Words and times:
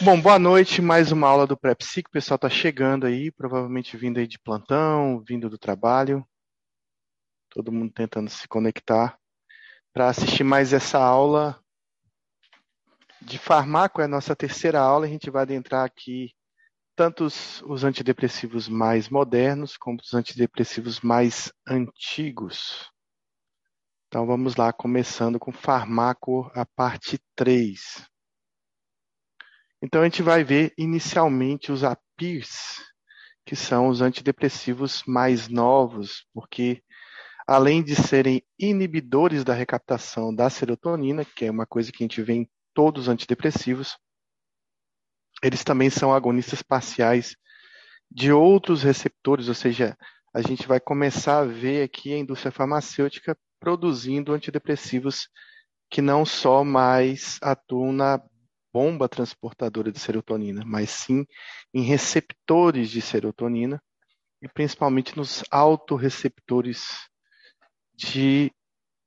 Bom, 0.00 0.20
boa 0.20 0.38
noite, 0.38 0.80
mais 0.80 1.10
uma 1.10 1.26
aula 1.26 1.44
do 1.44 1.56
PrEPSIC. 1.56 2.08
O 2.08 2.12
pessoal 2.12 2.36
está 2.36 2.48
chegando 2.48 3.04
aí, 3.04 3.32
provavelmente 3.32 3.96
vindo 3.96 4.18
aí 4.18 4.28
de 4.28 4.38
plantão, 4.38 5.20
vindo 5.26 5.50
do 5.50 5.58
trabalho. 5.58 6.24
Todo 7.50 7.72
mundo 7.72 7.92
tentando 7.92 8.30
se 8.30 8.46
conectar 8.46 9.18
para 9.92 10.08
assistir 10.08 10.44
mais 10.44 10.72
essa 10.72 11.00
aula 11.00 11.60
de 13.20 13.38
farmaco. 13.38 14.00
É 14.00 14.04
a 14.04 14.08
nossa 14.08 14.36
terceira 14.36 14.78
aula. 14.78 15.04
A 15.04 15.08
gente 15.08 15.30
vai 15.30 15.42
adentrar 15.42 15.84
aqui 15.84 16.32
tanto 16.94 17.24
os, 17.24 17.60
os 17.62 17.82
antidepressivos 17.82 18.68
mais 18.68 19.08
modernos 19.08 19.76
como 19.76 19.98
os 20.00 20.14
antidepressivos 20.14 21.00
mais 21.00 21.52
antigos. 21.66 22.88
Então 24.06 24.24
vamos 24.28 24.54
lá, 24.54 24.72
começando 24.72 25.40
com 25.40 25.50
farmaco, 25.50 26.48
a 26.54 26.64
parte 26.64 27.18
3. 27.34 28.07
Então 29.82 30.00
a 30.00 30.04
gente 30.04 30.22
vai 30.22 30.42
ver 30.42 30.72
inicialmente 30.76 31.70
os 31.70 31.84
APIRs, 31.84 32.82
que 33.46 33.54
são 33.54 33.88
os 33.88 34.00
antidepressivos 34.00 35.02
mais 35.06 35.48
novos, 35.48 36.26
porque 36.34 36.82
além 37.46 37.82
de 37.82 37.94
serem 37.94 38.42
inibidores 38.58 39.44
da 39.44 39.54
recaptação 39.54 40.34
da 40.34 40.50
serotonina, 40.50 41.24
que 41.24 41.46
é 41.46 41.50
uma 41.50 41.64
coisa 41.64 41.90
que 41.90 42.02
a 42.02 42.04
gente 42.04 42.20
vê 42.20 42.34
em 42.34 42.50
todos 42.74 43.04
os 43.04 43.08
antidepressivos, 43.08 43.96
eles 45.42 45.62
também 45.62 45.88
são 45.88 46.12
agonistas 46.12 46.62
parciais 46.62 47.36
de 48.10 48.32
outros 48.32 48.82
receptores, 48.82 49.48
ou 49.48 49.54
seja, 49.54 49.96
a 50.34 50.42
gente 50.42 50.66
vai 50.66 50.80
começar 50.80 51.38
a 51.38 51.44
ver 51.44 51.84
aqui 51.84 52.12
a 52.12 52.18
indústria 52.18 52.52
farmacêutica 52.52 53.38
produzindo 53.60 54.32
antidepressivos 54.32 55.28
que 55.90 56.02
não 56.02 56.24
só 56.24 56.62
mais 56.64 57.38
atuam 57.40 57.92
na 57.92 58.20
bomba 58.72 59.08
transportadora 59.08 59.90
de 59.90 59.98
serotonina, 59.98 60.62
mas 60.64 60.90
sim 60.90 61.26
em 61.72 61.82
receptores 61.82 62.90
de 62.90 63.00
serotonina 63.00 63.82
e 64.40 64.48
principalmente 64.48 65.16
nos 65.16 65.42
autorreceptores 65.50 67.08
de 67.94 68.52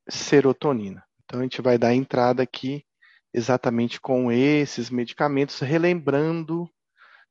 serotonina. 0.10 1.04
Então 1.24 1.40
a 1.40 1.44
gente 1.44 1.62
vai 1.62 1.78
dar 1.78 1.94
entrada 1.94 2.44
aqui 2.44 2.86
exatamente 3.34 4.00
com 4.00 4.32
esses 4.32 4.90
medicamentos, 4.90 5.60
relembrando 5.60 6.70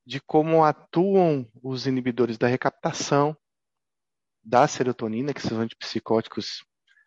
de 0.06 0.20
como 0.20 0.64
atuam 0.64 1.46
os 1.62 1.86
inibidores 1.86 2.38
da 2.38 2.46
recaptação 2.46 3.36
da 4.42 4.66
serotonina, 4.66 5.34
que 5.34 5.42
são 5.42 5.60
antipsicóticos 5.60 6.64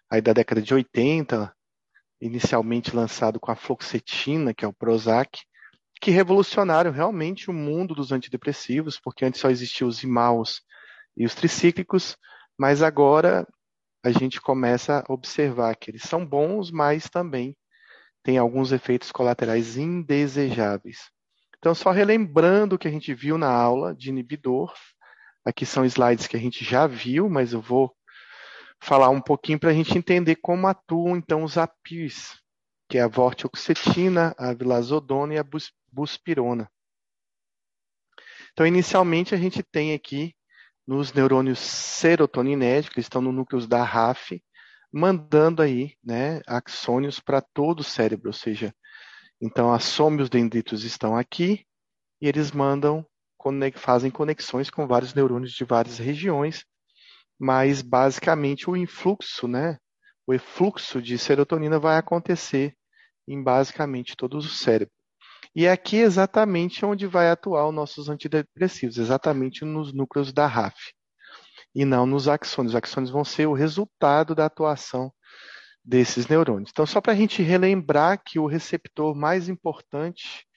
aí 0.09 0.21
da 0.21 0.33
década 0.33 0.61
de 0.61 0.73
80, 0.73 1.51
inicialmente 2.23 2.95
lançado 2.95 3.38
com 3.38 3.52
a 3.52 3.55
fluoxetina, 3.55 4.53
que 4.53 4.63
é 4.63 4.67
o 4.67 4.73
Prozac, 4.73 5.41
que 6.02 6.09
revolucionaram 6.09 6.89
realmente 6.89 7.49
o 7.49 7.53
mundo 7.53 7.93
dos 7.93 8.13
antidepressivos, 8.13 8.97
porque 8.97 9.25
antes 9.25 9.41
só 9.41 9.49
existiam 9.49 9.89
os 9.89 10.03
imaus 10.03 10.61
e 11.17 11.25
os 11.25 11.35
tricíclicos, 11.35 12.16
mas 12.57 12.81
agora 12.81 13.45
a 14.01 14.09
gente 14.09 14.39
começa 14.39 15.03
a 15.05 15.13
observar 15.13 15.75
que 15.75 15.91
eles 15.91 16.03
são 16.03 16.25
bons, 16.25 16.71
mas 16.71 17.09
também 17.09 17.57
têm 18.23 18.38
alguns 18.38 18.71
efeitos 18.71 19.11
colaterais 19.11 19.75
indesejáveis. 19.75 21.11
Então, 21.57 21.75
só 21.75 21.91
relembrando 21.91 22.75
o 22.75 22.79
que 22.79 22.88
a 22.88 22.91
gente 22.91 23.13
viu 23.13 23.38
na 23.38 23.51
aula 23.51 23.94
de 23.94 24.09
inibidor, 24.09 24.73
aqui 25.45 25.66
são 25.66 25.85
slides 25.85 26.27
que 26.27 26.38
a 26.38 26.39
gente 26.39 26.63
já 26.63 26.88
viu, 26.88 27.29
mas 27.29 27.51
eu 27.51 27.61
vou 27.61 27.94
falar 28.83 29.09
um 29.09 29.21
pouquinho 29.21 29.57
para 29.57 29.69
a 29.69 29.73
gente 29.73 29.97
entender 29.97 30.35
como 30.35 30.67
atuam 30.67 31.15
então 31.15 31.43
os 31.43 31.57
APIs, 31.57 32.37
que 32.89 32.97
é 32.97 33.01
a 33.01 33.07
vortioxetina, 33.07 34.35
a 34.37 34.53
vilazodona 34.53 35.35
e 35.35 35.37
a 35.37 35.45
buspirona. 35.91 36.69
Então, 38.51 38.67
inicialmente, 38.67 39.33
a 39.33 39.37
gente 39.37 39.63
tem 39.63 39.93
aqui 39.93 40.35
nos 40.85 41.13
neurônios 41.13 41.59
serotoninérgicos, 41.59 42.93
que 42.93 42.99
estão 42.99 43.22
no 43.22 43.31
núcleo 43.31 43.66
da 43.66 43.83
RAF, 43.83 44.43
mandando 44.91 45.61
aí 45.61 45.95
né, 46.03 46.41
axônios 46.45 47.22
para 47.22 47.41
todo 47.41 47.79
o 47.79 47.83
cérebro, 47.85 48.27
ou 48.27 48.33
seja, 48.33 48.75
então 49.41 49.73
as 49.73 49.85
sômios 49.85 50.29
dendritos 50.29 50.83
estão 50.83 51.17
aqui 51.17 51.66
e 52.22 52.27
eles 52.27 52.51
mandam, 52.51 53.05
fazem 53.75 54.11
conexões 54.11 54.69
com 54.69 54.85
vários 54.85 55.13
neurônios 55.13 55.53
de 55.53 55.63
várias 55.63 55.97
regiões 55.97 56.66
mas 57.43 57.81
basicamente 57.81 58.69
o 58.69 58.77
influxo, 58.77 59.49
né, 59.49 59.77
o 60.25 60.33
efluxo 60.33 61.01
de 61.01 61.17
serotonina 61.17 61.77
vai 61.77 61.97
acontecer 61.97 62.73
em 63.27 63.43
basicamente 63.43 64.15
todo 64.15 64.37
o 64.37 64.41
cérebro. 64.41 64.93
E 65.53 65.65
é 65.65 65.71
aqui 65.73 65.97
exatamente 65.97 66.85
onde 66.85 67.05
vai 67.05 67.29
atuar 67.29 67.67
os 67.67 67.75
nossos 67.75 68.07
antidepressivos, 68.07 68.97
exatamente 68.97 69.65
nos 69.65 69.91
núcleos 69.91 70.31
da 70.31 70.47
RAF, 70.47 70.93
e 71.75 71.83
não 71.83 72.05
nos 72.05 72.29
axônios. 72.29 72.71
Os 72.71 72.77
axônios 72.77 73.11
vão 73.11 73.25
ser 73.25 73.45
o 73.45 73.53
resultado 73.53 74.33
da 74.33 74.45
atuação 74.45 75.11
desses 75.83 76.25
neurônios. 76.29 76.71
Então, 76.71 76.85
só 76.85 77.01
para 77.01 77.11
a 77.11 77.15
gente 77.15 77.43
relembrar 77.43 78.23
que 78.23 78.39
o 78.39 78.47
receptor 78.47 79.13
mais 79.13 79.49
importante 79.49 80.47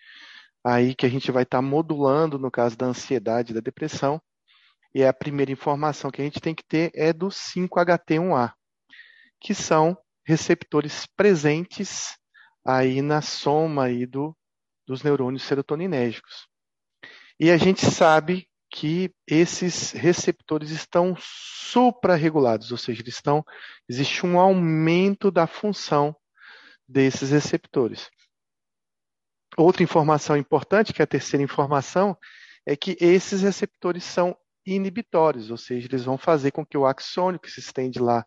aí 0.62 0.94
que 0.94 1.04
a 1.04 1.08
gente 1.08 1.32
vai 1.32 1.42
estar 1.42 1.58
tá 1.58 1.62
modulando 1.62 2.38
no 2.38 2.48
caso 2.48 2.76
da 2.76 2.86
ansiedade 2.86 3.50
e 3.50 3.54
da 3.56 3.60
depressão 3.60 4.22
e 4.97 5.05
a 5.05 5.12
primeira 5.12 5.53
informação 5.53 6.11
que 6.11 6.23
a 6.23 6.25
gente 6.25 6.41
tem 6.41 6.55
que 6.55 6.65
ter 6.65 6.91
é 6.95 7.12
do 7.12 7.27
5-HT1A, 7.27 8.55
que 9.39 9.53
são 9.53 9.95
receptores 10.25 11.05
presentes 11.15 12.17
aí 12.65 13.03
na 13.03 13.21
soma 13.21 13.84
aí 13.84 14.07
do, 14.07 14.34
dos 14.87 15.03
neurônios 15.03 15.43
serotoninérgicos. 15.43 16.49
E 17.39 17.51
a 17.51 17.59
gente 17.59 17.84
sabe 17.84 18.49
que 18.71 19.15
esses 19.27 19.93
receptores 19.93 20.71
estão 20.71 21.15
suprarregulados, 21.21 22.73
ou 22.73 22.78
seja, 22.78 23.03
estão, 23.07 23.45
existe 23.87 24.25
um 24.25 24.41
aumento 24.41 25.31
da 25.31 25.47
função 25.47 26.17
desses 26.89 27.33
receptores. 27.33 28.09
Outra 29.59 29.83
informação 29.83 30.39
importante, 30.39 30.95
que 30.95 31.03
é 31.03 31.05
a 31.05 31.07
terceira 31.07 31.45
informação, 31.45 32.17
é 32.65 32.75
que 32.75 32.97
esses 32.99 33.43
receptores 33.43 34.03
são 34.03 34.34
inibitórios, 34.66 35.50
ou 35.50 35.56
seja, 35.56 35.87
eles 35.87 36.04
vão 36.04 36.19
fazer 36.19 36.50
com 36.50 36.66
que 36.66 36.77
o 36.77 36.84
axônio 36.84 37.41
que 37.41 37.50
se 37.50 37.60
estende 37.60 37.99
lá 37.99 38.27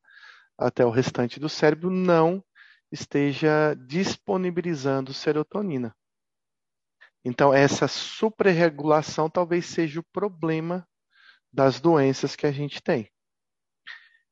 até 0.57 0.85
o 0.85 0.89
restante 0.89 1.39
do 1.39 1.50
cérebro 1.50 1.89
não 1.89 2.44
esteja 2.91 3.75
disponibilizando 3.75 5.13
serotonina. 5.13 5.95
Então, 7.23 7.53
essa 7.53 7.88
suprarregulação 7.88 9.29
talvez 9.29 9.66
seja 9.66 10.00
o 10.00 10.05
problema 10.11 10.88
das 11.51 11.79
doenças 11.79 12.35
que 12.35 12.47
a 12.47 12.51
gente 12.51 12.81
tem. 12.81 13.11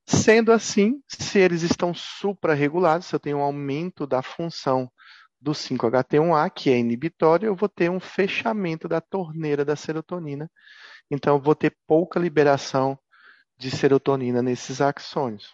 Sendo 0.05 0.53
assim, 0.53 1.03
se 1.07 1.37
eles 1.37 1.63
estão 1.63 1.93
suprarregulados, 1.93 3.07
se 3.07 3.15
eu 3.15 3.19
tenho 3.19 3.39
um 3.39 3.43
aumento 3.43 4.07
da 4.07 4.21
função 4.21 4.89
do 5.39 5.51
5-HT1A, 5.51 6.49
que 6.49 6.69
é 6.69 6.77
inibitório, 6.77 7.47
eu 7.47 7.55
vou 7.55 7.69
ter 7.69 7.89
um 7.89 7.99
fechamento 7.99 8.87
da 8.87 8.99
torneira 8.99 9.63
da 9.63 9.75
serotonina 9.75 10.49
então 11.09 11.39
vou 11.39 11.55
ter 11.55 11.75
pouca 11.87 12.19
liberação 12.19 12.99
de 13.57 13.71
serotonina 13.71 14.41
nesses 14.41 14.81
axônios. 14.81 15.53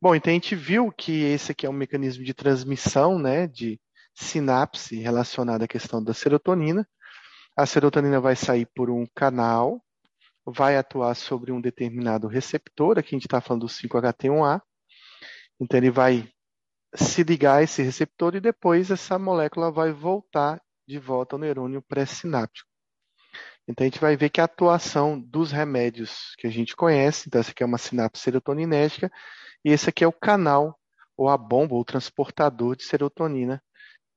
Bom, 0.00 0.14
então 0.14 0.30
a 0.30 0.34
gente 0.34 0.54
viu 0.54 0.90
que 0.90 1.24
esse 1.24 1.52
aqui 1.52 1.66
é 1.66 1.70
um 1.70 1.74
mecanismo 1.74 2.24
de 2.24 2.34
transmissão, 2.34 3.18
né, 3.18 3.46
de 3.46 3.80
sinapse 4.14 4.96
relacionado 4.96 5.62
à 5.62 5.68
questão 5.68 6.02
da 6.02 6.14
serotonina. 6.14 6.88
A 7.56 7.66
serotonina 7.66 8.20
vai 8.20 8.34
sair 8.34 8.66
por 8.74 8.90
um 8.90 9.06
canal, 9.14 9.82
vai 10.44 10.76
atuar 10.76 11.14
sobre 11.14 11.52
um 11.52 11.60
determinado 11.60 12.26
receptor, 12.26 12.98
aqui 12.98 13.14
a 13.14 13.18
gente 13.18 13.26
está 13.26 13.40
falando 13.40 13.62
do 13.62 13.68
5-HT1A. 13.68 14.60
Então 15.60 15.78
ele 15.78 15.90
vai 15.90 16.28
se 16.94 17.22
ligar 17.22 17.58
a 17.58 17.62
esse 17.62 17.82
receptor 17.82 18.34
e 18.34 18.40
depois 18.40 18.90
essa 18.90 19.18
molécula 19.18 19.70
vai 19.70 19.92
voltar 19.92 20.60
de 20.86 20.98
volta 20.98 21.36
ao 21.36 21.40
neurônio 21.40 21.82
pré-sináptico. 21.82 22.68
Então 23.66 23.84
a 23.84 23.88
gente 23.88 24.00
vai 24.00 24.16
ver 24.16 24.28
que 24.28 24.40
a 24.40 24.44
atuação 24.44 25.18
dos 25.18 25.52
remédios 25.52 26.34
que 26.36 26.46
a 26.46 26.50
gente 26.50 26.74
conhece, 26.74 27.28
então 27.28 27.40
essa 27.40 27.52
aqui 27.52 27.62
é 27.62 27.66
uma 27.66 27.78
sinapse 27.78 28.22
serotoninérgica, 28.22 29.10
e 29.64 29.70
esse 29.70 29.88
aqui 29.88 30.02
é 30.02 30.06
o 30.06 30.12
canal, 30.12 30.78
ou 31.16 31.28
a 31.28 31.38
bomba, 31.38 31.74
ou 31.74 31.84
transportador 31.84 32.76
de 32.76 32.84
serotonina, 32.84 33.62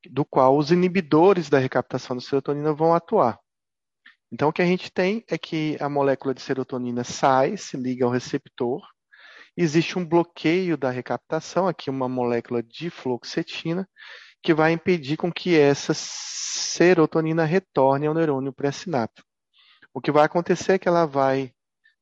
do 0.09 0.25
qual 0.25 0.57
os 0.57 0.71
inibidores 0.71 1.49
da 1.49 1.59
recaptação 1.59 2.15
da 2.15 2.21
serotonina 2.21 2.73
vão 2.73 2.93
atuar. 2.93 3.39
Então 4.31 4.49
o 4.49 4.53
que 4.53 4.61
a 4.61 4.65
gente 4.65 4.91
tem 4.91 5.23
é 5.29 5.37
que 5.37 5.77
a 5.79 5.87
molécula 5.87 6.33
de 6.33 6.41
serotonina 6.41 7.03
sai, 7.03 7.55
se 7.55 7.77
liga 7.77 8.03
ao 8.03 8.11
receptor, 8.11 8.81
existe 9.55 9.97
um 9.97 10.05
bloqueio 10.05 10.77
da 10.77 10.89
recaptação, 10.89 11.67
aqui 11.67 11.89
uma 11.89 12.09
molécula 12.09 12.61
de 12.61 12.89
fluoxetina, 12.89 13.87
que 14.41 14.53
vai 14.53 14.71
impedir 14.71 15.17
com 15.17 15.31
que 15.31 15.57
essa 15.57 15.93
serotonina 15.93 17.45
retorne 17.45 18.07
ao 18.07 18.13
neurônio 18.13 18.53
pré-sináptico. 18.53 19.27
O 19.93 19.99
que 19.99 20.11
vai 20.11 20.25
acontecer 20.25 20.73
é 20.73 20.79
que 20.79 20.87
ela 20.87 21.05
vai 21.05 21.51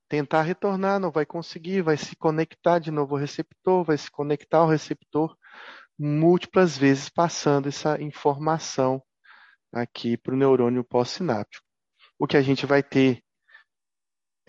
tentar 0.10 0.42
retornar, 0.42 1.00
não 1.00 1.10
vai 1.10 1.26
conseguir, 1.26 1.82
vai 1.82 1.98
se 1.98 2.16
conectar 2.16 2.80
de 2.80 2.92
novo 2.92 3.16
ao 3.16 3.22
receptor, 3.22 3.84
vai 3.84 3.98
se 3.98 4.12
conectar 4.12 4.60
ao 4.60 4.68
receptor 4.68 5.36
múltiplas 5.98 6.78
vezes, 6.78 7.08
passando 7.08 7.70
essa 7.70 8.02
informação 8.02 9.02
aqui 9.72 10.18
para 10.18 10.34
o 10.34 10.38
neurônio 10.38 10.84
pós-sináptico. 10.84 11.66
O 12.20 12.28
que 12.28 12.38
a 12.38 12.42
gente 12.42 12.66
vai 12.66 12.84
ter 12.84 13.23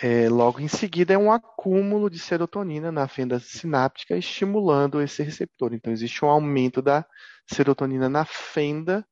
é, 0.06 0.28
logo 0.28 0.60
em 0.60 0.68
seguida 0.68 1.14
é 1.14 1.18
um 1.18 1.32
acúmulo 1.32 2.10
de 2.10 2.18
serotonina 2.18 2.92
na 2.92 3.08
fenda 3.08 3.40
sináptica, 3.40 4.14
estimulando 4.14 5.00
esse 5.00 5.22
receptor. 5.22 5.72
Então, 5.72 5.90
existe 5.90 6.22
um 6.22 6.28
aumento 6.28 6.82
da 6.82 7.06
serotonina 7.50 8.06
na 8.06 8.26
fenda, 8.26 9.02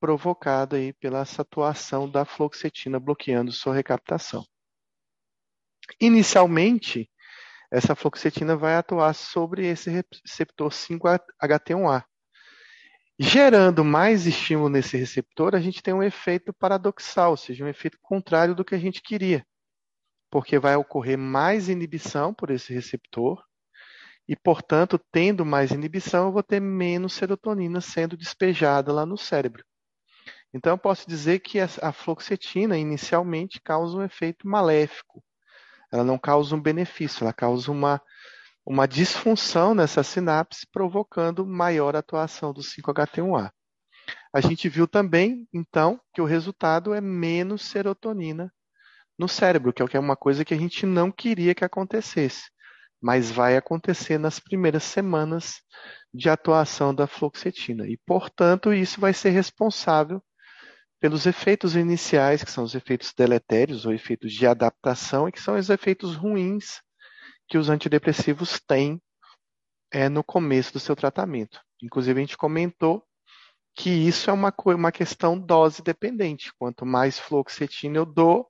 provocada 0.00 0.76
aí 0.76 0.94
pela 0.94 1.20
atuação 1.20 2.10
da 2.10 2.24
fluoxetina 2.24 2.98
bloqueando 2.98 3.52
sua 3.52 3.74
recaptação. 3.74 4.42
Inicialmente, 6.00 7.10
essa 7.70 7.94
fluoxetina 7.94 8.56
vai 8.56 8.74
atuar 8.76 9.12
sobre 9.12 9.66
esse 9.66 9.90
receptor 9.90 10.70
5-HT1A. 10.70 12.04
Gerando 13.18 13.84
mais 13.84 14.24
estímulo 14.24 14.70
nesse 14.70 14.96
receptor, 14.96 15.54
a 15.54 15.60
gente 15.60 15.82
tem 15.82 15.92
um 15.92 16.02
efeito 16.02 16.54
paradoxal, 16.54 17.32
ou 17.32 17.36
seja, 17.36 17.62
um 17.62 17.68
efeito 17.68 17.98
contrário 18.00 18.54
do 18.54 18.64
que 18.64 18.74
a 18.74 18.78
gente 18.78 19.02
queria 19.02 19.44
porque 20.30 20.58
vai 20.58 20.76
ocorrer 20.76 21.18
mais 21.18 21.68
inibição 21.68 22.34
por 22.34 22.50
esse 22.50 22.72
receptor, 22.72 23.42
e, 24.28 24.36
portanto, 24.36 25.00
tendo 25.10 25.44
mais 25.44 25.70
inibição, 25.70 26.26
eu 26.26 26.32
vou 26.32 26.42
ter 26.42 26.60
menos 26.60 27.14
serotonina 27.14 27.80
sendo 27.80 28.14
despejada 28.14 28.92
lá 28.92 29.06
no 29.06 29.16
cérebro. 29.16 29.64
Então, 30.52 30.72
eu 30.74 30.78
posso 30.78 31.08
dizer 31.08 31.40
que 31.40 31.58
a 31.58 31.92
fluoxetina, 31.92 32.76
inicialmente, 32.76 33.60
causa 33.60 33.96
um 33.96 34.02
efeito 34.02 34.46
maléfico. 34.46 35.24
Ela 35.90 36.04
não 36.04 36.18
causa 36.18 36.54
um 36.54 36.60
benefício, 36.60 37.24
ela 37.24 37.32
causa 37.32 37.72
uma, 37.72 38.02
uma 38.66 38.86
disfunção 38.86 39.74
nessa 39.74 40.02
sinapse, 40.02 40.66
provocando 40.70 41.46
maior 41.46 41.96
atuação 41.96 42.52
do 42.52 42.60
5-HT1A. 42.60 43.50
A 44.32 44.40
gente 44.42 44.68
viu 44.68 44.86
também, 44.86 45.48
então, 45.54 45.98
que 46.12 46.20
o 46.20 46.26
resultado 46.26 46.92
é 46.92 47.00
menos 47.00 47.62
serotonina 47.62 48.52
no 49.18 49.28
cérebro, 49.28 49.72
que 49.72 49.96
é 49.96 50.00
uma 50.00 50.16
coisa 50.16 50.44
que 50.44 50.54
a 50.54 50.58
gente 50.58 50.86
não 50.86 51.10
queria 51.10 51.54
que 51.54 51.64
acontecesse, 51.64 52.50
mas 53.00 53.30
vai 53.30 53.56
acontecer 53.56 54.18
nas 54.18 54.38
primeiras 54.38 54.84
semanas 54.84 55.56
de 56.12 56.28
atuação 56.28 56.94
da 56.94 57.06
fluoxetina. 57.06 57.86
E, 57.86 57.98
portanto, 58.06 58.72
isso 58.72 59.00
vai 59.00 59.12
ser 59.12 59.30
responsável 59.30 60.22
pelos 61.00 61.26
efeitos 61.26 61.76
iniciais, 61.76 62.42
que 62.42 62.50
são 62.50 62.64
os 62.64 62.74
efeitos 62.74 63.12
deletérios 63.16 63.86
ou 63.86 63.92
efeitos 63.92 64.32
de 64.32 64.46
adaptação, 64.46 65.28
e 65.28 65.32
que 65.32 65.40
são 65.40 65.56
os 65.56 65.70
efeitos 65.70 66.14
ruins 66.14 66.80
que 67.48 67.56
os 67.56 67.68
antidepressivos 67.68 68.60
têm 68.60 69.00
é, 69.92 70.08
no 70.08 70.22
começo 70.22 70.72
do 70.72 70.80
seu 70.80 70.94
tratamento. 70.94 71.60
Inclusive, 71.82 72.18
a 72.18 72.22
gente 72.22 72.36
comentou 72.36 73.04
que 73.76 73.90
isso 73.90 74.28
é 74.28 74.32
uma, 74.32 74.52
uma 74.66 74.90
questão 74.90 75.38
dose 75.38 75.82
dependente. 75.82 76.52
Quanto 76.58 76.84
mais 76.84 77.18
fluoxetina 77.18 77.98
eu 77.98 78.04
dou, 78.04 78.48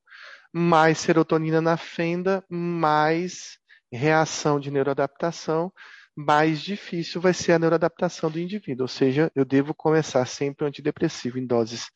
mais 0.53 0.99
serotonina 0.99 1.61
na 1.61 1.77
fenda, 1.77 2.45
mais 2.49 3.59
reação 3.93 4.59
de 4.59 4.71
neuroadaptação, 4.71 5.73
mais 6.17 6.61
difícil 6.61 7.21
vai 7.21 7.33
ser 7.33 7.53
a 7.53 7.59
neuroadaptação 7.59 8.31
do 8.31 8.39
indivíduo. 8.41 8.85
Ou 8.85 8.89
seja, 8.89 9.31
eu 9.35 9.45
devo 9.45 9.75
começar 9.75 10.25
sempre 10.27 10.65
o 10.65 10.69
antidepressivo 10.69 11.39
em 11.39 11.47
doses 11.47 11.91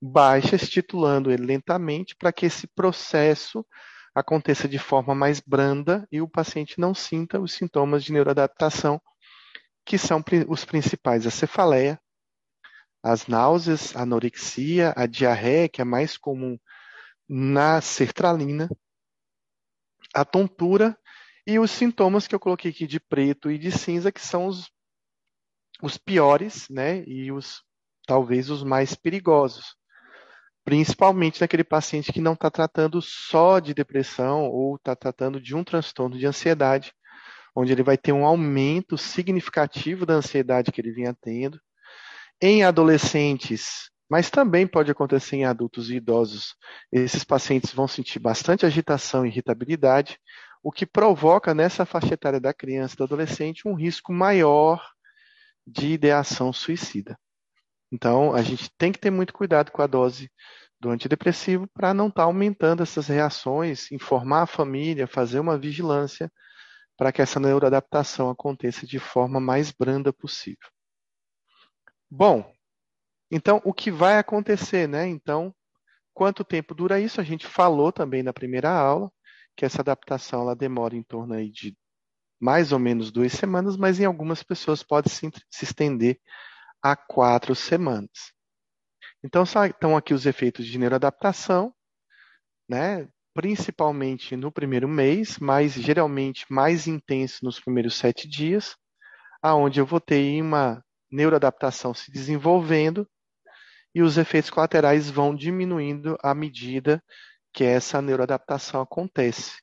baixas, 0.00 0.68
titulando 0.68 1.30
ele 1.30 1.44
lentamente, 1.44 2.16
para 2.16 2.32
que 2.32 2.46
esse 2.46 2.66
processo 2.66 3.64
aconteça 4.14 4.68
de 4.68 4.78
forma 4.78 5.14
mais 5.14 5.40
branda 5.40 6.06
e 6.10 6.20
o 6.20 6.28
paciente 6.28 6.80
não 6.80 6.94
sinta 6.94 7.40
os 7.40 7.52
sintomas 7.52 8.02
de 8.02 8.12
neuroadaptação, 8.12 9.00
que 9.84 9.96
são 9.96 10.22
os 10.48 10.64
principais: 10.64 11.26
a 11.26 11.30
cefaleia, 11.30 12.00
as 13.02 13.26
náuseas, 13.26 13.94
a 13.94 14.02
anorexia, 14.02 14.92
a 14.96 15.06
diarreia, 15.06 15.68
que 15.68 15.80
é 15.80 15.84
mais 15.84 16.16
comum 16.16 16.58
na 17.28 17.80
sertralina, 17.80 18.68
a 20.14 20.24
tontura 20.24 20.96
e 21.46 21.58
os 21.58 21.70
sintomas 21.70 22.26
que 22.26 22.34
eu 22.34 22.40
coloquei 22.40 22.70
aqui 22.70 22.86
de 22.86 22.98
preto 23.00 23.50
e 23.50 23.58
de 23.58 23.70
cinza, 23.70 24.12
que 24.12 24.20
são 24.20 24.46
os, 24.46 24.70
os 25.82 25.96
piores, 25.96 26.68
né? 26.68 27.04
E 27.06 27.30
os 27.30 27.62
talvez 28.06 28.48
os 28.48 28.64
mais 28.64 28.94
perigosos. 28.94 29.76
Principalmente 30.64 31.40
naquele 31.40 31.64
paciente 31.64 32.12
que 32.12 32.20
não 32.20 32.32
está 32.32 32.50
tratando 32.50 33.00
só 33.02 33.58
de 33.58 33.74
depressão 33.74 34.46
ou 34.46 34.76
está 34.76 34.96
tratando 34.96 35.40
de 35.40 35.54
um 35.54 35.62
transtorno 35.62 36.18
de 36.18 36.26
ansiedade, 36.26 36.92
onde 37.54 37.72
ele 37.72 37.82
vai 37.82 37.98
ter 37.98 38.12
um 38.12 38.24
aumento 38.24 38.96
significativo 38.96 40.06
da 40.06 40.14
ansiedade 40.14 40.72
que 40.72 40.80
ele 40.80 40.92
vinha 40.92 41.14
tendo. 41.20 41.60
Em 42.40 42.62
adolescentes, 42.64 43.90
mas 44.08 44.30
também 44.30 44.66
pode 44.66 44.90
acontecer 44.90 45.36
em 45.36 45.44
adultos 45.44 45.90
e 45.90 45.96
idosos. 45.96 46.54
Esses 46.90 47.24
pacientes 47.24 47.72
vão 47.72 47.86
sentir 47.86 48.18
bastante 48.18 48.64
agitação 48.64 49.24
e 49.24 49.28
irritabilidade, 49.28 50.18
o 50.62 50.72
que 50.72 50.86
provoca 50.86 51.54
nessa 51.54 51.84
faixa 51.84 52.14
etária 52.14 52.40
da 52.40 52.54
criança 52.54 52.94
e 52.94 52.98
do 52.98 53.04
adolescente 53.04 53.68
um 53.68 53.74
risco 53.74 54.12
maior 54.12 54.82
de 55.66 55.92
ideação 55.92 56.52
suicida. 56.52 57.18
Então, 57.92 58.34
a 58.34 58.42
gente 58.42 58.70
tem 58.76 58.92
que 58.92 58.98
ter 58.98 59.10
muito 59.10 59.32
cuidado 59.32 59.70
com 59.70 59.82
a 59.82 59.86
dose 59.86 60.30
do 60.80 60.90
antidepressivo 60.90 61.66
para 61.68 61.92
não 61.92 62.08
estar 62.08 62.22
tá 62.22 62.26
aumentando 62.26 62.82
essas 62.82 63.08
reações, 63.08 63.90
informar 63.90 64.42
a 64.42 64.46
família, 64.46 65.06
fazer 65.06 65.40
uma 65.40 65.58
vigilância 65.58 66.30
para 66.96 67.12
que 67.12 67.22
essa 67.22 67.40
neuroadaptação 67.40 68.28
aconteça 68.30 68.86
de 68.86 68.98
forma 68.98 69.40
mais 69.40 69.70
branda 69.72 70.12
possível. 70.12 70.68
Bom, 72.10 72.50
então, 73.30 73.60
o 73.64 73.72
que 73.72 73.90
vai 73.90 74.18
acontecer, 74.18 74.88
né? 74.88 75.06
Então, 75.06 75.54
quanto 76.14 76.44
tempo 76.44 76.74
dura 76.74 77.00
isso? 77.00 77.20
A 77.20 77.24
gente 77.24 77.46
falou 77.46 77.92
também 77.92 78.22
na 78.22 78.32
primeira 78.32 78.70
aula 78.70 79.10
que 79.56 79.64
essa 79.64 79.82
adaptação 79.82 80.42
ela 80.42 80.56
demora 80.56 80.96
em 80.96 81.02
torno 81.02 81.34
aí 81.34 81.50
de 81.50 81.76
mais 82.40 82.72
ou 82.72 82.78
menos 82.78 83.10
duas 83.10 83.32
semanas, 83.32 83.76
mas 83.76 83.98
em 84.00 84.04
algumas 84.04 84.42
pessoas 84.42 84.82
pode 84.82 85.10
se, 85.10 85.30
se 85.50 85.64
estender 85.64 86.20
a 86.82 86.96
quatro 86.96 87.54
semanas. 87.54 88.32
Então, 89.22 89.42
estão 89.42 89.96
aqui 89.96 90.14
os 90.14 90.26
efeitos 90.26 90.64
de 90.64 90.78
neuroadaptação, 90.78 91.74
né? 92.68 93.08
principalmente 93.34 94.36
no 94.36 94.50
primeiro 94.50 94.88
mês, 94.88 95.38
mas 95.38 95.72
geralmente 95.72 96.44
mais 96.50 96.86
intenso 96.86 97.44
nos 97.44 97.60
primeiros 97.60 97.96
sete 97.96 98.28
dias, 98.28 98.76
aonde 99.40 99.80
eu 99.80 99.86
vou 99.86 100.00
ter 100.00 100.42
uma 100.42 100.84
neuroadaptação 101.10 101.94
se 101.94 102.10
desenvolvendo 102.10 103.08
e 103.94 104.02
os 104.02 104.18
efeitos 104.18 104.50
colaterais 104.50 105.10
vão 105.10 105.34
diminuindo 105.34 106.16
à 106.22 106.34
medida 106.34 107.02
que 107.52 107.64
essa 107.64 108.00
neuroadaptação 108.00 108.80
acontece. 108.80 109.60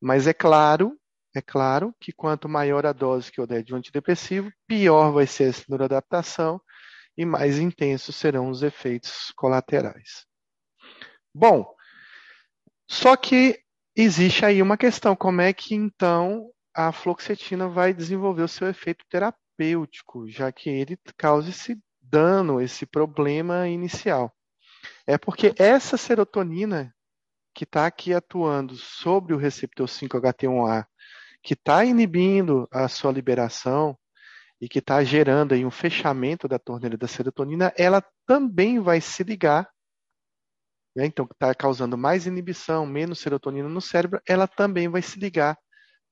Mas 0.00 0.26
é 0.26 0.32
claro, 0.32 0.98
é 1.34 1.42
claro 1.42 1.94
que 2.00 2.12
quanto 2.12 2.48
maior 2.48 2.86
a 2.86 2.92
dose 2.92 3.30
que 3.30 3.40
eu 3.40 3.46
der 3.46 3.62
de 3.62 3.74
um 3.74 3.76
antidepressivo, 3.76 4.50
pior 4.66 5.10
vai 5.10 5.26
ser 5.26 5.50
essa 5.50 5.64
neuroadaptação 5.68 6.60
e 7.16 7.24
mais 7.24 7.58
intensos 7.58 8.16
serão 8.16 8.48
os 8.48 8.62
efeitos 8.62 9.32
colaterais. 9.36 10.26
Bom, 11.34 11.66
só 12.88 13.16
que 13.16 13.58
existe 13.96 14.44
aí 14.44 14.62
uma 14.62 14.76
questão, 14.76 15.16
como 15.16 15.40
é 15.40 15.52
que 15.52 15.74
então 15.74 16.50
a 16.74 16.92
fluoxetina 16.92 17.68
vai 17.68 17.94
desenvolver 17.94 18.42
o 18.42 18.48
seu 18.48 18.68
efeito 18.68 19.04
terapêutico, 19.08 20.28
já 20.28 20.50
que 20.50 20.68
ele 20.68 20.98
causa 21.16 21.50
esse 21.50 21.78
dano, 22.14 22.60
esse 22.60 22.86
problema 22.86 23.66
inicial. 23.66 24.32
É 25.04 25.18
porque 25.18 25.52
essa 25.58 25.96
serotonina 25.96 26.94
que 27.52 27.64
está 27.64 27.86
aqui 27.86 28.14
atuando 28.14 28.76
sobre 28.76 29.34
o 29.34 29.36
receptor 29.36 29.88
5-HT1A, 29.88 30.86
que 31.42 31.54
está 31.54 31.84
inibindo 31.84 32.68
a 32.70 32.86
sua 32.86 33.10
liberação 33.10 33.98
e 34.60 34.68
que 34.68 34.78
está 34.78 35.02
gerando 35.02 35.54
aí 35.54 35.64
um 35.66 35.72
fechamento 35.72 36.46
da 36.46 36.58
torneira 36.58 36.96
da 36.96 37.08
serotonina, 37.08 37.72
ela 37.76 38.00
também 38.24 38.78
vai 38.78 39.00
se 39.00 39.24
ligar, 39.24 39.68
né? 40.94 41.04
então 41.06 41.26
está 41.28 41.52
causando 41.52 41.98
mais 41.98 42.26
inibição, 42.26 42.86
menos 42.86 43.18
serotonina 43.18 43.68
no 43.68 43.80
cérebro, 43.80 44.20
ela 44.26 44.46
também 44.46 44.88
vai 44.88 45.02
se 45.02 45.18
ligar 45.18 45.58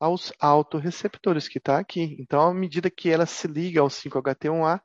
aos 0.01 0.33
autorreceptores 0.41 1.47
que 1.47 1.59
está 1.59 1.79
aqui. 1.79 2.17
Então, 2.19 2.41
à 2.41 2.53
medida 2.53 2.91
que 2.91 3.09
ela 3.09 3.25
se 3.25 3.47
liga 3.47 3.81
ao 3.81 3.87
5-HT1A, 3.87 4.81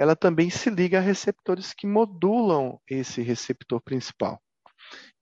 ela 0.00 0.16
também 0.16 0.48
se 0.48 0.70
liga 0.70 0.96
a 0.96 1.02
receptores 1.02 1.74
que 1.74 1.86
modulam 1.86 2.80
esse 2.88 3.20
receptor 3.20 3.82
principal. 3.82 4.40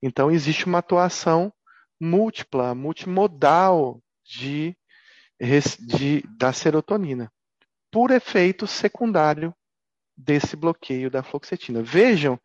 Então, 0.01 0.31
existe 0.31 0.67
uma 0.67 0.77
atuação 0.77 1.51
múltipla, 1.99 2.73
multimodal 2.73 4.01
de, 4.23 4.73
de, 5.81 6.23
da 6.37 6.53
serotonina, 6.53 7.29
por 7.91 8.09
efeito 8.09 8.65
secundário 8.65 9.53
desse 10.15 10.55
bloqueio 10.55 11.11
da 11.11 11.21
fluoxetina. 11.23 11.83
Vejam 11.83 12.39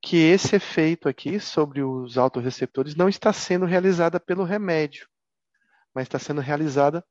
que 0.00 0.16
esse 0.16 0.54
efeito 0.54 1.08
aqui 1.08 1.40
sobre 1.40 1.82
os 1.82 2.16
autorreceptores 2.16 2.94
não 2.94 3.08
está 3.08 3.32
sendo 3.32 3.66
realizada 3.66 4.20
pelo 4.20 4.44
remédio, 4.44 5.08
mas 5.92 6.04
está 6.04 6.20
sendo 6.20 6.40
realizada 6.40 7.04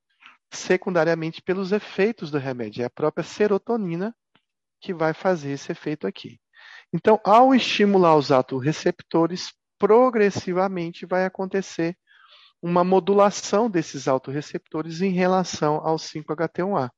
secundariamente 0.49 1.41
pelos 1.41 1.73
efeitos 1.73 2.31
do 2.31 2.37
remédio. 2.37 2.81
É 2.81 2.85
a 2.85 2.89
própria 2.89 3.25
serotonina 3.25 4.15
que 4.79 4.93
vai 4.93 5.13
fazer 5.13 5.51
esse 5.51 5.71
efeito 5.71 6.07
aqui. 6.07 6.39
Então, 6.93 7.19
ao 7.23 7.53
estimular 7.53 8.15
os 8.15 8.31
autorreceptores, 8.31 9.53
progressivamente 9.77 11.05
vai 11.05 11.25
acontecer 11.25 11.95
uma 12.61 12.83
modulação 12.83 13.69
desses 13.69 14.07
autorreceptores 14.07 15.01
em 15.01 15.11
relação 15.11 15.75
ao 15.77 15.95
5-HT1A. 15.95 16.89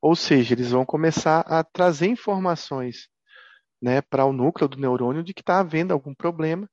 Ou 0.00 0.16
seja, 0.16 0.54
eles 0.54 0.70
vão 0.70 0.86
começar 0.86 1.40
a 1.40 1.62
trazer 1.62 2.06
informações 2.06 3.08
né, 3.82 4.00
para 4.00 4.24
o 4.24 4.32
núcleo 4.32 4.68
do 4.68 4.78
neurônio 4.78 5.22
de 5.22 5.34
que 5.34 5.42
está 5.42 5.60
havendo 5.60 5.92
algum 5.92 6.14
problema 6.14 6.68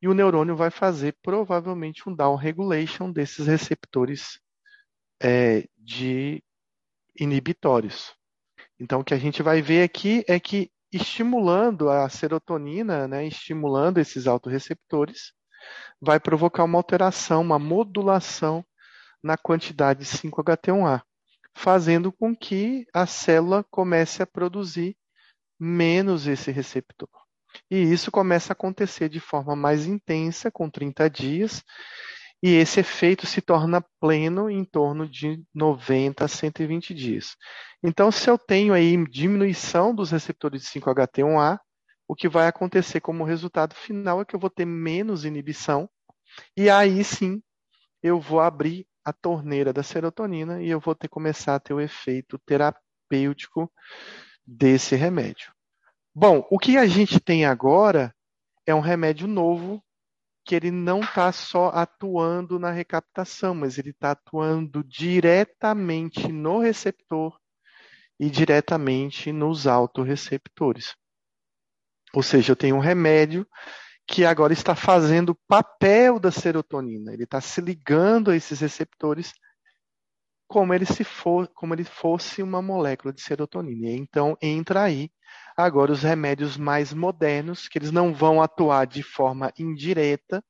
e 0.00 0.08
o 0.08 0.14
neurônio 0.14 0.56
vai 0.56 0.70
fazer 0.70 1.14
provavelmente 1.22 2.08
um 2.08 2.14
down 2.14 2.36
regulation 2.36 3.12
desses 3.12 3.46
receptores 3.46 4.40
é, 5.22 5.66
de 5.76 6.42
inibitórios. 7.18 8.14
Então, 8.80 9.00
o 9.00 9.04
que 9.04 9.12
a 9.12 9.18
gente 9.18 9.42
vai 9.42 9.60
ver 9.60 9.82
aqui 9.82 10.24
é 10.26 10.40
que 10.40 10.70
estimulando 10.90 11.90
a 11.90 12.08
serotonina, 12.08 13.06
né, 13.06 13.26
estimulando 13.26 13.98
esses 13.98 14.26
autorreceptores, 14.26 15.32
vai 16.00 16.18
provocar 16.18 16.64
uma 16.64 16.78
alteração, 16.78 17.42
uma 17.42 17.58
modulação 17.58 18.64
na 19.22 19.36
quantidade 19.36 20.00
de 20.00 20.06
5-HT1A, 20.06 21.02
fazendo 21.54 22.10
com 22.10 22.34
que 22.34 22.86
a 22.92 23.06
célula 23.06 23.64
comece 23.70 24.22
a 24.22 24.26
produzir 24.26 24.96
menos 25.58 26.26
esse 26.26 26.50
receptor. 26.50 27.08
E 27.70 27.76
isso 27.76 28.10
começa 28.10 28.52
a 28.52 28.54
acontecer 28.54 29.10
de 29.10 29.20
forma 29.20 29.54
mais 29.54 29.84
intensa, 29.84 30.50
com 30.50 30.70
30 30.70 31.10
dias, 31.10 31.62
e 32.42 32.54
esse 32.54 32.80
efeito 32.80 33.26
se 33.26 33.40
torna 33.40 33.84
pleno 34.00 34.48
em 34.48 34.64
torno 34.64 35.08
de 35.08 35.42
90 35.54 36.24
a 36.24 36.28
120 36.28 36.94
dias. 36.94 37.36
Então, 37.82 38.10
se 38.10 38.28
eu 38.30 38.38
tenho 38.38 38.72
aí 38.72 38.96
diminuição 39.08 39.94
dos 39.94 40.10
receptores 40.10 40.62
de 40.62 40.68
5-HT1A, 40.68 41.58
o 42.08 42.14
que 42.14 42.28
vai 42.28 42.48
acontecer 42.48 43.00
como 43.00 43.24
resultado 43.24 43.74
final 43.74 44.20
é 44.20 44.24
que 44.24 44.34
eu 44.34 44.40
vou 44.40 44.50
ter 44.50 44.64
menos 44.64 45.24
inibição, 45.24 45.88
e 46.56 46.70
aí 46.70 47.04
sim 47.04 47.42
eu 48.02 48.18
vou 48.20 48.40
abrir 48.40 48.86
a 49.04 49.12
torneira 49.12 49.72
da 49.72 49.82
serotonina 49.82 50.62
e 50.62 50.68
eu 50.68 50.80
vou 50.80 50.94
ter 50.94 51.08
começar 51.08 51.54
a 51.54 51.60
ter 51.60 51.74
o 51.74 51.80
efeito 51.80 52.38
terapêutico 52.46 53.70
desse 54.46 54.96
remédio. 54.96 55.52
Bom, 56.14 56.46
o 56.50 56.58
que 56.58 56.76
a 56.76 56.86
gente 56.86 57.20
tem 57.20 57.44
agora 57.44 58.14
é 58.66 58.74
um 58.74 58.80
remédio 58.80 59.28
novo 59.28 59.82
que 60.50 60.54
ele 60.56 60.72
não 60.72 60.98
está 60.98 61.30
só 61.30 61.68
atuando 61.68 62.58
na 62.58 62.72
recaptação, 62.72 63.54
mas 63.54 63.78
ele 63.78 63.90
está 63.90 64.10
atuando 64.10 64.82
diretamente 64.82 66.26
no 66.26 66.58
receptor 66.58 67.38
e 68.18 68.28
diretamente 68.28 69.30
nos 69.30 69.68
autorreceptores. 69.68 70.96
Ou 72.12 72.20
seja, 72.20 72.50
eu 72.50 72.56
tenho 72.56 72.74
um 72.74 72.80
remédio 72.80 73.46
que 74.08 74.24
agora 74.24 74.52
está 74.52 74.74
fazendo 74.74 75.28
o 75.30 75.38
papel 75.46 76.18
da 76.18 76.32
serotonina. 76.32 77.12
Ele 77.12 77.22
está 77.22 77.40
se 77.40 77.60
ligando 77.60 78.32
a 78.32 78.36
esses 78.36 78.58
receptores 78.58 79.32
como 80.50 80.74
ele, 80.74 80.84
se 80.84 81.04
for, 81.04 81.46
como 81.54 81.74
ele 81.74 81.84
fosse 81.84 82.42
uma 82.42 82.60
molécula 82.60 83.14
de 83.14 83.20
serotonina. 83.20 83.88
Então 83.88 84.36
entra 84.42 84.82
aí 84.82 85.08
agora 85.56 85.92
os 85.92 86.02
remédios 86.02 86.56
mais 86.56 86.92
modernos, 86.92 87.68
que 87.68 87.78
eles 87.78 87.92
não 87.92 88.12
vão 88.12 88.42
atuar 88.42 88.84
de 88.84 89.00
forma 89.00 89.52
indireta, 89.56 90.42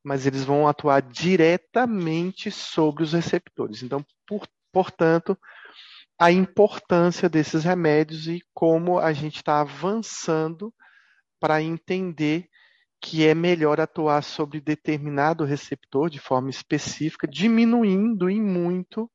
mas 0.00 0.26
eles 0.26 0.44
vão 0.44 0.68
atuar 0.68 1.02
diretamente 1.02 2.52
sobre 2.52 3.02
os 3.02 3.12
receptores. 3.14 3.82
Então, 3.82 4.06
por, 4.24 4.46
portanto, 4.70 5.36
a 6.16 6.30
importância 6.30 7.28
desses 7.28 7.64
remédios 7.64 8.28
e 8.28 8.40
como 8.54 9.00
a 9.00 9.12
gente 9.12 9.38
está 9.38 9.60
avançando 9.60 10.72
para 11.40 11.60
entender 11.60 12.48
que 13.00 13.26
é 13.26 13.34
melhor 13.34 13.80
atuar 13.80 14.22
sobre 14.22 14.60
determinado 14.60 15.44
receptor 15.44 16.08
de 16.08 16.20
forma 16.20 16.48
específica, 16.48 17.26
diminuindo 17.26 18.30
em 18.30 18.40
muito 18.40 19.10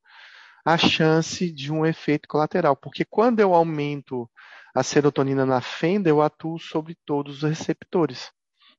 a 0.68 0.78
chance 0.78 1.50
de 1.50 1.72
um 1.72 1.86
efeito 1.86 2.28
colateral. 2.28 2.76
Porque 2.76 3.06
quando 3.06 3.40
eu 3.40 3.54
aumento 3.54 4.30
a 4.76 4.84
serotonina 4.84 5.46
na 5.46 5.62
fenda, 5.62 6.10
eu 6.10 6.22
atuo 6.22 6.60
sobre 6.60 6.94
todos 7.06 7.38
os 7.38 7.44
receptores. 7.44 8.30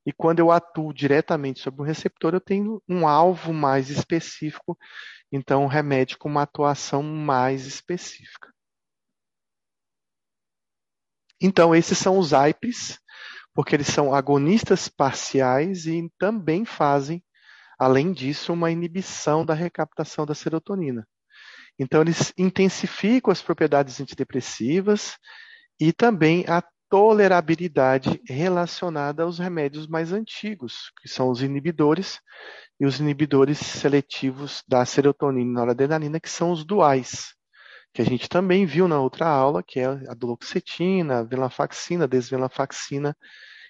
E 0.04 0.12
quando 0.12 0.38
eu 0.38 0.50
atuo 0.50 0.92
diretamente 0.92 1.60
sobre 1.60 1.80
o 1.80 1.84
receptor, 1.84 2.34
eu 2.34 2.42
tenho 2.42 2.82
um 2.86 3.08
alvo 3.08 3.54
mais 3.54 3.88
específico, 3.88 4.76
então 5.32 5.64
um 5.64 5.66
remédio 5.66 6.18
com 6.18 6.28
uma 6.28 6.42
atuação 6.42 7.02
mais 7.02 7.64
específica. 7.64 8.52
Então, 11.40 11.74
esses 11.74 11.96
são 11.96 12.18
os 12.18 12.34
AIPs, 12.34 12.98
porque 13.54 13.74
eles 13.74 13.86
são 13.86 14.14
agonistas 14.14 14.88
parciais 14.90 15.86
e 15.86 16.06
também 16.18 16.66
fazem, 16.66 17.24
além 17.78 18.12
disso, 18.12 18.52
uma 18.52 18.70
inibição 18.70 19.42
da 19.42 19.54
recaptação 19.54 20.26
da 20.26 20.34
serotonina. 20.34 21.08
Então, 21.78 22.00
eles 22.00 22.32
intensificam 22.36 23.30
as 23.30 23.40
propriedades 23.40 24.00
antidepressivas 24.00 25.16
e 25.80 25.92
também 25.92 26.44
a 26.48 26.62
tolerabilidade 26.88 28.20
relacionada 28.26 29.22
aos 29.22 29.38
remédios 29.38 29.86
mais 29.86 30.12
antigos, 30.12 30.90
que 31.00 31.08
são 31.08 31.30
os 31.30 31.42
inibidores 31.42 32.20
e 32.80 32.86
os 32.86 32.98
inibidores 32.98 33.58
seletivos 33.58 34.62
da 34.66 34.84
serotonina 34.84 35.50
e 35.50 35.54
noradrenalina, 35.54 36.20
que 36.20 36.30
são 36.30 36.50
os 36.50 36.64
duais, 36.64 37.34
que 37.92 38.00
a 38.00 38.04
gente 38.04 38.28
também 38.28 38.64
viu 38.64 38.88
na 38.88 39.00
outra 39.00 39.26
aula, 39.26 39.62
que 39.62 39.80
é 39.80 39.86
a 39.86 40.14
duloxetina, 40.14 41.18
a 41.18 41.22
venlafaxina, 41.24 42.04
a 42.04 42.08
desvenlafaxina 42.08 43.16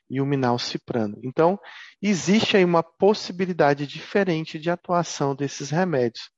e 0.09 0.21
o 0.21 0.27
minalciprano. 0.27 1.19
Então, 1.23 1.59
existe 2.01 2.57
aí 2.57 2.65
uma 2.65 2.83
possibilidade 2.83 3.87
diferente 3.87 4.59
de 4.59 4.71
atuação 4.71 5.35
desses 5.35 5.71
remédios. 5.71 6.31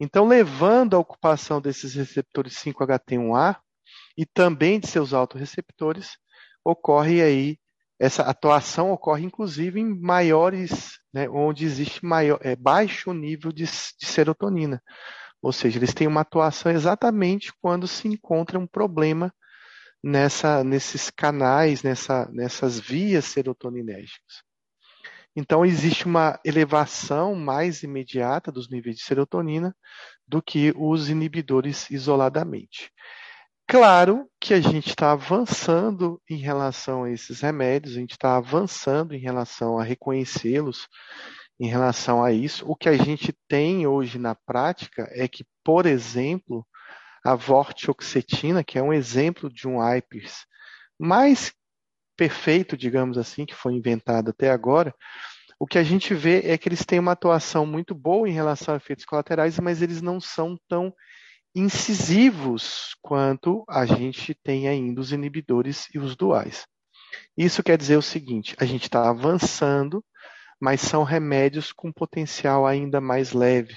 Então, 0.00 0.26
levando 0.26 0.94
a 0.94 0.98
ocupação 0.98 1.60
desses 1.60 1.94
receptores 1.94 2.54
5-HT1A 2.54 3.56
e 4.16 4.26
também 4.26 4.80
de 4.80 4.88
seus 4.88 5.12
autorreceptores, 5.12 6.16
ocorre 6.64 7.22
aí, 7.22 7.58
essa 7.98 8.22
atuação 8.22 8.90
ocorre 8.90 9.24
inclusive 9.24 9.78
em 9.78 10.00
maiores, 10.00 10.98
né, 11.12 11.28
onde 11.28 11.64
existe 11.64 12.04
maior, 12.04 12.38
é, 12.42 12.56
baixo 12.56 13.12
nível 13.12 13.52
de, 13.52 13.64
de 13.64 14.06
serotonina. 14.06 14.82
Ou 15.40 15.52
seja, 15.52 15.78
eles 15.78 15.94
têm 15.94 16.06
uma 16.06 16.22
atuação 16.22 16.72
exatamente 16.72 17.52
quando 17.60 17.86
se 17.86 18.08
encontra 18.08 18.58
um 18.58 18.66
problema 18.66 19.32
nessa, 20.02 20.64
nesses 20.64 21.10
canais, 21.10 21.82
nessa, 21.82 22.28
nessas 22.32 22.80
vias 22.80 23.26
serotoninérgicas. 23.26 24.42
Então, 25.36 25.64
existe 25.64 26.06
uma 26.06 26.38
elevação 26.44 27.34
mais 27.34 27.82
imediata 27.82 28.52
dos 28.52 28.70
níveis 28.70 28.96
de 28.96 29.02
serotonina 29.02 29.74
do 30.26 30.40
que 30.40 30.72
os 30.76 31.10
inibidores 31.10 31.90
isoladamente. 31.90 32.90
Claro 33.66 34.28
que 34.38 34.52
a 34.52 34.60
gente 34.60 34.90
está 34.90 35.12
avançando 35.12 36.20
em 36.28 36.36
relação 36.36 37.04
a 37.04 37.10
esses 37.10 37.40
remédios, 37.40 37.96
a 37.96 38.00
gente 38.00 38.12
está 38.12 38.36
avançando 38.36 39.14
em 39.14 39.18
relação 39.18 39.78
a 39.78 39.82
reconhecê-los, 39.82 40.86
em 41.58 41.66
relação 41.66 42.22
a 42.22 42.30
isso. 42.30 42.64
O 42.68 42.76
que 42.76 42.88
a 42.88 42.96
gente 42.96 43.34
tem 43.48 43.86
hoje 43.86 44.18
na 44.18 44.34
prática 44.34 45.08
é 45.12 45.26
que, 45.26 45.46
por 45.64 45.86
exemplo, 45.86 46.64
a 47.24 47.34
vortioxetina, 47.34 48.62
que 48.62 48.78
é 48.78 48.82
um 48.82 48.92
exemplo 48.92 49.50
de 49.50 49.66
um 49.66 49.80
AIPES 49.80 50.44
mais 50.98 51.52
perfeito, 52.16 52.76
digamos 52.76 53.18
assim, 53.18 53.44
que 53.44 53.54
foi 53.54 53.74
inventado 53.74 54.30
até 54.30 54.50
agora, 54.50 54.94
o 55.58 55.66
que 55.66 55.78
a 55.78 55.82
gente 55.82 56.14
vê 56.14 56.40
é 56.44 56.58
que 56.58 56.68
eles 56.68 56.84
têm 56.84 56.98
uma 56.98 57.12
atuação 57.12 57.64
muito 57.64 57.94
boa 57.94 58.28
em 58.28 58.32
relação 58.32 58.74
a 58.74 58.76
efeitos 58.76 59.04
colaterais, 59.04 59.58
mas 59.58 59.82
eles 59.82 60.02
não 60.02 60.20
são 60.20 60.58
tão 60.68 60.92
incisivos 61.54 62.96
quanto 63.00 63.64
a 63.68 63.86
gente 63.86 64.34
tem 64.34 64.68
ainda 64.68 65.00
os 65.00 65.12
inibidores 65.12 65.86
e 65.94 65.98
os 65.98 66.16
duais. 66.16 66.66
Isso 67.36 67.62
quer 67.62 67.78
dizer 67.78 67.96
o 67.96 68.02
seguinte: 68.02 68.56
a 68.58 68.64
gente 68.64 68.84
está 68.84 69.08
avançando, 69.08 70.04
mas 70.60 70.80
são 70.80 71.04
remédios 71.04 71.72
com 71.72 71.92
potencial 71.92 72.66
ainda 72.66 73.00
mais 73.00 73.32
leve. 73.32 73.76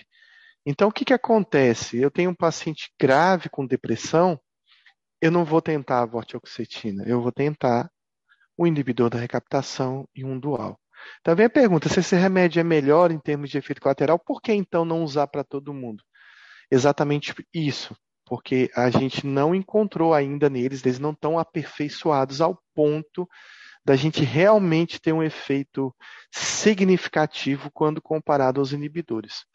Então, 0.65 0.89
o 0.89 0.91
que, 0.91 1.05
que 1.05 1.13
acontece? 1.13 1.97
Eu 1.97 2.11
tenho 2.11 2.31
um 2.31 2.35
paciente 2.35 2.91
grave 2.99 3.49
com 3.49 3.65
depressão, 3.65 4.39
eu 5.21 5.31
não 5.31 5.45
vou 5.45 5.61
tentar 5.61 6.01
a 6.01 6.05
vortioxetina, 6.05 7.03
eu 7.07 7.21
vou 7.21 7.31
tentar 7.31 7.89
um 8.57 8.65
inibidor 8.65 9.09
da 9.09 9.19
recaptação 9.19 10.07
e 10.15 10.23
um 10.23 10.39
dual. 10.39 10.79
Então 11.21 11.35
vem 11.35 11.45
a 11.45 11.49
pergunta: 11.49 11.89
se 11.89 11.99
esse 11.99 12.15
remédio 12.15 12.59
é 12.59 12.63
melhor 12.63 13.11
em 13.11 13.19
termos 13.19 13.49
de 13.49 13.57
efeito 13.57 13.81
colateral, 13.81 14.17
por 14.17 14.41
que 14.41 14.53
então 14.53 14.83
não 14.83 15.03
usar 15.03 15.27
para 15.27 15.43
todo 15.43 15.73
mundo? 15.73 16.03
Exatamente 16.71 17.33
isso, 17.53 17.95
porque 18.25 18.69
a 18.75 18.89
gente 18.89 19.25
não 19.25 19.55
encontrou 19.55 20.13
ainda 20.13 20.49
neles, 20.49 20.85
eles 20.85 20.99
não 20.99 21.11
estão 21.11 21.39
aperfeiçoados 21.39 22.41
ao 22.41 22.61
ponto 22.73 23.27
da 23.85 23.95
gente 23.95 24.21
realmente 24.21 24.99
ter 24.99 25.13
um 25.13 25.23
efeito 25.23 25.95
significativo 26.29 27.71
quando 27.71 28.01
comparado 28.01 28.59
aos 28.59 28.73
inibidores. 28.73 29.45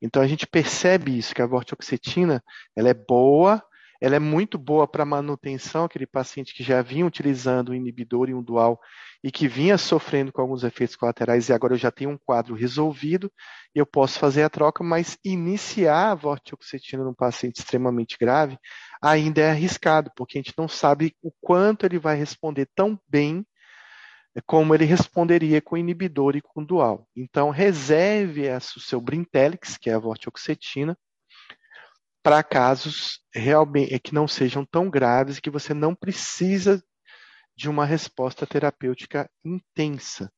Então 0.00 0.22
a 0.22 0.26
gente 0.26 0.46
percebe 0.46 1.16
isso, 1.16 1.34
que 1.34 1.42
a 1.42 1.46
vortioxetina 1.46 2.42
ela 2.74 2.88
é 2.88 2.94
boa, 2.94 3.62
ela 4.02 4.16
é 4.16 4.18
muito 4.18 4.58
boa 4.58 4.88
para 4.88 5.04
manutenção, 5.04 5.84
aquele 5.84 6.08
paciente 6.08 6.52
que 6.52 6.64
já 6.64 6.82
vinha 6.82 7.06
utilizando 7.06 7.68
o 7.68 7.74
inibidor 7.74 8.28
e 8.28 8.34
um 8.34 8.42
dual 8.42 8.80
e 9.22 9.30
que 9.30 9.46
vinha 9.46 9.78
sofrendo 9.78 10.32
com 10.32 10.42
alguns 10.42 10.64
efeitos 10.64 10.96
colaterais 10.96 11.48
e 11.48 11.52
agora 11.52 11.74
eu 11.74 11.78
já 11.78 11.88
tenho 11.92 12.10
um 12.10 12.18
quadro 12.18 12.56
resolvido, 12.56 13.32
eu 13.72 13.86
posso 13.86 14.18
fazer 14.18 14.42
a 14.42 14.50
troca, 14.50 14.82
mas 14.82 15.16
iniciar 15.24 16.10
a 16.10 16.14
vortioxetina 16.16 17.04
num 17.04 17.14
paciente 17.14 17.60
extremamente 17.60 18.16
grave 18.18 18.58
ainda 19.00 19.40
é 19.40 19.50
arriscado, 19.50 20.10
porque 20.16 20.36
a 20.36 20.42
gente 20.42 20.54
não 20.58 20.66
sabe 20.66 21.14
o 21.22 21.30
quanto 21.40 21.86
ele 21.86 22.00
vai 22.00 22.16
responder 22.16 22.68
tão 22.74 22.98
bem 23.08 23.46
como 24.46 24.74
ele 24.74 24.84
responderia 24.84 25.62
com 25.62 25.76
inibidor 25.76 26.34
e 26.34 26.40
com 26.40 26.64
dual. 26.64 27.06
Então, 27.14 27.50
reserve 27.50 28.48
o 28.50 28.80
seu 28.80 29.00
Brintelix, 29.00 29.76
que 29.76 29.90
é 29.90 29.94
a 29.94 29.98
vortioxetina, 29.98 30.98
para 32.22 32.42
casos 32.42 33.20
realmente 33.34 33.98
que 33.98 34.14
não 34.14 34.28
sejam 34.28 34.64
tão 34.64 34.88
graves 34.88 35.40
que 35.40 35.50
você 35.50 35.74
não 35.74 35.94
precisa 35.94 36.82
de 37.56 37.68
uma 37.68 37.84
resposta 37.84 38.46
terapêutica 38.46 39.30
intensa. 39.44 40.32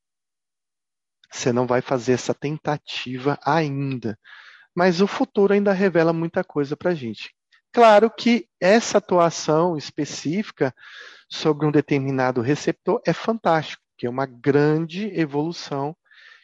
Você 1.31 1.51
não 1.51 1.67
vai 1.67 1.81
fazer 1.81 2.13
essa 2.13 2.33
tentativa 2.33 3.37
ainda, 3.43 4.17
mas 4.75 5.01
o 5.01 5.07
futuro 5.07 5.53
ainda 5.53 5.73
revela 5.73 6.13
muita 6.13 6.43
coisa 6.43 6.75
para 6.75 6.91
a 6.91 6.95
gente. 6.95 7.35
Claro 7.71 8.09
que 8.09 8.47
essa 8.59 8.99
atuação 8.99 9.75
específica 9.75 10.73
sobre 11.29 11.67
um 11.67 11.71
determinado 11.71 12.41
receptor 12.41 13.01
é 13.05 13.11
fantástico, 13.11 13.83
que 13.97 14.07
é 14.07 14.09
uma 14.09 14.25
grande 14.25 15.07
evolução 15.19 15.95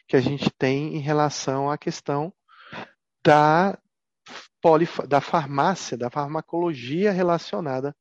que 0.06 0.16
a 0.16 0.20
gente 0.20 0.50
tem 0.50 0.94
em 0.96 1.00
relação 1.00 1.70
à 1.70 1.78
questão 1.78 2.32
da, 3.24 3.78
da 5.08 5.20
farmácia, 5.20 5.96
da 5.96 6.08
farmacologia 6.08 7.10
relacionada 7.10 7.94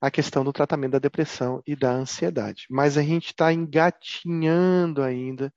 à 0.00 0.10
questão 0.10 0.42
do 0.42 0.52
tratamento 0.52 0.92
da 0.92 0.98
depressão 0.98 1.62
e 1.66 1.76
da 1.76 1.92
ansiedade. 1.92 2.66
Mas 2.68 2.98
a 2.98 3.02
gente 3.02 3.26
está 3.26 3.52
engatinhando 3.52 5.02
ainda 5.02 5.52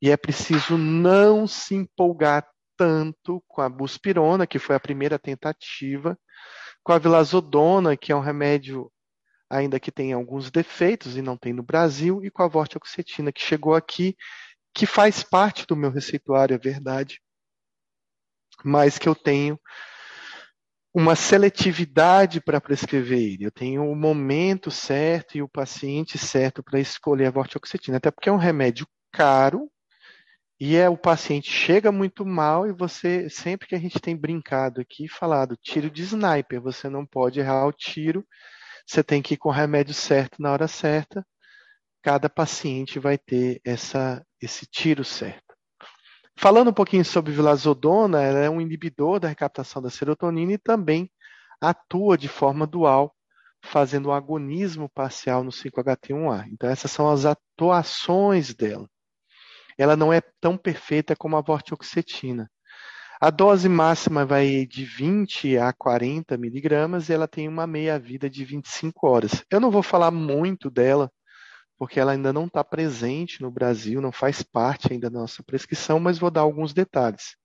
e 0.00 0.10
é 0.10 0.16
preciso 0.16 0.76
não 0.76 1.46
se 1.46 1.74
empolgar 1.74 2.46
tanto 2.76 3.42
com 3.48 3.60
a 3.60 3.68
buspirona, 3.68 4.46
que 4.46 4.58
foi 4.58 4.76
a 4.76 4.80
primeira 4.80 5.18
tentativa, 5.18 6.16
com 6.84 6.92
a 6.92 6.98
vilazodona, 6.98 7.96
que 7.96 8.12
é 8.12 8.16
um 8.16 8.20
remédio 8.20 8.90
ainda 9.50 9.80
que 9.80 9.90
tem 9.90 10.12
alguns 10.12 10.50
defeitos 10.50 11.16
e 11.16 11.22
não 11.22 11.36
tem 11.36 11.52
no 11.52 11.62
Brasil, 11.62 12.22
e 12.22 12.30
com 12.30 12.42
a 12.42 12.48
vortioxetina, 12.48 13.32
que 13.32 13.40
chegou 13.40 13.74
aqui, 13.74 14.14
que 14.74 14.86
faz 14.86 15.22
parte 15.22 15.66
do 15.66 15.74
meu 15.74 15.90
receituário, 15.90 16.54
é 16.54 16.58
verdade, 16.58 17.20
mas 18.64 18.98
que 18.98 19.08
eu 19.08 19.14
tenho 19.14 19.58
uma 20.94 21.14
seletividade 21.14 22.40
para 22.40 22.60
prescrever 22.60 23.18
ele. 23.18 23.44
Eu 23.44 23.50
tenho 23.50 23.84
o 23.84 23.94
momento 23.94 24.70
certo 24.70 25.36
e 25.36 25.42
o 25.42 25.48
paciente 25.48 26.18
certo 26.18 26.62
para 26.62 26.80
escolher 26.80 27.26
a 27.26 27.30
vortioxetina, 27.30 27.98
até 27.98 28.10
porque 28.10 28.28
é 28.28 28.32
um 28.32 28.36
remédio 28.36 28.86
caro 29.12 29.70
e 30.60 30.76
é 30.76 30.88
o 30.88 30.96
paciente 30.96 31.50
chega 31.50 31.92
muito 31.92 32.26
mal 32.26 32.66
e 32.66 32.72
você 32.72 33.30
sempre 33.30 33.68
que 33.68 33.74
a 33.74 33.78
gente 33.78 34.00
tem 34.00 34.16
brincado 34.16 34.80
aqui 34.80 35.06
falado 35.08 35.56
tiro 35.56 35.88
de 35.88 36.02
sniper, 36.02 36.60
você 36.60 36.88
não 36.88 37.06
pode 37.06 37.38
errar 37.38 37.66
o 37.66 37.72
tiro 37.72 38.24
você 38.88 39.04
tem 39.04 39.20
que 39.20 39.34
ir 39.34 39.36
com 39.36 39.50
o 39.50 39.52
remédio 39.52 39.92
certo 39.92 40.40
na 40.40 40.50
hora 40.50 40.66
certa. 40.66 41.26
Cada 42.02 42.30
paciente 42.30 42.98
vai 42.98 43.18
ter 43.18 43.60
essa, 43.62 44.24
esse 44.40 44.66
tiro 44.66 45.04
certo. 45.04 45.47
Falando 46.40 46.68
um 46.68 46.72
pouquinho 46.72 47.04
sobre 47.04 47.32
vilazodona, 47.32 48.22
ela 48.22 48.38
é 48.38 48.48
um 48.48 48.60
inibidor 48.60 49.18
da 49.18 49.26
recaptação 49.26 49.82
da 49.82 49.90
serotonina 49.90 50.52
e 50.52 50.58
também 50.58 51.10
atua 51.60 52.16
de 52.16 52.28
forma 52.28 52.64
dual, 52.64 53.12
fazendo 53.60 54.10
um 54.10 54.12
agonismo 54.12 54.88
parcial 54.88 55.42
no 55.42 55.50
5-HT1A. 55.50 56.46
Então, 56.52 56.70
essas 56.70 56.92
são 56.92 57.10
as 57.10 57.24
atuações 57.24 58.54
dela. 58.54 58.88
Ela 59.76 59.96
não 59.96 60.12
é 60.12 60.20
tão 60.40 60.56
perfeita 60.56 61.16
como 61.16 61.36
a 61.36 61.40
vortioxetina, 61.40 62.48
a 63.20 63.30
dose 63.30 63.68
máxima 63.68 64.24
vai 64.24 64.64
de 64.64 64.84
20 64.84 65.58
a 65.58 65.72
40 65.72 66.38
miligramas 66.38 67.08
e 67.08 67.12
ela 67.12 67.26
tem 67.26 67.48
uma 67.48 67.66
meia-vida 67.66 68.30
de 68.30 68.44
25 68.44 69.08
horas. 69.08 69.44
Eu 69.50 69.58
não 69.58 69.72
vou 69.72 69.82
falar 69.82 70.12
muito 70.12 70.70
dela, 70.70 71.10
porque 71.78 72.00
ela 72.00 72.12
ainda 72.12 72.32
não 72.32 72.46
está 72.46 72.64
presente 72.64 73.40
no 73.40 73.50
Brasil, 73.50 74.00
não 74.00 74.10
faz 74.10 74.42
parte 74.42 74.92
ainda 74.92 75.08
da 75.08 75.20
nossa 75.20 75.42
prescrição, 75.42 76.00
mas 76.00 76.18
vou 76.18 76.30
dar 76.30 76.40
alguns 76.40 76.74
detalhes. 76.74 77.36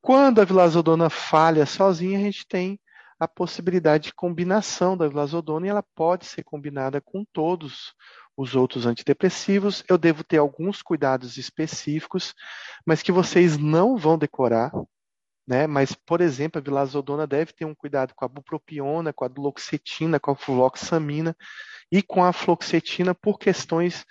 Quando 0.00 0.40
a 0.40 0.44
vilazodona 0.44 1.08
falha 1.08 1.64
sozinha, 1.64 2.18
a 2.18 2.22
gente 2.22 2.46
tem 2.46 2.78
a 3.18 3.28
possibilidade 3.28 4.04
de 4.04 4.14
combinação 4.14 4.96
da 4.96 5.08
vilazodona 5.08 5.66
e 5.66 5.70
ela 5.70 5.84
pode 5.94 6.26
ser 6.26 6.42
combinada 6.42 7.00
com 7.00 7.24
todos 7.32 7.94
os 8.36 8.54
outros 8.56 8.86
antidepressivos. 8.86 9.84
Eu 9.88 9.96
devo 9.96 10.24
ter 10.24 10.38
alguns 10.38 10.82
cuidados 10.82 11.36
específicos, 11.36 12.34
mas 12.84 13.02
que 13.02 13.12
vocês 13.12 13.56
não 13.56 13.96
vão 13.96 14.18
decorar. 14.18 14.72
Né? 15.46 15.66
Mas, 15.66 15.94
por 15.94 16.20
exemplo, 16.20 16.58
a 16.58 16.64
vilazodona 16.64 17.26
deve 17.26 17.52
ter 17.52 17.64
um 17.64 17.74
cuidado 17.74 18.14
com 18.14 18.24
a 18.24 18.28
bupropiona, 18.28 19.12
com 19.12 19.24
a 19.24 19.28
duloxetina, 19.28 20.18
com 20.18 20.30
a 20.30 20.36
fluoxamina 20.36 21.36
e 21.92 22.02
com 22.02 22.24
a 22.24 22.32
fluoxetina 22.32 23.14
por 23.14 23.38
questões 23.38 24.04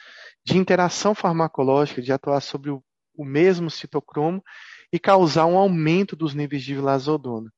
de 0.45 0.57
interação 0.57 1.15
farmacológica, 1.15 2.01
de 2.01 2.13
atuar 2.13 2.41
sobre 2.41 2.69
o, 2.69 2.83
o 3.15 3.25
mesmo 3.25 3.69
citocromo 3.69 4.43
e 4.91 4.99
causar 4.99 5.47
um 5.47 5.57
aumento 5.57 6.15
dos 6.15 6.35
níveis 6.35 6.63
de 6.63 6.75
vilazodona. 6.75 7.51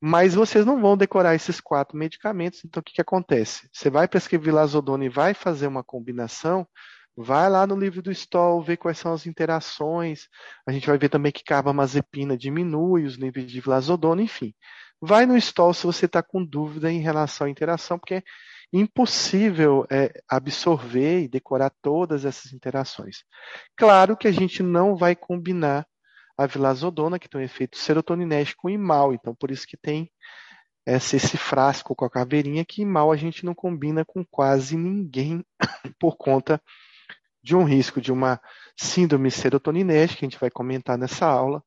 Mas 0.00 0.34
vocês 0.34 0.64
não 0.64 0.80
vão 0.80 0.96
decorar 0.96 1.34
esses 1.34 1.60
quatro 1.60 1.96
medicamentos, 1.96 2.64
então 2.64 2.80
o 2.80 2.84
que, 2.84 2.94
que 2.94 3.00
acontece? 3.00 3.68
Você 3.72 3.90
vai 3.90 4.06
prescrever 4.06 4.54
lazodona 4.54 5.04
e 5.04 5.08
vai 5.08 5.34
fazer 5.34 5.66
uma 5.66 5.82
combinação, 5.82 6.66
vai 7.16 7.48
lá 7.48 7.66
no 7.66 7.76
livro 7.76 8.02
do 8.02 8.12
Stoll, 8.12 8.62
ver 8.62 8.76
quais 8.76 8.98
são 8.98 9.12
as 9.12 9.26
interações. 9.26 10.28
A 10.66 10.72
gente 10.72 10.86
vai 10.86 10.98
ver 10.98 11.08
também 11.08 11.32
que 11.32 11.42
carbamazepina 11.42 12.36
diminui 12.36 13.04
os 13.04 13.16
níveis 13.16 13.50
de 13.50 13.60
vilazodona, 13.60 14.22
enfim. 14.22 14.54
Vai 15.00 15.26
no 15.26 15.36
Stoll 15.36 15.72
se 15.74 15.86
você 15.86 16.06
está 16.06 16.22
com 16.22 16.44
dúvida 16.44 16.90
em 16.90 17.00
relação 17.00 17.46
à 17.46 17.50
interação, 17.50 17.98
porque 17.98 18.14
é 18.14 18.22
impossível 18.72 19.86
é, 19.90 20.12
absorver 20.28 21.22
e 21.22 21.28
decorar 21.28 21.72
todas 21.80 22.24
essas 22.24 22.52
interações. 22.52 23.24
Claro 23.76 24.16
que 24.16 24.28
a 24.28 24.32
gente 24.32 24.62
não 24.62 24.96
vai 24.96 25.14
combinar 25.16 25.86
a 26.36 26.46
vilazodona, 26.46 27.18
que 27.18 27.28
tem 27.28 27.40
um 27.40 27.44
efeito 27.44 27.78
serotoninérgico 27.78 28.68
e 28.68 28.76
mal. 28.76 29.14
Então, 29.14 29.34
por 29.34 29.50
isso 29.50 29.66
que 29.66 29.76
tem 29.76 30.10
esse, 30.86 31.18
frasco 31.36 31.94
com 31.96 32.04
a 32.04 32.10
caveirinha 32.10 32.64
que 32.64 32.84
mal 32.84 33.10
a 33.10 33.16
gente 33.16 33.44
não 33.44 33.54
combina 33.54 34.04
com 34.04 34.24
quase 34.24 34.76
ninguém 34.76 35.44
por 35.98 36.16
conta 36.16 36.62
de 37.46 37.54
um 37.54 37.62
risco 37.62 38.00
de 38.00 38.10
uma 38.10 38.40
síndrome 38.76 39.30
serotoninérgica, 39.30 40.18
que 40.18 40.24
a 40.24 40.28
gente 40.28 40.40
vai 40.40 40.50
comentar 40.50 40.98
nessa 40.98 41.26
aula, 41.26 41.62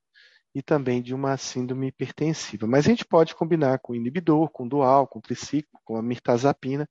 e 0.53 0.61
também 0.61 1.01
de 1.01 1.13
uma 1.15 1.37
síndrome 1.37 1.87
hipertensiva. 1.87 2.67
Mas 2.67 2.85
a 2.85 2.89
gente 2.89 3.05
pode 3.05 3.33
combinar 3.33 3.79
com 3.79 3.95
inibidor, 3.95 4.49
com 4.49 4.67
dual, 4.67 5.07
com 5.07 5.21
triciclo, 5.21 5.79
com 5.85 5.95
a 5.95 6.01
mirtazapina, 6.01 6.85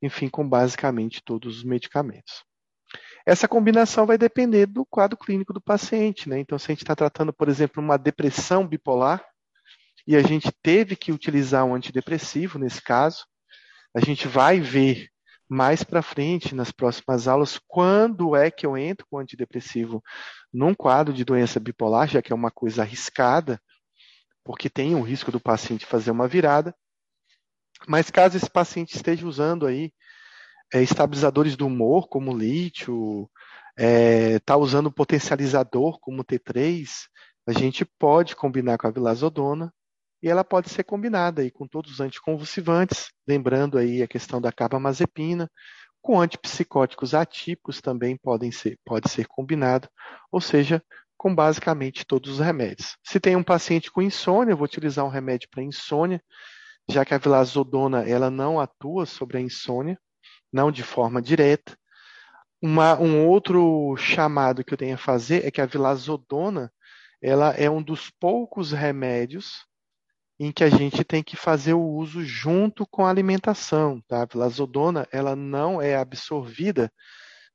enfim, 0.00 0.28
com 0.28 0.48
basicamente 0.48 1.20
todos 1.20 1.56
os 1.56 1.64
medicamentos. 1.64 2.44
Essa 3.26 3.48
combinação 3.48 4.06
vai 4.06 4.16
depender 4.16 4.66
do 4.66 4.86
quadro 4.86 5.18
clínico 5.18 5.52
do 5.52 5.60
paciente, 5.60 6.28
né? 6.28 6.38
Então, 6.38 6.56
se 6.60 6.70
a 6.70 6.72
gente 6.72 6.84
está 6.84 6.94
tratando, 6.94 7.32
por 7.32 7.48
exemplo, 7.48 7.82
uma 7.82 7.98
depressão 7.98 8.64
bipolar, 8.64 9.20
e 10.06 10.14
a 10.14 10.22
gente 10.22 10.52
teve 10.62 10.94
que 10.94 11.10
utilizar 11.10 11.64
um 11.64 11.74
antidepressivo 11.74 12.56
nesse 12.56 12.80
caso, 12.80 13.26
a 13.92 14.00
gente 14.00 14.28
vai 14.28 14.60
ver 14.60 15.08
mais 15.48 15.82
para 15.82 16.02
frente, 16.02 16.54
nas 16.54 16.70
próximas 16.70 17.26
aulas, 17.26 17.58
quando 17.66 18.36
é 18.36 18.50
que 18.50 18.66
eu 18.66 18.76
entro 18.76 19.06
com 19.10 19.18
antidepressivo 19.18 20.02
num 20.52 20.74
quadro 20.74 21.12
de 21.14 21.24
doença 21.24 21.58
bipolar, 21.58 22.06
já 22.08 22.20
que 22.20 22.32
é 22.32 22.36
uma 22.36 22.50
coisa 22.50 22.82
arriscada, 22.82 23.60
porque 24.44 24.68
tem 24.68 24.94
o 24.94 25.02
risco 25.02 25.32
do 25.32 25.40
paciente 25.40 25.86
fazer 25.86 26.10
uma 26.10 26.28
virada. 26.28 26.74
Mas 27.86 28.10
caso 28.10 28.36
esse 28.36 28.50
paciente 28.50 28.94
esteja 28.94 29.26
usando 29.26 29.66
aí 29.66 29.92
é, 30.72 30.82
estabilizadores 30.82 31.56
do 31.56 31.66
humor, 31.66 32.08
como 32.08 32.36
lítio, 32.36 33.30
está 33.78 33.84
é, 33.84 34.38
tá 34.40 34.56
usando 34.56 34.92
potencializador 34.92 35.98
como 36.00 36.24
T3, 36.24 36.88
a 37.46 37.52
gente 37.52 37.84
pode 37.84 38.36
combinar 38.36 38.76
com 38.76 38.86
a 38.86 38.90
vilazodona 38.90 39.72
e 40.22 40.28
ela 40.28 40.44
pode 40.44 40.70
ser 40.70 40.84
combinada 40.84 41.42
aí 41.42 41.50
com 41.50 41.66
todos 41.66 41.92
os 41.92 42.00
anticonvulsivantes, 42.00 43.10
lembrando 43.26 43.78
aí 43.78 44.02
a 44.02 44.08
questão 44.08 44.40
da 44.40 44.52
carbamazepina, 44.52 45.50
com 46.00 46.20
antipsicóticos 46.20 47.14
atípicos 47.14 47.80
também 47.80 48.16
podem 48.16 48.50
ser, 48.50 48.78
pode 48.84 49.10
ser 49.10 49.26
combinado, 49.26 49.88
ou 50.30 50.40
seja, 50.40 50.82
com 51.16 51.34
basicamente 51.34 52.04
todos 52.06 52.32
os 52.32 52.38
remédios. 52.38 52.96
Se 53.04 53.18
tem 53.18 53.36
um 53.36 53.42
paciente 53.42 53.90
com 53.90 54.00
insônia, 54.00 54.52
eu 54.52 54.56
vou 54.56 54.64
utilizar 54.64 55.04
um 55.04 55.10
remédio 55.10 55.48
para 55.50 55.62
insônia, 55.62 56.22
já 56.88 57.04
que 57.04 57.12
a 57.12 57.18
vilazodona 57.18 58.08
ela 58.08 58.30
não 58.30 58.60
atua 58.60 59.04
sobre 59.04 59.38
a 59.38 59.40
insônia, 59.40 59.98
não 60.52 60.70
de 60.70 60.82
forma 60.82 61.20
direta. 61.20 61.76
Uma, 62.62 62.98
um 62.98 63.26
outro 63.26 63.96
chamado 63.96 64.64
que 64.64 64.72
eu 64.72 64.78
tenho 64.78 64.94
a 64.94 64.98
fazer 64.98 65.44
é 65.44 65.50
que 65.50 65.60
a 65.60 65.66
vilazodona 65.66 66.72
ela 67.20 67.50
é 67.50 67.68
um 67.68 67.82
dos 67.82 68.10
poucos 68.10 68.72
remédios 68.72 69.67
em 70.38 70.52
que 70.52 70.62
a 70.62 70.70
gente 70.70 71.02
tem 71.02 71.22
que 71.22 71.36
fazer 71.36 71.74
o 71.74 71.82
uso 71.82 72.22
junto 72.24 72.86
com 72.86 73.04
a 73.04 73.10
alimentação. 73.10 74.00
Tá? 74.06 74.22
A 74.22 74.26
vilazodona 74.26 75.06
ela 75.10 75.34
não 75.34 75.82
é 75.82 75.96
absorvida 75.96 76.92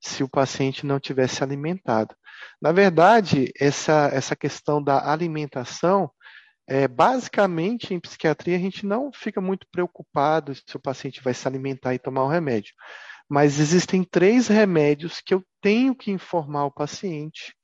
se 0.01 0.21
o 0.21 0.29
paciente 0.29 0.85
não 0.85 0.99
tivesse 0.99 1.41
alimentado. 1.41 2.13
Na 2.61 2.73
verdade, 2.73 3.51
essa, 3.57 4.09
essa 4.11 4.35
questão 4.35 4.83
da 4.83 5.09
alimentação, 5.09 6.11
é, 6.67 6.87
basicamente 6.87 7.93
em 7.93 7.99
psiquiatria 7.99 8.57
a 8.57 8.59
gente 8.59 8.85
não 8.85 9.11
fica 9.13 9.39
muito 9.39 9.65
preocupado 9.71 10.53
se 10.53 10.75
o 10.75 10.79
paciente 10.79 11.21
vai 11.21 11.33
se 11.33 11.47
alimentar 11.47 11.93
e 11.93 11.99
tomar 11.99 12.23
o 12.23 12.29
remédio. 12.29 12.73
Mas 13.29 13.59
existem 13.59 14.03
três 14.03 14.47
remédios 14.47 15.21
que 15.21 15.33
eu 15.33 15.41
tenho 15.61 15.95
que 15.95 16.11
informar 16.11 16.65
o 16.65 16.71
paciente 16.71 17.55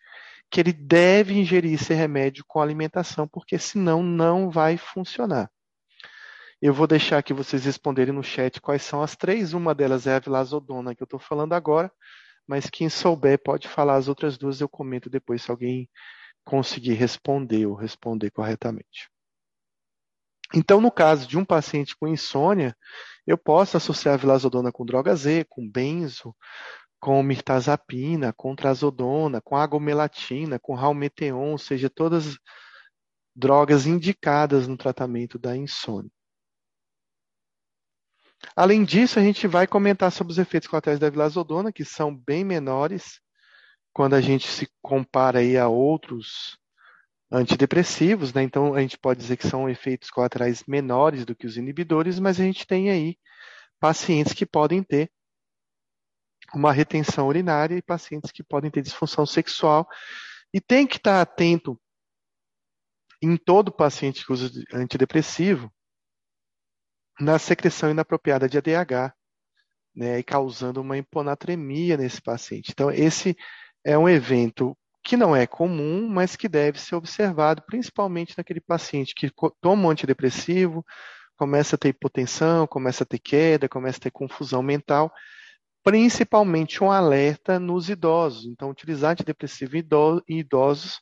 que 0.50 0.60
ele 0.60 0.74
deve 0.74 1.34
ingerir 1.34 1.74
esse 1.74 1.94
remédio 1.94 2.44
com 2.48 2.60
alimentação, 2.60 3.28
porque 3.28 3.58
senão 3.60 4.02
não 4.02 4.50
vai 4.50 4.78
funcionar. 4.78 5.50
Eu 6.62 6.74
vou 6.74 6.88
deixar 6.88 7.20
aqui 7.20 7.34
vocês 7.34 7.64
responderem 7.64 8.14
no 8.14 8.24
chat 8.24 8.60
quais 8.60 8.82
são 8.82 9.02
as 9.02 9.16
três. 9.16 9.54
Uma 9.54 9.74
delas 9.74 10.08
é 10.08 10.16
a 10.16 10.20
vilazodona 10.20 10.94
que 10.94 11.02
eu 11.02 11.06
estou 11.06 11.20
falando 11.20 11.54
agora, 11.54 11.92
mas 12.48 12.70
quem 12.70 12.90
souber 12.90 13.42
pode 13.42 13.68
falar 13.68 13.96
as 13.96 14.08
outras 14.08 14.38
duas, 14.38 14.60
eu 14.60 14.68
comento 14.68 15.10
depois 15.10 15.44
se 15.44 15.52
alguém 15.52 15.90
conseguir 16.44 16.94
responder 16.94 17.66
ou 17.66 17.76
responder 17.76 18.32
corretamente. 18.32 19.10
Então, 20.54 20.82
no 20.82 20.92
caso 20.92 21.28
de 21.28 21.38
um 21.38 21.46
paciente 21.46 21.96
com 21.96 22.08
insônia, 22.08 22.76
eu 23.26 23.38
posso 23.38 23.78
associar 23.78 24.16
a 24.16 24.18
vilazodona 24.18 24.72
com 24.72 24.84
droga 24.84 25.16
Z, 25.16 25.46
com 25.48 25.70
benzo, 25.70 26.36
com 27.00 27.24
mirtazapina, 27.24 28.34
com 28.34 28.56
trazodona, 28.56 29.42
com 29.42 29.56
agomelatina, 29.56 30.60
com 30.60 30.74
ralmeteon, 30.74 31.52
ou 31.52 31.58
seja, 31.58 31.90
todas 31.90 32.38
drogas 33.36 33.86
indicadas 33.86 34.68
no 34.68 34.76
tratamento 34.76 35.40
da 35.40 35.56
insônia. 35.56 36.12
Além 38.56 38.84
disso, 38.84 39.20
a 39.20 39.22
gente 39.22 39.48
vai 39.48 39.68
comentar 39.68 40.12
sobre 40.12 40.32
os 40.32 40.40
efeitos 40.40 40.68
colaterais 40.68 41.00
da 41.00 41.10
vilazodona, 41.10 41.72
que 41.72 41.86
são 41.86 42.16
bem 42.16 42.44
menores 42.44 43.20
quando 43.94 44.14
a 44.16 44.22
gente 44.22 44.48
se 44.48 44.70
compara 44.82 45.40
aí 45.40 45.58
a 45.58 45.68
outros 45.68 46.58
antidepressivos, 47.32 48.34
né? 48.34 48.44
Então 48.44 48.74
a 48.74 48.82
gente 48.82 48.98
pode 48.98 49.20
dizer 49.20 49.38
que 49.38 49.48
são 49.48 49.70
efeitos 49.70 50.10
colaterais 50.10 50.64
menores 50.68 51.26
do 51.26 51.36
que 51.36 51.46
os 51.46 51.58
inibidores, 51.58 52.20
mas 52.20 52.40
a 52.40 52.44
gente 52.44 52.66
tem 52.66 52.90
aí 52.90 53.18
pacientes 53.80 54.34
que 54.34 54.46
podem 54.46 54.84
ter 54.84 55.12
uma 56.54 56.72
retenção 56.72 57.28
urinária 57.28 57.76
e 57.76 57.82
pacientes 57.82 58.32
que 58.32 58.44
podem 58.44 58.72
ter 58.72 58.82
disfunção 58.82 59.26
sexual. 59.26 59.88
E 60.54 60.60
tem 60.60 60.88
que 60.88 60.98
estar 60.98 61.22
atento 61.22 61.80
em 63.22 63.36
todo 63.38 63.72
paciente 63.72 64.26
que 64.26 64.32
usa 64.32 64.50
antidepressivo 64.74 65.72
na 67.20 67.38
secreção 67.38 67.92
inapropriada 67.92 68.48
de 68.48 68.58
ADH, 68.58 69.14
né, 69.94 70.20
e 70.20 70.24
causando 70.24 70.82
uma 70.82 70.98
hiponatremia 70.98 71.98
nesse 71.98 72.22
paciente. 72.22 72.72
Então, 72.72 72.90
esse 72.90 73.36
é 73.84 73.98
um 73.98 74.08
evento 74.08 74.78
que 75.04 75.18
não 75.18 75.36
é 75.36 75.46
comum, 75.46 76.08
mas 76.08 76.36
que 76.36 76.48
deve 76.48 76.80
ser 76.80 76.96
observado, 76.96 77.64
principalmente 77.66 78.38
naquele 78.38 78.62
paciente 78.62 79.14
que 79.14 79.32
toma 79.60 79.88
um 79.88 79.90
antidepressivo, 79.90 80.86
começa 81.36 81.76
a 81.76 81.80
ter 81.80 81.90
hipotensão, 81.90 82.68
começa 82.68 83.04
a 83.04 83.08
ter 83.08 83.20
queda, 83.20 83.68
começa 83.68 83.98
a 83.98 84.02
ter 84.02 84.12
confusão 84.12 84.62
mental, 84.62 85.12
principalmente 85.90 86.84
um 86.84 86.92
alerta 86.92 87.60
nos 87.60 87.90
idosos. 87.90 88.46
Então, 88.46 88.70
utilizar 88.70 89.12
antidepressivo 89.12 89.78
em 89.78 90.40
idosos, 90.40 91.00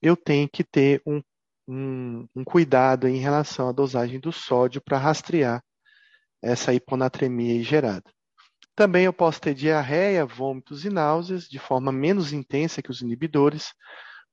eu 0.00 0.16
tenho 0.16 0.48
que 0.48 0.64
ter 0.64 1.02
um 1.06 1.20
um, 1.68 2.28
um 2.34 2.44
cuidado 2.44 3.08
em 3.08 3.16
relação 3.16 3.68
à 3.68 3.72
dosagem 3.72 4.20
do 4.20 4.32
sódio 4.32 4.80
para 4.80 4.98
rastrear 4.98 5.62
essa 6.42 6.72
hiponatremia 6.72 7.62
gerada. 7.62 8.04
Também 8.74 9.04
eu 9.04 9.12
posso 9.12 9.40
ter 9.40 9.54
diarreia, 9.54 10.26
vômitos 10.26 10.84
e 10.84 10.90
náuseas 10.90 11.48
de 11.48 11.58
forma 11.58 11.90
menos 11.90 12.32
intensa 12.32 12.82
que 12.82 12.90
os 12.90 13.00
inibidores, 13.00 13.72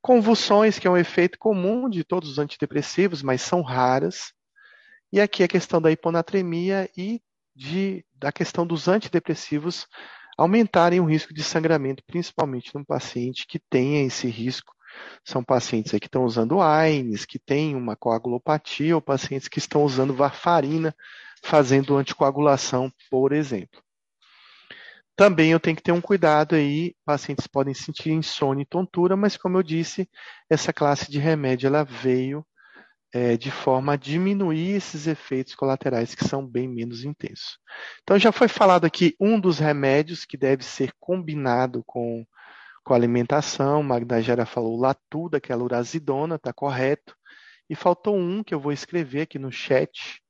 convulsões, 0.02 0.78
que 0.78 0.86
é 0.86 0.92
um 0.92 0.98
efeito 0.98 1.40
comum 1.40 1.90
de 1.90 2.04
todos 2.04 2.30
os 2.30 2.40
antidepressivos, 2.40 3.24
mas 3.24 3.42
são 3.42 3.62
raras. 3.62 4.34
E 5.12 5.22
aqui 5.22 5.44
a 5.44 5.48
questão 5.48 5.82
da 5.82 5.92
hiponatremia 5.92 6.90
e 6.98 7.22
de, 7.56 8.06
da 8.24 8.32
questão 8.32 8.66
dos 8.66 8.88
antidepressivos 8.88 9.86
aumentarem 10.38 11.02
o 11.02 11.06
risco 11.06 11.34
de 11.34 11.44
sangramento, 11.44 12.02
principalmente 12.08 12.74
num 12.74 12.84
paciente 12.84 13.46
que 13.46 13.60
tenha 13.60 14.06
esse 14.06 14.28
risco 14.28 14.74
são 15.26 15.44
pacientes 15.44 15.92
que 15.92 16.06
estão 16.06 16.24
usando 16.24 16.62
AINES, 16.62 17.26
que 17.26 17.38
têm 17.38 17.76
uma 17.76 17.98
coagulopatia, 17.98 18.96
ou 18.96 19.02
pacientes 19.02 19.48
que 19.50 19.60
estão 19.60 19.84
usando 19.84 20.14
varfarina, 20.14 20.96
fazendo 21.44 21.98
anticoagulação, 21.98 22.94
por 23.10 23.34
exemplo. 23.34 23.82
Também 25.16 25.52
eu 25.52 25.60
tenho 25.60 25.76
que 25.76 25.84
ter 25.84 25.92
um 25.92 26.00
cuidado 26.00 26.56
aí, 26.56 26.96
pacientes 27.04 27.46
podem 27.46 27.74
sentir 27.74 28.12
insônia 28.12 28.62
e 28.62 28.68
tontura, 28.68 29.18
mas 29.18 29.36
como 29.36 29.58
eu 29.58 29.64
disse, 29.64 30.10
essa 30.50 30.72
classe 30.72 31.12
de 31.12 31.20
remédio 31.20 31.68
ela 31.68 31.84
veio 31.84 32.46
é, 33.14 33.38
de 33.38 33.52
forma 33.52 33.94
a 33.94 33.98
diminuir 33.98 34.76
esses 34.76 35.06
efeitos 35.06 35.54
colaterais 35.54 36.16
que 36.16 36.28
são 36.28 36.46
bem 36.46 36.68
menos 36.68 37.04
intensos. 37.04 37.60
Então 38.02 38.18
já 38.18 38.32
foi 38.32 38.48
falado 38.48 38.86
aqui 38.86 39.16
um 39.20 39.40
dos 39.40 39.60
remédios 39.60 40.26
que 40.26 40.36
deve 40.36 40.64
ser 40.64 40.92
combinado 41.00 41.84
com 41.86 42.26
com 42.84 42.94
alimentação. 42.94 43.82
Magda 43.82 44.22
Gera 44.22 44.46
falou 44.46 44.80
latuda, 44.80 45.40
que 45.40 45.52
é 45.52 45.56
a 45.56 45.58
está 46.36 46.54
correto. 46.54 47.16
E 47.70 47.76
faltou 47.76 48.16
um 48.18 48.44
que 48.44 48.54
eu 48.54 48.60
vou 48.60 48.72
escrever 48.72 49.22
aqui 49.22 49.40
no 49.40 49.52
chat, 49.52 50.22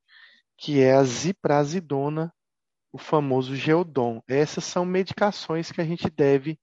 que 0.57 0.79
é 0.79 0.93
a 0.93 1.03
ziprazidona, 1.03 2.31
o 2.91 2.97
famoso 2.97 3.55
Geodon. 3.55 4.21
Essas 4.27 4.63
são 4.63 4.85
medicações 4.85 5.71
que 5.71 5.81
a 5.81 5.83
gente 5.83 6.09
deve 6.09 6.59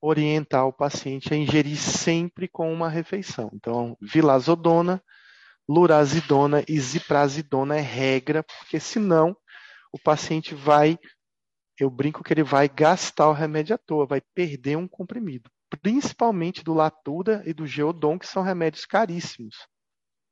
orientar 0.00 0.66
o 0.66 0.72
paciente 0.72 1.32
a 1.32 1.36
ingerir 1.36 1.76
sempre 1.76 2.48
com 2.48 2.72
uma 2.72 2.88
refeição. 2.88 3.50
Então, 3.54 3.96
vilazodona, 4.00 5.02
lurazidona 5.68 6.64
e 6.66 6.80
ziprazidona 6.80 7.76
é 7.76 7.80
regra, 7.80 8.42
porque 8.42 8.80
senão 8.80 9.36
o 9.92 9.98
paciente 9.98 10.54
vai 10.54 10.98
eu 11.78 11.88
brinco 11.88 12.24
que 12.24 12.32
ele 12.32 12.42
vai 12.42 12.68
gastar 12.68 13.28
o 13.28 13.32
remédio 13.32 13.74
à 13.74 13.78
toa, 13.78 14.04
vai 14.04 14.20
perder 14.34 14.76
um 14.76 14.88
comprimido, 14.88 15.48
principalmente 15.80 16.64
do 16.64 16.74
Latuda 16.74 17.42
e 17.46 17.54
do 17.54 17.66
Geodon, 17.66 18.18
que 18.18 18.26
são 18.26 18.42
remédios 18.42 18.84
caríssimos. 18.84 19.54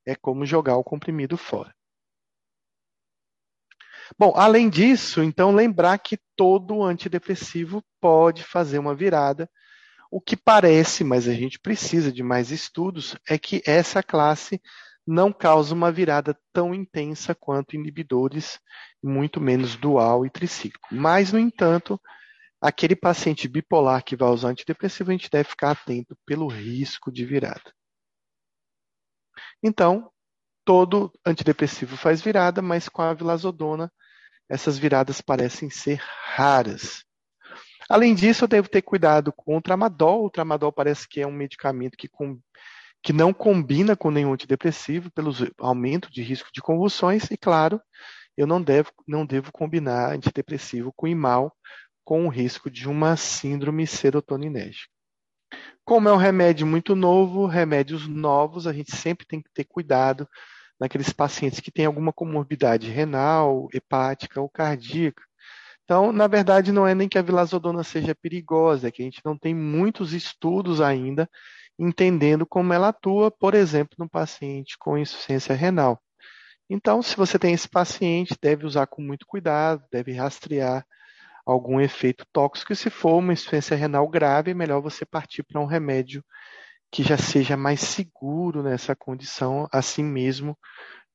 É 0.05 0.17
como 0.17 0.45
jogar 0.45 0.77
o 0.77 0.85
comprimido 0.85 1.37
fora. 1.37 1.73
Bom, 4.19 4.33
além 4.37 4.69
disso, 4.69 5.23
então 5.23 5.55
lembrar 5.55 5.99
que 5.99 6.19
todo 6.37 6.83
antidepressivo 6.83 7.83
pode 8.01 8.43
fazer 8.43 8.79
uma 8.79 8.95
virada. 8.95 9.51
O 10.11 10.21
que 10.21 10.37
parece, 10.37 11.03
mas 11.03 11.27
a 11.29 11.35
gente 11.35 11.59
precisa 11.59 12.13
de 12.13 12.23
mais 12.23 12.51
estudos, 12.51 13.17
é 13.29 13.37
que 13.37 13.63
essa 13.67 14.03
classe 14.03 14.61
não 15.07 15.33
causa 15.33 15.75
uma 15.75 15.93
virada 15.93 16.37
tão 16.53 16.75
intensa 16.75 17.35
quanto 17.35 17.77
inibidores, 17.77 18.59
muito 19.03 19.41
menos 19.41 19.77
dual 19.77 20.27
e 20.27 20.31
tricíclico. 20.31 20.89
Mas, 20.91 21.33
no 21.33 21.39
entanto, 21.39 22.01
aquele 22.61 22.97
paciente 22.97 23.47
bipolar 23.47 24.03
que 24.03 24.17
vai 24.17 24.29
usar 24.31 24.49
antidepressivo, 24.49 25.11
a 25.11 25.13
gente 25.13 25.31
deve 25.31 25.49
ficar 25.49 25.71
atento 25.71 26.17
pelo 26.27 26.49
risco 26.49 27.13
de 27.13 27.25
virada. 27.25 27.73
Então, 29.63 30.11
todo 30.65 31.13
antidepressivo 31.25 31.97
faz 31.97 32.21
virada, 32.21 32.61
mas 32.61 32.89
com 32.89 33.03
a 33.03 33.15
vilazodona, 33.15 33.93
essas 34.49 34.77
viradas 34.79 35.21
parecem 35.21 35.71
ser 35.71 36.01
raras. 36.35 37.05
Além 37.89 38.15
disso, 38.15 38.45
eu 38.45 38.49
devo 38.49 38.69
ter 38.69 38.83
cuidado 38.83 39.33
com 39.33 39.57
o 39.57 39.63
tramadol. 39.63 40.25
O 40.25 40.31
tramadol 40.31 40.73
parece 40.73 41.09
que 41.09 41.21
é 41.21 41.27
um 41.27 41.33
medicamento 41.33 41.97
que 41.97 42.09
que 43.03 43.13
não 43.13 43.33
combina 43.33 43.97
com 43.97 44.11
nenhum 44.11 44.33
antidepressivo 44.33 45.11
pelo 45.13 45.33
aumento 45.59 46.11
de 46.11 46.23
risco 46.23 46.51
de 46.53 46.61
convulsões 46.61 47.31
e, 47.31 47.37
claro, 47.37 47.81
eu 48.37 48.47
não 48.47 48.61
devo, 48.61 48.91
não 49.07 49.25
devo 49.25 49.51
combinar 49.53 50.13
antidepressivo 50.13 50.93
com 50.95 51.07
imal 51.07 51.55
com 52.05 52.27
o 52.27 52.29
risco 52.29 52.71
de 52.71 52.89
uma 52.89 53.17
síndrome 53.17 53.87
serotoninérgica. 53.87 54.91
Como 55.85 56.09
é 56.09 56.13
um 56.13 56.17
remédio 56.17 56.67
muito 56.67 56.95
novo, 56.95 57.47
remédios 57.47 58.07
novos, 58.07 58.67
a 58.67 58.73
gente 58.73 58.95
sempre 58.95 59.27
tem 59.27 59.41
que 59.41 59.51
ter 59.53 59.65
cuidado 59.65 60.29
naqueles 60.79 61.13
pacientes 61.13 61.61
que 61.61 61.71
têm 61.71 61.87
alguma 61.87 62.13
comorbidade 62.13 62.91
renal, 62.91 63.69
hepática 63.73 64.41
ou 64.41 64.49
cardíaca. 64.49 65.23
Então, 65.85 66.13
na 66.13 66.27
verdade, 66.27 66.73
não 66.73 66.87
é 66.87 66.95
nem 66.95 67.09
que 67.09 67.19
a 67.19 67.23
vilazodona 67.23 67.85
seja 67.85 68.15
perigosa, 68.15 68.89
é 68.89 68.91
que 68.91 69.03
a 69.03 69.05
gente 69.05 69.21
não 69.25 69.39
tem 69.39 69.55
muitos 69.55 70.13
estudos 70.13 70.81
ainda 70.81 71.31
entendendo 71.79 72.47
como 72.47 72.73
ela 72.73 72.89
atua, 72.89 73.31
por 73.31 73.55
exemplo, 73.55 73.97
no 73.99 74.09
paciente 74.09 74.77
com 74.79 74.99
insuficiência 74.99 75.55
renal. 75.55 76.01
Então, 76.71 77.03
se 77.03 77.17
você 77.17 77.39
tem 77.39 77.55
esse 77.55 77.69
paciente, 77.69 78.37
deve 78.43 78.67
usar 78.67 78.87
com 78.87 79.03
muito 79.03 79.27
cuidado, 79.27 79.85
deve 79.93 80.13
rastrear 80.15 80.85
algum 81.47 81.81
efeito 81.81 82.27
tóxico. 82.33 82.73
E 82.73 82.77
se 82.77 82.91
for 82.91 83.19
uma 83.19 83.33
insuficiência 83.33 83.77
renal 83.77 84.09
grave, 84.09 84.53
é 84.53 84.55
melhor 84.55 84.81
você 84.83 85.07
partir 85.07 85.43
para 85.45 85.61
um 85.61 85.67
remédio 85.67 86.25
que 86.93 87.03
já 87.03 87.19
seja 87.19 87.57
mais 87.57 87.81
seguro 87.81 88.63
nessa 88.63 88.97
condição, 88.97 89.69
assim 89.73 90.05
mesmo 90.05 90.59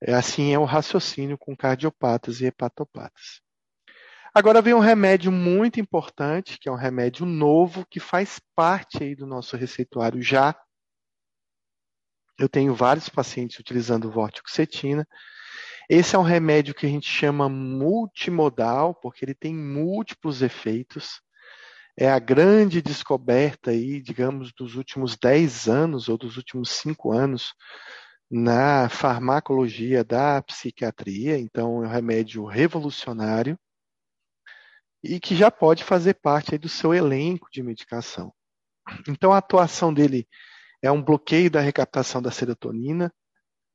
É, 0.02 0.14
assim 0.14 0.54
é 0.54 0.60
o 0.60 0.66
raciocínio 0.66 1.38
com 1.38 1.56
cardiopatas 1.58 2.42
e 2.42 2.46
hepatopatas. 2.48 3.42
Agora 4.34 4.62
vem 4.62 4.74
um 4.74 4.80
remédio 4.80 5.30
muito 5.30 5.78
importante, 5.82 6.58
que 6.58 6.70
é 6.70 6.72
um 6.72 6.76
remédio 6.76 7.26
novo, 7.26 7.86
que 7.86 8.00
faz 8.00 8.40
parte 8.56 9.04
aí 9.04 9.14
do 9.14 9.28
nosso 9.28 9.58
receituário 9.58 10.22
já. 10.22 10.56
Eu 12.40 12.48
tenho 12.48 12.74
vários 12.74 13.10
pacientes 13.10 13.60
utilizando 13.60 14.10
vortioxetina. 14.10 15.06
Esse 15.90 16.16
é 16.16 16.20
um 16.20 16.24
remédio 16.24 16.74
que 16.74 16.86
a 16.86 16.90
gente 16.90 17.10
chama 17.10 17.50
multimodal, 17.50 18.96
porque 18.96 19.26
ele 19.26 19.36
tem 19.36 19.54
múltiplos 19.54 20.42
efeitos. 20.42 21.20
É 22.00 22.10
a 22.10 22.18
grande 22.18 22.82
descoberta 22.82 23.72
aí, 23.72 24.02
digamos, 24.02 24.54
dos 24.54 24.76
últimos 24.76 25.18
10 25.18 25.68
anos 25.68 26.08
ou 26.08 26.18
dos 26.18 26.38
últimos 26.38 26.70
5 26.72 27.12
anos 27.12 27.54
na 28.32 28.88
farmacologia 28.88 30.06
da 30.06 30.42
psiquiatria. 30.42 31.38
Então, 31.38 31.84
é 31.84 31.88
um 31.90 31.92
remédio 31.92 32.46
revolucionário 32.46 33.60
e 35.04 35.20
que 35.20 35.36
já 35.36 35.50
pode 35.50 35.84
fazer 35.84 36.16
parte 36.16 36.58
do 36.58 36.70
seu 36.70 36.94
elenco 36.94 37.48
de 37.52 37.64
medicação. 37.64 38.34
Então, 39.08 39.32
a 39.32 39.38
atuação 39.38 39.94
dele 39.94 40.28
é 40.82 40.92
um 40.92 41.02
bloqueio 41.02 41.50
da 41.50 41.60
recaptação 41.60 42.22
da 42.22 42.32
serotonina, 42.32 43.14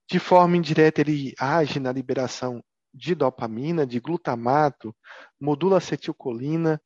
de 0.08 0.18
forma 0.18 0.56
indireta, 0.56 1.00
ele 1.00 1.34
age 1.38 1.80
na 1.80 1.92
liberação 1.92 2.62
de 2.94 3.14
dopamina, 3.14 3.86
de 3.86 4.00
glutamato, 4.00 4.94
modula 5.40 5.76
a 5.76 5.78
acetilcolina, 5.78 6.80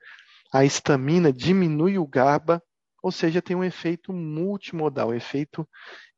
a 0.53 0.65
histamina, 0.65 1.33
diminui 1.33 1.99
o 1.99 2.07
GABA, 2.07 2.63
ou 3.03 3.13
seja, 3.13 3.41
tem 3.41 3.57
um 3.57 3.65
efeito 3.65 4.13
multimodal, 4.13 5.11
um 5.11 5.15
efeito 5.15 5.69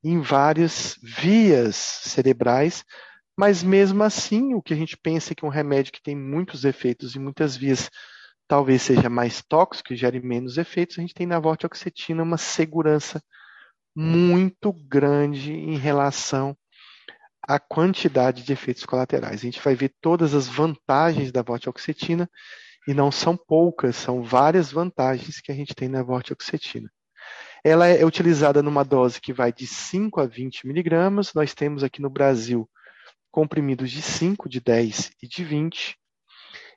em 0.03 0.19
várias 0.19 0.97
vias 1.01 1.75
cerebrais, 1.75 2.83
mas 3.37 3.63
mesmo 3.63 4.03
assim, 4.03 4.53
o 4.53 4.61
que 4.61 4.73
a 4.73 4.77
gente 4.77 4.97
pensa 4.97 5.33
é 5.33 5.35
que 5.35 5.45
um 5.45 5.49
remédio 5.49 5.93
que 5.93 6.01
tem 6.01 6.15
muitos 6.15 6.65
efeitos 6.65 7.15
em 7.15 7.19
muitas 7.19 7.55
vias 7.55 7.89
talvez 8.53 8.83
seja 8.83 9.09
mais 9.09 9.41
tóxico 9.41 9.93
e 9.93 9.95
gere 9.95 10.21
menos 10.21 10.59
efeitos, 10.59 10.99
a 10.99 11.01
gente 11.01 11.15
tem 11.15 11.25
na 11.25 11.39
vortioxetina 11.39 12.21
uma 12.21 12.37
segurança 12.37 13.19
muito 13.95 14.71
grande 14.71 15.51
em 15.51 15.75
relação 15.75 16.55
a 17.41 17.57
quantidade 17.57 18.43
de 18.43 18.53
efeitos 18.53 18.85
colaterais. 18.85 19.41
A 19.41 19.45
gente 19.45 19.59
vai 19.59 19.73
ver 19.73 19.91
todas 19.99 20.35
as 20.35 20.47
vantagens 20.47 21.31
da 21.31 21.41
vortioxetina 21.41 22.29
e 22.87 22.93
não 22.93 23.11
são 23.11 23.35
poucas, 23.35 23.95
são 23.95 24.21
várias 24.21 24.71
vantagens 24.71 25.41
que 25.41 25.51
a 25.51 25.55
gente 25.55 25.73
tem 25.73 25.89
na 25.89 26.03
vortioxetina. 26.03 26.91
Ela 27.63 27.87
é 27.87 28.05
utilizada 28.05 28.61
numa 28.61 28.85
dose 28.85 29.19
que 29.19 29.33
vai 29.33 29.51
de 29.51 29.65
5 29.65 30.21
a 30.21 30.27
20 30.27 30.67
miligramas. 30.67 31.33
Nós 31.33 31.55
temos 31.55 31.83
aqui 31.83 32.03
no 32.03 32.09
Brasil 32.11 32.69
comprimidos 33.31 33.89
de 33.89 34.03
5, 34.03 34.47
de 34.47 34.59
10 34.59 35.09
e 35.23 35.27
de 35.27 35.43
20. 35.43 35.97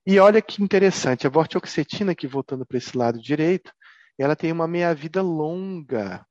E 0.07 0.21
olha 0.21 0.40
que 0.40 0.62
interessante, 0.62 1.27
a 1.27 1.31
vortioxetina, 1.31 2.12
aqui 2.12 2.29
voltando 2.29 2.64
para 2.64 2.79
esse 2.79 2.97
lado 2.97 3.21
direito, 3.21 3.73
ela 4.16 4.37
tem 4.37 4.53
uma 4.53 4.69
meia-vida 4.69 5.21
longa 5.21 6.25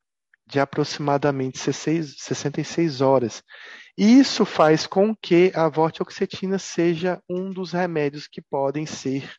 de 0.48 0.60
aproximadamente 0.60 1.58
66 1.58 3.02
horas. 3.02 3.44
Isso 3.98 4.46
faz 4.46 4.88
com 4.88 5.16
que 5.16 5.52
a 5.54 5.68
vortioxetina 5.68 6.58
seja 6.58 7.22
um 7.30 7.50
dos 7.50 7.74
remédios 7.74 8.28
que 8.28 8.42
podem 8.42 8.86
ser 8.86 9.30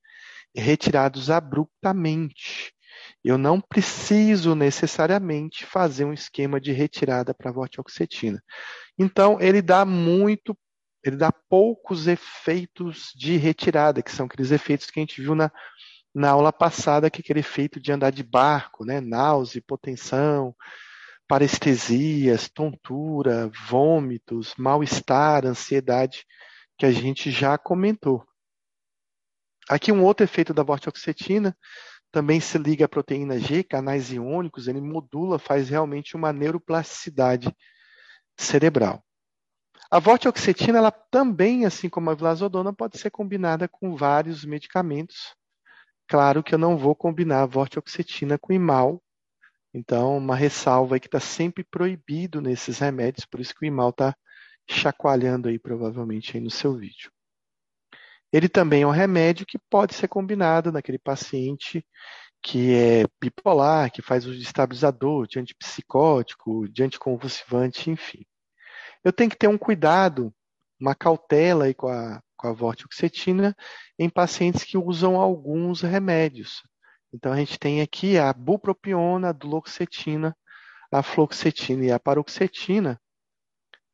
retirados 0.54 1.30
abruptamente. 1.30 2.72
Eu 3.24 3.38
não 3.38 3.60
preciso 3.60 4.54
necessariamente 4.54 5.64
fazer 5.64 6.04
um 6.04 6.12
esquema 6.12 6.60
de 6.60 6.72
retirada 6.72 7.34
para 7.34 7.50
a 7.50 7.52
vortioxetina. 7.52 8.42
Então, 8.98 9.40
ele 9.40 9.60
dá 9.60 9.84
muito, 9.84 10.56
ele 11.08 11.16
dá 11.16 11.30
poucos 11.30 12.06
efeitos 12.06 13.12
de 13.14 13.36
retirada, 13.36 14.02
que 14.02 14.12
são 14.12 14.26
aqueles 14.26 14.50
efeitos 14.50 14.90
que 14.90 14.98
a 14.98 15.02
gente 15.02 15.20
viu 15.20 15.34
na, 15.34 15.50
na 16.14 16.30
aula 16.30 16.52
passada, 16.52 17.10
que 17.10 17.20
é 17.20 17.22
aquele 17.22 17.40
efeito 17.40 17.78
de 17.80 17.92
andar 17.92 18.10
de 18.10 18.22
barco, 18.22 18.84
né? 18.84 19.00
náusea, 19.00 19.58
hipotensão, 19.58 20.54
parestesias, 21.28 22.48
tontura, 22.48 23.50
vômitos, 23.68 24.54
mal-estar, 24.56 25.44
ansiedade, 25.44 26.24
que 26.78 26.86
a 26.86 26.92
gente 26.92 27.30
já 27.30 27.58
comentou. 27.58 28.24
Aqui 29.68 29.90
um 29.90 30.04
outro 30.04 30.24
efeito 30.24 30.54
da 30.54 30.62
vortioxetina 30.62 31.56
também 32.12 32.40
se 32.40 32.56
liga 32.56 32.84
à 32.86 32.88
proteína 32.88 33.38
G, 33.38 33.62
canais 33.62 34.10
iônicos, 34.12 34.68
ele 34.68 34.80
modula, 34.80 35.38
faz 35.38 35.68
realmente 35.68 36.16
uma 36.16 36.32
neuroplasticidade 36.32 37.54
cerebral. 38.38 39.05
A 39.90 39.98
vortioxetina, 39.98 40.78
ela 40.78 40.90
também, 40.90 41.64
assim 41.64 41.88
como 41.88 42.10
a 42.10 42.14
vilazodona, 42.14 42.72
pode 42.72 42.98
ser 42.98 43.10
combinada 43.10 43.68
com 43.68 43.96
vários 43.96 44.44
medicamentos. 44.44 45.34
Claro 46.08 46.42
que 46.42 46.54
eu 46.54 46.58
não 46.58 46.76
vou 46.76 46.94
combinar 46.94 47.42
a 47.42 47.46
vortioxetina 47.46 48.38
com 48.38 48.52
imal, 48.52 49.02
então, 49.76 50.16
uma 50.16 50.34
ressalva 50.34 50.96
é 50.96 50.98
que 50.98 51.06
está 51.06 51.20
sempre 51.20 51.62
proibido 51.62 52.40
nesses 52.40 52.78
remédios, 52.78 53.26
por 53.26 53.40
isso 53.40 53.54
que 53.54 53.66
o 53.66 53.68
Imal 53.68 53.90
está 53.90 54.16
chacoalhando 54.66 55.48
aí 55.48 55.58
provavelmente 55.58 56.34
aí 56.34 56.42
no 56.42 56.50
seu 56.50 56.74
vídeo. 56.74 57.12
Ele 58.32 58.48
também 58.48 58.82
é 58.82 58.86
um 58.86 58.90
remédio 58.90 59.44
que 59.44 59.58
pode 59.58 59.94
ser 59.94 60.08
combinado 60.08 60.72
naquele 60.72 60.98
paciente 60.98 61.84
que 62.42 62.72
é 62.74 63.04
bipolar, 63.20 63.92
que 63.92 64.00
faz 64.00 64.24
uso 64.24 64.38
de 64.38 64.44
estabilizador, 64.44 65.26
de 65.26 65.38
antipsicótico, 65.40 66.66
de 66.70 66.82
anticonvulsivante, 66.82 67.90
enfim. 67.90 68.24
Eu 69.06 69.12
tenho 69.12 69.30
que 69.30 69.36
ter 69.36 69.46
um 69.46 69.56
cuidado, 69.56 70.34
uma 70.80 70.92
cautela 70.92 71.66
aí 71.66 71.74
com 71.74 71.86
a, 71.86 72.20
com 72.36 72.48
a 72.48 72.52
vortioxetina 72.52 73.54
em 73.96 74.10
pacientes 74.10 74.64
que 74.64 74.76
usam 74.76 75.14
alguns 75.14 75.80
remédios. 75.80 76.60
Então 77.14 77.32
a 77.32 77.36
gente 77.36 77.56
tem 77.56 77.80
aqui 77.80 78.18
a 78.18 78.32
bupropiona, 78.32 79.28
a 79.28 79.32
duloxetina, 79.32 80.36
a 80.90 81.04
fluoxetina 81.04 81.84
e 81.84 81.92
a 81.92 82.00
paroxetina, 82.00 83.00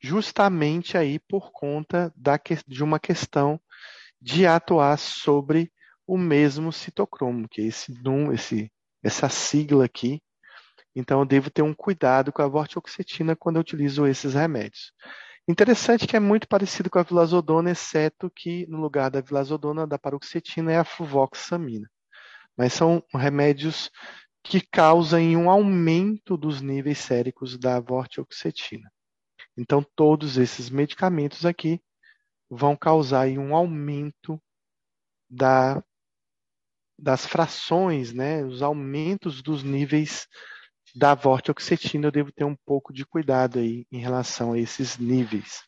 justamente 0.01 0.97
aí 0.97 1.19
por 1.19 1.53
conta 1.53 2.11
da, 2.17 2.41
de 2.67 2.83
uma 2.83 2.99
questão 2.99 3.61
de 4.19 4.47
atuar 4.47 4.99
sobre 4.99 5.71
o 6.07 6.17
mesmo 6.17 6.73
citocromo, 6.73 7.47
que 7.51 7.61
é 7.61 7.67
esse, 7.67 7.93
esse, 8.33 8.73
essa 9.05 9.29
sigla 9.29 9.85
aqui. 9.85 10.23
Então 10.95 11.21
eu 11.21 11.27
devo 11.27 11.51
ter 11.51 11.63
um 11.63 11.75
cuidado 11.75 12.33
com 12.33 12.43
a 12.43 12.49
vortioxetina 12.49 13.35
quando 13.35 13.57
eu 13.57 13.61
utilizo 13.61 14.07
esses 14.07 14.35
remédios. 14.35 14.93
Interessante 15.49 16.07
que 16.07 16.17
é 16.17 16.21
muito 16.21 16.47
parecido 16.47 16.89
com 16.89 16.99
a 16.99 17.03
vilazodona, 17.03 17.71
exceto 17.71 18.31
que 18.31 18.67
no 18.69 18.81
lugar 18.81 19.11
da 19.11 19.21
vilazodona, 19.21 19.87
da 19.87 19.99
paroxetina, 19.99 20.73
é 20.73 20.79
a 20.79 20.85
fluvoxamina 20.85 21.91
mas 22.57 22.73
são 22.73 23.03
remédios 23.15 23.91
que 24.43 24.61
causam 24.61 25.21
um 25.21 25.51
aumento 25.51 26.37
dos 26.37 26.61
níveis 26.61 26.99
séricos 26.99 27.57
da 27.57 27.79
vortioxetina. 27.81 28.93
Então, 29.57 29.85
todos 29.95 30.37
esses 30.37 30.69
medicamentos 30.69 31.47
aqui 31.47 31.81
vão 32.51 32.77
causar 32.77 33.29
um 33.29 33.55
aumento 33.55 34.43
da, 35.31 35.83
das 36.99 37.27
frações, 37.27 38.13
né, 38.13 38.45
os 38.45 38.63
aumentos 38.63 39.43
dos 39.43 39.63
níveis 39.63 40.27
da 40.95 41.15
vortioxetina. 41.15 42.07
Eu 42.07 42.13
devo 42.13 42.33
ter 42.33 42.45
um 42.45 42.57
pouco 42.57 42.93
de 42.93 43.05
cuidado 43.05 43.59
aí 43.59 43.87
em 43.91 43.99
relação 43.99 44.53
a 44.53 44.59
esses 44.59 44.99
níveis 44.99 45.63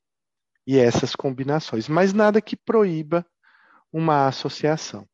e 0.67 0.79
essas 0.79 1.15
combinações, 1.15 1.89
mas 1.89 2.13
nada 2.13 2.41
que 2.41 2.57
proíba 2.57 3.27
uma 3.93 4.27
associação. 4.27 5.07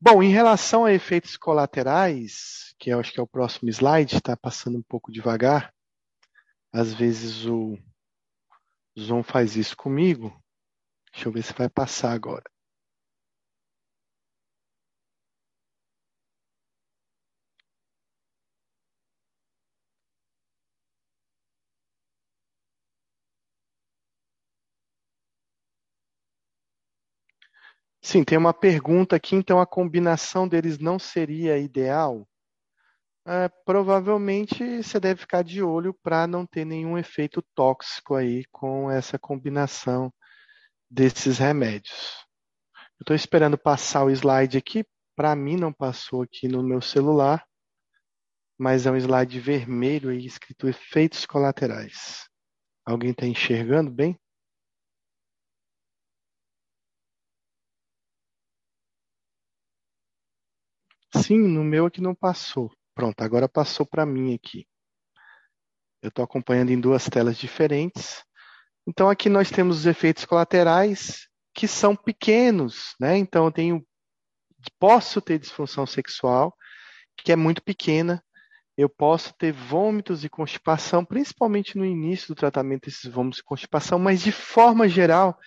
Bom, 0.00 0.22
em 0.22 0.30
relação 0.30 0.84
a 0.84 0.92
efeitos 0.92 1.36
colaterais, 1.36 2.74
que 2.78 2.90
eu 2.90 2.98
acho 2.98 3.12
que 3.12 3.20
é 3.20 3.22
o 3.22 3.26
próximo 3.26 3.70
slide, 3.70 4.16
está 4.16 4.36
passando 4.36 4.76
um 4.76 4.82
pouco 4.82 5.12
devagar. 5.12 5.72
Às 6.72 6.92
vezes 6.92 7.46
o 7.46 7.78
Zoom 8.98 9.22
faz 9.22 9.56
isso 9.56 9.76
comigo. 9.76 10.36
Deixa 11.12 11.28
eu 11.28 11.32
ver 11.32 11.42
se 11.42 11.52
vai 11.52 11.68
passar 11.68 12.12
agora. 12.12 12.51
Sim, 28.02 28.24
tem 28.24 28.36
uma 28.36 28.52
pergunta 28.52 29.14
aqui, 29.16 29.36
então 29.36 29.60
a 29.60 29.66
combinação 29.66 30.48
deles 30.48 30.78
não 30.78 30.98
seria 30.98 31.56
ideal? 31.58 32.28
É, 33.24 33.48
provavelmente 33.64 34.82
você 34.82 34.98
deve 34.98 35.20
ficar 35.20 35.42
de 35.42 35.62
olho 35.62 35.94
para 36.02 36.26
não 36.26 36.44
ter 36.44 36.64
nenhum 36.64 36.98
efeito 36.98 37.40
tóxico 37.54 38.16
aí 38.16 38.44
com 38.50 38.90
essa 38.90 39.16
combinação 39.18 40.12
desses 40.90 41.38
remédios. 41.38 42.26
Eu 42.98 43.04
estou 43.04 43.16
esperando 43.16 43.56
passar 43.56 44.04
o 44.04 44.10
slide 44.10 44.58
aqui. 44.58 44.84
Para 45.16 45.36
mim 45.36 45.56
não 45.56 45.72
passou 45.72 46.22
aqui 46.22 46.48
no 46.48 46.62
meu 46.62 46.80
celular, 46.80 47.44
mas 48.58 48.86
é 48.86 48.90
um 48.90 48.96
slide 48.96 49.38
vermelho 49.38 50.10
aí 50.10 50.26
escrito 50.26 50.68
efeitos 50.68 51.24
colaterais. 51.26 52.28
Alguém 52.84 53.10
está 53.12 53.26
enxergando 53.26 53.90
bem? 53.90 54.18
Sim, 61.14 61.38
no 61.38 61.62
meu 61.62 61.86
aqui 61.86 62.00
não 62.00 62.14
passou. 62.14 62.70
Pronto, 62.94 63.20
agora 63.22 63.48
passou 63.48 63.86
para 63.86 64.06
mim 64.06 64.34
aqui. 64.34 64.66
Eu 66.02 66.08
estou 66.08 66.24
acompanhando 66.24 66.70
em 66.70 66.80
duas 66.80 67.08
telas 67.08 67.36
diferentes. 67.36 68.22
Então 68.86 69.08
aqui 69.08 69.28
nós 69.28 69.50
temos 69.50 69.78
os 69.78 69.86
efeitos 69.86 70.24
colaterais 70.24 71.28
que 71.54 71.68
são 71.68 71.94
pequenos, 71.94 72.94
né? 72.98 73.16
Então 73.16 73.44
eu 73.44 73.52
tenho 73.52 73.86
posso 74.78 75.20
ter 75.20 75.38
disfunção 75.38 75.86
sexual 75.86 76.54
que 77.16 77.32
é 77.32 77.36
muito 77.36 77.62
pequena. 77.62 78.22
Eu 78.76 78.88
posso 78.88 79.34
ter 79.34 79.52
vômitos 79.52 80.24
e 80.24 80.30
constipação, 80.30 81.04
principalmente 81.04 81.76
no 81.76 81.84
início 81.84 82.28
do 82.28 82.34
tratamento 82.34 82.86
desses 82.86 83.10
vômitos 83.10 83.40
e 83.40 83.44
constipação, 83.44 83.98
mas 83.98 84.22
de 84.22 84.32
forma 84.32 84.88
geral, 84.88 85.38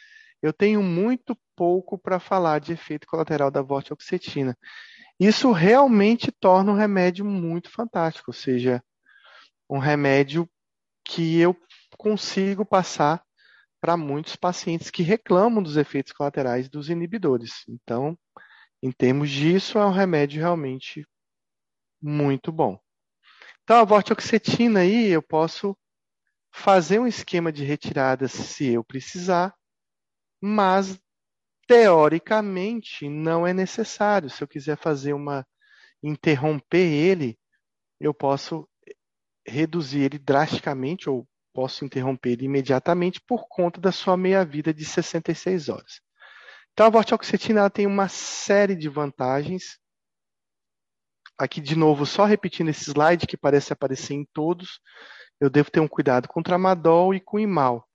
eu 0.41 0.53
tenho 0.53 0.81
muito 0.83 1.35
pouco 1.55 1.97
para 1.97 2.19
falar 2.19 2.59
de 2.59 2.73
efeito 2.73 3.07
colateral 3.07 3.49
da 3.49 3.61
vortioxetina. 3.63 4.55
Isso 5.19 5.51
realmente 5.51 6.31
torna 6.31 6.71
o 6.71 6.75
remédio 6.75 7.23
muito 7.23 7.69
fantástico, 7.69 8.31
ou 8.31 8.33
seja, 8.33 8.83
um 9.69 9.77
remédio 9.77 10.49
que 11.03 11.39
eu 11.39 11.55
consigo 11.97 12.65
passar 12.65 13.23
para 13.79 13.95
muitos 13.95 14.35
pacientes 14.35 14.89
que 14.89 15.03
reclamam 15.03 15.61
dos 15.61 15.77
efeitos 15.77 16.11
colaterais 16.11 16.67
dos 16.67 16.89
inibidores. 16.89 17.63
Então, 17.69 18.17
em 18.81 18.91
termos 18.91 19.29
disso, 19.29 19.77
é 19.77 19.85
um 19.85 19.91
remédio 19.91 20.41
realmente 20.41 21.07
muito 22.01 22.51
bom. 22.51 22.79
Então, 23.63 23.77
a 23.77 23.83
vortioxetina 23.83 24.81
aí, 24.81 25.07
eu 25.07 25.21
posso 25.21 25.77
fazer 26.51 26.99
um 26.99 27.07
esquema 27.07 27.51
de 27.51 27.63
retirada 27.63 28.27
se 28.27 28.67
eu 28.67 28.83
precisar, 28.83 29.53
mas 30.41 30.99
teoricamente 31.67 33.09
não 33.09 33.45
é 33.45 33.53
necessário. 33.53 34.29
Se 34.29 34.43
eu 34.43 34.47
quiser 34.47 34.77
fazer 34.77 35.13
uma 35.13 35.45
interromper 36.01 36.91
ele, 36.91 37.37
eu 37.99 38.13
posso 38.13 38.67
reduzir 39.47 40.01
ele 40.01 40.19
drasticamente 40.19 41.09
ou 41.09 41.27
posso 41.53 41.85
interromper 41.85 42.31
ele 42.31 42.45
imediatamente 42.45 43.21
por 43.21 43.47
conta 43.47 43.79
da 43.79 43.91
sua 43.91 44.17
meia-vida 44.17 44.73
de 44.73 44.83
66 44.83 45.69
horas. 45.69 46.01
Então 46.73 46.87
a 46.87 46.89
vortioxetina 46.89 47.69
tem 47.69 47.87
uma 47.87 48.09
série 48.09 48.75
de 48.75 48.89
vantagens. 48.89 49.79
Aqui 51.37 51.61
de 51.61 51.75
novo, 51.75 52.05
só 52.05 52.25
repetindo 52.25 52.69
esse 52.69 52.91
slide 52.91 53.25
que 53.25 53.37
parece 53.37 53.71
aparecer 53.71 54.13
em 54.13 54.25
todos, 54.33 54.79
eu 55.39 55.49
devo 55.49 55.71
ter 55.71 55.79
um 55.79 55.87
cuidado 55.87 56.27
com 56.27 56.43
tramadol 56.43 57.13
e 57.13 57.19
com 57.19 57.39
imal. 57.39 57.87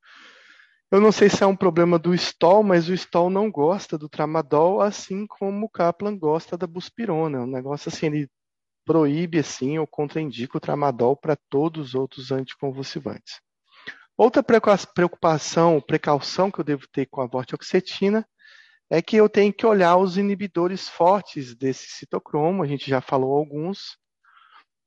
Eu 0.93 1.01
não 1.01 1.13
sei 1.13 1.29
se 1.29 1.45
é 1.45 1.47
um 1.47 1.55
problema 1.55 2.01
do 2.01 2.13
Stoll, 2.13 2.65
mas 2.65 2.89
o 2.89 2.95
Stoll 2.95 3.31
não 3.31 3.49
gosta 3.49 3.97
do 3.97 4.09
tramadol, 4.09 4.81
assim 4.81 5.25
como 5.25 5.67
o 5.67 5.69
Kaplan 5.69 6.19
gosta 6.19 6.59
da 6.59 6.67
buspirona. 6.67 7.39
É 7.39 7.41
um 7.41 7.47
negócio 7.47 7.89
assim, 7.89 8.07
ele 8.07 8.29
proíbe 8.85 9.39
assim 9.39 9.79
ou 9.79 9.87
contraindica 9.87 10.59
o 10.59 10.61
tramadol 10.61 11.17
para 11.17 11.37
todos 11.49 11.91
os 11.91 11.95
outros 11.95 12.33
anticonvulsivantes. 12.33 13.41
Outra 14.17 14.43
preocupação, 14.43 15.81
precaução 15.81 16.51
que 16.51 16.59
eu 16.59 16.65
devo 16.65 16.89
ter 16.93 17.07
com 17.07 17.21
a 17.21 17.27
vortioxetina 17.27 18.27
é 18.91 19.01
que 19.01 19.15
eu 19.15 19.29
tenho 19.29 19.53
que 19.53 19.65
olhar 19.65 19.97
os 19.97 20.19
inibidores 20.19 20.89
fortes 20.89 21.55
desse 21.55 21.87
citocromo, 21.87 22.65
a 22.65 22.67
gente 22.67 22.91
já 22.91 23.01
falou 23.01 23.37
alguns. 23.37 23.97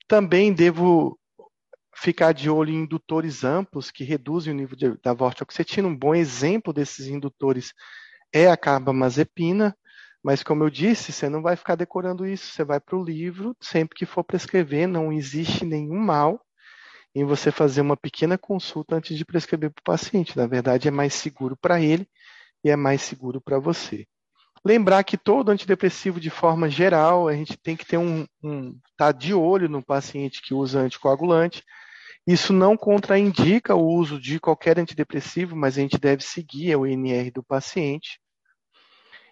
Também 0.06 0.54
devo 0.54 1.18
ficar 1.96 2.34
de 2.34 2.50
olho 2.50 2.72
em 2.72 2.84
indutores 2.84 3.44
amplos 3.44 3.92
que 3.92 4.04
reduzem 4.04 4.54
o 4.54 4.56
nível 4.56 4.76
de, 4.76 4.98
da 5.02 5.14
vortioxetina. 5.14 5.88
Um 5.88 5.96
bom 5.96 6.16
exemplo 6.16 6.74
desses 6.74 7.08
indutores 7.08 7.74
é 8.34 8.50
a 8.50 8.58
carbamazepina, 8.58 9.76
mas 10.24 10.42
como 10.42 10.64
eu 10.64 10.70
disse, 10.70 11.12
você 11.12 11.30
não 11.30 11.42
vai 11.42 11.56
ficar 11.56 11.76
decorando 11.76 12.26
isso, 12.26 12.52
você 12.52 12.64
vai 12.64 12.80
para 12.80 12.98
o 12.98 13.04
livro, 13.04 13.56
sempre 13.62 13.98
que 13.98 14.06
for 14.06 14.24
prescrever, 14.24 14.88
não 14.88 15.12
existe 15.12 15.66
nenhum 15.66 16.00
mal 16.00 16.42
em 17.16 17.24
você 17.26 17.52
fazer 17.52 17.82
uma 17.82 17.98
pequena 17.98 18.38
consulta 18.38 18.96
antes 18.96 19.18
de 19.18 19.26
prescrever 19.26 19.72
para 19.72 19.82
o 19.82 19.84
paciente. 19.84 20.36
Na 20.36 20.48
verdade, 20.48 20.88
é 20.88 20.92
mais 20.92 21.14
seguro 21.14 21.56
para 21.56 21.80
ele 21.80 22.08
e 22.64 22.70
é 22.70 22.76
mais 22.76 23.02
seguro 23.02 23.40
para 23.40 23.60
você. 23.60 24.08
Lembrar 24.66 25.04
que 25.04 25.18
todo 25.18 25.50
antidepressivo, 25.50 26.20
de 26.20 26.30
forma 26.30 26.70
geral, 26.70 27.28
a 27.28 27.36
gente 27.36 27.58
tem 27.58 27.76
que 27.76 27.86
ter 27.86 27.98
um, 27.98 28.26
um 28.42 28.80
tá 28.96 29.12
de 29.12 29.34
olho 29.34 29.68
no 29.68 29.84
paciente 29.84 30.42
que 30.42 30.54
usa 30.54 30.80
anticoagulante. 30.80 31.64
Isso 32.26 32.54
não 32.54 32.78
contraindica 32.78 33.76
o 33.76 33.86
uso 33.86 34.20
de 34.20 34.40
qualquer 34.40 34.80
antidepressivo, 34.80 35.56
mas 35.56 35.78
a 35.78 35.82
gente 35.82 35.98
deve 35.98 36.24
seguir 36.24 36.76
o 36.78 36.88
INR 36.88 37.30
do 37.32 37.44
paciente. 37.44 38.20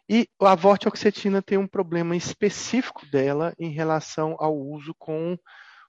E 0.09 0.27
a 0.41 0.55
vortioxetina 0.55 1.41
tem 1.41 1.57
um 1.57 1.67
problema 1.67 2.17
específico 2.17 3.05
dela 3.05 3.53
em 3.57 3.71
relação 3.71 4.35
ao 4.37 4.53
uso 4.57 4.93
com 4.99 5.37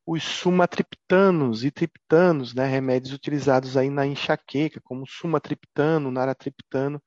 os 0.06 0.22
sumatriptanos 0.22 1.64
e 1.64 1.72
triptanos, 1.72 2.54
né, 2.54 2.66
remédios 2.66 3.12
utilizados 3.12 3.76
aí 3.76 3.90
na 3.90 4.06
enxaqueca, 4.06 4.80
como 4.84 5.06
sumatriptano, 5.06 6.10
naratriptano, 6.12 7.02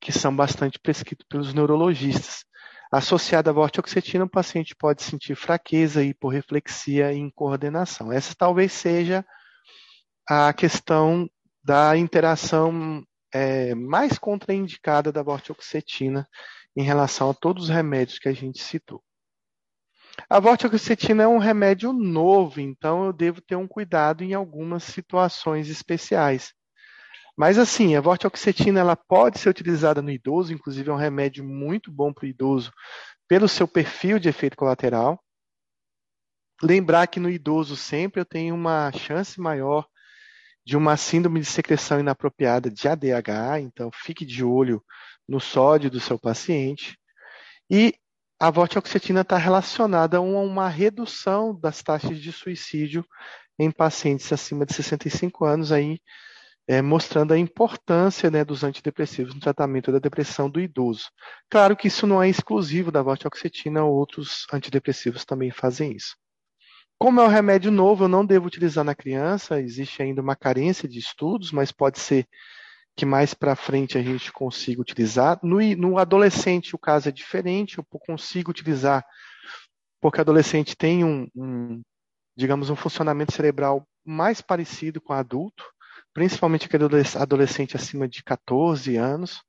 que 0.00 0.12
são 0.12 0.34
bastante 0.34 0.78
prescritos 0.78 1.26
pelos 1.28 1.52
neurologistas. 1.52 2.44
Associada 2.90 3.50
à 3.50 3.52
vortioxetina, 3.52 4.24
o 4.24 4.30
paciente 4.30 4.74
pode 4.74 5.02
sentir 5.02 5.34
fraqueza, 5.34 6.02
hiporreflexia 6.02 7.12
e 7.12 7.18
incoordenação. 7.18 8.10
Essa 8.10 8.34
talvez 8.34 8.72
seja 8.72 9.24
a 10.26 10.52
questão 10.52 11.28
da 11.62 11.96
interação 11.96 13.02
é, 13.32 13.74
mais 13.74 14.18
contraindicada 14.18 15.12
da 15.12 15.22
vortioxetina 15.22 16.26
em 16.76 16.82
relação 16.82 17.30
a 17.30 17.34
todos 17.34 17.64
os 17.64 17.68
remédios 17.68 18.18
que 18.18 18.28
a 18.28 18.32
gente 18.32 18.62
citou. 18.62 19.02
A 20.28 20.40
vortioxetina 20.40 21.24
é 21.24 21.28
um 21.28 21.38
remédio 21.38 21.92
novo, 21.92 22.60
então 22.60 23.04
eu 23.04 23.12
devo 23.12 23.40
ter 23.40 23.56
um 23.56 23.68
cuidado 23.68 24.24
em 24.24 24.34
algumas 24.34 24.82
situações 24.82 25.68
especiais. 25.68 26.54
Mas 27.38 27.56
assim, 27.56 27.94
a 27.94 28.00
vortioxetina 28.00 28.80
ela 28.80 28.96
pode 28.96 29.38
ser 29.38 29.48
utilizada 29.48 30.02
no 30.02 30.10
idoso, 30.10 30.52
inclusive 30.52 30.90
é 30.90 30.92
um 30.92 30.96
remédio 30.96 31.44
muito 31.44 31.88
bom 31.88 32.12
para 32.12 32.24
o 32.24 32.28
idoso 32.28 32.72
pelo 33.28 33.46
seu 33.46 33.68
perfil 33.68 34.18
de 34.18 34.28
efeito 34.28 34.56
colateral. 34.56 35.22
Lembrar 36.60 37.06
que 37.06 37.20
no 37.20 37.30
idoso 37.30 37.76
sempre 37.76 38.20
eu 38.20 38.24
tenho 38.24 38.56
uma 38.56 38.90
chance 38.90 39.40
maior 39.40 39.86
de 40.66 40.76
uma 40.76 40.96
síndrome 40.96 41.38
de 41.38 41.46
secreção 41.46 42.00
inapropriada 42.00 42.68
de 42.68 42.88
ADH, 42.88 43.60
então 43.60 43.88
fique 43.94 44.26
de 44.26 44.42
olho 44.42 44.82
no 45.28 45.38
sódio 45.38 45.88
do 45.88 46.00
seu 46.00 46.18
paciente. 46.18 46.98
E 47.70 47.94
a 48.40 48.50
vortioxetina 48.50 49.20
está 49.20 49.36
relacionada 49.36 50.16
a 50.16 50.20
uma 50.20 50.68
redução 50.68 51.54
das 51.54 51.84
taxas 51.84 52.18
de 52.18 52.32
suicídio 52.32 53.06
em 53.56 53.70
pacientes 53.70 54.32
acima 54.32 54.66
de 54.66 54.74
65 54.74 55.44
anos, 55.44 55.70
aí 55.70 56.00
é, 56.68 56.82
mostrando 56.82 57.32
a 57.32 57.38
importância 57.38 58.30
né, 58.30 58.44
dos 58.44 58.62
antidepressivos 58.62 59.34
no 59.34 59.40
tratamento 59.40 59.90
da 59.90 59.98
depressão 59.98 60.50
do 60.50 60.60
idoso. 60.60 61.06
Claro 61.48 61.74
que 61.74 61.88
isso 61.88 62.06
não 62.06 62.22
é 62.22 62.28
exclusivo 62.28 62.92
da 62.92 63.02
vortioxetina, 63.02 63.82
outros 63.84 64.46
antidepressivos 64.52 65.24
também 65.24 65.50
fazem 65.50 65.96
isso. 65.96 66.14
Como 66.98 67.20
é 67.20 67.24
um 67.24 67.28
remédio 67.28 67.70
novo, 67.70 68.04
eu 68.04 68.08
não 68.08 68.26
devo 68.26 68.46
utilizar 68.46 68.84
na 68.84 68.94
criança, 68.94 69.60
existe 69.60 70.02
ainda 70.02 70.20
uma 70.20 70.36
carência 70.36 70.86
de 70.86 70.98
estudos, 70.98 71.52
mas 71.52 71.72
pode 71.72 71.98
ser 71.98 72.26
que 72.94 73.06
mais 73.06 73.32
para 73.32 73.56
frente 73.56 73.96
a 73.96 74.02
gente 74.02 74.30
consiga 74.30 74.82
utilizar. 74.82 75.38
No, 75.42 75.60
no 75.76 75.96
adolescente, 75.96 76.74
o 76.74 76.78
caso 76.78 77.08
é 77.08 77.12
diferente, 77.12 77.78
eu 77.78 77.86
consigo 77.88 78.50
utilizar, 78.50 79.02
porque 80.02 80.20
adolescente 80.20 80.76
tem 80.76 81.02
um, 81.02 81.28
um 81.34 81.80
digamos, 82.36 82.68
um 82.68 82.76
funcionamento 82.76 83.32
cerebral 83.32 83.86
mais 84.04 84.40
parecido 84.40 85.00
com 85.00 85.12
adulto, 85.12 85.64
principalmente 86.18 86.66
aquele 86.66 86.82
adolescente 87.14 87.76
acima 87.76 88.08
de 88.08 88.24
14 88.24 88.96
anos. 88.96 89.40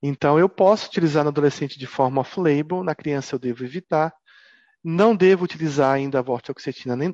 Então, 0.00 0.38
eu 0.38 0.48
posso 0.48 0.86
utilizar 0.86 1.24
no 1.24 1.30
adolescente 1.30 1.76
de 1.76 1.88
forma 1.88 2.20
off-label, 2.20 2.84
na 2.84 2.94
criança 2.94 3.34
eu 3.34 3.38
devo 3.40 3.64
evitar. 3.64 4.14
Não 4.84 5.16
devo 5.16 5.44
utilizar 5.44 5.92
ainda 5.92 6.20
a 6.20 6.22
vortioxetina 6.22 6.94
nem 6.94 7.12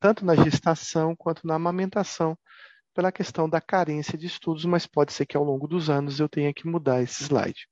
tanto 0.00 0.24
na 0.24 0.34
gestação 0.34 1.14
quanto 1.14 1.46
na 1.46 1.56
amamentação, 1.56 2.38
pela 2.94 3.12
questão 3.12 3.46
da 3.46 3.60
carência 3.60 4.16
de 4.16 4.26
estudos, 4.26 4.64
mas 4.64 4.86
pode 4.86 5.12
ser 5.12 5.26
que 5.26 5.36
ao 5.36 5.44
longo 5.44 5.68
dos 5.68 5.90
anos 5.90 6.18
eu 6.18 6.28
tenha 6.28 6.54
que 6.54 6.66
mudar 6.66 7.02
esse 7.02 7.24
slide. 7.24 7.68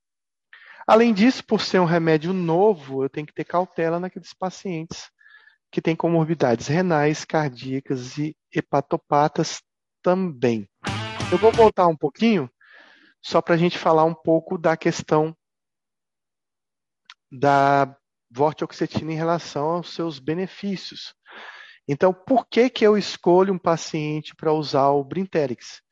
Além 0.87 1.15
disso, 1.15 1.43
por 1.43 1.63
ser 1.63 1.81
um 1.81 1.87
remédio 1.87 2.35
novo, 2.35 3.03
eu 3.03 3.09
tenho 3.09 3.27
que 3.27 3.33
ter 3.33 3.45
cautela 3.45 3.99
naqueles 3.99 4.35
pacientes 4.35 5.09
que 5.73 5.81
têm 5.81 5.97
comorbidades 5.97 6.67
renais, 6.67 7.25
cardíacas 7.25 8.19
e 8.19 8.37
hepatopatas 8.55 9.63
também. 10.09 10.67
Eu 11.31 11.37
vou 11.37 11.53
voltar 11.53 11.87
um 11.87 11.97
pouquinho, 11.97 12.51
só 13.23 13.43
para 13.43 13.55
a 13.55 13.59
gente 13.59 13.77
falar 13.77 14.05
um 14.05 14.15
pouco 14.15 14.57
da 14.57 14.75
questão 14.75 15.37
da 17.31 17.95
vortioxetina 18.31 19.13
em 19.13 19.17
relação 19.17 19.67
aos 19.67 19.93
seus 19.93 20.19
benefícios. 20.19 21.15
Então, 21.87 22.15
por 22.15 22.47
que, 22.49 22.71
que 22.71 22.87
eu 22.87 22.97
escolho 22.97 23.53
um 23.53 23.59
paciente 23.59 24.35
para 24.35 24.51
usar 24.51 24.89
o 24.89 25.05
Brinterix? 25.05 25.83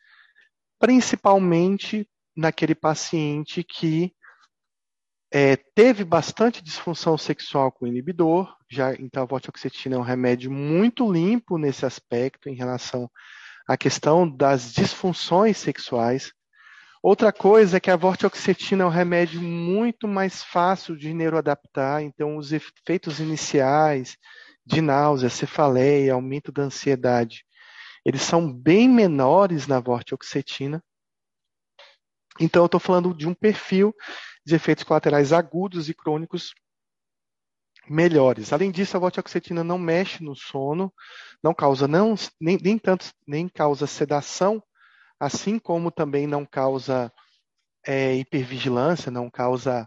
Principalmente 0.78 2.08
naquele 2.34 2.74
paciente 2.74 3.62
que 3.62 4.14
é, 5.30 5.56
teve 5.74 6.04
bastante 6.06 6.64
disfunção 6.64 7.18
sexual 7.18 7.70
com 7.70 7.84
o 7.84 7.88
inibidor, 7.88 8.56
já, 8.70 8.94
então 8.94 9.22
a 9.22 9.26
vortioxetina 9.26 9.96
é 9.96 9.98
um 9.98 10.02
remédio 10.02 10.50
muito 10.50 11.12
limpo 11.12 11.58
nesse 11.58 11.84
aspecto 11.84 12.48
em 12.48 12.54
relação 12.54 13.10
à 13.66 13.76
questão 13.76 14.28
das 14.28 14.72
disfunções 14.72 15.56
sexuais. 15.56 16.32
Outra 17.02 17.32
coisa 17.32 17.76
é 17.76 17.80
que 17.80 17.90
a 17.90 17.96
vortioxetina 17.96 18.84
é 18.84 18.86
um 18.86 18.90
remédio 18.90 19.40
muito 19.40 20.08
mais 20.08 20.42
fácil 20.42 20.96
de 20.96 21.12
neuroadaptar, 21.12 22.02
então 22.02 22.36
os 22.36 22.52
efeitos 22.52 23.20
iniciais 23.20 24.16
de 24.64 24.80
náusea, 24.80 25.30
cefaleia, 25.30 26.14
aumento 26.14 26.50
da 26.50 26.62
ansiedade, 26.62 27.44
eles 28.04 28.22
são 28.22 28.52
bem 28.52 28.88
menores 28.88 29.66
na 29.66 29.80
vortioxetina. 29.80 30.82
Então, 32.40 32.62
eu 32.62 32.66
estou 32.66 32.80
falando 32.80 33.14
de 33.14 33.26
um 33.26 33.34
perfil 33.34 33.94
de 34.44 34.54
efeitos 34.54 34.84
colaterais 34.84 35.32
agudos 35.32 35.88
e 35.88 35.94
crônicos 35.94 36.52
melhores. 37.88 38.52
Além 38.52 38.70
disso, 38.70 38.96
a 38.96 39.00
vortioxetina 39.00 39.62
não 39.62 39.78
mexe 39.78 40.22
no 40.22 40.34
sono, 40.34 40.92
não 41.42 41.54
causa 41.54 41.86
não, 41.86 42.14
nem, 42.40 42.58
nem 42.60 42.78
tanto 42.78 43.10
nem 43.26 43.48
causa 43.48 43.86
sedação, 43.86 44.62
assim 45.18 45.58
como 45.58 45.90
também 45.90 46.26
não 46.26 46.44
causa 46.44 47.12
é, 47.86 48.14
hipervigilância, 48.14 49.10
não 49.10 49.30
causa 49.30 49.86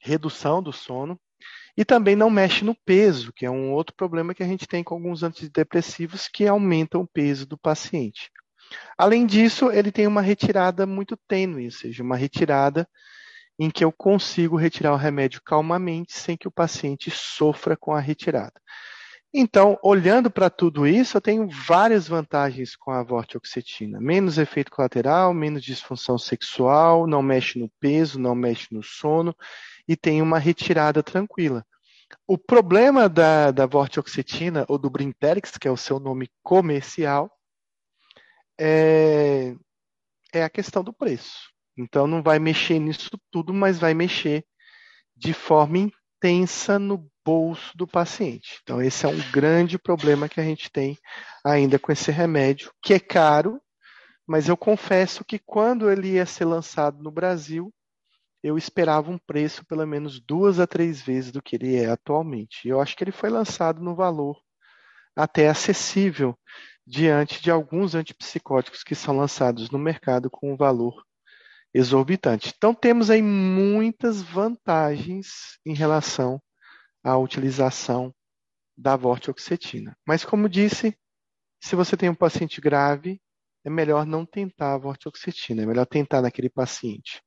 redução 0.00 0.62
do 0.62 0.72
sono. 0.72 1.18
E 1.76 1.84
também 1.84 2.14
não 2.14 2.28
mexe 2.28 2.64
no 2.64 2.76
peso, 2.84 3.32
que 3.32 3.46
é 3.46 3.50
um 3.50 3.72
outro 3.72 3.94
problema 3.96 4.34
que 4.34 4.42
a 4.42 4.46
gente 4.46 4.66
tem 4.66 4.84
com 4.84 4.94
alguns 4.94 5.22
antidepressivos 5.22 6.28
que 6.28 6.46
aumentam 6.46 7.00
o 7.00 7.08
peso 7.08 7.46
do 7.46 7.56
paciente. 7.56 8.30
Além 8.96 9.26
disso, 9.26 9.70
ele 9.70 9.90
tem 9.90 10.06
uma 10.06 10.20
retirada 10.20 10.86
muito 10.86 11.18
tênue, 11.26 11.66
ou 11.66 11.70
seja, 11.70 12.02
uma 12.02 12.16
retirada 12.16 12.86
em 13.62 13.70
que 13.70 13.84
eu 13.84 13.92
consigo 13.92 14.56
retirar 14.56 14.92
o 14.92 14.96
remédio 14.96 15.40
calmamente 15.40 16.18
sem 16.18 16.36
que 16.36 16.48
o 16.48 16.50
paciente 16.50 17.12
sofra 17.12 17.76
com 17.76 17.92
a 17.92 18.00
retirada. 18.00 18.60
Então, 19.32 19.78
olhando 19.84 20.28
para 20.32 20.50
tudo 20.50 20.84
isso, 20.84 21.16
eu 21.16 21.20
tenho 21.20 21.48
várias 21.48 22.08
vantagens 22.08 22.74
com 22.74 22.90
a 22.90 23.04
vortioxetina. 23.04 24.00
Menos 24.00 24.36
efeito 24.36 24.72
colateral, 24.72 25.32
menos 25.32 25.62
disfunção 25.62 26.18
sexual, 26.18 27.06
não 27.06 27.22
mexe 27.22 27.56
no 27.56 27.70
peso, 27.78 28.18
não 28.18 28.34
mexe 28.34 28.66
no 28.72 28.82
sono 28.82 29.32
e 29.86 29.96
tem 29.96 30.20
uma 30.20 30.40
retirada 30.40 31.00
tranquila. 31.00 31.64
O 32.26 32.36
problema 32.36 33.08
da, 33.08 33.52
da 33.52 33.64
vortioxetina 33.64 34.66
ou 34.68 34.76
do 34.76 34.90
Brinterix, 34.90 35.56
que 35.56 35.68
é 35.68 35.70
o 35.70 35.76
seu 35.76 36.00
nome 36.00 36.28
comercial, 36.42 37.30
é, 38.60 39.54
é 40.34 40.42
a 40.42 40.50
questão 40.50 40.82
do 40.82 40.92
preço. 40.92 41.51
Então 41.76 42.06
não 42.06 42.22
vai 42.22 42.38
mexer 42.38 42.78
nisso 42.78 43.10
tudo, 43.30 43.52
mas 43.52 43.78
vai 43.78 43.94
mexer 43.94 44.44
de 45.16 45.32
forma 45.32 45.78
intensa 45.78 46.78
no 46.78 47.10
bolso 47.24 47.76
do 47.76 47.86
paciente. 47.86 48.60
Então 48.62 48.82
esse 48.82 49.06
é 49.06 49.08
um 49.08 49.30
grande 49.30 49.78
problema 49.78 50.28
que 50.28 50.40
a 50.40 50.44
gente 50.44 50.70
tem 50.70 50.98
ainda 51.44 51.78
com 51.78 51.92
esse 51.92 52.10
remédio, 52.10 52.72
que 52.82 52.94
é 52.94 53.00
caro, 53.00 53.60
mas 54.26 54.48
eu 54.48 54.56
confesso 54.56 55.24
que 55.24 55.38
quando 55.38 55.90
ele 55.90 56.12
ia 56.12 56.26
ser 56.26 56.44
lançado 56.44 57.02
no 57.02 57.10
Brasil, 57.10 57.72
eu 58.42 58.58
esperava 58.58 59.10
um 59.10 59.18
preço 59.18 59.64
pelo 59.64 59.86
menos 59.86 60.20
duas 60.20 60.58
a 60.58 60.66
três 60.66 61.00
vezes 61.00 61.30
do 61.30 61.42
que 61.42 61.56
ele 61.56 61.76
é 61.76 61.88
atualmente. 61.88 62.66
Eu 62.66 62.80
acho 62.80 62.96
que 62.96 63.04
ele 63.04 63.12
foi 63.12 63.30
lançado 63.30 63.80
no 63.80 63.94
valor 63.94 64.40
até 65.14 65.48
acessível 65.48 66.36
diante 66.86 67.40
de 67.40 67.50
alguns 67.50 67.94
antipsicóticos 67.94 68.82
que 68.82 68.94
são 68.94 69.16
lançados 69.16 69.70
no 69.70 69.78
mercado 69.78 70.28
com 70.30 70.52
um 70.52 70.56
valor 70.56 71.04
exorbitante. 71.74 72.52
Então 72.56 72.74
temos 72.74 73.10
aí 73.10 73.22
muitas 73.22 74.22
vantagens 74.22 75.58
em 75.64 75.74
relação 75.74 76.40
à 77.02 77.16
utilização 77.16 78.14
da 78.76 78.96
vortioxetina. 78.96 79.96
Mas 80.06 80.24
como 80.24 80.48
disse, 80.48 80.96
se 81.60 81.76
você 81.76 81.96
tem 81.96 82.08
um 82.08 82.14
paciente 82.14 82.60
grave, 82.60 83.20
é 83.64 83.70
melhor 83.70 84.04
não 84.04 84.26
tentar 84.26 84.74
a 84.74 84.78
vortioxetina, 84.78 85.62
é 85.62 85.66
melhor 85.66 85.86
tentar 85.86 86.20
naquele 86.20 86.50
paciente 86.50 87.22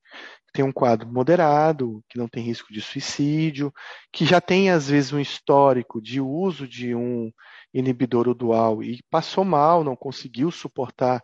que 0.47 0.53
tem 0.53 0.65
um 0.65 0.71
quadro 0.71 1.11
moderado, 1.11 2.03
que 2.09 2.17
não 2.17 2.27
tem 2.27 2.43
risco 2.43 2.71
de 2.71 2.81
suicídio, 2.81 3.73
que 4.11 4.25
já 4.25 4.41
tem 4.41 4.69
às 4.69 4.89
vezes 4.89 5.13
um 5.13 5.19
histórico 5.19 6.01
de 6.01 6.19
uso 6.19 6.67
de 6.67 6.93
um 6.93 7.31
inibidor 7.73 8.33
dual 8.33 8.83
e 8.83 9.01
passou 9.09 9.43
mal, 9.43 9.83
não 9.83 9.95
conseguiu 9.95 10.51
suportar 10.51 11.21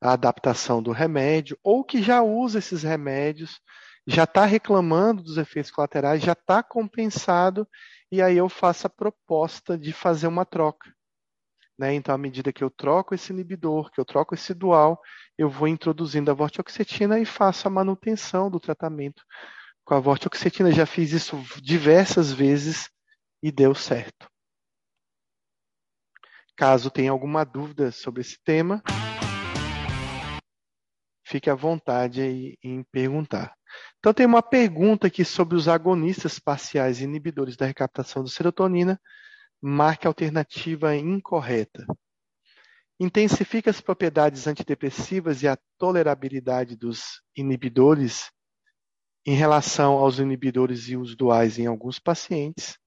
a 0.00 0.12
adaptação 0.12 0.82
do 0.82 0.92
remédio, 0.92 1.58
ou 1.62 1.84
que 1.84 2.02
já 2.02 2.22
usa 2.22 2.58
esses 2.58 2.82
remédios, 2.82 3.60
já 4.06 4.24
está 4.24 4.44
reclamando 4.44 5.22
dos 5.22 5.36
efeitos 5.36 5.70
colaterais, 5.70 6.22
já 6.22 6.32
está 6.32 6.62
compensado, 6.62 7.68
e 8.10 8.22
aí 8.22 8.36
eu 8.36 8.48
faço 8.48 8.86
a 8.86 8.90
proposta 8.90 9.76
de 9.76 9.92
fazer 9.92 10.26
uma 10.26 10.44
troca. 10.44 10.92
Né? 11.78 11.94
Então, 11.94 12.14
à 12.14 12.18
medida 12.18 12.52
que 12.52 12.64
eu 12.64 12.70
troco 12.70 13.14
esse 13.14 13.32
inibidor, 13.32 13.90
que 13.90 14.00
eu 14.00 14.04
troco 14.04 14.34
esse 14.34 14.52
dual, 14.52 15.00
eu 15.38 15.48
vou 15.48 15.68
introduzindo 15.68 16.30
a 16.30 16.34
vortioxetina 16.34 17.18
e 17.18 17.24
faço 17.24 17.68
a 17.68 17.70
manutenção 17.70 18.50
do 18.50 18.60
tratamento 18.60 19.22
com 19.84 19.94
a 19.94 20.00
vortioxetina. 20.00 20.72
Já 20.72 20.84
fiz 20.84 21.12
isso 21.12 21.42
diversas 21.62 22.32
vezes 22.32 22.90
e 23.42 23.50
deu 23.50 23.74
certo. 23.74 24.28
Caso 26.54 26.90
tenha 26.90 27.10
alguma 27.10 27.44
dúvida 27.44 27.90
sobre 27.90 28.20
esse 28.20 28.38
tema, 28.44 28.82
fique 31.30 31.48
à 31.48 31.54
vontade 31.54 32.20
aí 32.20 32.58
em 32.62 32.82
perguntar. 32.82 33.54
Então, 33.98 34.12
tem 34.12 34.26
uma 34.26 34.42
pergunta 34.42 35.06
aqui 35.06 35.24
sobre 35.24 35.56
os 35.56 35.68
agonistas 35.68 36.40
parciais 36.40 37.00
inibidores 37.00 37.56
da 37.56 37.66
recaptação 37.66 38.24
de 38.24 38.30
serotonina 38.30 39.00
marque 39.62 40.06
a 40.06 40.10
alternativa 40.10 40.96
incorreta. 40.96 41.86
Intensifica 42.98 43.70
as 43.70 43.80
propriedades 43.80 44.46
antidepressivas 44.46 45.42
e 45.42 45.48
a 45.48 45.56
tolerabilidade 45.78 46.76
dos 46.76 47.22
inibidores 47.36 48.30
em 49.24 49.34
relação 49.34 49.92
aos 49.94 50.18
inibidores 50.18 50.88
e 50.88 50.96
os 50.96 51.14
duais 51.14 51.58
em 51.58 51.66
alguns 51.66 51.98
pacientes. 51.98 52.78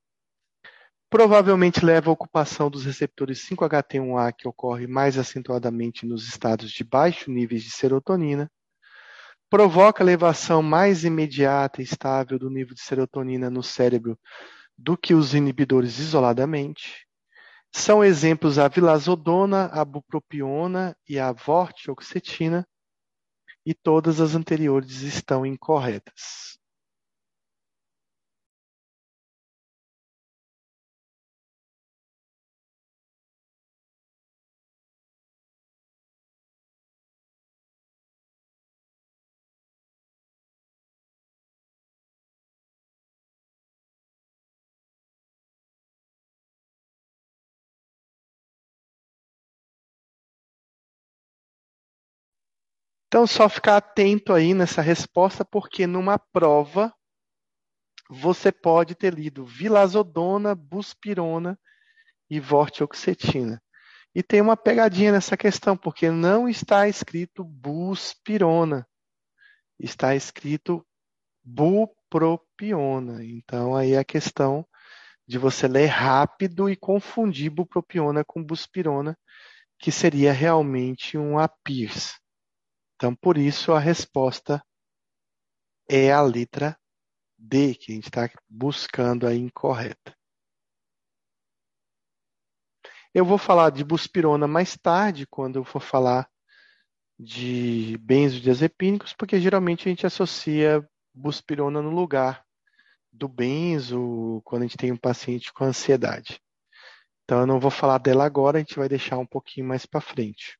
Provavelmente 1.13 1.85
leva 1.85 2.09
à 2.09 2.11
ocupação 2.11 2.71
dos 2.71 2.85
receptores 2.85 3.47
5-HT1A, 3.47 4.33
que 4.35 4.47
ocorre 4.47 4.87
mais 4.87 5.15
acentuadamente 5.15 6.07
nos 6.07 6.27
estados 6.27 6.71
de 6.71 6.83
baixo 6.83 7.29
níveis 7.29 7.61
de 7.61 7.69
serotonina. 7.69 8.51
Provoca 9.47 10.01
elevação 10.01 10.63
mais 10.63 11.03
imediata 11.03 11.81
e 11.81 11.83
estável 11.83 12.39
do 12.39 12.49
nível 12.49 12.73
de 12.73 12.81
serotonina 12.81 13.47
no 13.47 13.61
cérebro 13.61 14.17
do 14.75 14.97
que 14.97 15.13
os 15.13 15.35
inibidores 15.35 15.99
isoladamente. 15.99 17.05
São 17.71 18.03
exemplos 18.03 18.57
a 18.57 18.67
vilazodona, 18.67 19.65
a 19.65 19.85
bupropiona 19.85 20.97
e 21.07 21.19
a 21.19 21.31
vortioxetina, 21.31 22.67
e 23.63 23.75
todas 23.75 24.19
as 24.19 24.33
anteriores 24.33 25.03
estão 25.03 25.45
incorretas. 25.45 26.57
Então, 53.13 53.27
só 53.27 53.47
ficar 53.47 53.77
atento 53.77 54.33
aí 54.33 54.55
nessa 54.55 54.81
resposta, 54.81 55.45
porque 55.45 55.85
numa 55.85 56.17
prova 56.17 56.91
você 58.09 58.51
pode 58.51 58.95
ter 58.95 59.13
lido 59.13 59.45
vilazodona, 59.45 60.55
buspirona 60.55 61.55
e 62.27 62.39
vortioxetina. 62.39 63.61
E 64.15 64.23
tem 64.23 64.41
uma 64.41 64.57
pegadinha 64.57 65.11
nessa 65.11 65.37
questão, 65.37 65.77
porque 65.77 66.09
não 66.09 66.49
está 66.49 66.87
escrito 66.87 67.43
buspirona, 67.43 68.83
está 69.79 70.15
escrito 70.15 70.83
bupropiona. 71.43 73.23
Então, 73.23 73.75
aí 73.75 73.91
é 73.91 73.99
a 73.99 74.03
questão 74.03 74.65
de 75.27 75.37
você 75.37 75.67
ler 75.67 75.85
rápido 75.85 76.67
e 76.67 76.75
confundir 76.75 77.51
bupropiona 77.51 78.25
com 78.25 78.43
buspirona, 78.43 79.15
que 79.77 79.91
seria 79.91 80.33
realmente 80.33 81.15
um 81.15 81.37
APIRS. 81.37 82.22
Então, 83.03 83.13
por 83.13 83.37
isso, 83.37 83.73
a 83.73 83.79
resposta 83.79 84.65
é 85.89 86.09
a 86.09 86.21
letra 86.21 86.79
D, 87.37 87.75
que 87.75 87.91
a 87.91 87.95
gente 87.95 88.07
está 88.07 88.29
buscando 88.47 89.27
a 89.27 89.35
incorreta. 89.35 90.17
Eu 93.13 93.25
vou 93.25 93.37
falar 93.37 93.71
de 93.71 93.83
buspirona 93.83 94.47
mais 94.47 94.77
tarde, 94.77 95.27
quando 95.27 95.57
eu 95.57 95.65
for 95.65 95.81
falar 95.81 96.29
de 97.19 97.97
benzodiazepínicos, 97.97 99.11
porque 99.11 99.37
geralmente 99.37 99.89
a 99.89 99.91
gente 99.91 100.07
associa 100.07 100.81
buspirona 101.13 101.81
no 101.81 101.89
lugar 101.89 102.45
do 103.11 103.27
benzo 103.27 104.41
quando 104.45 104.61
a 104.61 104.65
gente 104.65 104.77
tem 104.77 104.93
um 104.93 104.97
paciente 104.97 105.51
com 105.51 105.65
ansiedade. 105.65 106.39
Então 107.25 107.41
eu 107.41 107.47
não 107.47 107.59
vou 107.59 107.69
falar 107.69 107.97
dela 107.97 108.23
agora, 108.23 108.59
a 108.59 108.61
gente 108.61 108.77
vai 108.77 108.87
deixar 108.87 109.17
um 109.17 109.27
pouquinho 109.27 109.67
mais 109.67 109.85
para 109.85 109.99
frente. 109.99 110.57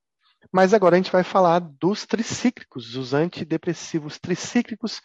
Mas 0.54 0.72
agora 0.72 0.96
a 0.96 1.00
gente 1.00 1.12
vai 1.12 1.24
falar 1.24 1.58
dos 1.60 2.06
tricíclicos, 2.06 2.96
os 2.96 3.12
antidepressivos 3.12 4.20
tricíclicos, 4.20 5.02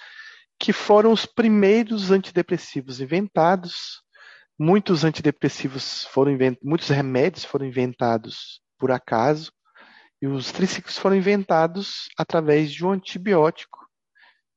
que 0.60 0.74
foram 0.74 1.10
os 1.10 1.24
primeiros 1.24 2.10
antidepressivos 2.10 3.00
inventados. 3.00 4.02
Muitos 4.58 5.04
antidepressivos 5.04 6.04
foram 6.12 6.32
inventados, 6.32 6.68
muitos 6.68 6.88
remédios 6.88 7.46
foram 7.46 7.64
inventados 7.64 8.60
por 8.78 8.90
acaso, 8.90 9.50
e 10.20 10.26
os 10.26 10.52
tricíclicos 10.52 10.98
foram 10.98 11.16
inventados 11.16 12.08
através 12.18 12.70
de 12.70 12.84
um 12.84 12.90
antibiótico 12.90 13.88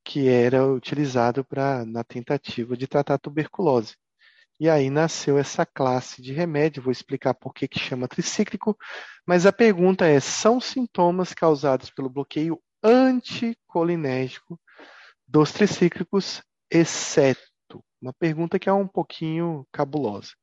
que 0.04 0.28
era 0.28 0.68
utilizado 0.68 1.46
para 1.46 1.86
na 1.86 2.04
tentativa 2.04 2.76
de 2.76 2.86
tratar 2.86 3.14
a 3.14 3.20
tuberculose. 3.20 3.96
E 4.62 4.70
aí 4.70 4.92
nasceu 4.92 5.40
essa 5.40 5.66
classe 5.66 6.22
de 6.22 6.34
remédio, 6.34 6.84
vou 6.84 6.92
explicar 6.92 7.34
por 7.34 7.52
que, 7.52 7.68
que 7.68 7.80
chama 7.80 8.08
tricíclico, 8.08 8.78
mas 9.26 9.48
a 9.48 9.52
pergunta 9.52 10.06
é: 10.06 10.20
são 10.20 10.62
sintomas 10.62 11.34
causados 11.34 11.90
pelo 11.90 12.08
bloqueio 12.08 12.62
anticolinérgico 12.84 14.62
dos 15.28 15.52
tricíclicos, 15.52 16.44
exceto? 16.70 17.42
Uma 18.00 18.14
pergunta 18.14 18.60
que 18.60 18.70
é 18.70 18.74
um 18.74 18.88
pouquinho 18.88 19.66
cabulosa. 19.72 20.34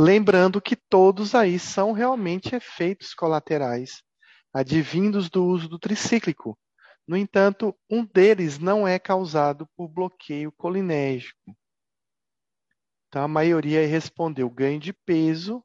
Lembrando 0.00 0.62
que 0.62 0.76
todos 0.76 1.34
aí 1.34 1.58
são 1.58 1.90
realmente 1.90 2.54
efeitos 2.54 3.12
colaterais 3.12 4.00
advindos 4.54 5.28
do 5.28 5.44
uso 5.44 5.68
do 5.68 5.76
tricíclico. 5.76 6.56
No 7.04 7.16
entanto, 7.16 7.76
um 7.90 8.06
deles 8.06 8.60
não 8.60 8.86
é 8.86 8.96
causado 9.00 9.66
por 9.76 9.88
bloqueio 9.88 10.52
colinérgico. 10.52 11.52
Então, 13.08 13.24
a 13.24 13.28
maioria 13.28 13.84
respondeu 13.88 14.48
ganho 14.48 14.78
de 14.78 14.92
peso, 14.92 15.64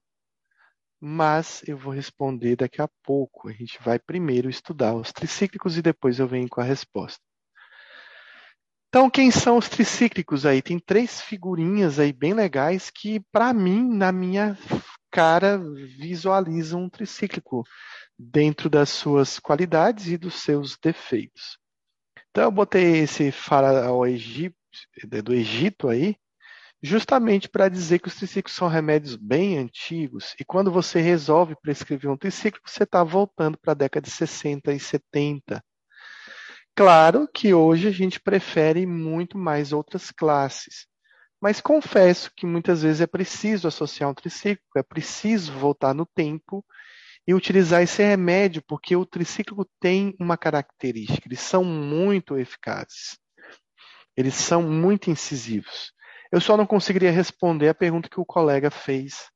mas 1.00 1.62
eu 1.68 1.78
vou 1.78 1.94
responder 1.94 2.56
daqui 2.56 2.82
a 2.82 2.90
pouco. 3.04 3.50
A 3.50 3.54
gente 3.54 3.78
vai 3.84 4.00
primeiro 4.00 4.50
estudar 4.50 4.96
os 4.96 5.12
tricíclicos 5.12 5.78
e 5.78 5.82
depois 5.84 6.18
eu 6.18 6.28
venho 6.28 6.50
com 6.50 6.60
a 6.60 6.64
resposta. 6.64 7.22
Então, 8.94 9.10
quem 9.10 9.32
são 9.32 9.58
os 9.58 9.68
tricíclicos 9.68 10.46
aí? 10.46 10.62
Tem 10.62 10.78
três 10.78 11.20
figurinhas 11.20 11.98
aí 11.98 12.14
bem 12.14 12.32
legais 12.32 12.92
que, 12.92 13.20
para 13.32 13.52
mim, 13.52 13.84
na 13.92 14.12
minha 14.12 14.56
cara, 15.10 15.58
visualizam 15.98 16.84
um 16.84 16.90
tricíclico 16.92 17.64
dentro 18.16 18.70
das 18.70 18.90
suas 18.90 19.40
qualidades 19.40 20.10
e 20.10 20.16
dos 20.16 20.36
seus 20.36 20.78
defeitos. 20.78 21.58
Então, 22.30 22.44
eu 22.44 22.52
botei 22.52 23.00
esse 23.00 23.32
faraó 23.32 24.06
do 25.24 25.34
Egito 25.34 25.90
aí, 25.90 26.16
justamente 26.80 27.50
para 27.50 27.70
dizer 27.70 27.98
que 27.98 28.10
os 28.10 28.16
tricíclicos 28.16 28.54
são 28.54 28.68
remédios 28.68 29.16
bem 29.16 29.58
antigos 29.58 30.36
e 30.40 30.46
quando 30.46 30.72
você 30.72 31.02
resolve 31.02 31.56
prescrever 31.64 32.12
um 32.12 32.18
tricíclico, 32.18 32.70
você 32.70 32.84
está 32.84 33.04
voltando 33.04 33.58
para 33.58 33.72
a 33.72 33.76
década 33.76 34.06
de 34.06 34.12
60 34.12 34.72
e 34.72 34.80
70. 34.80 35.64
Claro 36.76 37.28
que 37.32 37.54
hoje 37.54 37.88
a 37.88 37.92
gente 37.92 38.20
prefere 38.20 38.86
muito 38.86 39.38
mais 39.38 39.72
outras 39.72 40.10
classes, 40.10 40.88
mas 41.40 41.62
confesso 41.62 42.32
que 42.36 42.48
muitas 42.48 42.82
vezes 42.82 43.02
é 43.02 43.08
preciso 43.08 43.68
associar 43.68 44.10
um 44.10 44.14
tricíclico, 44.14 44.80
é 44.80 44.82
preciso 44.82 45.52
voltar 45.54 45.94
no 45.94 46.06
tempo 46.06 46.66
e 47.28 47.34
utilizar 47.34 47.84
esse 47.84 48.02
remédio, 48.02 48.64
porque 48.68 48.96
o 48.96 49.06
tricíclico 49.06 49.70
tem 49.80 50.16
uma 50.20 50.36
característica, 50.36 51.28
eles 51.28 51.42
são 51.42 51.64
muito 51.64 52.38
eficazes. 52.40 53.20
Eles 54.18 54.34
são 54.34 54.64
muito 54.64 55.12
incisivos. 55.12 55.92
Eu 56.32 56.42
só 56.42 56.58
não 56.58 56.66
conseguiria 56.66 57.12
responder 57.12 57.70
a 57.70 57.76
pergunta 57.76 58.10
que 58.10 58.20
o 58.20 58.26
colega 58.26 58.72
fez 58.72 59.30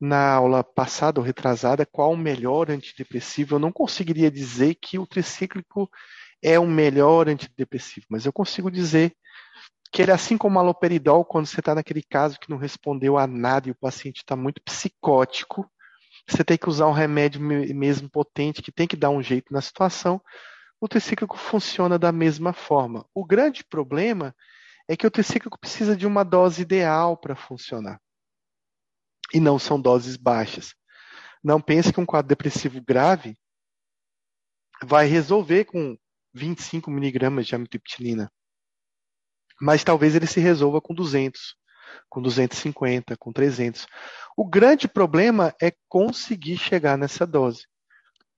na 0.00 0.32
aula 0.32 0.64
passada 0.64 1.20
ou 1.20 1.26
retrasada, 1.26 1.84
qual 1.84 2.12
o 2.12 2.16
melhor 2.16 2.70
antidepressivo. 2.70 3.56
Eu 3.56 3.58
não 3.58 3.70
conseguiria 3.72 4.30
dizer 4.30 4.76
que 4.76 4.98
o 4.98 5.06
tricíclico 5.06 5.90
é 6.42 6.58
o 6.58 6.66
melhor 6.66 7.28
antidepressivo, 7.28 8.06
mas 8.08 8.24
eu 8.24 8.32
consigo 8.32 8.70
dizer 8.70 9.14
que 9.92 10.02
ele, 10.02 10.12
assim 10.12 10.38
como 10.38 10.56
o 10.56 10.60
aloperidol, 10.60 11.24
quando 11.24 11.46
você 11.46 11.60
está 11.60 11.74
naquele 11.74 12.02
caso 12.02 12.38
que 12.38 12.48
não 12.48 12.56
respondeu 12.56 13.18
a 13.18 13.26
nada 13.26 13.68
e 13.68 13.72
o 13.72 13.78
paciente 13.78 14.18
está 14.18 14.36
muito 14.36 14.62
psicótico, 14.62 15.68
você 16.28 16.44
tem 16.44 16.56
que 16.56 16.68
usar 16.68 16.86
um 16.86 16.92
remédio 16.92 17.40
mesmo 17.40 18.08
potente, 18.08 18.62
que 18.62 18.70
tem 18.70 18.86
que 18.86 18.96
dar 18.96 19.10
um 19.10 19.22
jeito 19.22 19.52
na 19.52 19.60
situação, 19.60 20.20
o 20.80 20.88
tricíclico 20.88 21.36
funciona 21.36 21.98
da 21.98 22.12
mesma 22.12 22.52
forma. 22.52 23.04
O 23.12 23.24
grande 23.24 23.64
problema 23.64 24.34
é 24.88 24.96
que 24.96 25.06
o 25.06 25.10
tricíclico 25.10 25.58
precisa 25.58 25.96
de 25.96 26.06
uma 26.06 26.24
dose 26.24 26.62
ideal 26.62 27.16
para 27.16 27.36
funcionar. 27.36 28.00
E 29.32 29.40
não 29.40 29.58
são 29.58 29.80
doses 29.80 30.16
baixas. 30.16 30.74
Não 31.42 31.60
pense 31.60 31.92
que 31.92 32.00
um 32.00 32.06
quadro 32.06 32.28
depressivo 32.28 32.80
grave 32.82 33.36
vai 34.82 35.06
resolver 35.06 35.64
com 35.66 35.96
25 36.32 36.90
miligramas 36.90 37.46
de 37.46 37.54
amitriptilina. 37.54 38.30
Mas 39.60 39.84
talvez 39.84 40.14
ele 40.14 40.26
se 40.26 40.40
resolva 40.40 40.80
com 40.80 40.94
200, 40.94 41.54
com 42.08 42.22
250, 42.22 43.16
com 43.16 43.32
300. 43.32 43.86
O 44.36 44.48
grande 44.48 44.88
problema 44.88 45.54
é 45.60 45.72
conseguir 45.88 46.56
chegar 46.56 46.96
nessa 46.96 47.26
dose, 47.26 47.66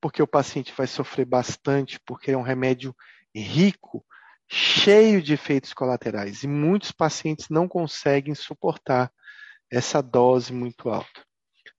porque 0.01 0.21
o 0.21 0.27
paciente 0.27 0.73
vai 0.75 0.87
sofrer 0.87 1.25
bastante, 1.25 1.99
porque 2.05 2.31
é 2.31 2.37
um 2.37 2.41
remédio 2.41 2.95
rico, 3.33 4.05
cheio 4.49 5.21
de 5.21 5.33
efeitos 5.33 5.73
colaterais, 5.73 6.43
e 6.43 6.47
muitos 6.47 6.91
pacientes 6.91 7.49
não 7.49 7.67
conseguem 7.67 8.35
suportar 8.35 9.11
essa 9.71 10.01
dose 10.01 10.53
muito 10.53 10.89
alta. 10.89 11.25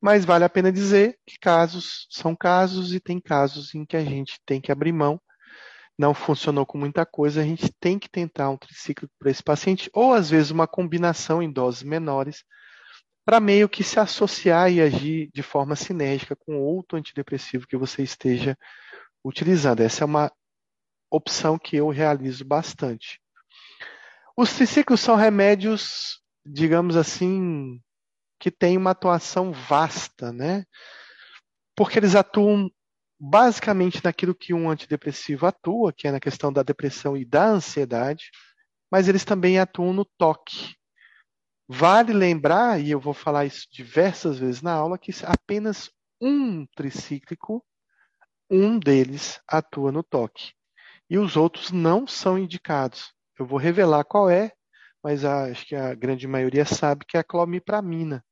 Mas 0.00 0.24
vale 0.24 0.44
a 0.44 0.48
pena 0.48 0.72
dizer 0.72 1.18
que 1.26 1.38
casos 1.38 2.06
são 2.10 2.34
casos 2.34 2.92
e 2.92 3.00
tem 3.00 3.20
casos 3.20 3.74
em 3.74 3.84
que 3.84 3.96
a 3.96 4.04
gente 4.04 4.40
tem 4.44 4.60
que 4.60 4.72
abrir 4.72 4.92
mão 4.92 5.20
não 5.99 6.12
funcionou 6.12 6.66
com 6.66 6.76
muita 6.76 7.07
coisa, 7.07 7.40
a 7.40 7.45
gente 7.45 7.72
tem 7.80 7.99
que 7.99 8.09
tentar 8.09 8.51
um 8.51 8.57
triciclo 8.57 9.09
para 9.18 9.30
esse 9.30 9.42
paciente, 9.42 9.88
ou 9.92 10.12
às 10.12 10.28
vezes 10.30 10.51
uma 10.51 10.66
combinação 10.66 11.42
em 11.42 11.51
doses 11.51 11.82
menores, 11.82 12.45
para 13.24 13.40
meio 13.40 13.68
que 13.68 13.82
se 13.82 13.99
associar 13.99 14.70
e 14.70 14.80
agir 14.80 15.30
de 15.32 15.42
forma 15.42 15.74
sinérgica 15.76 16.36
com 16.36 16.61
outro 16.61 16.99
antidepressivo 16.99 17.66
que 17.66 17.76
você 17.76 18.03
esteja 18.03 18.57
utilizando. 19.24 19.80
Essa 19.80 20.05
é 20.05 20.07
uma 20.07 20.30
opção 21.11 21.59
que 21.59 21.76
eu 21.76 21.88
realizo 21.88 22.45
bastante. 22.45 23.20
Os 24.36 24.53
triciclos 24.53 25.01
são 25.01 25.14
remédios, 25.14 26.20
digamos 26.45 26.97
assim, 26.97 27.80
que 28.38 28.51
têm 28.51 28.76
uma 28.76 28.90
atuação 28.90 29.53
vasta, 29.53 30.32
né? 30.32 30.64
Porque 31.76 31.99
eles 31.99 32.14
atuam 32.14 32.68
basicamente 33.27 34.05
naquilo 34.05 34.35
que 34.35 34.53
um 34.53 34.68
antidepressivo 34.68 35.47
atua, 35.47 35.95
que 35.95 36.07
é 36.07 36.12
na 36.12 36.20
questão 36.20 36.53
da 36.53 36.62
depressão 36.62 37.16
e 37.16 37.25
da 37.25 37.47
ansiedade, 37.47 38.31
mas 38.91 39.09
eles 39.09 39.25
também 39.25 39.59
atuam 39.59 39.95
no 39.95 40.05
toque. 40.05 40.75
Vale 41.66 42.12
lembrar, 42.12 42.79
e 42.79 42.91
eu 42.91 43.01
vou 43.01 43.14
falar 43.14 43.47
isso 43.47 43.66
diversas 43.72 44.39
vezes 44.39 44.61
na 44.61 44.75
aula, 44.75 44.99
que 44.99 45.11
apenas 45.25 45.91
um 46.20 46.66
tricíclico, 46.77 47.64
um 48.51 48.79
deles 48.79 49.41
atua 49.49 49.91
no 49.91 50.03
toque. 50.03 50.53
E 51.09 51.16
os 51.18 51.35
outros 51.35 51.70
não 51.70 52.07
são 52.07 52.39
indicados. 52.39 53.11
Eu 53.39 53.47
vou 53.47 53.59
revelar 53.59 54.05
qual 54.05 54.29
é, 54.29 54.53
mas 55.03 55.25
acho 55.25 55.66
que 55.66 55.75
a 55.75 55.95
grande 55.95 56.29
maioria 56.29 56.66
sabe 56.66 57.07
que 57.07 57.16
é 57.16 57.20
a 57.20 57.25
clomipramina. 57.25 58.22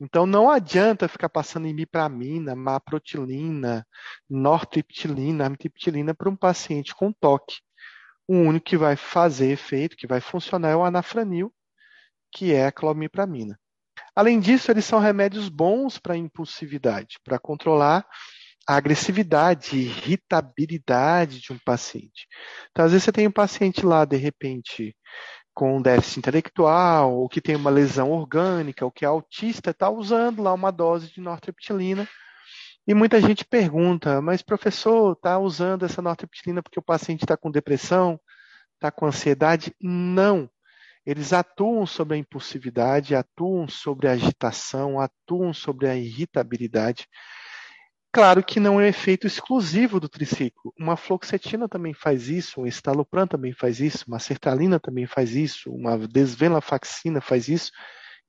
Então 0.00 0.26
não 0.26 0.50
adianta 0.50 1.08
ficar 1.08 1.28
passando 1.28 1.66
imipramina, 1.66 2.54
maprotilina, 2.54 3.86
nortriptilina, 4.28 5.46
amitriptilina 5.46 6.14
para 6.14 6.28
um 6.28 6.36
paciente 6.36 6.94
com 6.94 7.12
toque. 7.12 7.56
O 8.28 8.34
único 8.34 8.66
que 8.66 8.76
vai 8.76 8.96
fazer 8.96 9.50
efeito, 9.50 9.96
que 9.96 10.06
vai 10.06 10.20
funcionar 10.20 10.70
é 10.70 10.76
o 10.76 10.84
anafranil, 10.84 11.52
que 12.32 12.52
é 12.52 12.66
a 12.66 12.72
clomipramina. 12.72 13.58
Além 14.14 14.40
disso, 14.40 14.70
eles 14.70 14.84
são 14.84 14.98
remédios 14.98 15.48
bons 15.48 15.98
para 15.98 16.16
impulsividade, 16.16 17.18
para 17.24 17.38
controlar 17.38 18.06
a 18.68 18.76
agressividade, 18.76 19.76
irritabilidade 19.78 21.40
de 21.40 21.52
um 21.52 21.58
paciente. 21.58 22.26
Então, 22.70 22.84
às 22.84 22.92
vezes 22.92 23.04
você 23.04 23.12
tem 23.12 23.28
um 23.28 23.32
paciente 23.32 23.86
lá, 23.86 24.04
de 24.04 24.16
repente, 24.16 24.94
com 25.56 25.80
déficit 25.80 26.18
intelectual, 26.18 27.14
ou 27.14 27.30
que 27.30 27.40
tem 27.40 27.56
uma 27.56 27.70
lesão 27.70 28.10
orgânica, 28.10 28.84
ou 28.84 28.90
que 28.90 29.06
é 29.06 29.08
autista, 29.08 29.70
está 29.70 29.88
usando 29.88 30.42
lá 30.42 30.52
uma 30.52 30.70
dose 30.70 31.10
de 31.10 31.18
nortriptilina. 31.18 32.06
E 32.86 32.92
muita 32.92 33.18
gente 33.22 33.42
pergunta, 33.42 34.20
mas 34.20 34.42
professor, 34.42 35.14
está 35.14 35.38
usando 35.38 35.86
essa 35.86 36.02
nortriptilina 36.02 36.62
porque 36.62 36.78
o 36.78 36.82
paciente 36.82 37.22
está 37.22 37.38
com 37.38 37.50
depressão, 37.50 38.20
está 38.74 38.90
com 38.90 39.06
ansiedade? 39.06 39.74
Não. 39.80 40.46
Eles 41.06 41.32
atuam 41.32 41.86
sobre 41.86 42.16
a 42.16 42.18
impulsividade, 42.18 43.14
atuam 43.14 43.66
sobre 43.66 44.08
a 44.08 44.12
agitação, 44.12 45.00
atuam 45.00 45.54
sobre 45.54 45.88
a 45.88 45.96
irritabilidade. 45.96 47.08
Claro 48.12 48.42
que 48.42 48.58
não 48.58 48.80
é 48.80 48.84
um 48.84 48.88
efeito 48.88 49.26
exclusivo 49.26 50.00
do 50.00 50.08
triciclo. 50.08 50.72
Uma 50.78 50.96
fluoxetina 50.96 51.68
também 51.68 51.92
faz 51.92 52.28
isso, 52.28 52.60
um 52.60 52.66
estalopram 52.66 53.26
também 53.26 53.52
faz 53.52 53.78
isso, 53.78 54.04
uma 54.08 54.18
sertralina 54.18 54.80
também 54.80 55.06
faz 55.06 55.34
isso, 55.34 55.70
uma 55.70 55.98
desvenlafaxina 55.98 57.20
faz 57.20 57.48
isso. 57.48 57.70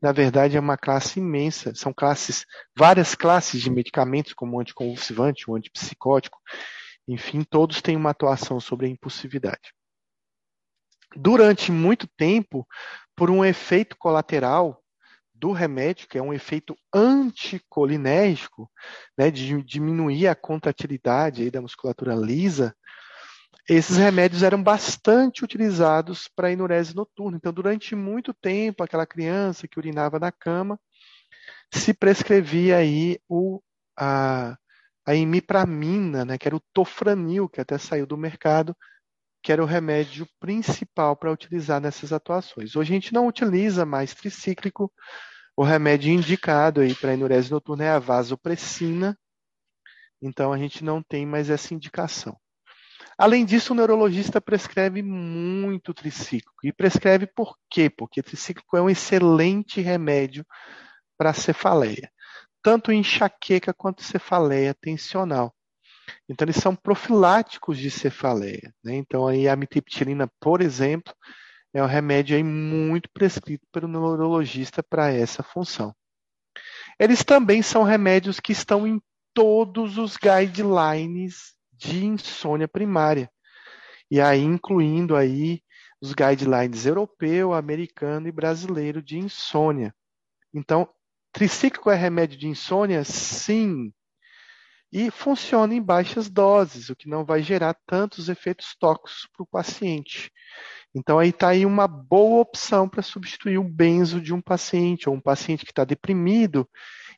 Na 0.01 0.11
verdade, 0.11 0.57
é 0.57 0.59
uma 0.59 0.77
classe 0.77 1.19
imensa. 1.19 1.73
São 1.73 1.93
classes, 1.93 2.45
várias 2.77 3.15
classes 3.15 3.61
de 3.61 3.69
medicamentos, 3.69 4.33
como 4.33 4.57
o 4.57 4.59
anticonvulsivante, 4.59 5.49
o 5.49 5.55
antipsicótico. 5.55 6.37
Enfim, 7.07 7.43
todos 7.43 7.81
têm 7.81 7.95
uma 7.95 8.09
atuação 8.09 8.59
sobre 8.59 8.87
a 8.87 8.89
impulsividade 8.89 9.71
durante 11.15 11.71
muito 11.71 12.07
tempo, 12.07 12.67
por 13.15 13.29
um 13.29 13.43
efeito 13.43 13.95
colateral 13.97 14.81
do 15.39 15.51
remédio, 15.51 16.07
que 16.07 16.17
é 16.17 16.21
um 16.21 16.33
efeito 16.33 16.75
anticolinérgico, 16.93 18.69
né, 19.17 19.29
de 19.29 19.61
diminuir 19.63 20.27
a 20.27 20.35
contratilidade 20.35 21.43
aí 21.43 21.51
da 21.51 21.61
musculatura 21.61 22.15
lisa, 22.15 22.75
esses 23.69 23.97
remédios 23.97 24.43
eram 24.43 24.63
bastante 24.63 25.43
utilizados 25.43 26.29
para 26.33 26.51
enurese 26.51 26.95
noturna. 26.95 27.37
Então, 27.37 27.51
durante 27.51 27.95
muito 27.95 28.33
tempo, 28.33 28.81
aquela 28.81 29.05
criança 29.05 29.67
que 29.67 29.77
urinava 29.77 30.17
na 30.17 30.31
cama, 30.31 30.79
se 31.73 31.93
prescrevia 31.93 32.77
aí 32.77 33.19
o, 33.27 33.61
a, 33.97 34.57
a 35.05 35.15
imipramina, 35.15 36.23
né, 36.23 36.37
que 36.37 36.47
era 36.47 36.55
o 36.55 36.63
tofranil, 36.73 37.49
que 37.49 37.59
até 37.59 37.77
saiu 37.77 38.05
do 38.05 38.17
mercado, 38.17 38.75
que 39.41 39.51
era 39.51 39.63
o 39.63 39.65
remédio 39.65 40.27
principal 40.39 41.15
para 41.15 41.31
utilizar 41.31 41.79
nessas 41.79 42.11
atuações. 42.11 42.75
Hoje 42.75 42.91
a 42.91 42.95
gente 42.95 43.13
não 43.13 43.27
utiliza 43.27 43.85
mais 43.85 44.13
tricíclico, 44.13 44.91
o 45.55 45.63
remédio 45.63 46.13
indicado 46.13 46.81
aí 46.81 46.93
para 46.93 47.13
enurese 47.13 47.49
noturna 47.49 47.83
é 47.83 47.89
a 47.89 47.99
vasopressina, 47.99 49.17
então 50.21 50.53
a 50.53 50.57
gente 50.57 50.83
não 50.83 51.01
tem 51.01 51.25
mais 51.25 51.49
essa 51.49 51.73
indicação. 51.73 52.37
Além 53.17 53.43
disso, 53.43 53.73
o 53.73 53.75
neurologista 53.75 54.39
prescreve 54.39 55.01
muito 55.01 55.91
tricíclico. 55.91 56.67
E 56.67 56.71
prescreve 56.71 57.25
por 57.25 57.57
quê? 57.67 57.89
Porque 57.89 58.21
tricíclico 58.21 58.77
é 58.77 58.81
um 58.81 58.89
excelente 58.89 59.81
remédio 59.81 60.45
para 61.17 61.33
cefaleia, 61.33 62.11
tanto 62.61 62.91
enxaqueca 62.91 63.73
quanto 63.73 64.03
cefaleia 64.03 64.75
tensional. 64.79 65.55
Então, 66.29 66.45
eles 66.45 66.57
são 66.57 66.75
profiláticos 66.75 67.77
de 67.77 67.89
cefaleia. 67.89 68.73
Né? 68.83 68.95
Então, 68.95 69.27
aí, 69.27 69.47
a 69.47 69.53
amitriptilina, 69.53 70.29
por 70.39 70.61
exemplo, 70.61 71.13
é 71.73 71.81
um 71.81 71.87
remédio 71.87 72.35
aí 72.35 72.43
muito 72.43 73.09
prescrito 73.11 73.65
pelo 73.71 73.87
neurologista 73.87 74.81
para 74.81 75.11
essa 75.11 75.43
função. 75.43 75.95
Eles 76.99 77.23
também 77.23 77.61
são 77.61 77.83
remédios 77.83 78.39
que 78.39 78.51
estão 78.51 78.87
em 78.87 79.01
todos 79.33 79.97
os 79.97 80.17
guidelines 80.17 81.53
de 81.71 82.05
insônia 82.05 82.67
primária. 82.67 83.29
E 84.09 84.19
aí, 84.19 84.41
incluindo 84.41 85.15
aí 85.15 85.61
os 86.01 86.13
guidelines 86.13 86.85
europeu, 86.85 87.53
americano 87.53 88.27
e 88.27 88.31
brasileiro 88.31 89.01
de 89.01 89.17
insônia. 89.17 89.93
Então, 90.53 90.89
tricíclico 91.31 91.91
é 91.91 91.95
remédio 91.95 92.37
de 92.37 92.47
insônia? 92.47 93.03
Sim 93.03 93.91
e 94.91 95.11
funciona 95.11 95.73
em 95.73 95.81
baixas 95.81 96.29
doses, 96.29 96.89
o 96.89 96.95
que 96.95 97.09
não 97.09 97.25
vai 97.25 97.41
gerar 97.41 97.75
tantos 97.85 98.29
efeitos 98.29 98.75
tóxicos 98.79 99.27
para 99.33 99.43
o 99.43 99.47
paciente. 99.47 100.31
Então 100.95 101.19
aí 101.19 101.29
está 101.29 101.49
aí 101.49 101.65
uma 101.65 101.87
boa 101.87 102.41
opção 102.41 102.87
para 102.87 103.01
substituir 103.01 103.57
o 103.57 103.63
benzo 103.63 104.21
de 104.21 104.33
um 104.33 104.41
paciente, 104.41 105.09
ou 105.09 105.15
um 105.15 105.21
paciente 105.21 105.65
que 105.65 105.71
está 105.71 105.83
deprimido, 105.83 106.67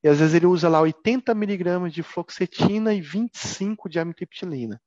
e 0.03 0.07
às 0.07 0.19
vezes 0.19 0.33
ele 0.33 0.45
usa 0.45 0.67
lá 0.69 0.81
80 0.81 1.33
miligramas 1.35 1.93
de 1.93 2.01
fluoxetina 2.01 2.93
e 2.93 3.01
25 3.01 3.89
de 3.89 3.99
amitriptilina. 3.99 4.81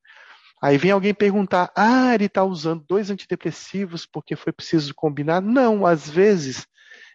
Aí 0.63 0.79
vem 0.79 0.93
alguém 0.93 1.13
perguntar, 1.13 1.73
ah, 1.77 2.15
ele 2.15 2.27
está 2.27 2.45
usando 2.45 2.85
dois 2.89 3.11
antidepressivos 3.11 4.07
porque 4.07 4.37
foi 4.37 4.53
preciso 4.53 4.95
combinar? 4.95 5.41
Não, 5.41 5.85
às 5.85 6.09
vezes 6.09 6.67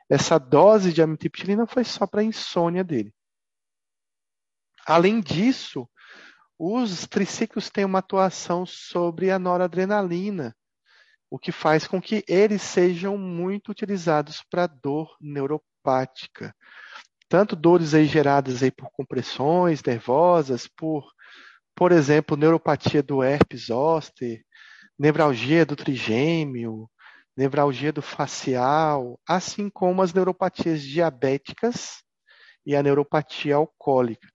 essa 0.10 0.38
dose 0.38 0.94
de 0.94 1.02
amitriptilina 1.02 1.66
foi 1.66 1.84
só 1.84 2.06
para 2.06 2.22
a 2.22 2.26
insônia 2.26 2.84
dele. 2.84 3.14
Além 4.88 5.20
disso, 5.20 5.86
os 6.58 7.06
triciclos 7.06 7.70
têm 7.70 7.84
uma 7.84 8.00
atuação 8.00 8.66
sobre 8.66 9.30
a 9.30 9.38
noradrenalina, 9.38 10.56
o 11.30 11.38
que 11.38 11.52
faz 11.52 11.86
com 11.86 12.02
que 12.02 12.24
eles 12.26 12.62
sejam 12.62 13.18
muito 13.18 13.70
utilizados 13.70 14.42
para 14.50 14.66
dor 14.66 15.14
neuropática. 15.20 16.56
Tanto 17.28 17.54
dores 17.54 17.94
aí 17.94 18.06
geradas 18.06 18.64
aí 18.64 18.72
por 18.72 18.90
compressões 18.92 19.84
nervosas, 19.84 20.70
por, 20.70 21.12
por 21.76 21.92
exemplo, 21.92 22.38
neuropatia 22.38 23.04
do 23.04 23.22
herpes 23.22 23.66
zoster, 23.66 24.42
nevralgia 24.98 25.66
do 25.66 25.76
trigêmeo, 25.76 26.90
nevralgia 27.36 27.92
do 27.92 28.02
facial, 28.02 29.20
assim 29.28 29.70
como 29.70 30.02
as 30.02 30.14
neuropatias 30.14 30.82
diabéticas 30.82 32.02
e 32.66 32.74
a 32.74 32.82
neuropatia 32.82 33.58
alcoólica. 33.58 34.30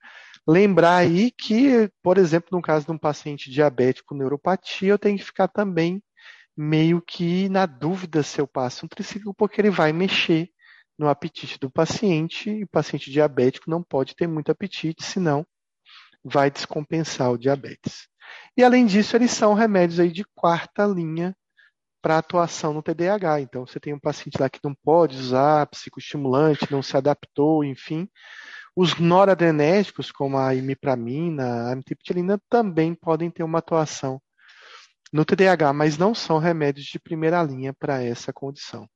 Lembrar 0.47 0.97
aí 0.97 1.31
que, 1.31 1.89
por 2.03 2.19
exemplo, 2.19 2.49
no 2.53 2.63
caso 2.63 2.87
de 2.87 2.93
um 2.93 2.99
paciente 2.99 3.51
diabético 3.51 4.15
neuropatia, 4.15 4.89
eu 4.89 4.99
tenho 4.99 5.17
que 5.17 5.25
ficar 5.25 5.49
também 5.49 6.03
meio 6.57 7.01
que 7.01 7.49
na 7.49 7.65
dúvida 7.65 8.23
se 8.23 8.41
eu 8.41 8.47
passo 8.47 8.85
um 8.85 8.89
triciclo, 8.89 9.33
porque 9.35 9.61
ele 9.61 9.71
vai 9.71 9.93
mexer 9.93 10.51
no 10.99 11.09
apetite 11.09 11.59
do 11.59 11.71
paciente, 11.71 12.51
e 12.51 12.65
o 12.65 12.69
paciente 12.69 13.11
diabético 13.11 13.71
não 13.71 13.83
pode 13.83 14.15
ter 14.15 14.27
muito 14.27 14.51
apetite, 14.53 15.05
senão 15.05 15.47
vai 16.25 16.51
descompensar 16.51 17.31
o 17.33 17.39
diabetes. 17.39 18.09
E 18.57 18.63
além 18.63 18.87
disso, 18.87 19.17
eles 19.17 19.31
são 19.31 19.55
remédios 19.55 19.99
aí 19.99 20.11
de 20.11 20.25
quarta 20.35 20.85
linha 20.85 21.35
para 22.03 22.19
atuação 22.19 22.73
no 22.75 22.83
TDAH. 22.83 23.41
Então, 23.41 23.67
você 23.67 23.81
tem 23.81 23.95
um 23.95 23.99
paciente 23.99 24.39
lá 24.39 24.51
que 24.51 24.61
não 24.63 24.75
pode 24.75 25.17
usar 25.17 25.67
psicoestimulante, 25.69 26.71
não 26.71 26.83
se 26.83 26.97
adaptou, 26.97 27.65
enfim, 27.65 28.09
os 28.75 28.99
noradrenérgicos, 28.99 30.11
como 30.11 30.39
a 30.39 30.55
imipramina, 30.55 31.69
a 31.69 31.73
amitriptilina, 31.73 32.41
também 32.49 32.95
podem 32.95 33.31
ter 33.31 33.43
uma 33.43 33.59
atuação 33.59 34.21
no 35.13 35.25
TDAH, 35.25 35.73
mas 35.73 35.99
não 35.99 36.15
são 36.15 36.39
remédios 36.39 36.87
de 36.87 36.99
primeira 36.99 37.43
linha 37.43 37.75
para 37.75 38.03
essa 38.03 38.33
condição. 38.33 38.89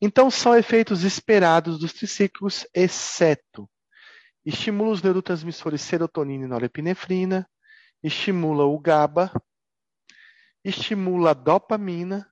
Então, 0.00 0.30
são 0.30 0.56
efeitos 0.56 1.04
esperados 1.04 1.78
dos 1.78 1.92
triciclos, 1.92 2.66
exceto 2.74 3.70
estimula 4.44 4.90
os 4.90 5.02
neurotransmissores 5.02 5.80
serotonina 5.80 6.44
e 6.44 6.48
norepinefrina, 6.48 7.48
estimula 8.02 8.64
o 8.64 8.78
GABA, 8.78 9.32
estimula 10.64 11.30
a 11.30 11.34
dopamina, 11.34 12.31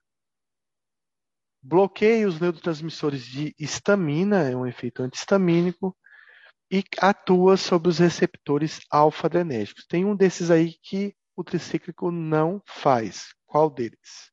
bloqueia 1.61 2.27
os 2.27 2.39
neurotransmissores 2.39 3.25
de 3.25 3.53
histamina, 3.59 4.49
é 4.49 4.55
um 4.55 4.65
efeito 4.65 5.03
antihistamínico, 5.03 5.95
e 6.71 6.83
atua 6.99 7.57
sobre 7.57 7.89
os 7.89 7.99
receptores 7.99 8.79
alfa-adrenérgicos. 8.89 9.85
Tem 9.85 10.05
um 10.05 10.15
desses 10.15 10.49
aí 10.49 10.75
que 10.81 11.13
o 11.35 11.43
tricíclico 11.43 12.11
não 12.11 12.61
faz. 12.65 13.33
Qual 13.45 13.69
deles? 13.69 14.30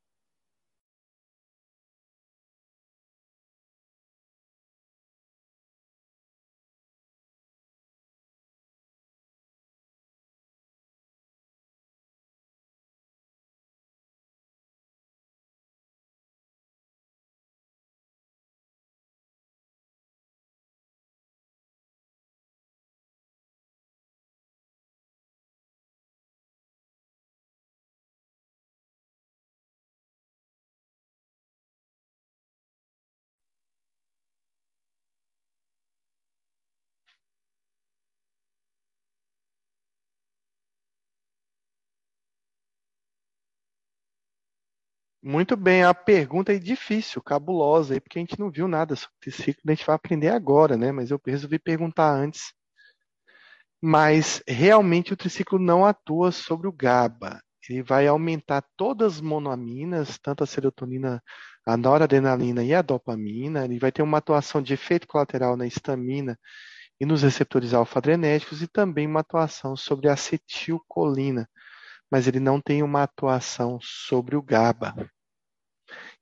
Muito 45.23 45.57
bem, 45.57 45.83
a 45.83 45.93
pergunta 45.93 46.53
é 46.53 46.59
difícil, 46.59 47.21
cabulosa, 47.23 47.95
aí, 47.95 48.01
porque 48.01 48.19
a 48.19 48.23
gente 48.23 48.39
não 48.39 48.51
viu 48.51 48.69
nada 48.69 48.95
sobre 48.95 49.15
triciclo, 49.21 49.63
a 49.67 49.71
gente 49.75 49.85
vai 49.85 49.97
aprender 49.97 50.29
agora, 50.29 50.77
né? 50.77 50.93
Mas 50.93 51.11
eu 51.11 51.21
resolvi 51.27 51.59
perguntar 51.59 52.13
antes. 52.13 52.53
Mas 53.83 54.43
realmente 54.47 55.13
o 55.13 55.17
triciclo 55.17 55.59
não 55.59 55.85
atua 55.85 56.31
sobre 56.33 56.69
o 56.69 56.73
GABA. 56.73 57.41
Ele 57.69 57.83
vai 57.83 58.07
aumentar 58.07 58.65
todas 58.77 59.17
as 59.17 59.21
monoaminas, 59.21 60.19
tanto 60.19 60.43
a 60.45 60.47
serotonina, 60.47 61.23
a 61.67 61.77
noradrenalina 61.77 62.65
e 62.65 62.73
a 62.73 62.83
dopamina. 62.83 63.65
Ele 63.65 63.79
vai 63.79 63.93
ter 63.93 64.03
uma 64.03 64.19
atuação 64.19 64.63
de 64.63 64.75
efeito 64.75 65.07
colateral 65.07 65.57
na 65.57 65.67
histamina 65.67 66.39
e 67.01 67.05
nos 67.07 67.23
receptores 67.23 67.75
alfa-adrenérgicos 67.75 68.63
e 68.63 68.69
também 68.69 69.07
uma 69.07 69.21
atuação 69.21 69.77
sobre 69.77 70.09
a 70.09 70.15
acetilcolina 70.15 71.49
mas 72.11 72.27
ele 72.27 72.41
não 72.41 72.61
tem 72.61 72.83
uma 72.83 73.03
atuação 73.03 73.79
sobre 73.81 74.37
o 74.37 74.43
GABA. 74.43 74.95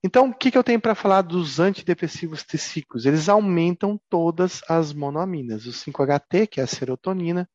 Então, 0.03 0.29
o 0.29 0.35
que, 0.35 0.51
que 0.51 0.59
eu 0.59 0.65
tenho 0.65 0.81
para 0.81 0.95
falar 0.95 1.23
dos 1.23 1.59
antidepressivos 1.59 2.45
tricíclicos? 2.45 3.07
Eles 3.07 3.29
aumentam 3.29 4.01
todas 4.09 4.61
as 4.69 4.93
monoaminas, 4.93 5.67
o 5.67 5.73
5-HT, 5.73 6.47
que 6.47 6.61
é 6.61 6.65
a 6.65 6.67
serotonina, 6.67 7.49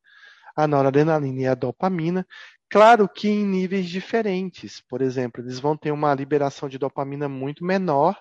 a 0.54 0.66
noradrenalina 0.66 1.40
e 1.40 1.46
a 1.46 1.54
dopamina, 1.54 2.26
claro 2.68 3.08
que 3.08 3.28
em 3.28 3.44
níveis 3.44 3.88
diferentes. 3.88 4.82
Por 4.88 5.00
exemplo, 5.00 5.42
eles 5.42 5.58
vão 5.58 5.76
ter 5.76 5.92
uma 5.92 6.14
liberação 6.14 6.68
de 6.68 6.78
dopamina 6.78 7.28
muito 7.28 7.64
menor 7.64 8.20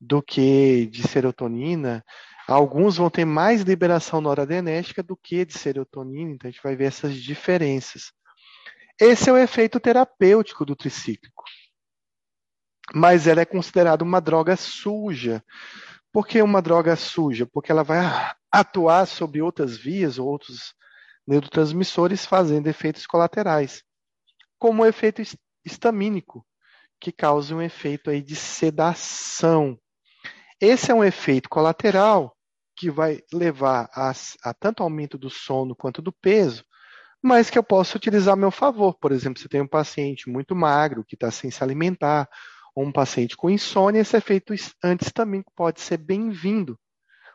do 0.00 0.22
que 0.22 0.86
de 0.86 1.06
serotonina. 1.06 2.04
Alguns 2.48 2.96
vão 2.96 3.10
ter 3.10 3.24
mais 3.24 3.62
liberação 3.62 4.20
noradrenérgica 4.20 5.02
do 5.02 5.16
que 5.16 5.44
de 5.44 5.54
serotonina, 5.56 6.32
então 6.32 6.48
a 6.48 6.50
gente 6.50 6.62
vai 6.62 6.76
ver 6.76 6.84
essas 6.84 7.14
diferenças. 7.16 8.12
Esse 9.00 9.28
é 9.28 9.32
o 9.32 9.36
efeito 9.36 9.78
terapêutico 9.78 10.64
do 10.64 10.74
tricíclico. 10.74 11.44
Mas 12.94 13.26
ela 13.26 13.42
é 13.42 13.44
considerada 13.44 14.02
uma 14.02 14.20
droga 14.20 14.56
suja. 14.56 15.44
Por 16.12 16.26
que 16.26 16.40
uma 16.40 16.62
droga 16.62 16.96
suja? 16.96 17.46
Porque 17.46 17.70
ela 17.70 17.82
vai 17.82 17.98
atuar 18.50 19.06
sobre 19.06 19.42
outras 19.42 19.76
vias, 19.76 20.18
outros 20.18 20.74
neurotransmissores, 21.26 22.24
fazendo 22.24 22.68
efeitos 22.68 23.06
colaterais, 23.06 23.82
como 24.58 24.82
o 24.82 24.86
efeito 24.86 25.20
histamínico, 25.64 26.46
que 27.00 27.12
causa 27.12 27.54
um 27.54 27.60
efeito 27.60 28.08
aí 28.08 28.22
de 28.22 28.36
sedação. 28.36 29.78
Esse 30.60 30.90
é 30.90 30.94
um 30.94 31.04
efeito 31.04 31.48
colateral 31.50 32.34
que 32.74 32.90
vai 32.90 33.20
levar 33.32 33.90
a, 33.92 34.12
a 34.42 34.54
tanto 34.54 34.82
aumento 34.82 35.18
do 35.18 35.28
sono 35.28 35.74
quanto 35.74 36.00
do 36.00 36.12
peso, 36.12 36.64
mas 37.26 37.50
que 37.50 37.58
eu 37.58 37.62
posso 37.62 37.96
utilizar 37.96 38.34
a 38.34 38.36
meu 38.36 38.52
favor. 38.52 38.94
Por 38.94 39.10
exemplo, 39.10 39.40
se 39.42 39.48
tem 39.48 39.60
um 39.60 39.66
paciente 39.66 40.30
muito 40.30 40.54
magro 40.54 41.04
que 41.04 41.16
está 41.16 41.30
sem 41.30 41.50
se 41.50 41.62
alimentar, 41.62 42.28
ou 42.74 42.84
um 42.84 42.92
paciente 42.92 43.36
com 43.36 43.50
insônia, 43.50 44.00
esse 44.00 44.16
efeito 44.16 44.54
antes 44.84 45.10
também 45.10 45.42
pode 45.56 45.80
ser 45.80 45.96
bem-vindo, 45.96 46.78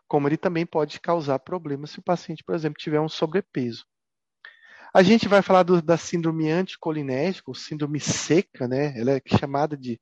como 0.07 0.27
ele 0.27 0.37
também 0.37 0.65
pode 0.65 0.99
causar 0.99 1.39
problemas 1.39 1.91
se 1.91 1.99
o 1.99 2.03
paciente, 2.03 2.43
por 2.43 2.55
exemplo, 2.55 2.77
tiver 2.79 3.01
um 3.01 3.09
sobrepeso. 3.09 3.85
A 4.93 5.03
gente 5.03 5.27
vai 5.27 5.41
falar 5.41 5.63
do, 5.63 5.81
da 5.81 5.97
síndrome 5.97 6.49
anticolinérgica, 6.49 7.49
ou 7.49 7.55
síndrome 7.55 7.99
seca, 7.99 8.67
né? 8.67 8.97
Ela 8.97 9.11
é 9.13 9.21
chamada 9.37 9.75
de 9.75 9.99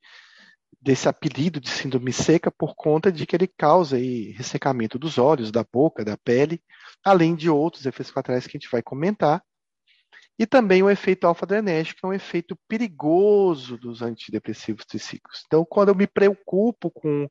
desse 0.81 1.09
apelido 1.09 1.59
de 1.59 1.69
síndrome 1.69 2.13
seca 2.13 2.51
por 2.51 2.75
conta 2.75 3.11
de 3.11 3.25
que 3.25 3.35
ele 3.35 3.47
causa 3.47 3.97
aí, 3.97 4.31
ressecamento 4.31 4.99
dos 4.99 5.17
olhos, 5.17 5.51
da 5.51 5.63
boca, 5.63 6.05
da 6.05 6.15
pele, 6.15 6.61
além 7.03 7.35
de 7.35 7.49
outros 7.49 7.85
efeitos 7.85 8.11
colaterais 8.11 8.45
que 8.45 8.55
a 8.55 8.59
gente 8.59 8.71
vai 8.71 8.81
comentar. 8.81 9.43
E 10.39 10.47
também 10.47 10.81
o 10.81 10.89
efeito 10.89 11.27
alfa-adrenérgico, 11.27 11.99
que 11.99 12.05
é 12.05 12.09
um 12.09 12.13
efeito 12.13 12.57
perigoso 12.65 13.77
dos 13.77 14.01
antidepressivos 14.01 14.85
tricíclicos. 14.85 15.43
Então, 15.45 15.65
quando 15.65 15.89
eu 15.89 15.95
me 15.95 16.07
preocupo 16.07 16.89
com 16.89 17.27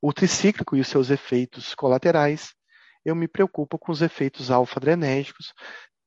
o 0.00 0.12
tricíclico 0.12 0.76
e 0.76 0.80
os 0.80 0.86
seus 0.86 1.10
efeitos 1.10 1.74
colaterais, 1.74 2.54
eu 3.04 3.16
me 3.16 3.26
preocupo 3.26 3.76
com 3.76 3.90
os 3.90 4.00
efeitos 4.00 4.48
alfa-adrenérgicos, 4.48 5.52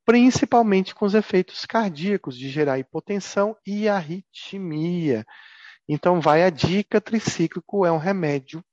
principalmente 0.05 0.95
com 0.95 1.05
os 1.05 1.13
efeitos 1.13 1.65
cardíacos, 1.65 2.37
de 2.37 2.49
gerar 2.49 2.79
hipotensão 2.79 3.57
e 3.67 3.89
arritmia. 3.89 5.25
Então, 5.89 6.21
vai 6.21 6.41
a 6.41 6.49
dica: 6.49 7.01
tricíclico 7.01 7.85
é 7.85 7.91
um 7.91 7.97
remédio 7.97 8.63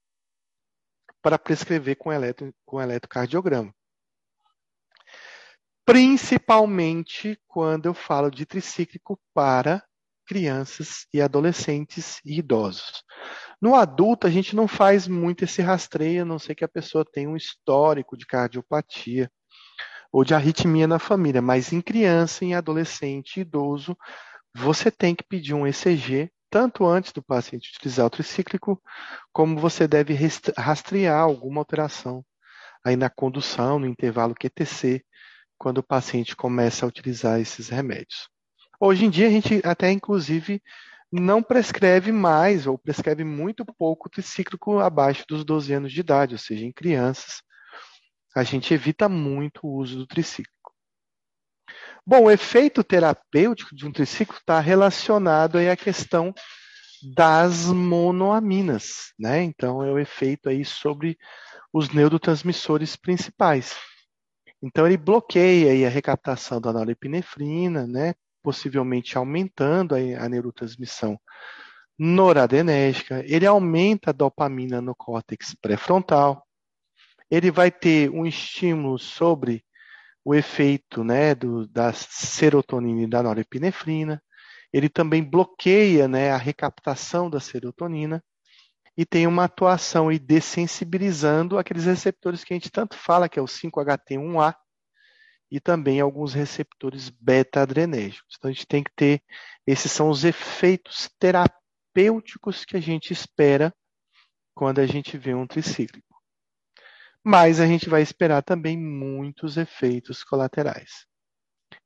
para 1.20 1.36
prescrever 1.36 1.96
com, 1.96 2.12
eletro, 2.12 2.54
com 2.64 2.80
eletrocardiograma 2.80 3.74
principalmente 5.84 7.38
quando 7.46 7.86
eu 7.86 7.94
falo 7.94 8.30
de 8.30 8.46
tricíclico 8.46 9.18
para 9.34 9.82
crianças 10.26 11.06
e 11.12 11.20
adolescentes 11.20 12.20
e 12.24 12.38
idosos. 12.38 13.02
No 13.60 13.74
adulto, 13.74 14.26
a 14.26 14.30
gente 14.30 14.56
não 14.56 14.66
faz 14.66 15.06
muito 15.06 15.44
esse 15.44 15.60
rastreio, 15.60 16.22
a 16.22 16.24
não 16.24 16.38
ser 16.38 16.54
que 16.54 16.64
a 16.64 16.68
pessoa 16.68 17.04
tenha 17.04 17.28
um 17.28 17.36
histórico 17.36 18.16
de 18.16 18.26
cardiopatia 18.26 19.30
ou 20.12 20.24
de 20.24 20.34
arritmia 20.34 20.86
na 20.86 20.98
família, 20.98 21.42
mas 21.42 21.72
em 21.72 21.80
criança, 21.80 22.44
em 22.44 22.54
adolescente 22.54 23.36
e 23.36 23.40
idoso, 23.40 23.96
você 24.54 24.90
tem 24.90 25.14
que 25.14 25.24
pedir 25.24 25.54
um 25.54 25.66
ECG 25.66 26.30
tanto 26.50 26.84
antes 26.84 27.12
do 27.12 27.22
paciente 27.22 27.70
utilizar 27.74 28.04
o 28.04 28.10
tricíclico, 28.10 28.80
como 29.32 29.58
você 29.58 29.88
deve 29.88 30.14
rastrear 30.56 31.18
alguma 31.18 31.62
alteração 31.62 32.22
aí 32.84 32.94
na 32.94 33.08
condução, 33.08 33.78
no 33.78 33.86
intervalo 33.86 34.34
QTC, 34.34 35.02
quando 35.62 35.78
o 35.78 35.82
paciente 35.82 36.34
começa 36.34 36.84
a 36.84 36.88
utilizar 36.88 37.38
esses 37.38 37.68
remédios. 37.68 38.28
Hoje 38.80 39.04
em 39.04 39.10
dia, 39.10 39.28
a 39.28 39.30
gente 39.30 39.62
até, 39.64 39.92
inclusive, 39.92 40.60
não 41.12 41.40
prescreve 41.40 42.10
mais 42.10 42.66
ou 42.66 42.76
prescreve 42.76 43.22
muito 43.22 43.64
pouco 43.64 44.10
tricíclico 44.10 44.80
abaixo 44.80 45.24
dos 45.28 45.44
12 45.44 45.72
anos 45.72 45.92
de 45.92 46.00
idade, 46.00 46.34
ou 46.34 46.38
seja, 46.38 46.66
em 46.66 46.72
crianças, 46.72 47.42
a 48.34 48.42
gente 48.42 48.74
evita 48.74 49.08
muito 49.08 49.60
o 49.64 49.76
uso 49.76 49.98
do 49.98 50.06
tricíclico. 50.06 50.74
Bom, 52.04 52.24
o 52.24 52.30
efeito 52.30 52.82
terapêutico 52.82 53.72
de 53.72 53.86
um 53.86 53.92
tricíclico 53.92 54.40
está 54.40 54.58
relacionado 54.58 55.58
aí 55.58 55.70
à 55.70 55.76
questão 55.76 56.34
das 57.14 57.66
monoaminas, 57.66 59.12
né? 59.16 59.44
Então, 59.44 59.80
é 59.80 59.92
o 59.92 59.98
efeito 60.00 60.48
aí 60.48 60.64
sobre 60.64 61.16
os 61.72 61.90
neurotransmissores 61.90 62.96
principais. 62.96 63.76
Então, 64.62 64.86
ele 64.86 64.96
bloqueia 64.96 65.86
a 65.86 65.90
recaptação 65.90 66.60
da 66.60 66.72
norepinefrina, 66.72 67.86
né, 67.86 68.14
possivelmente 68.42 69.18
aumentando 69.18 69.94
a, 69.94 70.28
neurotransmissão 70.28 71.18
noradrenérgica. 71.98 73.24
Ele 73.26 73.46
aumenta 73.46 74.10
a 74.10 74.12
dopamina 74.12 74.80
no 74.80 74.94
córtex 74.94 75.54
pré-frontal. 75.60 76.46
Ele 77.30 77.50
vai 77.50 77.70
ter 77.70 78.10
um 78.10 78.24
estímulo 78.24 78.98
sobre 78.98 79.64
o 80.24 80.34
efeito 80.34 81.02
né, 81.02 81.34
do, 81.34 81.66
da 81.66 81.92
serotonina 81.92 83.02
e 83.02 83.06
da 83.06 83.22
norepinefrina. 83.22 84.22
Ele 84.72 84.88
também 84.88 85.22
bloqueia 85.22 86.06
né, 86.06 86.30
a 86.30 86.36
recaptação 86.36 87.28
da 87.28 87.40
serotonina 87.40 88.22
e 88.96 89.06
tem 89.06 89.26
uma 89.26 89.44
atuação 89.44 90.12
e 90.12 90.18
dessensibilizando 90.18 91.58
aqueles 91.58 91.84
receptores 91.84 92.44
que 92.44 92.52
a 92.52 92.56
gente 92.56 92.70
tanto 92.70 92.96
fala, 92.96 93.28
que 93.28 93.38
é 93.38 93.42
o 93.42 93.46
5-HT1A, 93.46 94.54
e 95.50 95.60
também 95.60 96.00
alguns 96.00 96.32
receptores 96.32 97.10
beta-adrenérgicos. 97.10 98.36
Então 98.38 98.50
a 98.50 98.52
gente 98.52 98.66
tem 98.66 98.82
que 98.82 98.92
ter, 98.94 99.22
esses 99.66 99.92
são 99.92 100.08
os 100.08 100.24
efeitos 100.24 101.10
terapêuticos 101.18 102.64
que 102.64 102.76
a 102.76 102.80
gente 102.80 103.12
espera 103.12 103.74
quando 104.54 104.80
a 104.80 104.86
gente 104.86 105.16
vê 105.18 105.34
um 105.34 105.46
tricíclico. 105.46 106.12
Mas 107.24 107.60
a 107.60 107.66
gente 107.66 107.88
vai 107.88 108.02
esperar 108.02 108.42
também 108.42 108.76
muitos 108.78 109.56
efeitos 109.56 110.24
colaterais. 110.24 111.06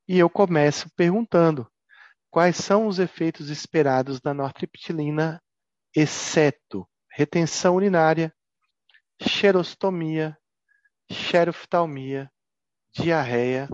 E 0.07 0.17
eu 0.17 0.29
começo 0.29 0.89
perguntando: 0.95 1.69
quais 2.29 2.55
são 2.55 2.87
os 2.87 2.99
efeitos 2.99 3.49
esperados 3.49 4.19
da 4.19 4.33
nortriptilina, 4.33 5.41
exceto 5.93 6.87
retenção 7.17 7.75
urinária, 7.75 8.31
xerostomia, 9.19 10.37
xeroftalmia, 11.11 12.31
diarreia 12.91 13.67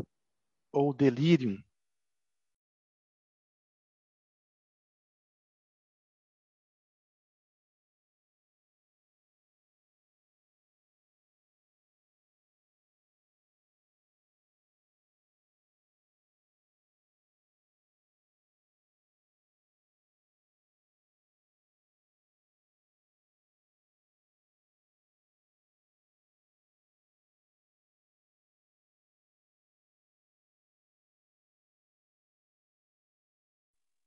ou 0.72 0.94
delírio. 0.94 1.62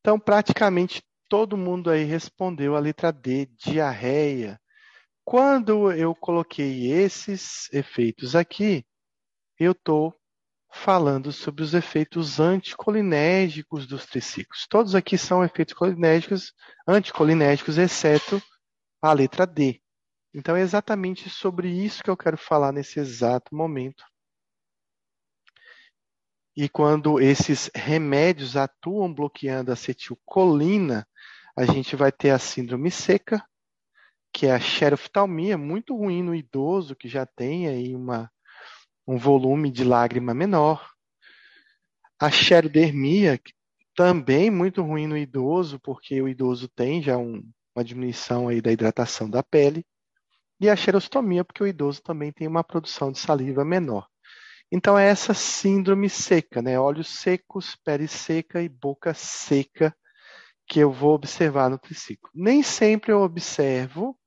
Então, 0.06 0.20
praticamente 0.20 1.02
todo 1.28 1.56
mundo 1.56 1.90
aí 1.90 2.04
respondeu 2.04 2.76
a 2.76 2.78
letra 2.78 3.10
D, 3.10 3.46
diarreia. 3.58 4.56
Quando 5.24 5.90
eu 5.90 6.14
coloquei 6.14 6.92
esses 6.92 7.68
efeitos 7.72 8.36
aqui, 8.36 8.86
eu 9.58 9.72
estou 9.72 10.14
falando 10.70 11.32
sobre 11.32 11.64
os 11.64 11.74
efeitos 11.74 12.38
anticolinérgicos 12.38 13.84
dos 13.84 14.06
triciclos. 14.06 14.64
Todos 14.70 14.94
aqui 14.94 15.18
são 15.18 15.42
efeitos 15.42 15.74
colinérgicos, 15.74 16.52
anticolinérgicos, 16.86 17.76
exceto 17.76 18.40
a 19.02 19.12
letra 19.12 19.44
D. 19.44 19.82
Então 20.32 20.54
é 20.54 20.60
exatamente 20.60 21.28
sobre 21.28 21.68
isso 21.68 22.04
que 22.04 22.10
eu 22.10 22.16
quero 22.16 22.38
falar 22.38 22.70
nesse 22.70 23.00
exato 23.00 23.56
momento. 23.56 24.04
E 26.56 26.68
quando 26.68 27.20
esses 27.20 27.70
remédios 27.74 28.56
atuam 28.56 29.12
bloqueando 29.12 29.70
a 29.70 29.74
acetilcolina, 29.74 31.06
a 31.54 31.66
gente 31.66 31.94
vai 31.94 32.10
ter 32.10 32.30
a 32.30 32.38
síndrome 32.38 32.90
seca, 32.90 33.44
que 34.32 34.46
é 34.46 34.52
a 34.52 34.60
xeroftalmia, 34.60 35.58
muito 35.58 35.94
ruim 35.94 36.22
no 36.22 36.34
idoso 36.34 36.96
que 36.96 37.08
já 37.08 37.26
tem 37.26 37.68
aí 37.68 37.94
uma 37.94 38.30
um 39.06 39.16
volume 39.16 39.70
de 39.70 39.84
lágrima 39.84 40.34
menor. 40.34 40.90
A 42.18 42.30
xerodermia, 42.30 43.38
também 43.94 44.50
muito 44.50 44.82
ruim 44.82 45.06
no 45.06 45.16
idoso, 45.16 45.78
porque 45.80 46.20
o 46.20 46.28
idoso 46.28 46.68
tem 46.68 47.00
já 47.02 47.16
um, 47.16 47.42
uma 47.74 47.84
diminuição 47.84 48.48
aí 48.48 48.60
da 48.60 48.72
hidratação 48.72 49.30
da 49.30 49.42
pele. 49.42 49.86
E 50.60 50.68
a 50.68 50.74
xerostomia, 50.74 51.44
porque 51.44 51.62
o 51.62 51.66
idoso 51.66 52.02
também 52.02 52.32
tem 52.32 52.48
uma 52.48 52.64
produção 52.64 53.12
de 53.12 53.18
saliva 53.18 53.64
menor. 53.64 54.08
Então, 54.70 54.98
é 54.98 55.08
essa 55.08 55.32
síndrome 55.32 56.08
seca, 56.10 56.60
né? 56.60 56.78
Olhos 56.78 57.08
secos, 57.08 57.76
pele 57.84 58.08
seca 58.08 58.62
e 58.62 58.68
boca 58.68 59.14
seca 59.14 59.94
que 60.68 60.80
eu 60.80 60.92
vou 60.92 61.14
observar 61.14 61.70
no 61.70 61.78
triciclo. 61.78 62.28
Nem 62.34 62.62
sempre 62.62 63.12
eu 63.12 63.22
observo 63.22 64.18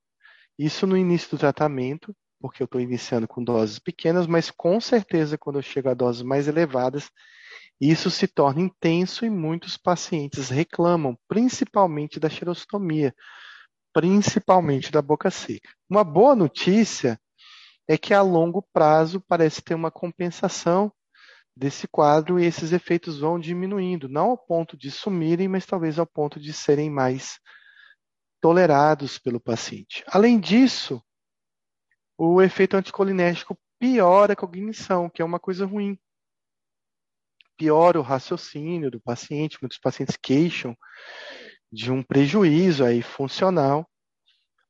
isso 0.57 0.87
no 0.87 0.97
início 0.97 1.29
do 1.31 1.37
tratamento, 1.37 2.15
porque 2.39 2.63
eu 2.63 2.65
estou 2.65 2.79
iniciando 2.79 3.27
com 3.27 3.43
doses 3.43 3.79
pequenas, 3.79 4.27
mas 4.27 4.49
com 4.49 4.79
certeza 4.79 5.37
quando 5.37 5.59
eu 5.59 5.61
chego 5.61 5.89
a 5.89 5.93
doses 5.93 6.21
mais 6.21 6.47
elevadas, 6.47 7.09
isso 7.79 8.09
se 8.09 8.27
torna 8.27 8.61
intenso 8.61 9.25
e 9.25 9.29
muitos 9.29 9.77
pacientes 9.77 10.49
reclamam, 10.49 11.17
principalmente 11.27 12.19
da 12.19 12.29
xerostomia, 12.29 13.13
principalmente 13.93 14.91
da 14.91 15.01
boca 15.01 15.29
seca. 15.29 15.69
Uma 15.89 16.03
boa 16.03 16.35
notícia 16.35 17.19
é 17.89 17.97
que 17.97 18.13
a 18.13 18.21
longo 18.21 18.61
prazo 18.71 19.19
parece 19.19 19.63
ter 19.63 19.73
uma 19.73 19.89
compensação 19.89 20.93
desse 21.57 21.87
quadro 21.87 22.39
e 22.39 22.45
esses 22.45 22.71
efeitos 22.71 23.17
vão 23.19 23.39
diminuindo, 23.39 24.07
não 24.07 24.29
ao 24.29 24.37
ponto 24.37 24.77
de 24.77 24.91
sumirem, 24.91 25.47
mas 25.47 25.65
talvez 25.65 25.97
ao 25.97 26.05
ponto 26.05 26.39
de 26.39 26.53
serem 26.53 26.87
mais 26.87 27.39
tolerados 28.39 29.17
pelo 29.17 29.39
paciente. 29.39 30.03
Além 30.05 30.39
disso, 30.39 31.03
o 32.15 32.43
efeito 32.43 32.77
anticolinérgico 32.77 33.57
piora 33.79 34.33
a 34.33 34.35
cognição, 34.35 35.09
que 35.09 35.23
é 35.23 35.25
uma 35.25 35.39
coisa 35.39 35.65
ruim. 35.65 35.97
Piora 37.57 37.99
o 37.99 38.03
raciocínio 38.03 38.91
do 38.91 39.01
paciente, 39.01 39.57
muitos 39.59 39.79
pacientes 39.79 40.15
queixam 40.15 40.77
de 41.71 41.91
um 41.91 42.03
prejuízo 42.03 42.85
aí 42.85 43.01
funcional, 43.01 43.88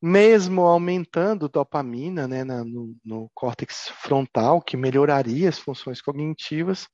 mesmo 0.01 0.61
aumentando 0.61 1.49
dopamina 1.49 2.27
né, 2.27 2.43
na, 2.43 2.63
no, 2.63 2.95
no 3.03 3.29
córtex 3.33 3.89
frontal, 4.01 4.61
que 4.61 4.77
melhoraria 4.77 5.49
as 5.49 5.59
funções 5.59 6.01
cognitivas, 6.01 6.87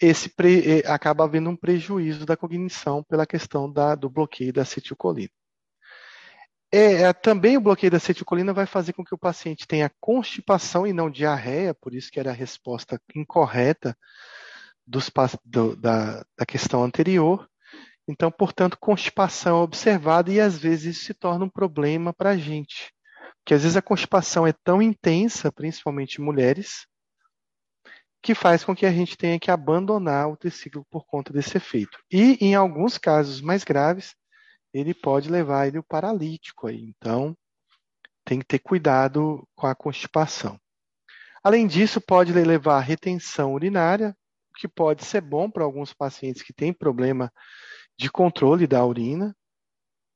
esse 0.00 0.28
pre, 0.28 0.80
eh, 0.80 0.82
acaba 0.86 1.24
havendo 1.24 1.50
um 1.50 1.56
prejuízo 1.56 2.26
da 2.26 2.36
cognição 2.36 3.02
pela 3.02 3.26
questão 3.26 3.70
da, 3.70 3.94
do 3.94 4.08
bloqueio 4.10 4.52
da 4.52 4.62
acetilcolina. 4.62 5.30
É, 6.72 7.02
é, 7.02 7.12
também 7.12 7.56
o 7.56 7.60
bloqueio 7.60 7.90
da 7.90 7.98
acetilcolina 7.98 8.52
vai 8.52 8.66
fazer 8.66 8.92
com 8.92 9.04
que 9.04 9.14
o 9.14 9.18
paciente 9.18 9.66
tenha 9.66 9.90
constipação 10.00 10.84
e 10.84 10.92
não 10.92 11.08
diarreia, 11.08 11.72
por 11.72 11.94
isso 11.94 12.10
que 12.10 12.18
era 12.18 12.30
a 12.30 12.34
resposta 12.34 13.00
incorreta 13.14 13.96
dos, 14.84 15.08
do, 15.44 15.76
da, 15.76 16.24
da 16.36 16.44
questão 16.44 16.82
anterior. 16.82 17.48
Então, 18.06 18.30
portanto, 18.30 18.78
constipação 18.78 19.60
é 19.60 19.62
observada 19.62 20.30
e 20.30 20.40
às 20.40 20.58
vezes 20.58 20.96
isso 20.96 21.06
se 21.06 21.14
torna 21.14 21.44
um 21.44 21.50
problema 21.50 22.12
para 22.12 22.30
a 22.30 22.36
gente. 22.36 22.92
Porque 23.38 23.54
às 23.54 23.62
vezes 23.62 23.76
a 23.76 23.82
constipação 23.82 24.46
é 24.46 24.52
tão 24.52 24.80
intensa, 24.82 25.50
principalmente 25.50 26.20
em 26.20 26.24
mulheres, 26.24 26.86
que 28.22 28.34
faz 28.34 28.64
com 28.64 28.74
que 28.74 28.86
a 28.86 28.92
gente 28.92 29.16
tenha 29.16 29.38
que 29.38 29.50
abandonar 29.50 30.30
o 30.30 30.36
triciclo 30.36 30.84
por 30.90 31.04
conta 31.04 31.32
desse 31.32 31.56
efeito. 31.56 31.98
E 32.10 32.38
em 32.40 32.54
alguns 32.54 32.96
casos 32.96 33.40
mais 33.40 33.64
graves, 33.64 34.14
ele 34.72 34.94
pode 34.94 35.30
levar 35.30 35.66
ele 35.66 35.78
o 35.78 35.84
paralítico 35.84 36.66
aí. 36.66 36.82
Então, 36.96 37.36
tem 38.24 38.38
que 38.38 38.46
ter 38.46 38.58
cuidado 38.58 39.46
com 39.54 39.66
a 39.66 39.74
constipação. 39.74 40.58
Além 41.42 41.66
disso, 41.66 42.00
pode 42.00 42.32
levar 42.32 42.78
a 42.78 42.80
retenção 42.80 43.52
urinária, 43.52 44.16
o 44.50 44.58
que 44.58 44.66
pode 44.66 45.04
ser 45.04 45.20
bom 45.20 45.50
para 45.50 45.62
alguns 45.62 45.92
pacientes 45.92 46.42
que 46.42 46.54
têm 46.54 46.72
problema 46.72 47.30
de 47.98 48.10
controle 48.10 48.66
da 48.66 48.84
urina, 48.84 49.36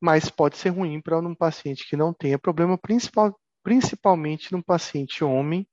mas 0.01 0.31
pode 0.31 0.57
ser 0.57 0.71
ruim 0.71 1.01
para 1.01 1.19
um 1.19 1.35
paciente 1.35 1.89
que 1.89 1.97
não 1.97 2.13
tenha 2.13 2.39
problema, 2.39 2.79
principal, 2.79 3.39
principalmente 3.63 4.53
num 4.53 4.63
paciente 4.63 5.25
homem 5.25 5.67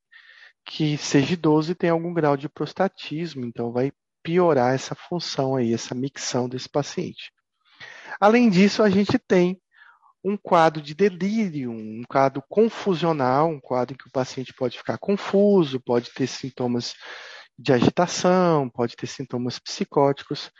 que 0.64 0.98
seja 0.98 1.34
idoso 1.34 1.72
e 1.72 1.74
tenha 1.74 1.92
algum 1.92 2.12
grau 2.12 2.36
de 2.36 2.48
prostatismo, 2.48 3.44
então 3.44 3.72
vai 3.72 3.92
piorar 4.22 4.74
essa 4.74 4.94
função 4.94 5.54
aí, 5.54 5.72
essa 5.72 5.94
micção 5.94 6.48
desse 6.48 6.68
paciente. 6.68 7.32
Além 8.20 8.50
disso, 8.50 8.82
a 8.82 8.90
gente 8.90 9.18
tem 9.18 9.60
um 10.24 10.36
quadro 10.36 10.82
de 10.82 10.92
delírio, 10.92 11.70
um 11.70 12.02
quadro 12.08 12.42
confusional, 12.48 13.48
um 13.48 13.60
quadro 13.60 13.94
em 13.94 13.96
que 13.96 14.08
o 14.08 14.12
paciente 14.12 14.52
pode 14.52 14.76
ficar 14.76 14.98
confuso, 14.98 15.80
pode 15.80 16.12
ter 16.12 16.26
sintomas 16.26 16.94
de 17.56 17.72
agitação, 17.72 18.68
pode 18.68 18.96
ter 18.96 19.06
sintomas 19.06 19.60
psicóticos, 19.60 20.50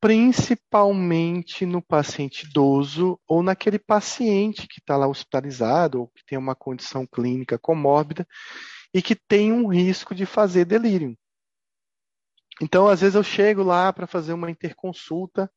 principalmente 0.00 1.66
no 1.66 1.82
paciente 1.82 2.46
idoso 2.46 3.20
ou 3.28 3.42
naquele 3.42 3.78
paciente 3.78 4.66
que 4.66 4.80
está 4.80 4.96
lá 4.96 5.06
hospitalizado 5.06 6.00
ou 6.00 6.08
que 6.08 6.24
tem 6.24 6.38
uma 6.38 6.54
condição 6.54 7.06
clínica 7.06 7.58
comórbida 7.58 8.26
e 8.94 9.02
que 9.02 9.14
tem 9.14 9.52
um 9.52 9.68
risco 9.68 10.14
de 10.14 10.24
fazer 10.24 10.64
delírio. 10.64 11.16
Então, 12.62 12.88
às 12.88 13.00
vezes 13.00 13.14
eu 13.14 13.22
chego 13.22 13.62
lá 13.62 13.92
para 13.92 14.06
fazer 14.06 14.32
uma 14.32 14.50
interconsulta 14.50 15.50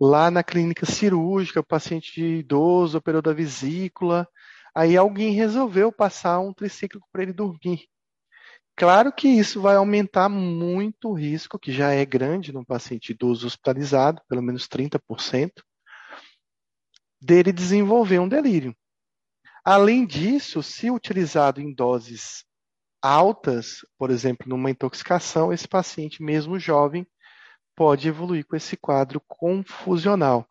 lá 0.00 0.30
na 0.30 0.42
clínica 0.42 0.84
cirúrgica, 0.86 1.60
o 1.60 1.64
paciente 1.64 2.20
idoso 2.20 2.98
operou 2.98 3.22
da 3.22 3.32
vesícula, 3.32 4.28
aí 4.74 4.96
alguém 4.96 5.32
resolveu 5.32 5.92
passar 5.92 6.40
um 6.40 6.52
tricíclico 6.52 7.06
para 7.12 7.22
ele 7.22 7.32
dormir. 7.32 7.86
Claro 8.76 9.12
que 9.12 9.28
isso 9.28 9.60
vai 9.60 9.76
aumentar 9.76 10.28
muito 10.28 11.10
o 11.10 11.14
risco, 11.14 11.58
que 11.58 11.72
já 11.72 11.92
é 11.92 12.04
grande 12.04 12.52
no 12.52 12.66
paciente 12.66 13.10
idoso 13.10 13.46
hospitalizado, 13.46 14.20
pelo 14.28 14.42
menos 14.42 14.66
30%, 14.66 15.62
dele 17.20 17.52
desenvolver 17.52 18.18
um 18.18 18.28
delírio. 18.28 18.76
Além 19.64 20.04
disso, 20.04 20.62
se 20.62 20.90
utilizado 20.90 21.60
em 21.60 21.72
doses 21.72 22.44
altas, 23.00 23.84
por 23.96 24.10
exemplo, 24.10 24.48
numa 24.48 24.70
intoxicação, 24.70 25.52
esse 25.52 25.68
paciente, 25.68 26.22
mesmo 26.22 26.58
jovem, 26.58 27.06
pode 27.76 28.08
evoluir 28.08 28.44
com 28.44 28.56
esse 28.56 28.76
quadro 28.76 29.20
confusional, 29.26 30.46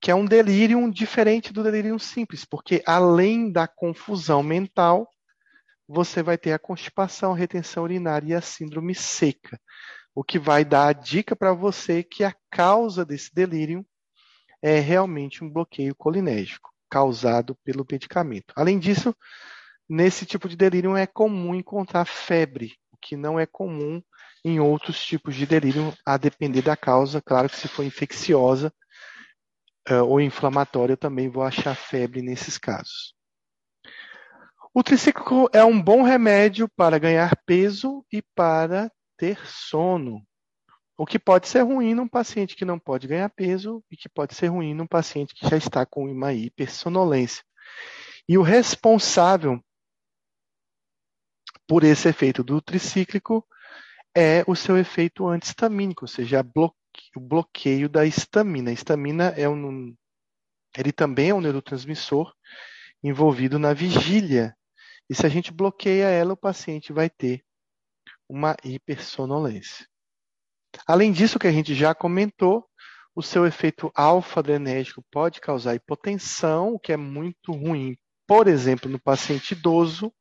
que 0.00 0.10
é 0.10 0.14
um 0.14 0.24
delírio 0.24 0.90
diferente 0.90 1.52
do 1.52 1.62
delírio 1.62 1.98
simples, 1.98 2.44
porque 2.44 2.82
além 2.86 3.50
da 3.50 3.68
confusão 3.68 4.42
mental, 4.42 5.08
você 5.88 6.22
vai 6.22 6.38
ter 6.38 6.52
a 6.52 6.58
constipação, 6.58 7.32
a 7.32 7.36
retenção 7.36 7.84
urinária 7.84 8.32
e 8.32 8.34
a 8.34 8.40
síndrome 8.40 8.94
seca, 8.94 9.60
o 10.14 10.22
que 10.22 10.38
vai 10.38 10.64
dar 10.64 10.88
a 10.88 10.92
dica 10.92 11.34
para 11.34 11.52
você 11.52 12.02
que 12.02 12.24
a 12.24 12.34
causa 12.50 13.04
desse 13.04 13.34
delírio 13.34 13.84
é 14.62 14.78
realmente 14.78 15.42
um 15.42 15.50
bloqueio 15.50 15.94
colinérgico 15.94 16.70
causado 16.88 17.56
pelo 17.64 17.86
medicamento. 17.90 18.52
Além 18.54 18.78
disso, 18.78 19.14
nesse 19.88 20.26
tipo 20.26 20.48
de 20.48 20.56
delírio 20.56 20.96
é 20.96 21.06
comum 21.06 21.54
encontrar 21.54 22.04
febre, 22.04 22.74
o 22.92 22.96
que 22.98 23.16
não 23.16 23.40
é 23.40 23.46
comum 23.46 24.02
em 24.44 24.60
outros 24.60 25.02
tipos 25.02 25.34
de 25.34 25.46
delírio, 25.46 25.94
a 26.04 26.16
depender 26.16 26.62
da 26.62 26.76
causa. 26.76 27.22
Claro 27.22 27.48
que 27.48 27.56
se 27.56 27.68
for 27.68 27.84
infecciosa 27.84 28.72
uh, 29.88 30.04
ou 30.04 30.20
inflamatória, 30.20 30.92
eu 30.92 30.98
também 30.98 31.28
vou 31.28 31.42
achar 31.42 31.74
febre 31.74 32.22
nesses 32.22 32.58
casos. 32.58 33.14
O 34.74 34.82
triciclo 34.82 35.50
é 35.52 35.62
um 35.62 35.80
bom 35.80 36.02
remédio 36.02 36.66
para 36.66 36.98
ganhar 36.98 37.36
peso 37.44 38.02
e 38.10 38.22
para 38.34 38.90
ter 39.18 39.38
sono. 39.46 40.26
O 40.96 41.04
que 41.04 41.18
pode 41.18 41.46
ser 41.46 41.60
ruim 41.60 41.92
num 41.92 42.08
paciente 42.08 42.56
que 42.56 42.64
não 42.64 42.78
pode 42.78 43.06
ganhar 43.06 43.28
peso 43.28 43.84
e 43.90 43.96
que 43.98 44.08
pode 44.08 44.34
ser 44.34 44.46
ruim 44.46 44.72
num 44.72 44.86
paciente 44.86 45.34
que 45.34 45.46
já 45.46 45.58
está 45.58 45.84
com 45.84 46.10
uma 46.10 46.32
hipersonolência. 46.32 47.44
E 48.26 48.38
o 48.38 48.42
responsável 48.42 49.62
por 51.66 51.84
esse 51.84 52.08
efeito 52.08 52.42
do 52.42 52.58
tricíclico 52.62 53.46
é 54.16 54.42
o 54.46 54.56
seu 54.56 54.78
efeito 54.78 55.26
antihistamínico, 55.26 56.04
ou 56.04 56.08
seja, 56.08 56.40
o 57.14 57.20
bloqueio 57.20 57.90
da 57.90 58.06
histamina. 58.06 58.70
A 58.70 58.72
histamina 58.72 59.24
é 59.36 59.46
um, 59.46 59.94
ele 60.76 60.92
também 60.92 61.28
é 61.28 61.34
um 61.34 61.42
neurotransmissor 61.42 62.32
envolvido 63.02 63.58
na 63.58 63.74
vigília. 63.74 64.56
E 65.08 65.14
se 65.14 65.26
a 65.26 65.28
gente 65.28 65.52
bloqueia 65.52 66.06
ela, 66.06 66.32
o 66.32 66.36
paciente 66.36 66.92
vai 66.92 67.10
ter 67.10 67.44
uma 68.28 68.56
hipersonolência. 68.64 69.86
Além 70.86 71.12
disso, 71.12 71.38
que 71.38 71.46
a 71.46 71.52
gente 71.52 71.74
já 71.74 71.94
comentou, 71.94 72.66
o 73.14 73.22
seu 73.22 73.46
efeito 73.46 73.90
alfa-adrenérgico 73.94 75.04
pode 75.10 75.40
causar 75.40 75.74
hipotensão, 75.74 76.74
o 76.74 76.78
que 76.78 76.92
é 76.92 76.96
muito 76.96 77.52
ruim, 77.52 77.96
por 78.26 78.48
exemplo, 78.48 78.90
no 78.90 78.98
paciente 78.98 79.52
idoso, 79.52 80.12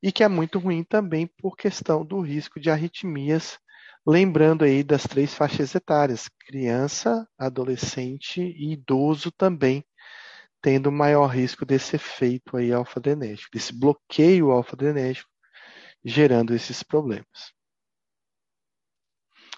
e 0.00 0.12
que 0.12 0.22
é 0.22 0.28
muito 0.28 0.60
ruim 0.60 0.84
também 0.84 1.26
por 1.26 1.56
questão 1.56 2.04
do 2.04 2.20
risco 2.20 2.60
de 2.60 2.70
arritmias, 2.70 3.58
lembrando 4.06 4.64
aí 4.64 4.84
das 4.84 5.02
três 5.02 5.34
faixas 5.34 5.74
etárias, 5.74 6.28
criança, 6.46 7.28
adolescente 7.36 8.40
e 8.40 8.72
idoso 8.72 9.32
também, 9.32 9.84
tendo 10.60 10.90
maior 10.90 11.26
risco 11.26 11.64
desse 11.64 11.96
efeito 11.96 12.56
aí 12.56 12.72
alfa-adrenérgico, 12.72 13.50
desse 13.52 13.72
bloqueio 13.72 14.50
alfa-adrenérgico, 14.50 15.30
gerando 16.04 16.54
esses 16.54 16.82
problemas. 16.82 17.52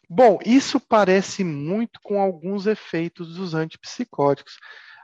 Bom, 0.09 0.39
isso 0.45 0.81
parece 0.81 1.45
muito 1.45 2.01
com 2.03 2.21
alguns 2.21 2.67
efeitos 2.67 3.37
dos 3.37 3.55
antipsicóticos. 3.55 4.59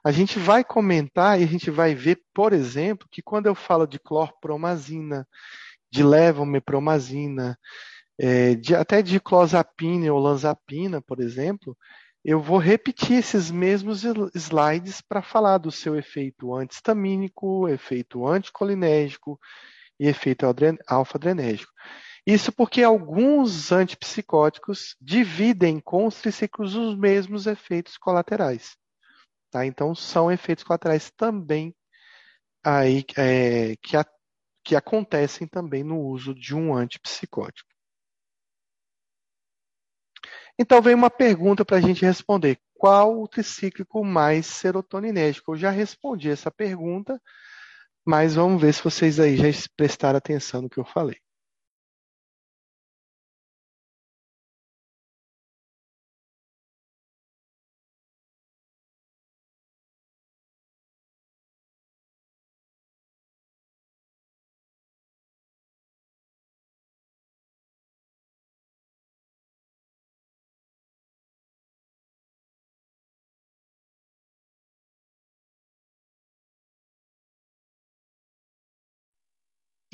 A 0.05 0.11
gente 0.11 0.39
vai 0.39 0.65
comentar 0.65 1.41
e 1.41 1.45
a 1.45 1.47
gente 1.47 1.71
vai 1.71 1.95
ver, 1.95 2.21
por 2.35 2.53
exemplo, 2.53 3.09
que 3.11 3.23
quando 3.23 3.47
eu 3.47 3.55
falo 3.55 3.87
de 3.87 3.99
clorpromazina, 4.01 5.27
de 5.91 6.03
levomepromazina, 6.03 7.57
é, 8.19 8.55
de, 8.55 8.75
até 8.75 9.03
de 9.03 9.21
clozapina 9.21 10.13
ou 10.13 10.19
lanzapina, 10.19 11.01
por 11.01 11.21
exemplo, 11.21 11.77
eu 12.29 12.41
vou 12.41 12.59
repetir 12.59 13.19
esses 13.19 13.53
mesmos 13.53 14.03
slides 14.35 15.01
para 15.01 15.23
falar 15.23 15.59
do 15.59 15.71
seu 15.71 15.95
efeito 15.95 16.53
antihistamínico, 16.53 17.69
efeito 17.69 18.27
anticolinérgico 18.27 19.39
e 20.01 20.09
efeito 20.09 20.45
alfa-adrenérgico. 20.89 21.71
Isso 22.27 22.51
porque 22.51 22.83
alguns 22.83 23.71
antipsicóticos 23.71 24.97
dividem 25.01 25.79
com 25.79 26.05
os 26.05 26.21
triciclos 26.21 26.75
os 26.75 26.99
mesmos 26.99 27.47
efeitos 27.47 27.97
colaterais. 27.97 28.77
Tá? 29.49 29.65
Então, 29.65 29.95
são 29.95 30.31
efeitos 30.31 30.65
colaterais 30.65 31.13
também 31.17 31.73
aí, 32.65 33.05
é, 33.17 33.77
que, 33.81 33.97
a, 33.97 34.05
que 34.65 34.75
acontecem 34.75 35.47
também 35.47 35.85
no 35.85 36.01
uso 36.01 36.35
de 36.35 36.57
um 36.57 36.75
antipsicótico. 36.75 37.76
Então, 40.59 40.81
vem 40.81 40.95
uma 40.95 41.11
pergunta 41.11 41.65
para 41.65 41.77
a 41.77 41.81
gente 41.81 42.05
responder. 42.05 42.59
Qual 42.75 43.21
o 43.21 43.29
tricíclico 43.29 44.05
mais 44.05 44.47
serotoninérgico? 44.47 45.53
Eu 45.53 45.57
já 45.57 45.71
respondi 45.71 46.31
essa 46.31 46.51
pergunta, 46.51 47.21
mas 48.05 48.35
vamos 48.35 48.61
ver 48.61 48.73
se 48.73 48.83
vocês 48.83 49.21
aí 49.21 49.37
já 49.37 49.47
prestaram 49.77 50.19
atenção 50.19 50.63
no 50.63 50.71
que 50.71 50.79
eu 50.79 50.85
falei. 50.85 51.19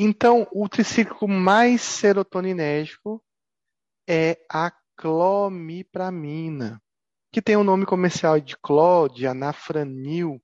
Então, 0.05 0.49
o 0.51 0.69
tricíclico 0.69 1.29
mais 1.29 1.81
serotoninérgico 1.81 3.23
é 4.05 4.45
a 4.51 4.73
clomipramina, 4.97 6.83
que 7.33 7.41
tem 7.41 7.57
o 7.57 7.61
um 7.61 7.65
nome 7.65 7.87
comercial 7.87 8.41
de 8.41 8.57
cló, 8.57 9.07
de 9.07 9.29
anafranil. 9.29 10.43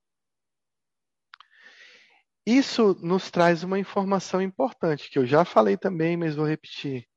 Isso 2.47 2.95
nos 3.03 3.33
traz 3.33 3.65
uma 3.65 3.81
informação 3.81 4.41
importante, 4.41 5.11
que 5.11 5.19
eu 5.19 5.27
já 5.27 5.45
falei 5.45 5.77
também, 5.77 6.17
mas 6.17 6.37
vou 6.37 6.47
repetir. 6.47 7.09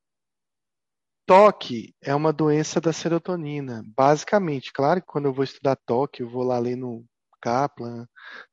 TOC 1.27 1.93
é 2.01 2.15
uma 2.15 2.33
doença 2.33 2.81
da 2.81 2.91
serotonina. 2.91 3.83
Basicamente, 3.95 4.73
claro 4.73 4.99
que 4.99 5.05
quando 5.05 5.25
eu 5.25 5.33
vou 5.33 5.43
estudar 5.43 5.75
TOC, 5.75 6.21
eu 6.21 6.27
vou 6.27 6.41
lá 6.41 6.57
ler 6.57 6.75
no 6.75 7.05
Kaplan, 7.41 8.07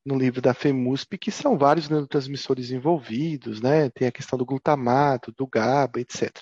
no 0.05 0.17
livro 0.17 0.41
da 0.41 0.55
FEMUSP, 0.55 1.19
que 1.19 1.31
são 1.31 1.59
vários 1.59 1.89
neurotransmissores 1.89 2.71
envolvidos, 2.71 3.61
né? 3.61 3.91
Tem 3.91 4.09
a 4.09 4.13
questão 4.13 4.39
do 4.39 4.47
glutamato, 4.47 5.33
do 5.33 5.47
GABA, 5.47 6.01
etc. 6.01 6.33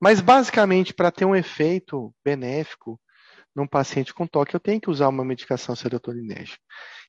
Mas 0.00 0.20
basicamente, 0.20 0.92
para 0.92 1.10
ter 1.10 1.24
um 1.24 1.34
efeito 1.34 2.14
benéfico 2.24 3.00
num 3.54 3.66
paciente 3.66 4.12
com 4.12 4.26
toque, 4.26 4.54
eu 4.54 4.60
tenho 4.60 4.80
que 4.80 4.90
usar 4.90 5.08
uma 5.08 5.24
medicação 5.24 5.74
serotoninérgica. 5.74 6.62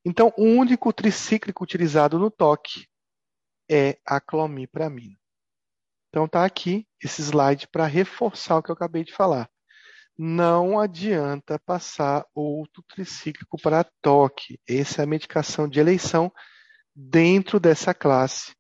Então, 0.05 0.33
o 0.37 0.43
único 0.43 0.93
tricíclico 0.93 1.63
utilizado 1.63 2.17
no 2.17 2.31
toque 2.31 2.87
é 3.69 3.99
a 4.05 4.21
clomipramina. 4.21 5.17
Então, 6.09 6.25
está 6.25 6.45
aqui 6.45 6.87
esse 7.03 7.21
slide 7.21 7.67
para 7.67 7.85
reforçar 7.85 8.57
o 8.57 8.63
que 8.63 8.71
eu 8.71 8.75
acabei 8.75 9.03
de 9.03 9.13
falar 9.13 9.49
não 10.17 10.79
adianta 10.79 11.59
passar 11.59 12.25
outro 12.33 12.83
tricíclico 12.83 13.61
para 13.61 13.83
toque. 14.01 14.59
Essa 14.67 15.01
é 15.01 15.03
a 15.03 15.07
medicação 15.07 15.67
de 15.67 15.79
eleição 15.79 16.31
dentro 16.95 17.59
dessa 17.59 17.93
classe. 17.93 18.55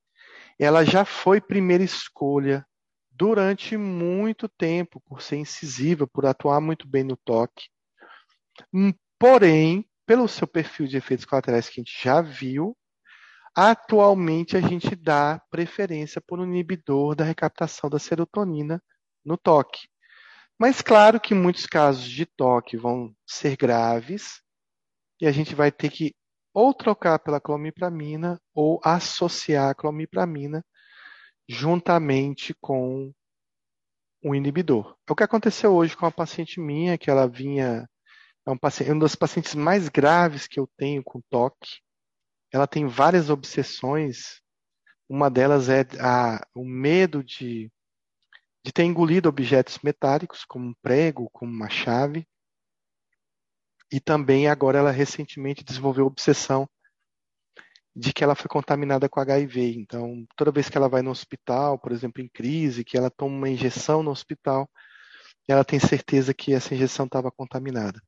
Ela 0.59 0.85
já 0.85 1.03
foi 1.03 1.41
primeira 1.41 1.83
escolha 1.83 2.65
durante 3.09 3.75
muito 3.75 4.47
tempo, 4.47 5.01
por 5.01 5.21
ser 5.21 5.37
incisiva, 5.37 6.05
por 6.05 6.25
atuar 6.25 6.61
muito 6.61 6.87
bem 6.87 7.03
no 7.03 7.17
toque. 7.17 7.67
Hum, 8.71 8.93
porém, 9.17 9.89
pelo 10.05 10.27
seu 10.27 10.47
perfil 10.47 10.85
de 10.85 10.97
efeitos 10.97 11.25
colaterais 11.25 11.67
que 11.67 11.79
a 11.79 11.83
gente 11.83 12.03
já 12.03 12.21
viu, 12.21 12.77
atualmente 13.55 14.55
a 14.55 14.61
gente 14.61 14.95
dá 14.95 15.41
preferência 15.49 16.21
por 16.21 16.39
um 16.39 16.45
inibidor 16.45 17.15
da 17.15 17.23
recaptação 17.23 17.89
da 17.89 17.97
serotonina 17.97 18.81
no 19.25 19.35
toque. 19.35 19.87
Mas 20.59 20.81
claro 20.81 21.19
que 21.19 21.35
muitos 21.35 21.65
casos 21.67 22.03
de 22.03 22.25
toque 22.25 22.77
vão 22.77 23.15
ser 23.25 23.55
graves 23.55 24.41
e 25.21 25.27
a 25.27 25.31
gente 25.31 25.53
vai 25.53 25.71
ter 25.71 25.89
que 25.91 26.15
ou 26.53 26.73
trocar 26.73 27.19
pela 27.19 27.39
clomipramina 27.39 28.41
ou 28.55 28.79
associar 28.83 29.69
a 29.69 29.75
clomipramina 29.75 30.65
juntamente 31.47 32.55
com 32.59 33.13
o 34.23 34.33
inibidor. 34.33 34.97
É 35.07 35.11
o 35.11 35.15
que 35.15 35.23
aconteceu 35.23 35.73
hoje 35.75 35.95
com 35.95 36.05
uma 36.05 36.11
paciente 36.11 36.59
minha, 36.59 36.97
que 36.97 37.09
ela 37.11 37.27
vinha, 37.27 37.87
é 38.45 38.49
um 38.49 38.57
paciente, 38.57 38.91
uma 38.91 39.01
das 39.01 39.15
pacientes 39.15 39.53
mais 39.53 39.87
graves 39.87 40.47
que 40.47 40.59
eu 40.59 40.67
tenho 40.75 41.03
com 41.03 41.21
toque. 41.29 41.79
Ela 42.51 42.65
tem 42.65 42.87
várias 42.87 43.29
obsessões. 43.29 44.41
Uma 45.07 45.29
delas 45.29 45.69
é 45.69 45.85
a, 45.99 46.45
o 46.55 46.65
medo 46.65 47.23
de 47.23 47.71
de 48.67 48.73
ter 48.73 48.83
engolido 48.83 49.29
objetos 49.29 49.79
metálicos, 49.81 50.43
como 50.43 50.67
um 50.67 50.73
prego, 50.81 51.29
como 51.31 51.49
uma 51.49 51.69
chave. 51.69 52.27
E 53.89 53.97
também 53.97 54.49
agora 54.49 54.77
ela 54.77 54.91
recentemente 54.91 55.63
desenvolveu 55.63 56.05
obsessão 56.05 56.67
de 57.95 58.11
que 58.11 58.25
ela 58.25 58.35
foi 58.35 58.49
contaminada 58.49 59.07
com 59.07 59.21
HIV. 59.21 59.73
Então, 59.77 60.25
toda 60.35 60.51
vez 60.51 60.67
que 60.67 60.77
ela 60.77 60.89
vai 60.89 61.01
no 61.01 61.11
hospital, 61.11 61.79
por 61.79 61.93
exemplo, 61.93 62.21
em 62.21 62.27
crise, 62.27 62.83
que 62.83 62.97
ela 62.97 63.09
toma 63.09 63.37
uma 63.37 63.49
injeção 63.49 64.03
no 64.03 64.11
hospital, 64.11 64.69
ela 65.47 65.63
tem 65.63 65.79
certeza 65.79 66.33
que 66.33 66.53
essa 66.53 66.75
injeção 66.75 67.05
estava 67.05 67.31
contaminada. 67.31 68.01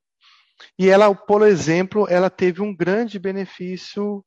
E 0.78 0.90
ela, 0.90 1.14
por 1.14 1.40
exemplo, 1.40 2.06
ela 2.06 2.28
teve 2.28 2.60
um 2.60 2.76
grande 2.76 3.18
benefício 3.18 4.22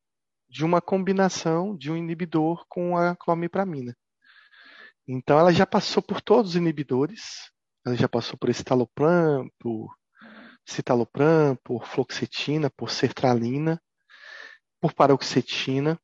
de 0.48 0.64
uma 0.64 0.80
combinação 0.80 1.76
de 1.76 1.92
um 1.92 1.96
inibidor 1.96 2.66
com 2.68 2.96
a 2.98 3.14
clomipramina. 3.14 3.94
Então 5.06 5.38
ela 5.38 5.52
já 5.52 5.66
passou 5.66 6.02
por 6.02 6.20
todos 6.20 6.52
os 6.52 6.56
inibidores, 6.56 7.50
ela 7.84 7.94
já 7.94 8.08
passou 8.08 8.38
por 8.38 8.48
estalopram, 8.48 9.48
por 9.58 9.94
citalopram, 10.66 11.56
por 11.62 11.86
fluoxetina, 11.86 12.70
por 12.70 12.90
sertralina, 12.90 13.80
por 14.80 14.94
paroxetina, 14.94 16.00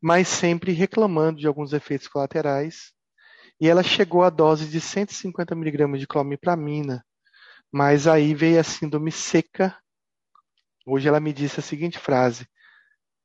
mas 0.00 0.28
sempre 0.28 0.72
reclamando 0.72 1.40
de 1.40 1.46
alguns 1.46 1.72
efeitos 1.72 2.06
colaterais. 2.08 2.92
E 3.60 3.68
ela 3.68 3.82
chegou 3.82 4.22
à 4.22 4.30
dose 4.30 4.68
de 4.68 4.80
150 4.80 5.54
mg 5.54 5.98
de 5.98 6.06
clomipramina, 6.06 7.04
mas 7.72 8.06
aí 8.06 8.34
veio 8.34 8.60
a 8.60 8.64
síndrome 8.64 9.10
seca. 9.10 9.76
Hoje 10.86 11.08
ela 11.08 11.20
me 11.20 11.32
disse 11.32 11.60
a 11.60 11.62
seguinte 11.62 11.98
frase: 11.98 12.46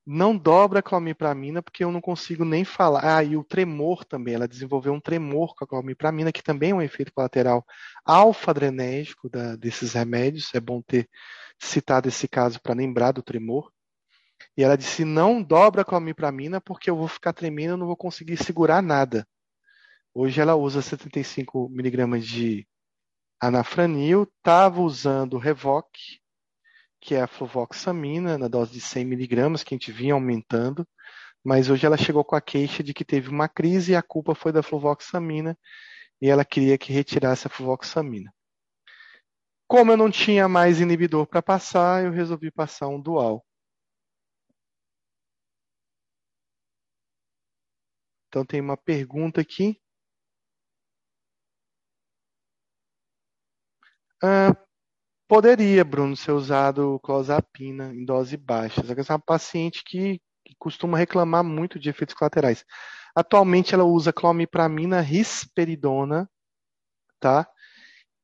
não 0.10 0.38
dobra 0.38 0.80
a 0.80 0.82
clomipramina 0.82 1.62
porque 1.62 1.84
eu 1.84 1.92
não 1.92 2.00
consigo 2.00 2.46
nem 2.46 2.64
falar. 2.64 3.18
Ah, 3.18 3.22
e 3.22 3.36
o 3.36 3.44
tremor 3.44 4.06
também. 4.06 4.36
Ela 4.36 4.48
desenvolveu 4.48 4.94
um 4.94 5.02
tremor 5.02 5.54
com 5.54 5.66
a 5.66 5.68
clomipramina, 5.68 6.32
que 6.32 6.42
também 6.42 6.72
é 6.72 6.76
um 6.76 6.82
efeito 6.82 7.12
colateral 7.14 7.66
alfa-adrenérgico 8.06 9.30
desses 9.60 9.94
remédios. 9.94 10.50
É 10.56 10.62
bom 10.62 10.82
ter 10.82 11.10
citado 11.60 12.08
esse 12.08 12.26
caso 12.26 12.62
para 12.62 12.74
lembrar 12.74 13.12
do 13.12 13.22
tremor. 13.22 13.70
E 14.56 14.64
ela 14.64 14.78
disse: 14.78 15.04
não 15.04 15.44
dobra 15.44 15.82
a 15.82 15.86
clomipramina 15.86 16.62
porque 16.62 16.90
eu 16.90 16.96
vou 16.96 17.10
ficar 17.10 17.34
tremendo, 17.34 17.72
eu 17.72 17.78
não 17.78 17.88
vou 17.88 17.98
conseguir 17.98 18.38
segurar 18.38 18.82
nada. 18.82 19.28
Hoje 20.14 20.40
ela 20.40 20.56
usa 20.56 20.82
75 20.82 21.68
miligramas 21.68 22.26
de 22.26 22.66
anafranil, 23.42 24.24
estava 24.24 24.82
usando 24.82 25.38
Revoc, 25.38 25.90
que 27.02 27.16
é 27.16 27.22
a 27.22 27.28
fluvoxamina, 27.28 28.38
na 28.38 28.48
dose 28.48 28.72
de 28.72 28.82
100 28.82 29.06
miligramas, 29.06 29.64
que 29.64 29.74
a 29.74 29.78
gente 29.78 29.92
vinha 29.92 30.14
aumentando, 30.14 30.88
mas 31.44 31.70
hoje 31.70 31.86
ela 31.86 31.98
chegou 31.98 32.24
com 32.26 32.36
a 32.36 32.42
queixa 32.42 32.84
de 32.84 32.94
que 32.94 33.06
teve 33.06 33.30
uma 33.30 33.48
crise 33.50 33.94
e 33.94 33.96
a 33.96 34.04
culpa 34.04 34.36
foi 34.36 34.52
da 34.52 34.64
fluvoxamina 34.64 35.58
e 36.22 36.30
ela 36.30 36.46
queria 36.46 36.78
que 36.78 36.94
retirasse 36.94 37.48
a 37.48 37.50
fluvoxamina. 37.50 38.32
Como 39.68 39.92
eu 39.92 39.98
não 39.98 40.10
tinha 40.12 40.48
mais 40.48 40.80
inibidor 40.82 41.28
para 41.28 41.42
passar, 41.42 42.04
eu 42.04 42.12
resolvi 42.12 42.52
passar 42.52 42.88
um 42.88 43.00
dual. 43.02 43.46
Então 48.30 48.46
tem 48.46 48.62
uma 48.62 48.78
pergunta 48.78 49.42
aqui. 49.42 49.82
Ah, 54.22 54.67
Poderia, 55.28 55.84
Bruno, 55.84 56.16
ser 56.16 56.32
usado 56.32 57.00
clozapina 57.04 57.94
em 57.94 58.06
dose 58.06 58.38
baixa. 58.38 58.82
Essa 58.82 59.14
é 59.14 59.16
uma 59.16 59.20
paciente 59.20 59.84
que, 59.86 60.22
que 60.46 60.56
costuma 60.58 60.98
reclamar 60.98 61.44
muito 61.44 61.78
de 61.78 61.90
efeitos 61.90 62.16
colaterais. 62.16 62.64
Atualmente 63.14 63.74
ela 63.74 63.84
usa 63.84 64.14
clomipramina, 64.14 65.02
risperidona, 65.02 66.30
tá? 67.20 67.48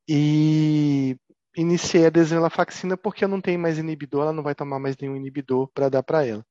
E 0.07 1.17
iniciei 1.57 2.05
a 2.05 2.09
desvenlafaxina 2.09 2.95
porque 2.97 3.25
eu 3.25 3.27
não 3.29 3.41
tenho 3.41 3.59
mais 3.59 3.77
inibidor, 3.77 4.23
ela 4.23 4.33
não 4.33 4.43
vai 4.43 4.55
tomar 4.55 4.79
mais 4.79 4.95
nenhum 4.97 5.15
inibidor 5.15 5.69
para 5.73 5.89
dar 5.89 6.03
para 6.03 6.25
ela. 6.25 6.45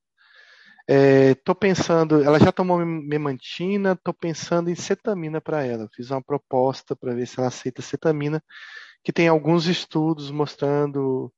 Estou 0.87 1.53
é, 1.53 1.59
pensando, 1.59 2.23
ela 2.23 2.39
já 2.39 2.53
tomou 2.53 2.85
memantina, 2.85 3.93
estou 3.93 4.13
pensando 4.13 4.69
em 4.69 4.75
cetamina 4.75 5.41
para 5.41 5.65
ela. 5.65 5.89
Fiz 5.95 6.11
uma 6.11 6.23
proposta 6.23 6.95
para 6.97 7.15
ver 7.15 7.27
se 7.27 7.39
ela 7.39 7.49
aceita 7.49 7.81
cetamina 7.81 8.43
que 9.03 9.13
tem 9.13 9.29
alguns 9.29 9.67
estudos 9.67 10.31
mostrando 10.31 11.33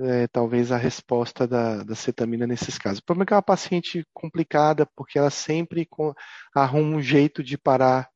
é, 0.00 0.26
talvez 0.28 0.72
a 0.72 0.76
resposta 0.76 1.46
da, 1.46 1.82
da, 1.84 1.94
cetamina 1.94 2.46
nesses 2.46 2.78
casos. 2.78 2.98
O 2.98 3.04
problema 3.04 3.24
é 3.24 3.26
que 3.26 3.34
é 3.34 3.36
uma 3.36 3.42
paciente 3.42 4.06
complicada, 4.12 4.86
porque 4.96 5.18
ela 5.18 5.30
sempre 5.30 5.88
arruma 6.54 6.96
um 6.96 7.02
jeito 7.02 7.42
de 7.42 7.56
parar 7.58 8.08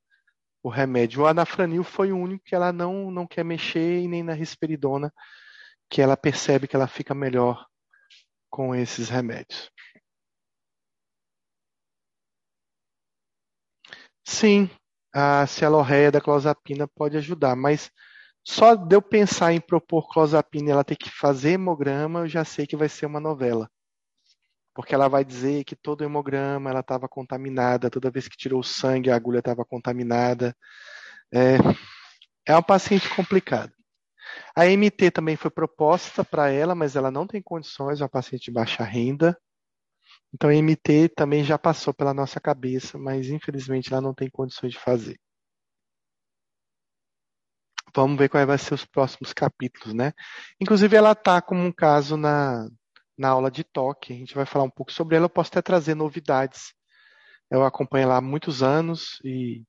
o 0.62 0.68
remédio. 0.68 1.22
O 1.22 1.26
anafranil 1.26 1.84
foi 1.84 2.12
o 2.12 2.18
único 2.18 2.44
que 2.44 2.54
ela 2.54 2.72
não, 2.72 3.10
não 3.10 3.26
quer 3.26 3.44
mexer, 3.44 4.00
e 4.00 4.08
nem 4.08 4.22
na 4.22 4.32
risperidona, 4.34 5.12
que 5.90 6.02
ela 6.02 6.16
percebe 6.16 6.68
que 6.68 6.76
ela 6.76 6.88
fica 6.88 7.14
melhor 7.14 7.66
com 8.50 8.74
esses 8.74 9.08
remédios. 9.08 9.70
Sim, 14.24 14.70
a 15.12 15.46
cialorreia 15.46 16.10
da 16.12 16.20
clozapina 16.20 16.86
pode 16.86 17.16
ajudar, 17.16 17.56
mas 17.56 17.90
só 18.48 18.74
de 18.74 18.96
eu 18.96 19.02
pensar 19.02 19.52
em 19.52 19.60
propor 19.60 20.08
clozapina 20.08 20.70
e 20.70 20.72
ela 20.72 20.82
ter 20.82 20.96
que 20.96 21.10
fazer 21.10 21.50
hemograma, 21.50 22.20
eu 22.20 22.28
já 22.28 22.46
sei 22.46 22.66
que 22.66 22.78
vai 22.78 22.88
ser 22.88 23.04
uma 23.04 23.20
novela. 23.20 23.70
Porque 24.74 24.94
ela 24.94 25.06
vai 25.06 25.22
dizer 25.22 25.64
que 25.64 25.76
todo 25.76 26.02
hemograma 26.02 26.70
ela 26.70 26.80
estava 26.80 27.06
contaminada, 27.06 27.90
toda 27.90 28.10
vez 28.10 28.26
que 28.26 28.38
tirou 28.38 28.60
o 28.60 28.64
sangue 28.64 29.10
a 29.10 29.16
agulha 29.16 29.40
estava 29.40 29.66
contaminada. 29.66 30.56
É, 31.30 31.58
é 32.46 32.54
uma 32.54 32.62
paciente 32.62 33.06
complicada. 33.14 33.70
A 34.56 34.64
MT 34.66 35.10
também 35.10 35.36
foi 35.36 35.50
proposta 35.50 36.24
para 36.24 36.50
ela, 36.50 36.74
mas 36.74 36.96
ela 36.96 37.10
não 37.10 37.26
tem 37.26 37.42
condições, 37.42 38.00
é 38.00 38.04
uma 38.04 38.08
paciente 38.08 38.46
de 38.46 38.50
baixa 38.50 38.82
renda. 38.82 39.38
Então 40.32 40.48
a 40.48 40.54
MT 40.54 41.10
também 41.10 41.44
já 41.44 41.58
passou 41.58 41.92
pela 41.92 42.14
nossa 42.14 42.40
cabeça, 42.40 42.96
mas 42.96 43.28
infelizmente 43.28 43.92
ela 43.92 44.00
não 44.00 44.14
tem 44.14 44.30
condições 44.30 44.72
de 44.72 44.78
fazer. 44.78 45.20
Vamos 48.00 48.16
ver 48.16 48.28
quais 48.28 48.46
vão 48.46 48.56
ser 48.56 48.74
os 48.74 48.84
próximos 48.84 49.32
capítulos, 49.32 49.92
né? 49.92 50.12
Inclusive, 50.60 50.96
ela 50.96 51.12
está 51.12 51.42
como 51.42 51.64
um 51.64 51.72
caso 51.72 52.16
na, 52.16 52.68
na 53.18 53.30
aula 53.30 53.50
de 53.50 53.64
toque. 53.64 54.12
A 54.12 54.16
gente 54.16 54.36
vai 54.36 54.46
falar 54.46 54.64
um 54.64 54.70
pouco 54.70 54.92
sobre 54.92 55.16
ela. 55.16 55.24
Eu 55.24 55.30
posso 55.30 55.50
até 55.50 55.60
trazer 55.60 55.96
novidades. 55.96 56.72
Eu 57.50 57.64
acompanho 57.64 58.04
ela 58.04 58.18
há 58.18 58.20
muitos 58.20 58.62
anos 58.62 59.18
e 59.24 59.64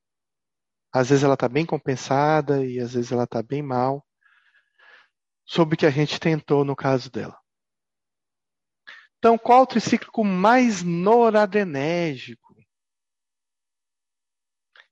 às 0.92 1.08
vezes 1.08 1.24
ela 1.24 1.34
está 1.34 1.48
bem 1.48 1.66
compensada 1.66 2.64
e 2.64 2.78
às 2.78 2.94
vezes 2.94 3.10
ela 3.10 3.24
está 3.24 3.42
bem 3.42 3.62
mal. 3.62 4.06
Sobre 5.44 5.74
o 5.74 5.78
que 5.78 5.86
a 5.86 5.90
gente 5.90 6.20
tentou 6.20 6.64
no 6.64 6.76
caso 6.76 7.10
dela. 7.10 7.36
Então, 9.18 9.36
qual 9.36 9.62
o 9.62 9.66
tricíclico 9.66 10.22
mais 10.22 10.84
noradrenérgico? 10.84 12.49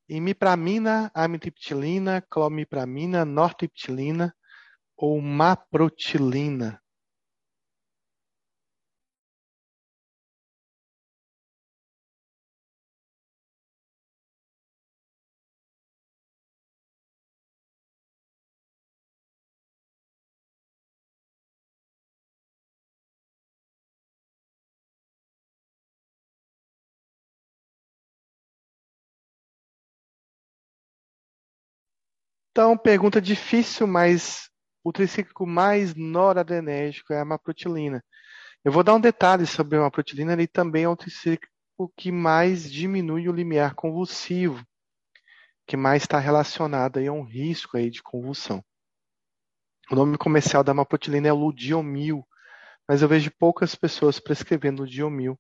Imipramina, 0.08 1.10
amitriptilina, 1.14 2.22
clomipramina, 2.22 3.24
nortriptilina 3.24 4.34
ou 4.96 5.20
maprotilina. 5.20 6.80
Então, 32.58 32.76
pergunta 32.76 33.20
difícil, 33.20 33.86
mas 33.86 34.50
o 34.82 34.92
tricíclico 34.92 35.46
mais 35.46 35.94
noradrenérgico 35.94 37.12
é 37.12 37.20
a 37.20 37.24
maprotilina. 37.24 38.04
Eu 38.64 38.72
vou 38.72 38.82
dar 38.82 38.96
um 38.96 39.00
detalhe 39.00 39.46
sobre 39.46 39.78
a 39.78 39.82
maprotilina, 39.82 40.32
ele 40.32 40.48
também 40.48 40.82
é 40.82 40.88
o 40.88 40.96
tricíclico 40.96 41.52
que 41.96 42.10
mais 42.10 42.68
diminui 42.68 43.28
o 43.28 43.32
limiar 43.32 43.76
convulsivo, 43.76 44.66
que 45.68 45.76
mais 45.76 46.02
está 46.02 46.18
relacionado 46.18 46.98
aí 46.98 47.06
a 47.06 47.12
um 47.12 47.22
risco 47.22 47.76
aí 47.76 47.90
de 47.90 48.02
convulsão. 48.02 48.60
O 49.88 49.94
nome 49.94 50.18
comercial 50.18 50.64
da 50.64 50.74
maprotilina 50.74 51.28
é 51.28 51.32
ludiomil, 51.32 52.26
mas 52.88 53.02
eu 53.02 53.08
vejo 53.08 53.30
poucas 53.38 53.76
pessoas 53.76 54.18
prescrevendo 54.18 54.82
ludiomil, 54.82 55.38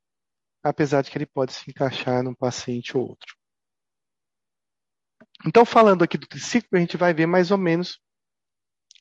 apesar 0.62 1.02
de 1.02 1.10
que 1.10 1.18
ele 1.18 1.26
pode 1.26 1.52
se 1.52 1.68
encaixar 1.68 2.22
num 2.22 2.32
paciente 2.32 2.96
ou 2.96 3.08
outro. 3.08 3.37
Então, 5.46 5.64
falando 5.64 6.02
aqui 6.02 6.18
do 6.18 6.26
triciclo, 6.26 6.76
a 6.76 6.80
gente 6.80 6.96
vai 6.96 7.14
ver 7.14 7.26
mais 7.26 7.50
ou 7.50 7.58
menos 7.58 8.00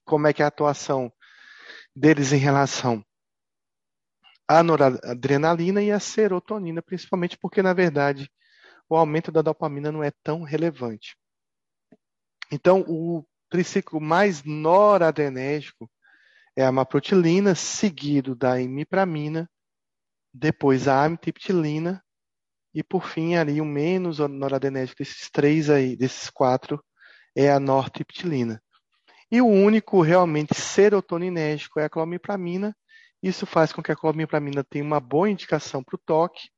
como 0.06 0.28
é 0.28 0.34
que 0.34 0.42
é 0.42 0.46
a 0.46 0.50
atuação 0.50 1.12
deles 1.96 2.32
em 2.32 2.38
relação 2.38 3.04
à 4.48 4.62
noradrenalina 4.62 5.82
e 5.82 5.92
à 5.92 6.00
serotonina, 6.00 6.82
principalmente 6.82 7.38
porque, 7.38 7.62
na 7.62 7.74
verdade, 7.74 8.32
o 8.88 8.96
aumento 8.96 9.32
da 9.32 9.42
dopamina 9.42 9.92
não 9.92 10.04
é 10.04 10.12
tão 10.24 10.44
relevante. 10.44 11.18
Então, 12.52 12.82
o 12.88 13.28
triciclo 13.50 14.00
mais 14.00 14.44
noradrenérgico 14.44 15.90
é 16.56 16.64
a 16.66 16.72
maprotilina, 16.72 17.56
seguido 17.56 18.36
da 18.36 18.60
imipramina, 18.62 19.50
depois 20.34 20.88
a 20.88 21.04
amitriptilina 21.04 22.04
e 22.74 22.84
por 22.84 23.08
fim, 23.08 23.36
ali 23.36 23.60
o 23.62 23.66
menos 23.66 24.20
noradrenérgico 24.20 25.00
desses 25.00 25.30
três 25.30 25.70
aí, 25.70 25.96
desses 25.96 26.30
quatro, 26.30 26.84
é 27.36 27.52
a 27.52 27.60
nortriptilina. 27.60 28.62
E 29.32 29.42
o 29.42 29.48
único 29.48 30.02
realmente 30.02 30.54
serotoninérgico 30.54 31.80
é 31.80 31.86
a 31.86 31.90
clomipramina. 31.90 32.76
Isso 33.22 33.46
faz 33.46 33.74
com 33.74 33.84
que 33.84 33.92
a 33.92 33.96
clomipramina 33.96 34.64
tenha 34.64 34.84
uma 34.84 35.00
boa 35.00 35.30
indicação 35.30 35.84
para 35.84 35.96
o 35.96 36.02
toque. 36.06 36.50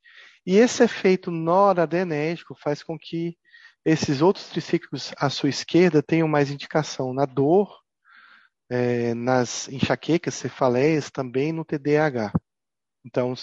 E 0.46 0.58
esse 0.58 0.84
efeito 0.84 1.32
noradrenérgico 1.32 2.56
faz 2.56 2.84
com 2.84 2.98
que 2.98 3.38
esses 3.86 4.22
outros 4.22 4.48
tricíclicos 4.50 5.14
à 5.18 5.30
sua 5.30 5.50
esquerda 5.50 6.04
tenham 6.04 6.28
mais 6.28 6.52
indicação 6.52 7.14
na 7.14 7.26
dor, 7.26 7.80
é, 8.70 9.14
nas 9.16 9.68
enxaquecas, 9.70 10.36
cefaleias, 10.36 11.10
também 11.10 11.52
no 11.52 11.66
TDAH. 11.66 12.32
Então, 13.04 13.34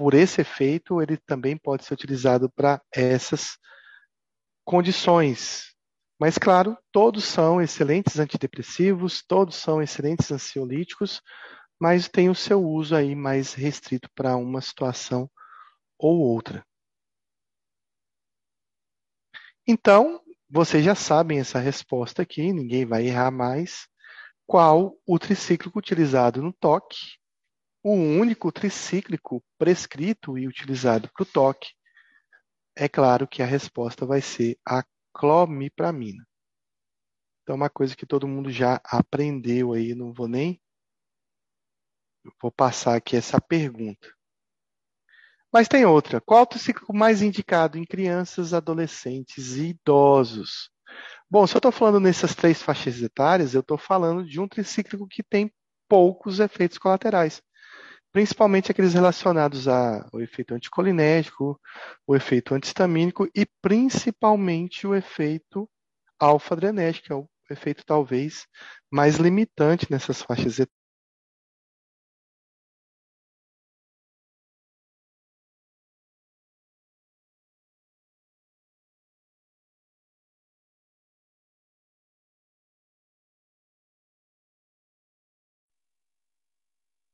por 0.00 0.14
esse 0.14 0.40
efeito, 0.40 1.02
ele 1.02 1.18
também 1.18 1.58
pode 1.58 1.84
ser 1.84 1.92
utilizado 1.92 2.50
para 2.50 2.80
essas 2.90 3.58
condições. 4.64 5.74
Mas, 6.18 6.38
claro, 6.38 6.74
todos 6.90 7.22
são 7.24 7.60
excelentes 7.60 8.18
antidepressivos, 8.18 9.22
todos 9.22 9.56
são 9.56 9.82
excelentes 9.82 10.32
ansiolíticos, 10.32 11.20
mas 11.78 12.08
tem 12.08 12.30
o 12.30 12.34
seu 12.34 12.64
uso 12.66 12.96
aí 12.96 13.14
mais 13.14 13.52
restrito 13.52 14.08
para 14.14 14.38
uma 14.38 14.62
situação 14.62 15.30
ou 15.98 16.18
outra. 16.20 16.64
Então, 19.66 20.18
vocês 20.48 20.82
já 20.82 20.94
sabem 20.94 21.40
essa 21.40 21.58
resposta 21.58 22.22
aqui, 22.22 22.54
ninguém 22.54 22.86
vai 22.86 23.06
errar 23.06 23.30
mais. 23.30 23.86
Qual 24.46 24.96
o 25.06 25.18
tricíclico 25.18 25.78
utilizado 25.78 26.40
no 26.40 26.54
toque? 26.54 27.19
O 27.82 27.92
único 27.94 28.52
tricíclico 28.52 29.42
prescrito 29.58 30.36
e 30.36 30.46
utilizado 30.46 31.10
para 31.12 31.22
o 31.22 31.26
toque. 31.26 31.72
É 32.76 32.88
claro 32.88 33.26
que 33.26 33.42
a 33.42 33.46
resposta 33.46 34.04
vai 34.04 34.20
ser 34.20 34.58
a 34.66 34.84
clomipramina. 35.14 36.26
Então, 37.42 37.56
uma 37.56 37.70
coisa 37.70 37.96
que 37.96 38.06
todo 38.06 38.28
mundo 38.28 38.50
já 38.50 38.80
aprendeu 38.84 39.72
aí, 39.72 39.94
não 39.94 40.12
vou 40.12 40.28
nem. 40.28 40.60
Vou 42.40 42.52
passar 42.52 42.96
aqui 42.96 43.16
essa 43.16 43.40
pergunta. 43.40 44.08
Mas 45.52 45.66
tem 45.66 45.84
outra. 45.84 46.20
Qual 46.20 46.42
o 46.42 46.46
triciclo 46.46 46.94
mais 46.94 47.22
indicado 47.22 47.76
em 47.78 47.84
crianças, 47.84 48.54
adolescentes 48.54 49.56
e 49.56 49.70
idosos? 49.70 50.70
Bom, 51.28 51.46
se 51.46 51.54
eu 51.54 51.58
estou 51.58 51.72
falando 51.72 51.98
nessas 52.00 52.34
três 52.34 52.62
faixas 52.62 53.00
etárias, 53.00 53.54
eu 53.54 53.60
estou 53.60 53.78
falando 53.78 54.24
de 54.24 54.38
um 54.38 54.46
tricíclico 54.46 55.08
que 55.08 55.22
tem 55.22 55.52
poucos 55.88 56.38
efeitos 56.38 56.78
colaterais, 56.78 57.42
principalmente 58.12 58.70
aqueles 58.70 58.94
relacionados 58.94 59.68
ao 59.68 60.20
efeito 60.20 60.54
anticolinérgico, 60.54 61.60
o 62.06 62.16
efeito 62.16 62.54
antihistamínico 62.54 63.28
e 63.34 63.46
principalmente 63.62 64.86
o 64.86 64.94
efeito 64.94 65.68
alfa-adrenérgico, 66.18 67.06
que 67.06 67.12
é 67.12 67.16
o 67.16 67.28
efeito 67.50 67.84
talvez 67.86 68.46
mais 68.90 69.16
limitante 69.16 69.90
nessas 69.90 70.22
faixas 70.22 70.58
etárias. 70.58 70.80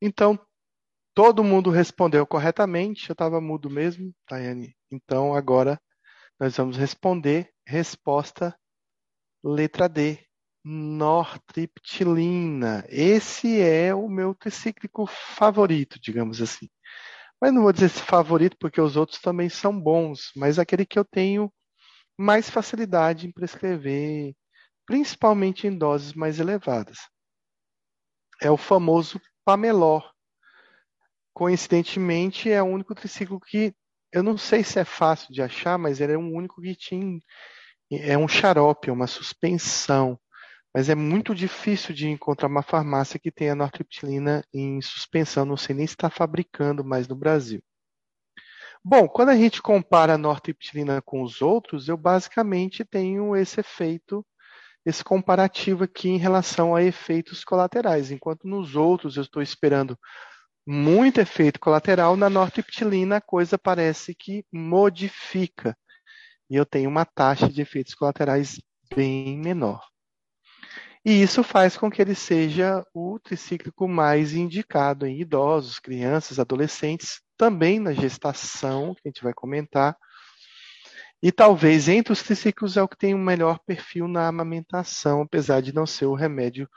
Então, 0.00 0.38
todo 1.16 1.42
mundo 1.42 1.70
respondeu 1.70 2.24
corretamente. 2.26 3.08
Eu 3.08 3.14
estava 3.14 3.40
mudo 3.40 3.70
mesmo, 3.70 4.12
Tayane. 4.26 4.76
Então, 4.90 5.34
agora 5.34 5.80
nós 6.38 6.54
vamos 6.56 6.76
responder. 6.76 7.50
Resposta 7.66 8.54
letra 9.42 9.88
D. 9.88 10.18
Nortriptilina. 10.62 12.84
Esse 12.88 13.60
é 13.60 13.94
o 13.94 14.08
meu 14.08 14.34
tricíclico 14.34 15.06
favorito, 15.06 15.98
digamos 16.00 16.42
assim. 16.42 16.68
Mas 17.40 17.52
não 17.52 17.62
vou 17.62 17.72
dizer 17.72 17.88
favorito 17.88 18.56
porque 18.60 18.80
os 18.80 18.96
outros 18.96 19.20
também 19.20 19.48
são 19.48 19.80
bons, 19.80 20.30
mas 20.36 20.58
aquele 20.58 20.84
que 20.84 20.98
eu 20.98 21.04
tenho 21.04 21.52
mais 22.18 22.50
facilidade 22.50 23.26
em 23.26 23.32
prescrever, 23.32 24.34
principalmente 24.84 25.66
em 25.66 25.76
doses 25.76 26.12
mais 26.12 26.40
elevadas. 26.40 26.98
É 28.42 28.50
o 28.50 28.56
famoso 28.56 29.20
Pamelor. 29.44 30.15
Coincidentemente, 31.36 32.50
é 32.50 32.62
o 32.62 32.64
único 32.66 32.94
triciclo 32.94 33.38
que 33.38 33.74
eu 34.10 34.22
não 34.22 34.38
sei 34.38 34.64
se 34.64 34.78
é 34.78 34.86
fácil 34.86 35.34
de 35.34 35.42
achar, 35.42 35.76
mas 35.76 36.00
ele 36.00 36.14
é 36.14 36.16
o 36.16 36.34
único 36.34 36.62
que 36.62 36.74
tinha 36.74 37.20
é 37.90 38.16
um 38.16 38.26
xarope, 38.26 38.88
é 38.88 38.92
uma 38.92 39.06
suspensão. 39.06 40.18
Mas 40.74 40.88
é 40.88 40.94
muito 40.94 41.34
difícil 41.34 41.94
de 41.94 42.08
encontrar 42.08 42.48
uma 42.48 42.62
farmácia 42.62 43.20
que 43.20 43.30
tenha 43.30 43.54
nortriptilina 43.54 44.42
em 44.50 44.80
suspensão. 44.80 45.44
Não 45.44 45.58
sei 45.58 45.76
nem 45.76 45.86
se 45.86 45.92
está 45.92 46.08
fabricando 46.08 46.82
mais 46.82 47.06
no 47.06 47.14
Brasil. 47.14 47.62
Bom, 48.82 49.06
quando 49.06 49.28
a 49.28 49.36
gente 49.36 49.60
compara 49.60 50.14
a 50.14 50.18
nortriptilina 50.18 51.02
com 51.02 51.22
os 51.22 51.42
outros, 51.42 51.86
eu 51.86 51.98
basicamente 51.98 52.82
tenho 52.82 53.36
esse 53.36 53.60
efeito 53.60 54.24
esse 54.86 55.04
comparativo 55.04 55.84
aqui 55.84 56.08
em 56.08 56.16
relação 56.16 56.74
a 56.74 56.82
efeitos 56.82 57.44
colaterais. 57.44 58.10
Enquanto 58.10 58.48
nos 58.48 58.74
outros 58.74 59.16
eu 59.16 59.22
estou 59.22 59.42
esperando 59.42 59.98
muito 60.66 61.20
efeito 61.20 61.60
colateral, 61.60 62.16
na 62.16 62.28
nortriptilina 62.28 63.18
a 63.18 63.20
coisa 63.20 63.56
parece 63.56 64.14
que 64.14 64.44
modifica. 64.52 65.76
E 66.50 66.56
eu 66.56 66.66
tenho 66.66 66.90
uma 66.90 67.04
taxa 67.04 67.48
de 67.48 67.62
efeitos 67.62 67.94
colaterais 67.94 68.60
bem 68.94 69.38
menor. 69.38 69.80
E 71.04 71.22
isso 71.22 71.44
faz 71.44 71.76
com 71.76 71.88
que 71.88 72.02
ele 72.02 72.16
seja 72.16 72.84
o 72.92 73.18
tricíclico 73.20 73.86
mais 73.86 74.32
indicado 74.32 75.06
em 75.06 75.20
idosos, 75.20 75.78
crianças, 75.78 76.40
adolescentes, 76.40 77.20
também 77.36 77.78
na 77.78 77.92
gestação, 77.92 78.92
que 78.94 79.02
a 79.04 79.08
gente 79.08 79.22
vai 79.22 79.32
comentar, 79.32 79.96
e 81.22 81.32
talvez 81.32 81.88
entre 81.88 82.12
os 82.12 82.22
triciclos 82.22 82.76
é 82.76 82.82
o 82.82 82.88
que 82.88 82.96
tem 82.96 83.14
o 83.14 83.16
um 83.16 83.22
melhor 83.22 83.58
perfil 83.66 84.06
na 84.06 84.28
amamentação, 84.28 85.22
apesar 85.22 85.60
de 85.60 85.74
não 85.74 85.86
ser 85.86 86.06
o 86.06 86.14
remédio 86.14 86.68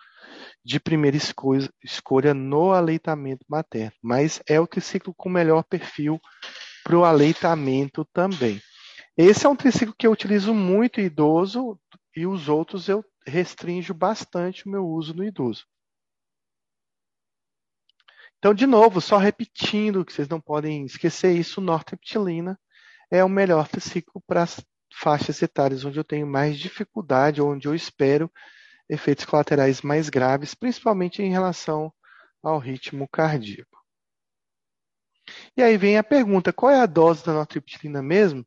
de 0.64 0.80
primeira 0.80 1.18
escolha, 1.18 2.34
no 2.34 2.72
aleitamento 2.72 3.46
materno. 3.48 3.94
Mas 4.02 4.42
é 4.48 4.60
o 4.60 4.68
triciclo 4.68 5.14
com 5.16 5.30
melhor 5.30 5.64
perfil 5.64 6.20
para 6.84 6.98
o 6.98 7.06
aleitamento 7.06 8.06
também. 8.14 8.62
Esse 9.18 9.46
é 9.46 9.50
um 9.50 9.56
triciclo 9.56 9.96
que 9.98 10.08
eu 10.08 10.12
utilizo 10.12 10.54
muito 10.54 11.02
idoso 11.02 11.80
e 12.16 12.26
os 12.26 12.48
outros 12.48 12.88
eu 12.88 13.04
restringo 13.26 13.94
bastante 13.94 14.66
o 14.66 14.70
meu 14.70 14.86
uso 14.88 15.14
no 15.14 15.24
idoso. 15.24 15.66
Então, 18.38 18.54
de 18.54 18.66
novo, 18.66 19.02
só 19.02 19.18
repetindo, 19.18 20.06
que 20.06 20.14
vocês 20.14 20.30
não 20.30 20.40
podem 20.40 20.86
esquecer 20.86 21.36
isso, 21.36 21.60
nortriptilina 21.60 22.58
é 23.12 23.24
o 23.24 23.30
melhor 23.30 23.68
ciclo 23.80 24.24
para 24.26 24.44
as 24.44 24.64
faixas 24.94 25.42
etárias 25.42 25.84
onde 25.84 26.00
eu 26.00 26.04
tenho 26.04 26.26
mais 26.26 26.58
dificuldade, 26.58 27.42
onde 27.42 27.68
eu 27.68 27.76
espero 27.76 28.32
efeitos 28.90 29.26
colaterais 29.26 29.82
mais 29.82 30.10
graves, 30.10 30.54
principalmente 30.54 31.22
em 31.22 31.32
relação 31.32 31.94
ao 32.44 32.58
ritmo 32.58 33.08
cardíaco. 33.08 33.78
E 35.56 35.62
aí 35.62 35.78
vem 35.78 35.98
a 35.98 36.04
pergunta: 36.04 36.52
qual 36.52 36.72
é 36.72 36.80
a 36.80 36.86
dose 36.86 37.26
da 37.26 37.34
nortriptilina 37.34 38.02
mesmo? 38.02 38.46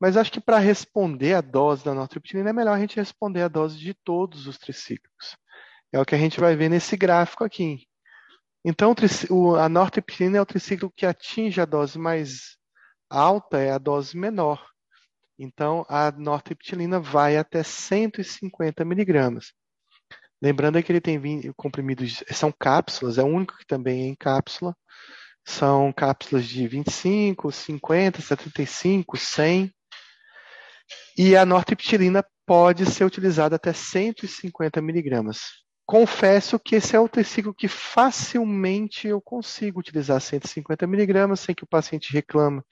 Mas 0.00 0.16
acho 0.16 0.32
que 0.32 0.40
para 0.40 0.58
responder 0.58 1.34
a 1.34 1.40
dose 1.40 1.84
da 1.84 1.94
nortriptilina 1.94 2.50
é 2.50 2.52
melhor 2.52 2.74
a 2.74 2.80
gente 2.80 2.96
responder 2.96 3.42
a 3.42 3.48
dose 3.48 3.78
de 3.78 3.92
todos 3.92 4.46
os 4.46 4.56
tricíclicos. 4.56 5.36
É 5.92 6.00
o 6.00 6.04
que 6.04 6.14
a 6.14 6.18
gente 6.18 6.40
vai 6.40 6.56
ver 6.56 6.70
nesse 6.70 6.96
gráfico 6.96 7.44
aqui. 7.44 7.86
Então, 8.64 8.94
a 9.58 9.68
nortriptilina 9.68 10.38
é 10.38 10.40
o 10.40 10.46
triciclo 10.46 10.92
que 10.94 11.04
atinge 11.04 11.60
a 11.60 11.64
dose 11.64 11.98
mais 11.98 12.56
alta 13.10 13.58
é 13.58 13.72
a 13.72 13.78
dose 13.78 14.16
menor. 14.16 14.64
Então, 15.38 15.84
a 15.88 16.10
nortriptilina 16.12 17.00
vai 17.00 17.36
até 17.36 17.62
150 17.62 18.84
miligramas. 18.84 19.52
Lembrando 20.42 20.82
que 20.82 20.90
ele 20.90 21.00
tem 21.00 21.20
comprimidos, 21.54 22.24
são 22.30 22.50
cápsulas, 22.50 23.18
é 23.18 23.22
o 23.22 23.26
único 23.26 23.58
que 23.58 23.66
também 23.66 24.04
é 24.04 24.06
em 24.06 24.14
cápsula. 24.14 24.74
São 25.44 25.92
cápsulas 25.92 26.46
de 26.46 26.66
25, 26.66 27.52
50, 27.52 28.20
75, 28.22 29.16
100. 29.16 29.72
E 31.18 31.36
a 31.36 31.44
nortriptilina 31.44 32.24
pode 32.46 32.86
ser 32.86 33.04
utilizada 33.04 33.56
até 33.56 33.72
150 33.72 34.80
miligramas. 34.80 35.40
Confesso 35.86 36.58
que 36.58 36.76
esse 36.76 36.94
é 36.94 37.00
o 37.00 37.08
triciclo 37.08 37.52
que 37.52 37.66
facilmente 37.66 39.08
eu 39.08 39.20
consigo 39.20 39.80
utilizar 39.80 40.20
150 40.20 40.86
miligramas 40.86 41.40
sem 41.40 41.54
que 41.54 41.64
o 41.64 41.68
paciente 41.68 42.12
reclame 42.12 42.62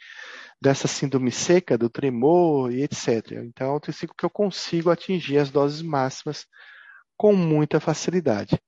dessa 0.62 0.86
síndrome 0.86 1.32
seca, 1.32 1.76
do 1.76 1.90
tremor 1.90 2.72
e 2.72 2.82
etc. 2.82 3.32
Então, 3.44 3.72
é 3.72 3.76
um 3.76 3.80
triciclo 3.80 4.14
que 4.16 4.24
eu 4.24 4.30
consigo 4.30 4.88
atingir 4.88 5.38
as 5.38 5.50
doses 5.50 5.82
máximas 5.82 6.46
com 7.18 7.34
muita 7.34 7.80
facilidade. 7.80 8.58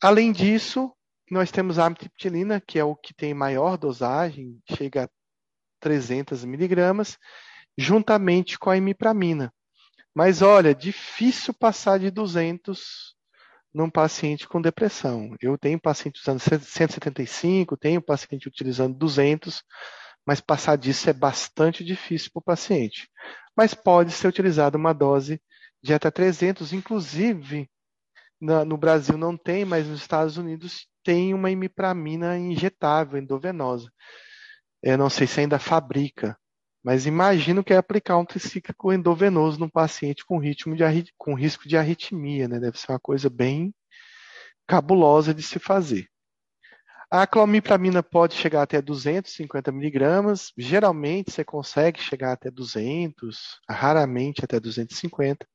Além 0.00 0.30
disso, 0.30 0.92
nós 1.30 1.50
temos 1.50 1.78
a 1.78 1.86
amitriptilina, 1.86 2.60
que 2.60 2.78
é 2.78 2.84
o 2.84 2.94
que 2.94 3.12
tem 3.12 3.34
maior 3.34 3.76
dosagem, 3.76 4.62
chega 4.70 5.04
a 5.04 5.08
300 5.80 6.44
miligramas, 6.44 7.18
juntamente 7.76 8.58
com 8.58 8.70
a 8.70 8.76
imipramina. 8.76 9.52
Mas 10.14 10.40
olha, 10.40 10.74
difícil 10.74 11.52
passar 11.52 11.98
de 11.98 12.10
200 12.10 13.14
num 13.74 13.90
paciente 13.90 14.46
com 14.46 14.62
depressão. 14.62 15.34
Eu 15.40 15.58
tenho 15.58 15.80
paciente 15.80 16.20
usando 16.20 16.38
175, 16.38 17.76
tenho 17.76 18.00
paciente 18.00 18.46
utilizando 18.46 18.96
200, 18.96 19.64
mas 20.24 20.40
passar 20.40 20.76
disso 20.76 21.10
é 21.10 21.12
bastante 21.12 21.84
difícil 21.84 22.30
para 22.32 22.40
o 22.40 22.44
paciente. 22.44 23.10
Mas 23.56 23.74
pode 23.74 24.12
ser 24.12 24.28
utilizada 24.28 24.78
uma 24.78 24.92
dose 24.92 25.42
de 25.84 25.92
até 25.92 26.10
300, 26.10 26.72
inclusive 26.72 27.68
na, 28.40 28.64
no 28.64 28.78
Brasil 28.78 29.18
não 29.18 29.36
tem, 29.36 29.66
mas 29.66 29.86
nos 29.86 30.00
Estados 30.00 30.38
Unidos 30.38 30.88
tem 31.02 31.34
uma 31.34 31.50
imipramina 31.50 32.38
injetável, 32.38 33.18
endovenosa. 33.18 33.92
Eu 34.82 34.96
não 34.96 35.10
sei 35.10 35.26
se 35.26 35.40
ainda 35.40 35.58
fabrica, 35.58 36.38
mas 36.82 37.04
imagino 37.04 37.62
que 37.62 37.74
é 37.74 37.76
aplicar 37.76 38.16
um 38.16 38.24
tricíclico 38.24 38.94
endovenoso 38.94 39.60
num 39.60 39.68
paciente 39.68 40.24
com, 40.24 40.38
ritmo 40.38 40.74
de, 40.74 40.82
com 41.18 41.34
risco 41.34 41.68
de 41.68 41.76
arritmia, 41.76 42.48
né? 42.48 42.58
Deve 42.58 42.78
ser 42.78 42.90
uma 42.90 42.98
coisa 43.00 43.28
bem 43.28 43.74
cabulosa 44.66 45.34
de 45.34 45.42
se 45.42 45.58
fazer. 45.58 46.08
A 47.10 47.26
clomipramina 47.26 48.02
pode 48.02 48.34
chegar 48.36 48.62
até 48.62 48.80
250 48.80 49.70
miligramas. 49.70 50.50
Geralmente 50.56 51.30
você 51.30 51.44
consegue 51.44 52.00
chegar 52.00 52.32
até 52.32 52.50
200, 52.50 53.60
raramente 53.68 54.42
até 54.42 54.58
250. 54.58 55.46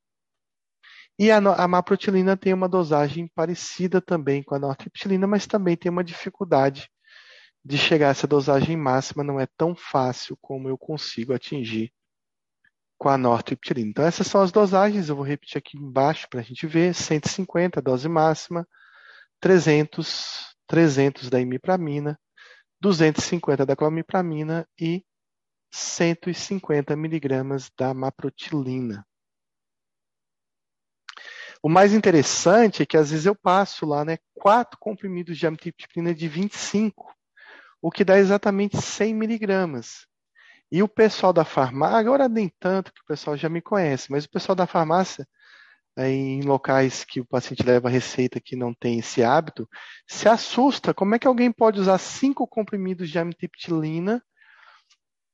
E 1.19 1.29
a, 1.31 1.37
a 1.37 1.67
maprotilina 1.67 2.37
tem 2.37 2.53
uma 2.53 2.69
dosagem 2.69 3.27
parecida 3.35 3.99
também 3.99 4.41
com 4.41 4.55
a 4.55 4.59
nortriptilina, 4.59 5.27
mas 5.27 5.45
também 5.45 5.75
tem 5.75 5.91
uma 5.91 6.01
dificuldade 6.01 6.89
de 7.63 7.77
chegar 7.77 8.07
a 8.07 8.11
essa 8.11 8.25
dosagem 8.25 8.77
máxima. 8.77 9.21
Não 9.21 9.37
é 9.37 9.45
tão 9.57 9.75
fácil 9.75 10.37
como 10.39 10.69
eu 10.69 10.77
consigo 10.77 11.33
atingir 11.33 11.91
com 12.97 13.09
a 13.09 13.17
nortriptilina. 13.17 13.89
Então 13.89 14.05
essas 14.05 14.27
são 14.27 14.41
as 14.41 14.49
dosagens. 14.49 15.09
Eu 15.09 15.17
vou 15.17 15.25
repetir 15.25 15.57
aqui 15.57 15.77
embaixo 15.77 16.25
para 16.29 16.39
a 16.39 16.43
gente 16.43 16.65
ver. 16.65 16.95
150, 16.95 17.81
dose 17.81 18.07
máxima. 18.07 18.65
300, 19.41 20.55
300 20.67 21.29
da 21.29 21.41
imipramina. 21.41 22.17
250 22.79 23.65
da 23.65 23.75
clomipramina 23.75 24.65
e 24.79 25.03
150 25.69 26.95
miligramas 26.95 27.69
da 27.77 27.93
maprotilina. 27.93 29.05
O 31.61 31.67
mais 31.67 31.93
interessante 31.93 32.83
é 32.83 32.85
que 32.85 32.95
às 32.95 33.11
vezes 33.11 33.25
eu 33.25 33.35
passo 33.35 33.85
lá, 33.85 34.05
né, 34.05 34.17
quatro 34.33 34.77
comprimidos 34.79 35.37
de 35.37 35.45
amitriptilina 35.45 36.13
de 36.13 36.27
25, 36.27 37.13
o 37.81 37.91
que 37.91 38.05
dá 38.05 38.17
exatamente 38.17 38.81
100 38.81 39.13
miligramas. 39.13 40.07
E 40.71 40.81
o 40.81 40.87
pessoal 40.87 41.33
da 41.33 41.43
farmácia, 41.43 41.97
agora 41.97 42.29
nem 42.29 42.49
tanto, 42.59 42.93
que 42.93 43.01
o 43.01 43.05
pessoal 43.05 43.35
já 43.35 43.49
me 43.49 43.61
conhece, 43.61 44.11
mas 44.11 44.25
o 44.25 44.29
pessoal 44.29 44.55
da 44.55 44.67
farmácia, 44.67 45.27
em 45.97 46.41
locais 46.43 47.03
que 47.03 47.19
o 47.19 47.25
paciente 47.25 47.63
leva 47.63 47.89
receita 47.89 48.39
que 48.39 48.55
não 48.55 48.73
tem 48.73 48.99
esse 48.99 49.21
hábito, 49.21 49.67
se 50.07 50.29
assusta. 50.29 50.93
Como 50.93 51.15
é 51.15 51.19
que 51.19 51.27
alguém 51.27 51.51
pode 51.51 51.79
usar 51.79 51.97
cinco 51.97 52.47
comprimidos 52.47 53.09
de 53.09 53.19
amitriptilina 53.19 54.23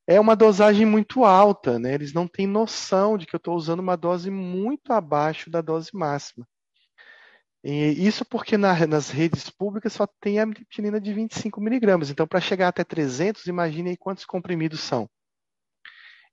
é 0.08 0.20
uma 0.20 0.36
dosagem 0.36 0.86
muito 0.86 1.24
alta, 1.24 1.80
né? 1.80 1.94
Eles 1.94 2.14
não 2.14 2.28
têm 2.28 2.46
noção 2.46 3.18
de 3.18 3.26
que 3.26 3.36
eu 3.36 3.40
estou 3.40 3.56
usando 3.56 3.80
uma 3.80 3.96
dose 3.96 4.30
muito 4.30 4.94
abaixo 4.94 5.50
da 5.50 5.62
dose 5.62 5.90
máxima. 5.94 6.48
E 7.64 8.08
isso 8.08 8.24
porque 8.24 8.58
na, 8.58 8.86
nas 8.86 9.10
redes 9.10 9.50
públicas 9.50 9.92
só 9.94 10.06
tem 10.06 10.40
a 10.40 10.44
amitriptilina 10.44 11.02
de 11.02 11.12
25 11.12 11.60
miligramas. 11.60 12.12
Então, 12.12 12.28
para 12.28 12.40
chegar 12.40 12.68
até 12.68 12.84
300, 12.84 13.48
imagine 13.48 13.90
aí 13.90 13.98
quantos 13.98 14.24
comprimidos 14.24 14.82
são. 14.82 15.10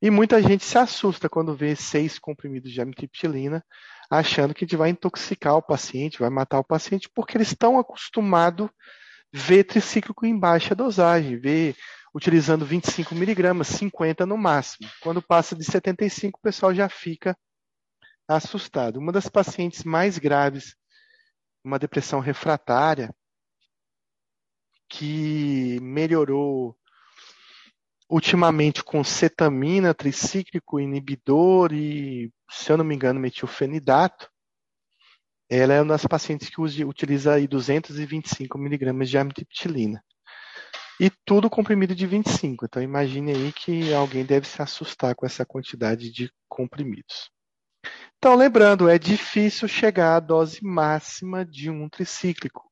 E 0.03 0.11
muita 0.11 0.43
gente 0.43 0.65
se 0.65 0.77
assusta 0.77 1.31
quando 1.31 1.57
vê 1.57 1.75
seis 1.75 2.19
comprimidos 2.19 2.71
de 2.71 2.83
amitriptilina, 2.83 3.65
achando 4.11 4.53
que 4.53 4.65
a 4.65 4.67
gente 4.67 4.77
vai 4.77 4.91
intoxicar 4.91 5.57
o 5.57 5.63
paciente, 5.63 6.19
vai 6.19 6.29
matar 6.29 6.59
o 6.59 6.65
paciente, 6.65 7.09
porque 7.15 7.39
eles 7.39 7.49
estão 7.49 7.79
acostumados 7.79 8.69
ver 9.33 9.65
tricíclico 9.65 10.27
em 10.27 10.39
baixa 10.39 10.75
dosagem, 10.75 11.39
ver 11.39 11.75
utilizando 12.15 12.67
25 12.67 13.15
miligramas, 13.15 13.69
50 13.69 14.27
no 14.27 14.37
máximo. 14.37 14.89
Quando 15.01 15.23
passa 15.23 15.57
de 15.57 15.65
75, 15.65 16.39
o 16.39 16.43
pessoal 16.43 16.75
já 16.75 16.89
fica 16.89 17.37
assustado. 18.29 18.99
Uma 18.99 19.13
das 19.13 19.29
pacientes 19.29 19.85
mais 19.85 20.19
graves, 20.19 20.77
uma 21.65 21.79
depressão 21.79 22.21
refratária, 22.21 23.15
que 24.89 25.81
melhorou 25.81 26.77
ultimamente 28.11 28.85
com 28.85 29.03
cetamina, 29.03 29.95
tricíclico, 29.95 30.79
inibidor 30.79 31.73
e, 31.73 32.31
se 32.51 32.71
eu 32.71 32.77
não 32.77 32.85
me 32.85 32.95
engano, 32.95 33.19
metilfenidato. 33.19 34.31
Ela 35.49 35.75
é 35.75 35.81
uma 35.81 35.95
das 35.95 36.07
pacientes 36.07 36.51
que 36.51 36.61
utiliza 36.61 37.35
aí 37.35 37.49
225 37.49 38.59
miligramas 38.59 39.09
de 39.09 39.17
amitriptilina. 39.17 40.05
E 41.01 41.11
tudo 41.25 41.51
comprimido 41.51 41.95
de 41.95 42.07
25. 42.07 42.65
Então 42.65 42.83
imagine 42.83 43.33
aí 43.33 43.53
que 43.53 43.93
alguém 43.93 44.25
deve 44.25 44.47
se 44.47 44.61
assustar 44.63 45.15
com 45.15 45.27
essa 45.27 45.45
quantidade 45.45 46.11
de 46.11 46.31
comprimidos. 46.49 47.31
Então, 48.19 48.37
lembrando, 48.37 48.89
é 48.89 48.99
difícil 48.99 49.67
chegar 49.67 50.15
à 50.15 50.21
dose 50.21 50.63
máxima 50.63 51.45
de 51.45 51.69
um 51.69 51.89
tricíclico. 51.89 52.71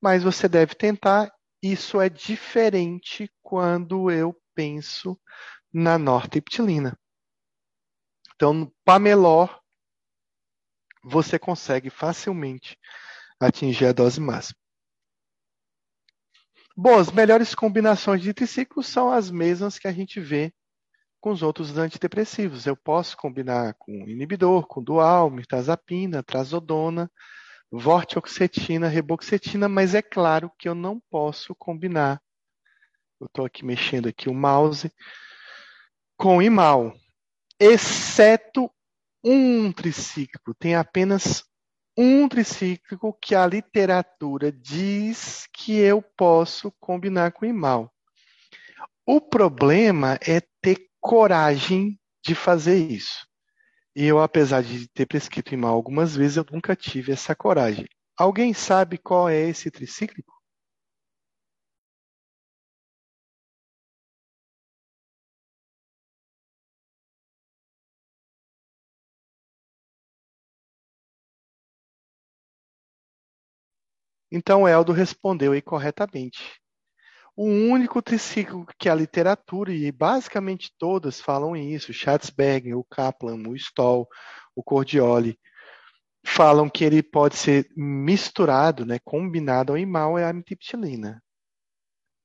Mas 0.00 0.22
você 0.22 0.48
deve 0.48 0.74
tentar. 0.74 1.32
Isso 1.62 2.00
é 2.00 2.08
diferente 2.08 3.30
quando 3.42 4.10
eu 4.10 4.34
penso 4.54 5.20
na 5.72 5.98
nortriptilina. 5.98 6.96
Então, 8.34 8.54
no 8.54 8.72
Pamelor, 8.84 9.60
você 11.02 11.38
consegue 11.38 11.90
facilmente 11.90 12.78
atingir 13.40 13.86
a 13.86 13.92
dose 13.92 14.20
máxima. 14.20 14.59
Bom, 16.76 16.98
as 16.98 17.10
melhores 17.10 17.54
combinações 17.54 18.22
de 18.22 18.32
triciclos 18.32 18.86
são 18.86 19.10
as 19.12 19.30
mesmas 19.30 19.78
que 19.78 19.88
a 19.88 19.92
gente 19.92 20.20
vê 20.20 20.52
com 21.20 21.30
os 21.30 21.42
outros 21.42 21.76
antidepressivos. 21.76 22.66
Eu 22.66 22.76
posso 22.76 23.16
combinar 23.16 23.74
com 23.78 23.92
inibidor, 24.08 24.66
com 24.66 24.82
dual, 24.82 25.30
mirtazapina, 25.30 26.22
trazodona, 26.22 27.10
vortioxetina, 27.70 28.88
reboxetina, 28.88 29.68
mas 29.68 29.94
é 29.94 30.02
claro 30.02 30.50
que 30.58 30.68
eu 30.68 30.74
não 30.74 31.00
posso 31.10 31.54
combinar. 31.54 32.20
Eu 33.20 33.26
estou 33.26 33.44
aqui 33.44 33.64
mexendo 33.64 34.08
aqui 34.08 34.30
o 34.30 34.34
mouse 34.34 34.90
com 36.16 36.40
imal, 36.40 36.94
exceto 37.58 38.70
um 39.22 39.70
triciclo. 39.72 40.54
Tem 40.54 40.74
apenas 40.74 41.44
um 42.02 42.26
tricíclico 42.26 43.12
que 43.20 43.34
a 43.34 43.46
literatura 43.46 44.50
diz 44.50 45.46
que 45.52 45.76
eu 45.76 46.00
posso 46.00 46.72
combinar 46.80 47.30
com 47.30 47.44
o 47.44 47.48
imal. 47.48 47.92
O 49.04 49.20
problema 49.20 50.18
é 50.26 50.40
ter 50.62 50.88
coragem 50.98 52.00
de 52.24 52.34
fazer 52.34 52.78
isso. 52.90 53.26
E 53.94 54.06
eu, 54.06 54.18
apesar 54.18 54.62
de 54.62 54.88
ter 54.88 55.04
prescrito 55.04 55.52
imal 55.52 55.74
algumas 55.74 56.16
vezes, 56.16 56.38
eu 56.38 56.46
nunca 56.50 56.74
tive 56.74 57.12
essa 57.12 57.34
coragem. 57.34 57.86
Alguém 58.16 58.54
sabe 58.54 58.96
qual 58.96 59.28
é 59.28 59.38
esse 59.38 59.70
tricíclico? 59.70 60.39
Então 74.30 74.66
Eldo 74.66 74.92
respondeu 74.92 75.52
aí 75.52 75.60
corretamente. 75.60 76.60
O 77.36 77.44
único 77.44 78.02
triciclo 78.02 78.66
que 78.78 78.88
a 78.88 78.94
literatura, 78.94 79.72
e 79.72 79.90
basicamente 79.90 80.72
todas 80.78 81.20
falam 81.20 81.56
isso, 81.56 81.92
Schatzberger, 81.92 82.76
o 82.76 82.84
Kaplan, 82.84 83.48
o 83.48 83.56
Stoll, 83.56 84.06
o 84.54 84.62
Cordioli, 84.62 85.38
falam 86.24 86.68
que 86.68 86.84
ele 86.84 87.02
pode 87.02 87.36
ser 87.36 87.68
misturado, 87.76 88.84
né, 88.84 88.98
combinado 89.02 89.72
ao 89.72 89.78
imal 89.78 90.18
é 90.18 90.24
a 90.24 90.28
amitriptilina. 90.28 91.22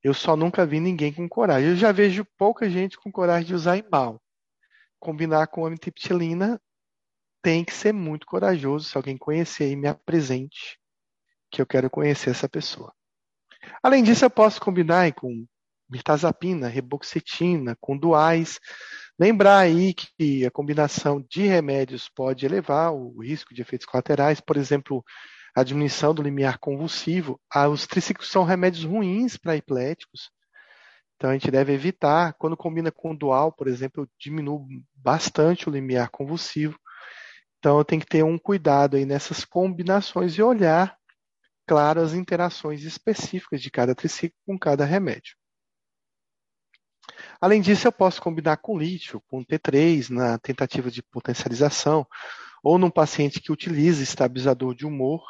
Eu 0.03 0.13
só 0.13 0.35
nunca 0.35 0.65
vi 0.65 0.79
ninguém 0.79 1.13
com 1.13 1.27
coragem. 1.27 1.69
Eu 1.69 1.75
já 1.75 1.91
vejo 1.91 2.25
pouca 2.37 2.69
gente 2.69 2.97
com 2.97 3.11
coragem 3.11 3.47
de 3.47 3.55
usar 3.55 3.77
imal. 3.77 4.21
Combinar 4.99 5.47
com 5.47 5.65
amitriptilina 5.65 6.61
tem 7.41 7.63
que 7.63 7.73
ser 7.73 7.93
muito 7.93 8.27
corajoso. 8.27 8.89
Se 8.89 8.97
alguém 8.97 9.17
conhecer 9.17 9.63
aí, 9.63 9.75
me 9.75 9.87
apresente 9.87 10.77
que 11.55 11.61
eu 11.61 11.65
quero 11.65 11.89
conhecer 11.89 12.31
essa 12.31 12.49
pessoa. 12.49 12.93
Além 13.81 14.03
disso, 14.03 14.25
eu 14.25 14.29
posso 14.29 14.59
combinar 14.59 15.13
com 15.13 15.45
mirtazapina, 15.89 16.67
reboxetina, 16.67 17.77
com 17.79 17.97
duais. 17.97 18.59
Lembrar 19.17 19.59
aí 19.59 19.93
que 19.93 20.45
a 20.45 20.51
combinação 20.51 21.25
de 21.29 21.43
remédios 21.43 22.09
pode 22.09 22.45
elevar 22.45 22.93
o 22.93 23.21
risco 23.21 23.53
de 23.53 23.61
efeitos 23.61 23.87
colaterais, 23.87 24.41
por 24.41 24.57
exemplo, 24.57 25.01
a 25.55 25.63
diminuição 25.63 26.13
do 26.13 26.21
limiar 26.21 26.57
convulsivo. 26.57 27.39
Ah, 27.49 27.69
os 27.69 27.87
triciclos 27.87 28.29
são 28.29 28.43
remédios 28.43 28.83
ruins 28.83 29.37
para 29.37 29.55
epiléticos, 29.55 30.29
então 31.15 31.29
a 31.29 31.33
gente 31.33 31.49
deve 31.49 31.71
evitar. 31.71 32.33
Quando 32.33 32.57
combina 32.57 32.91
com 32.91 33.15
dual, 33.15 33.53
por 33.53 33.69
exemplo, 33.69 34.09
diminui 34.19 34.83
bastante 34.93 35.69
o 35.69 35.71
limiar 35.71 36.09
convulsivo. 36.09 36.77
Então 37.59 37.77
eu 37.77 37.85
tenho 37.85 38.01
que 38.01 38.07
ter 38.07 38.23
um 38.23 38.37
cuidado 38.37 38.97
aí 38.97 39.05
nessas 39.05 39.45
combinações 39.45 40.33
e 40.33 40.41
olhar 40.41 40.97
claro 41.67 42.01
as 42.01 42.13
interações 42.13 42.83
específicas 42.83 43.61
de 43.61 43.71
cada 43.71 43.95
triciclo 43.95 44.37
com 44.45 44.57
cada 44.57 44.85
remédio. 44.85 45.35
Além 47.39 47.61
disso, 47.61 47.87
eu 47.87 47.91
posso 47.91 48.21
combinar 48.21 48.57
com 48.57 48.77
lítio, 48.77 49.21
com 49.27 49.43
T3 49.43 50.09
na 50.09 50.37
tentativa 50.37 50.89
de 50.89 51.03
potencialização, 51.03 52.07
ou 52.63 52.77
num 52.77 52.89
paciente 52.89 53.39
que 53.39 53.51
utiliza 53.51 54.01
estabilizador 54.01 54.73
de 54.73 54.85
humor. 54.85 55.23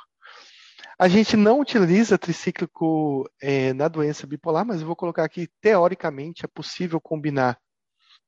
A 0.98 1.10
gente 1.10 1.36
não 1.36 1.60
utiliza 1.60 2.18
tricíclico 2.18 3.30
é, 3.42 3.74
na 3.74 3.90
doença 3.90 4.26
bipolar, 4.26 4.66
mas 4.66 4.80
eu 4.80 4.88
vou 4.88 4.96
colocar 4.96 5.26
aqui, 5.26 5.50
teoricamente, 5.60 6.46
é 6.46 6.48
possível 6.48 7.02
combinar 7.02 7.60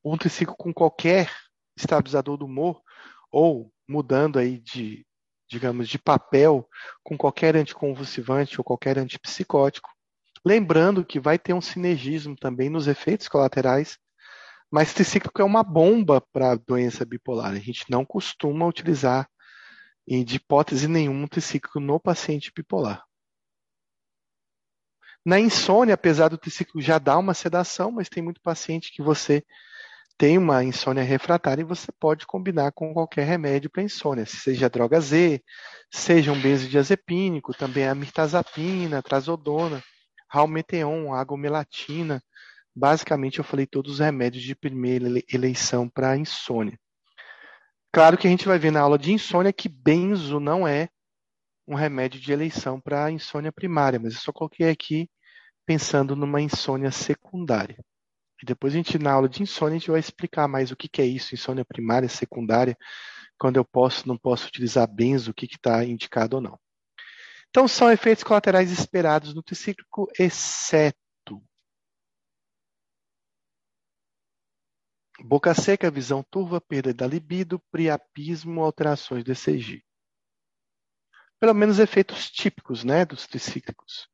um 0.04 0.18
triciclo 0.18 0.56
com 0.58 0.74
qualquer 0.74 1.32
estabilizador 1.78 2.38
do 2.38 2.46
humor, 2.46 2.82
ou 3.32 3.72
mudando 3.88 4.38
aí 4.38 4.60
de 4.60 5.07
digamos, 5.49 5.88
de 5.88 5.98
papel 5.98 6.68
com 7.03 7.18
qualquer 7.18 7.56
anticonvulsivante 7.56 8.60
ou 8.60 8.64
qualquer 8.64 8.98
antipsicótico. 8.98 9.90
Lembrando 10.45 11.06
que 11.06 11.19
vai 11.19 11.40
ter 11.40 11.53
um 11.53 11.61
sinergismo 11.61 12.36
também 12.36 12.69
nos 12.69 12.88
efeitos 12.88 13.28
colaterais, 13.28 13.98
mas 14.69 14.94
tricíclico 14.94 15.41
é 15.41 15.45
uma 15.45 15.64
bomba 15.64 16.22
para 16.22 16.52
a 16.52 16.56
doença 16.56 17.06
bipolar. 17.06 17.52
A 17.52 17.60
gente 17.60 17.86
não 17.90 18.06
costuma 18.06 18.65
utilizar, 18.65 19.30
de 20.07 20.38
hipótese 20.38 20.88
nenhuma, 20.88 21.28
tricíclico 21.28 21.80
no 21.80 21.99
paciente 21.99 22.52
bipolar. 22.56 23.03
Na 25.26 25.38
insônia, 25.38 25.94
apesar 25.94 26.30
do 26.30 26.38
triciclo 26.38 26.82
já 26.82 26.98
dar 26.98 27.18
uma 27.18 27.34
sedação, 27.34 27.91
mas 27.91 28.07
tem 28.07 28.24
muito 28.24 28.40
paciente 28.41 28.94
que 28.94 29.02
você 29.02 29.44
tem 30.18 30.38
uma 30.38 30.64
insônia 30.64 31.03
refratária 31.03 31.61
e 31.61 31.65
você 31.65 31.91
pode 31.91 32.26
combinar 32.26 32.72
com 32.72 32.94
qualquer 32.94 33.26
remédio 33.26 33.69
para 33.69 33.84
insônia, 33.84 34.26
seja 34.26 34.69
droga 34.69 34.99
Z, 34.99 35.44
seja 35.91 36.31
um 36.31 36.41
benzodiazepínico, 36.41 37.53
também 37.53 37.88
a 37.88 37.94
mirtazapina, 37.94 39.03
trazodona, 39.03 39.84
ralmeteon, 40.27 41.14
agomelatina. 41.14 42.23
Basicamente, 42.76 43.39
eu 43.39 43.45
falei 43.45 43.68
todos 43.68 43.94
os 43.94 43.99
remédios 43.99 44.44
de 44.44 44.56
primeira 44.56 45.07
eleição 45.31 45.88
para 45.88 46.18
insônia. 46.18 46.77
Claro 47.94 48.18
que 48.18 48.27
a 48.27 48.30
gente 48.30 48.48
vai 48.48 48.60
ver 48.60 48.72
na 48.72 48.81
aula 48.81 48.98
de 48.98 49.11
insônia 49.14 49.53
que 49.53 49.69
benzo 49.69 50.39
não 50.39 50.68
é 50.68 50.89
um 51.68 51.76
remédio 51.76 52.19
de 52.19 52.31
eleição 52.31 52.80
para 52.80 53.11
insônia 53.11 53.52
primária, 53.52 53.99
mas 53.99 54.15
eu 54.15 54.22
só 54.22 54.31
coloquei 54.31 54.69
aqui 54.69 55.10
pensando 55.65 56.15
numa 56.15 56.41
insônia 56.41 56.91
secundária. 56.91 57.77
E 58.42 58.46
depois 58.46 58.74
a 58.74 58.78
gente, 58.78 59.00
na 59.00 59.12
aula 59.12 59.28
de 59.28 59.42
insônia, 59.42 59.76
a 59.76 59.80
gente 59.80 59.92
vai 59.92 60.00
explicar 60.00 60.48
mais 60.48 60.72
o 60.72 60.76
que, 60.76 60.88
que 60.88 61.02
é 61.02 61.06
isso, 61.06 61.34
insônia 61.34 61.66
primária, 61.66 62.08
secundária, 62.08 62.78
quando 63.38 63.58
eu 63.58 63.66
posso, 63.66 64.08
não 64.08 64.18
posso 64.18 64.48
utilizar 64.48 64.88
benzo, 64.88 65.32
o 65.32 65.34
que 65.34 65.46
está 65.46 65.84
indicado 65.84 66.38
ou 66.38 66.42
não. 66.42 66.60
Então, 67.50 67.68
são 67.68 67.92
efeitos 67.92 68.24
colaterais 68.24 68.72
esperados 68.72 69.34
no 69.34 69.42
tricíclico, 69.42 70.08
exceto 70.20 71.08
boca 75.24 75.54
seca, 75.54 75.90
visão 75.90 76.24
turva, 76.24 76.62
perda 76.62 76.94
da 76.94 77.08
libido, 77.08 77.60
priapismo, 77.72 78.62
alterações 78.62 79.24
do 79.24 79.32
ECG. 79.32 79.84
Pelo 81.40 81.54
menos 81.54 81.80
efeitos 81.80 82.30
típicos 82.30 82.84
né, 82.84 83.06
dos 83.06 83.28
tricíclicos. 83.28 84.08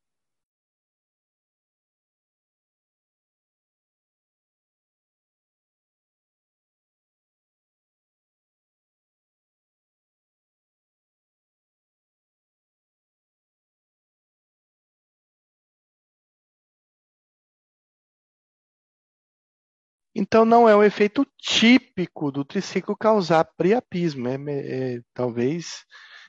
Então, 20.16 20.46
não 20.46 20.70
é 20.70 20.76
um 20.76 20.84
efeito 20.84 21.26
típico 21.38 22.32
do 22.32 22.46
triciclo 22.46 22.96
causar 22.96 23.46
priapismo. 23.58 24.28
É, 24.28 24.36
é, 24.36 25.02
talvez 25.14 25.86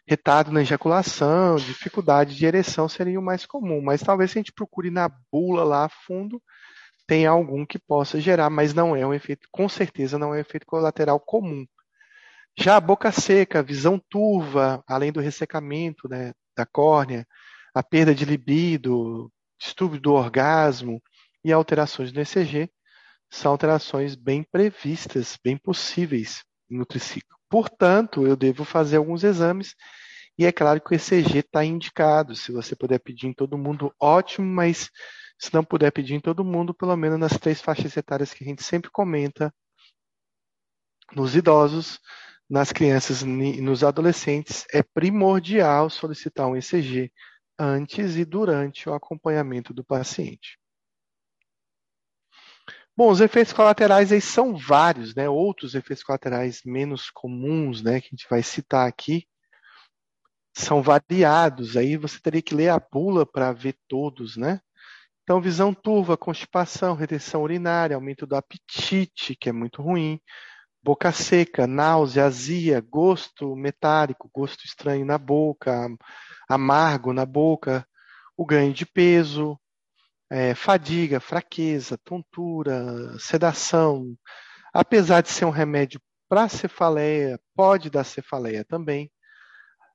retardo 0.06 0.52
na 0.52 0.62
ejaculação, 0.62 1.56
dificuldade 1.56 2.35
de 2.36 2.47
ereção 2.47 2.89
seria 2.89 3.19
o 3.19 3.23
mais 3.23 3.47
comum, 3.47 3.81
mas 3.82 4.02
talvez 4.02 4.31
se 4.31 4.39
a 4.39 4.40
gente 4.40 4.52
procure 4.52 4.90
na 4.90 5.11
bula 5.32 5.65
lá 5.65 5.86
a 5.86 5.89
fundo, 5.89 6.43
tenha 7.06 7.31
algum 7.31 7.65
que 7.66 7.78
possa 7.78 8.20
gerar, 8.20 8.51
mas 8.51 8.74
não 8.74 8.94
é 8.94 9.06
um 9.06 9.15
efeito, 9.15 9.48
com 9.51 9.69
certeza 9.69 10.19
não 10.19 10.35
é 10.35 10.39
um 10.39 10.40
efeito 10.40 10.66
colateral 10.66 11.19
comum. 11.20 11.66
Já 12.59 12.77
a 12.77 12.81
boca 12.81 13.11
seca, 13.11 13.62
visão 13.62 14.01
turva, 14.11 14.82
além 14.86 15.11
do 15.12 15.20
ressecamento 15.20 16.09
né, 16.09 16.32
da 16.56 16.65
córnea, 16.66 17.27
a 17.74 17.82
perda 17.82 18.15
de 18.15 18.24
libido, 18.24 19.31
distúrbio 19.59 20.01
do 20.01 20.12
orgasmo 20.12 21.02
e 21.44 21.52
alterações 21.52 22.12
no 22.12 22.20
ECG, 22.20 22.70
são 23.30 23.52
alterações 23.52 24.14
bem 24.14 24.42
previstas, 24.42 25.38
bem 25.42 25.56
possíveis 25.56 26.44
no 26.68 26.86
triciclo. 26.86 27.36
Portanto, 27.48 28.26
eu 28.26 28.36
devo 28.36 28.64
fazer 28.64 28.96
alguns 28.96 29.24
exames 29.24 29.74
e 30.38 30.44
é 30.44 30.52
claro 30.52 30.80
que 30.80 30.92
o 30.92 30.94
ECG 30.94 31.38
está 31.38 31.64
indicado. 31.64 32.34
Se 32.34 32.51
você 32.51 32.74
puder 32.74 32.98
pedir 32.98 33.26
em 33.26 33.32
todo 33.32 33.59
mundo, 33.59 33.94
ótimo, 34.01 34.46
mas 34.46 34.90
se 35.38 35.52
não 35.52 35.64
puder 35.64 35.90
pedir 35.92 36.14
em 36.14 36.20
todo 36.20 36.44
mundo, 36.44 36.74
pelo 36.74 36.96
menos 36.96 37.18
nas 37.18 37.38
três 37.38 37.60
faixas 37.60 37.96
etárias 37.96 38.32
que 38.32 38.42
a 38.42 38.46
gente 38.46 38.62
sempre 38.62 38.90
comenta, 38.90 39.55
nos 41.14 41.36
idosos, 41.36 42.01
nas 42.48 42.72
crianças 42.72 43.22
e 43.22 43.60
nos 43.60 43.84
adolescentes, 43.84 44.64
é 44.72 44.82
primordial 44.82 45.88
solicitar 45.88 46.48
um 46.48 46.56
ECG 46.56 47.12
antes 47.59 48.16
e 48.16 48.24
durante 48.24 48.88
o 48.88 48.94
acompanhamento 48.94 49.72
do 49.72 49.84
paciente. 49.84 50.59
Bom, 52.97 53.11
os 53.11 53.21
efeitos 53.21 53.53
colaterais 53.53 54.12
aí 54.12 54.21
são 54.21 54.57
vários, 54.57 55.15
né? 55.16 55.29
Outros 55.29 55.75
efeitos 55.75 56.05
colaterais 56.05 56.61
menos 56.65 57.11
comuns, 57.11 57.83
né, 57.83 58.01
que 58.01 58.07
a 58.07 58.11
gente 58.11 58.27
vai 58.31 58.43
citar 58.43 58.87
aqui, 58.89 59.27
são 60.57 60.81
variados. 60.81 61.77
Aí 61.77 61.97
você 61.97 62.21
teria 62.21 62.41
que 62.43 62.55
ler 62.55 62.69
a 62.69 62.79
bula 62.79 63.27
para 63.27 63.53
ver 63.53 63.77
todos, 63.89 64.37
né? 64.37 64.61
Então, 65.25 65.41
visão 65.41 65.75
turva, 65.75 66.16
constipação, 66.16 66.95
retenção 66.95 67.43
urinária, 67.43 67.97
aumento 67.97 68.27
do 68.27 68.37
apetite, 68.37 69.35
que 69.35 69.49
é 69.49 69.53
muito 69.53 69.83
ruim, 69.83 70.21
boca 70.83 71.11
seca, 71.12 71.66
náusea, 71.66 72.27
azia, 72.27 72.81
gosto 72.81 73.57
metálico, 73.57 74.31
gosto 74.33 74.65
estranho 74.66 75.05
na 75.05 75.19
boca, 75.19 75.89
amargo 76.49 77.12
na 77.12 77.27
boca, 77.27 77.87
o 78.37 78.45
ganho 78.47 78.73
de 78.73 78.87
peso, 78.87 79.59
é, 80.30 80.55
fadiga, 80.55 81.20
fraqueza, 81.20 81.98
tontura, 81.98 83.18
sedação. 83.18 84.16
Apesar 84.72 85.20
de 85.20 85.30
ser 85.30 85.44
um 85.44 85.51
remédio 85.51 86.01
para 86.28 86.48
cefaleia, 86.48 87.38
pode 87.55 87.90
dar 87.90 88.05
cefaleia 88.05 88.64
também. 88.64 89.10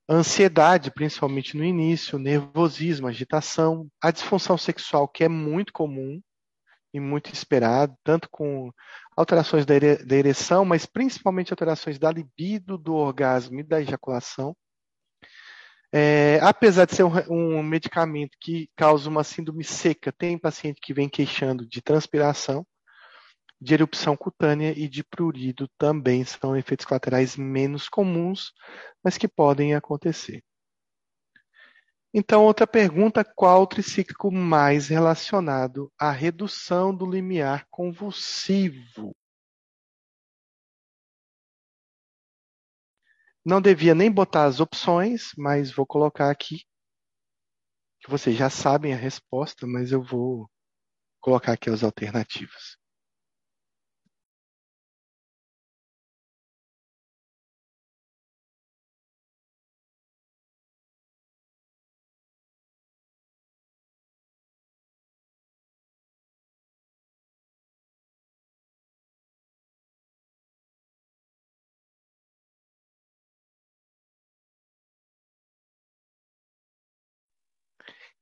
Ansiedade, 0.08 0.90
principalmente 0.90 1.56
no 1.56 1.64
início, 1.64 2.18
nervosismo, 2.18 3.06
agitação, 3.06 3.88
a 4.02 4.10
disfunção 4.10 4.58
sexual, 4.58 5.06
que 5.06 5.22
é 5.22 5.28
muito 5.28 5.72
comum 5.72 6.20
e 6.92 6.98
muito 6.98 7.32
esperado, 7.32 7.94
tanto 8.02 8.28
com 8.30 8.72
alterações 9.16 9.64
da, 9.64 9.74
ere 9.74 10.04
da 10.04 10.16
ereção, 10.16 10.64
mas 10.64 10.86
principalmente 10.86 11.52
alterações 11.52 11.98
da 11.98 12.10
libido, 12.10 12.76
do 12.76 12.94
orgasmo 12.94 13.60
e 13.60 13.62
da 13.62 13.80
ejaculação. 13.80 14.56
É, 15.92 16.38
apesar 16.42 16.84
de 16.84 16.94
ser 16.94 17.02
um, 17.02 17.58
um, 17.58 17.62
medicamento 17.62 18.36
que 18.40 18.70
causa 18.76 19.08
uma 19.08 19.24
síndrome 19.24 19.64
seca, 19.64 20.12
tem 20.12 20.38
paciente 20.38 20.80
que 20.80 20.94
vem 20.94 21.08
queixando 21.08 21.66
de 21.66 21.82
transpiração, 21.82 22.64
de 23.60 23.74
erupção 23.74 24.16
cutânea 24.16 24.72
e 24.76 24.88
de 24.88 25.02
prurido 25.02 25.68
também 25.76 26.24
são 26.24 26.56
efeitos 26.56 26.86
colaterais 26.86 27.36
menos 27.36 27.88
comuns, 27.88 28.52
mas 29.02 29.18
que 29.18 29.28
podem 29.28 29.74
acontecer. 29.74 30.42
Então, 32.14 32.44
outra 32.44 32.66
pergunta: 32.66 33.24
qual 33.24 33.62
o 33.62 33.66
tricíclico 33.66 34.32
mais 34.32 34.88
relacionado 34.88 35.92
à 35.98 36.10
redução 36.10 36.94
do 36.94 37.04
limiar 37.04 37.66
convulsivo? 37.70 39.14
Não 43.44 43.60
devia 43.60 43.94
nem 43.94 44.10
botar 44.10 44.44
as 44.44 44.60
opções, 44.60 45.32
mas 45.36 45.72
vou 45.72 45.86
colocar 45.86 46.30
aqui, 46.30 46.64
que 48.00 48.10
vocês 48.10 48.36
já 48.36 48.50
sabem 48.50 48.92
a 48.92 48.96
resposta, 48.96 49.66
mas 49.66 49.92
eu 49.92 50.02
vou 50.02 50.50
colocar 51.20 51.52
aqui 51.52 51.70
as 51.70 51.82
alternativas. 51.82 52.79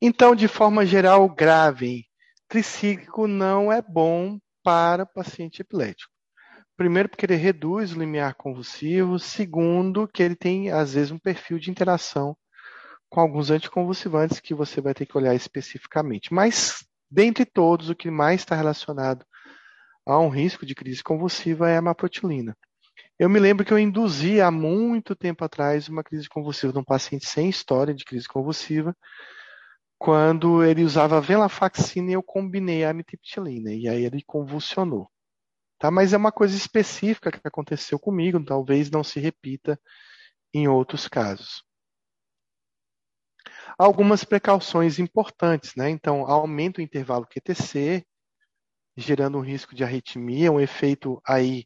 Então, 0.01 0.35
de 0.35 0.47
forma 0.47 0.87
geral, 0.87 1.29
grave, 1.29 2.07
tricíclico 2.49 3.27
não 3.27 3.73
é 3.73 3.83
bom 3.83 4.39
para 4.63 5.05
paciente 5.05 5.61
epilético. 5.61 6.13
Primeiro, 6.77 7.09
porque 7.09 7.27
ele 7.27 7.35
reduz 7.35 7.93
o 7.93 7.99
limiar 7.99 8.35
convulsivo. 8.35 9.19
Segundo, 9.19 10.07
que 10.07 10.23
ele 10.23 10.37
tem, 10.37 10.71
às 10.71 10.95
vezes, 10.95 11.11
um 11.11 11.19
perfil 11.19 11.59
de 11.59 11.71
interação 11.71 12.37
com 13.11 13.21
alguns 13.21 13.51
anticonvulsivantes 13.51 14.39
que 14.39 14.55
você 14.55 14.81
vai 14.81 14.95
ter 14.95 15.05
que 15.07 15.17
olhar 15.17 15.35
especificamente. 15.35 16.33
Mas, 16.33 16.87
dentre 17.11 17.45
todos, 17.45 17.91
o 17.91 17.97
que 17.97 18.11
mais 18.11 18.43
está 18.43 18.55
relacionado 18.55 19.25
a 20.07 20.19
um 20.21 20.29
risco 20.29 20.65
de 20.65 20.75
crise 20.75 21.03
convulsiva 21.03 21.69
é 21.69 21.77
a 21.77 21.83
maprotilina. 21.83 22.57
Eu 23.19 23.29
me 23.29 23.41
lembro 23.41 23.65
que 23.65 23.73
eu 23.73 23.79
induzi 23.79 24.41
há 24.41 24.51
muito 24.51 25.17
tempo 25.17 25.45
atrás 25.45 25.89
uma 25.89 26.05
crise 26.05 26.29
convulsiva 26.29 26.73
de 26.73 26.79
um 26.79 26.85
paciente 26.85 27.27
sem 27.27 27.49
história 27.49 27.93
de 27.93 28.05
crise 28.05 28.29
convulsiva, 28.29 28.97
quando 29.99 30.63
ele 30.63 30.85
usava 30.85 31.21
venlafaxina 31.21 32.11
e 32.11 32.15
eu 32.15 32.23
combinei 32.23 32.85
a 32.85 32.91
amitriptilina, 32.91 33.73
e 33.73 33.89
aí 33.89 34.05
ele 34.05 34.23
convulsionou. 34.23 35.11
Tá? 35.79 35.91
Mas 35.91 36.13
é 36.13 36.17
uma 36.17 36.33
coisa 36.33 36.57
específica 36.57 37.31
que 37.31 37.41
aconteceu 37.45 37.99
comigo, 37.99 38.43
talvez 38.45 38.91
não 38.91 39.03
se 39.03 39.19
repita 39.21 39.81
em 40.55 40.69
outros 40.69 41.09
casos. 41.09 41.63
Algumas 43.79 44.25
precauções 44.25 44.99
importantes, 44.99 45.75
né? 45.77 45.89
Então, 45.89 46.27
aumenta 46.27 46.81
o 46.81 46.85
intervalo 46.85 47.27
QTC, 47.27 48.05
gerando 48.97 49.39
um 49.39 49.43
risco 49.43 49.75
de 49.75 49.85
arritmia, 49.85 50.51
um 50.51 50.59
efeito 50.59 51.21
aí 51.25 51.65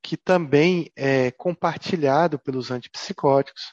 que 0.00 0.16
também 0.16 0.92
é 0.94 1.30
compartilhado 1.32 2.38
pelos 2.38 2.70
antipsicóticos. 2.70 3.72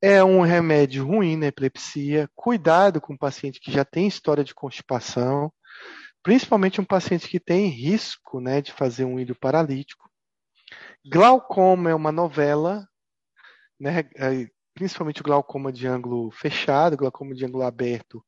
É 0.00 0.22
um 0.22 0.42
remédio 0.42 1.04
ruim 1.04 1.36
na 1.36 1.46
epilepsia. 1.46 2.30
Cuidado 2.36 3.00
com 3.00 3.14
o 3.14 3.18
paciente 3.18 3.60
que 3.60 3.72
já 3.72 3.84
tem 3.84 4.06
história 4.06 4.44
de 4.44 4.54
constipação, 4.54 5.52
principalmente 6.22 6.80
um 6.80 6.84
paciente 6.84 7.28
que 7.28 7.40
tem 7.40 7.66
risco 7.66 8.40
né, 8.40 8.62
de 8.62 8.72
fazer 8.72 9.04
um 9.04 9.18
ilho 9.18 9.34
paralítico. 9.34 10.08
Glaucoma 11.04 11.90
é 11.90 11.94
uma 11.94 12.12
novela, 12.12 12.86
né, 13.80 14.00
é, 14.16 14.48
principalmente 14.72 15.20
o 15.20 15.24
glaucoma 15.24 15.72
de 15.72 15.88
ângulo 15.88 16.30
fechado, 16.30 16.96
glaucoma 16.96 17.34
de 17.34 17.44
ângulo 17.44 17.64
aberto. 17.64 18.24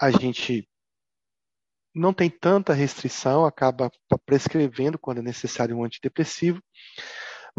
A 0.00 0.10
gente 0.10 0.68
não 1.94 2.12
tem 2.12 2.28
tanta 2.28 2.72
restrição, 2.72 3.44
acaba 3.44 3.90
prescrevendo 4.26 4.98
quando 4.98 5.18
é 5.18 5.22
necessário 5.22 5.76
um 5.76 5.84
antidepressivo. 5.84 6.60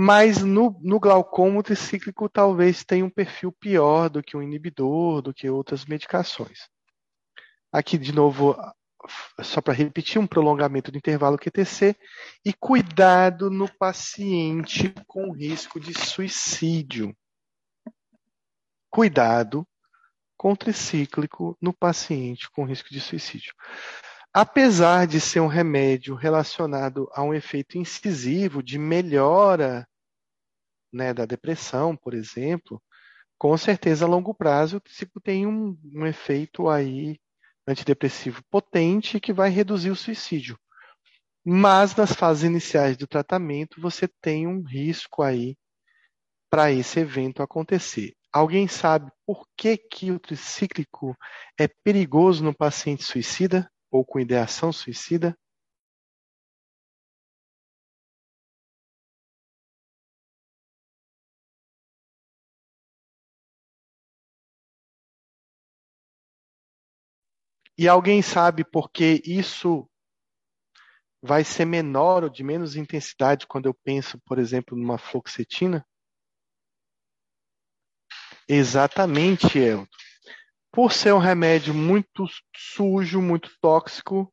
Mas 0.01 0.41
no, 0.41 0.79
no 0.81 0.97
glaucoma, 0.97 1.59
o 1.59 1.63
tricíclico 1.63 2.29
talvez 2.29 2.85
tenha 2.85 3.03
um 3.03 3.09
perfil 3.09 3.51
pior 3.51 4.09
do 4.09 4.23
que 4.23 4.37
o 4.37 4.41
inibidor, 4.41 5.21
do 5.21 5.33
que 5.33 5.49
outras 5.49 5.83
medicações. 5.83 6.69
Aqui, 7.69 7.97
de 7.97 8.13
novo, 8.13 8.55
só 9.41 9.59
para 9.59 9.73
repetir, 9.73 10.17
um 10.17 10.25
prolongamento 10.25 10.89
do 10.89 10.97
intervalo 10.97 11.37
QTC 11.37 11.97
e 12.45 12.53
cuidado 12.53 13.49
no 13.49 13.69
paciente 13.77 14.95
com 15.05 15.33
risco 15.33 15.81
de 15.81 15.93
suicídio. 15.93 17.13
Cuidado 18.89 19.67
com 20.37 20.55
tricíclico 20.55 21.57
no 21.61 21.73
paciente 21.73 22.49
com 22.51 22.63
risco 22.63 22.87
de 22.89 23.01
suicídio. 23.01 23.53
Apesar 24.33 25.05
de 25.05 25.19
ser 25.19 25.41
um 25.41 25.47
remédio 25.47 26.15
relacionado 26.15 27.09
a 27.13 27.21
um 27.21 27.33
efeito 27.33 27.77
incisivo 27.77 28.63
de 28.63 28.77
melhora 28.77 29.88
né, 30.91 31.13
da 31.13 31.25
depressão, 31.25 31.95
por 31.95 32.13
exemplo, 32.13 32.81
com 33.37 33.55
certeza 33.57 34.05
a 34.05 34.07
longo 34.07 34.33
prazo 34.33 34.77
o 34.77 34.89
ciclo 34.89 35.21
tem 35.21 35.47
um, 35.47 35.77
um 35.93 36.05
efeito 36.05 36.69
aí 36.69 37.19
antidepressivo 37.67 38.41
potente 38.49 39.19
que 39.19 39.31
vai 39.31 39.49
reduzir 39.49 39.91
o 39.91 39.95
suicídio. 39.95 40.57
Mas 41.45 41.95
nas 41.95 42.13
fases 42.13 42.43
iniciais 42.43 42.97
do 42.97 43.07
tratamento 43.07 43.79
você 43.79 44.07
tem 44.21 44.47
um 44.47 44.61
risco 44.61 45.21
aí 45.21 45.55
para 46.49 46.71
esse 46.71 46.99
evento 46.99 47.41
acontecer. 47.41 48.13
Alguém 48.31 48.67
sabe 48.67 49.11
por 49.25 49.47
que, 49.55 49.77
que 49.77 50.11
o 50.11 50.19
tricíclico 50.19 51.15
é 51.57 51.67
perigoso 51.67 52.43
no 52.43 52.53
paciente 52.53 53.03
suicida? 53.03 53.69
ou 53.91 54.05
com 54.05 54.19
ideação 54.19 54.71
suicida? 54.71 55.37
E 67.79 67.87
alguém 67.87 68.21
sabe 68.21 68.65
por 68.65 68.91
que 68.91 69.21
isso 69.25 69.89
vai 71.21 71.45
ser 71.45 71.63
menor 71.63 72.23
ou 72.23 72.29
de 72.29 72.43
menos 72.43 72.75
intensidade 72.75 73.47
quando 73.47 73.67
eu 73.67 73.73
penso, 73.73 74.19
por 74.25 74.37
exemplo, 74.37 74.77
numa 74.77 74.97
fluoxetina? 74.97 75.85
Exatamente, 78.47 79.57
Elton 79.57 79.87
por 80.71 80.91
ser 80.91 81.13
um 81.13 81.19
remédio 81.19 81.73
muito 81.73 82.25
sujo, 82.55 83.21
muito 83.21 83.49
tóxico, 83.59 84.31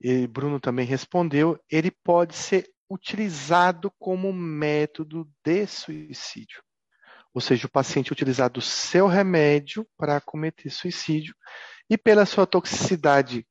e 0.00 0.26
Bruno 0.26 0.60
também 0.60 0.86
respondeu, 0.86 1.62
ele 1.70 1.90
pode 1.90 2.34
ser 2.34 2.72
utilizado 2.90 3.90
como 3.98 4.32
método 4.32 5.30
de 5.44 5.66
suicídio. 5.66 6.62
Ou 7.34 7.40
seja, 7.40 7.66
o 7.66 7.70
paciente 7.70 8.12
utilizar 8.12 8.50
o 8.56 8.62
seu 8.62 9.06
remédio 9.06 9.86
para 9.96 10.20
cometer 10.20 10.70
suicídio 10.70 11.34
e 11.88 11.96
pela 11.96 12.26
sua 12.26 12.46
toxicidade 12.46 13.46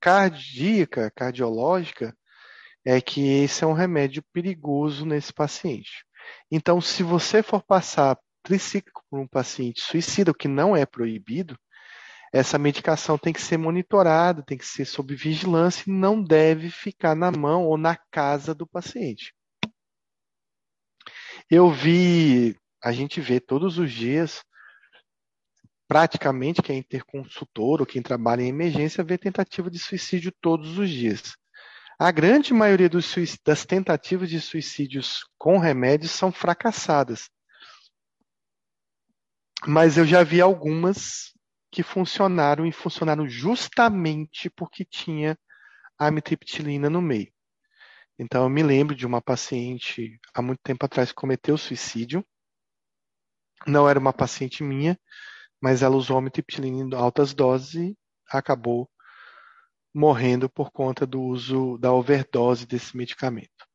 cardíaca, 0.00 1.10
cardiológica, 1.14 2.16
é 2.84 3.00
que 3.00 3.20
esse 3.26 3.64
é 3.64 3.66
um 3.66 3.72
remédio 3.72 4.22
perigoso 4.32 5.04
nesse 5.04 5.32
paciente. 5.32 6.04
Então, 6.50 6.80
se 6.80 7.02
você 7.02 7.42
for 7.42 7.62
passar 7.62 8.18
tricíclico 8.42 9.04
por 9.10 9.20
um 9.20 9.26
paciente 9.26 9.80
suicida, 9.80 10.30
o 10.30 10.34
que 10.34 10.48
não 10.48 10.76
é 10.76 10.86
proibido, 10.86 11.58
essa 12.32 12.58
medicação 12.58 13.18
tem 13.18 13.32
que 13.32 13.42
ser 13.42 13.56
monitorada, 13.56 14.42
tem 14.42 14.56
que 14.56 14.64
ser 14.64 14.84
sob 14.84 15.14
vigilância 15.14 15.84
e 15.86 15.92
não 15.92 16.22
deve 16.22 16.70
ficar 16.70 17.14
na 17.14 17.30
mão 17.30 17.66
ou 17.66 17.76
na 17.76 17.96
casa 18.10 18.54
do 18.54 18.66
paciente. 18.66 19.34
Eu 21.50 21.70
vi, 21.70 22.56
a 22.82 22.92
gente 22.92 23.20
vê 23.20 23.40
todos 23.40 23.78
os 23.78 23.92
dias, 23.92 24.42
praticamente 25.86 26.62
quem 26.62 26.76
é 26.76 26.78
interconsultor 26.78 27.80
ou 27.80 27.86
quem 27.86 28.00
trabalha 28.00 28.42
em 28.42 28.48
emergência 28.48 29.04
vê 29.04 29.18
tentativa 29.18 29.70
de 29.70 29.78
suicídio 29.78 30.32
todos 30.40 30.78
os 30.78 30.88
dias. 30.88 31.34
A 31.98 32.10
grande 32.10 32.54
maioria 32.54 32.88
das 33.44 33.66
tentativas 33.66 34.30
de 34.30 34.40
suicídios 34.40 35.24
com 35.36 35.58
remédios 35.58 36.12
são 36.12 36.32
fracassadas. 36.32 37.28
Mas 39.66 39.98
eu 39.98 40.06
já 40.06 40.22
vi 40.22 40.40
algumas 40.40 41.34
que 41.70 41.82
funcionaram 41.82 42.66
e 42.66 42.72
funcionaram 42.72 43.28
justamente 43.28 44.48
porque 44.48 44.84
tinha 44.84 45.38
amitriptilina 45.98 46.88
no 46.88 47.02
meio. 47.02 47.30
Então 48.18 48.44
eu 48.44 48.48
me 48.48 48.62
lembro 48.62 48.94
de 48.94 49.06
uma 49.06 49.20
paciente 49.20 50.18
há 50.34 50.40
muito 50.40 50.60
tempo 50.62 50.84
atrás 50.84 51.10
que 51.10 51.14
cometeu 51.14 51.58
suicídio. 51.58 52.24
Não 53.66 53.88
era 53.88 53.98
uma 53.98 54.12
paciente 54.12 54.62
minha, 54.62 54.98
mas 55.60 55.82
ela 55.82 55.96
usou 55.96 56.16
amitriptilina 56.16 56.94
em 56.94 56.94
altas 56.96 57.34
doses 57.34 57.74
e 57.74 57.98
acabou 58.28 58.90
morrendo 59.92 60.48
por 60.48 60.70
conta 60.70 61.06
do 61.06 61.20
uso 61.20 61.76
da 61.78 61.92
overdose 61.92 62.66
desse 62.66 62.96
medicamento. 62.96 63.66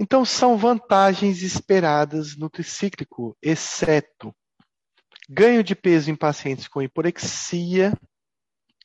Então, 0.00 0.24
são 0.24 0.56
vantagens 0.56 1.42
esperadas 1.42 2.36
no 2.36 2.48
tricíclico, 2.48 3.36
exceto 3.42 4.34
ganho 5.28 5.62
de 5.62 5.74
peso 5.74 6.10
em 6.10 6.16
pacientes 6.16 6.68
com 6.68 6.80
hiporexia, 6.80 7.92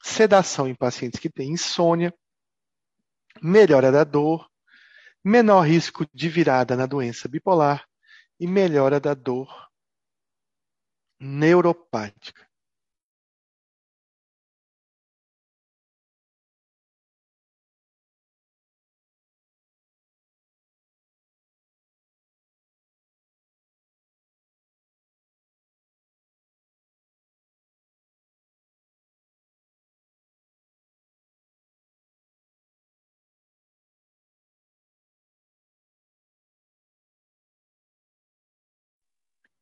sedação 0.01 0.67
em 0.67 0.75
pacientes 0.75 1.19
que 1.19 1.29
têm 1.29 1.51
insônia, 1.51 2.13
melhora 3.41 3.91
da 3.91 4.03
dor, 4.03 4.49
menor 5.23 5.61
risco 5.61 6.05
de 6.13 6.27
virada 6.27 6.75
na 6.75 6.85
doença 6.85 7.29
bipolar 7.29 7.87
e 8.43 8.47
melhora 8.47 8.99
da 8.99 9.13
dor 9.13 9.71
neuropática. 11.17 12.42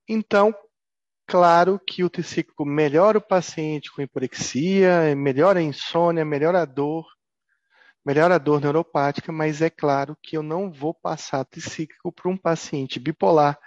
Então, 0.08 0.54
claro 1.28 1.80
que 1.80 2.04
o 2.04 2.10
tricíclico 2.10 2.66
melhora 2.66 3.18
o 3.18 3.22
paciente 3.22 3.92
com 3.92 4.02
hiporexia, 4.02 5.16
melhora 5.16 5.60
a 5.60 5.64
insônia, 5.64 6.26
melhora 6.26 6.62
a 6.62 6.66
dor, 6.66 7.06
melhora 8.06 8.36
a 8.36 8.38
dor 8.38 8.60
neuropática, 8.62 9.32
mas 9.32 9.62
é 9.62 9.70
claro 9.70 10.18
que 10.22 10.36
eu 10.36 10.44
não 10.44 10.72
vou 10.72 10.94
passar 10.94 11.46
tricíclico 11.46 12.12
para 12.12 12.30
um 12.30 12.38
paciente 12.38 13.00
bipolar, 13.00 13.58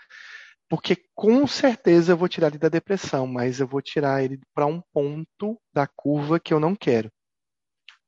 porque 0.68 0.96
com 1.14 1.46
certeza 1.46 2.12
eu 2.12 2.16
vou 2.16 2.28
tirar 2.28 2.48
ele 2.48 2.58
da 2.58 2.68
depressão, 2.68 3.26
mas 3.26 3.60
eu 3.60 3.66
vou 3.66 3.80
tirar 3.80 4.24
ele 4.24 4.40
para 4.52 4.66
um 4.66 4.82
ponto 4.92 5.60
da 5.72 5.86
curva 5.86 6.40
que 6.40 6.52
eu 6.52 6.60
não 6.60 6.74
quero. 6.74 7.10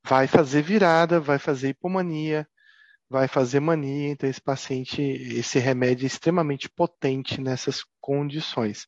Vai 0.05 0.27
fazer 0.27 0.63
virada, 0.63 1.21
vai 1.21 1.39
fazer 1.39 1.71
hipomania, 1.71 2.47
vai 3.09 3.29
fazer 3.29 3.61
mania, 3.61 4.11
então 4.11 4.29
esse 4.29 4.41
paciente, 4.41 5.01
esse 5.01 5.59
remédio 5.59 6.05
é 6.05 6.07
extremamente 6.07 6.69
potente 6.69 7.41
nessas 7.41 7.85
condições. 8.01 8.87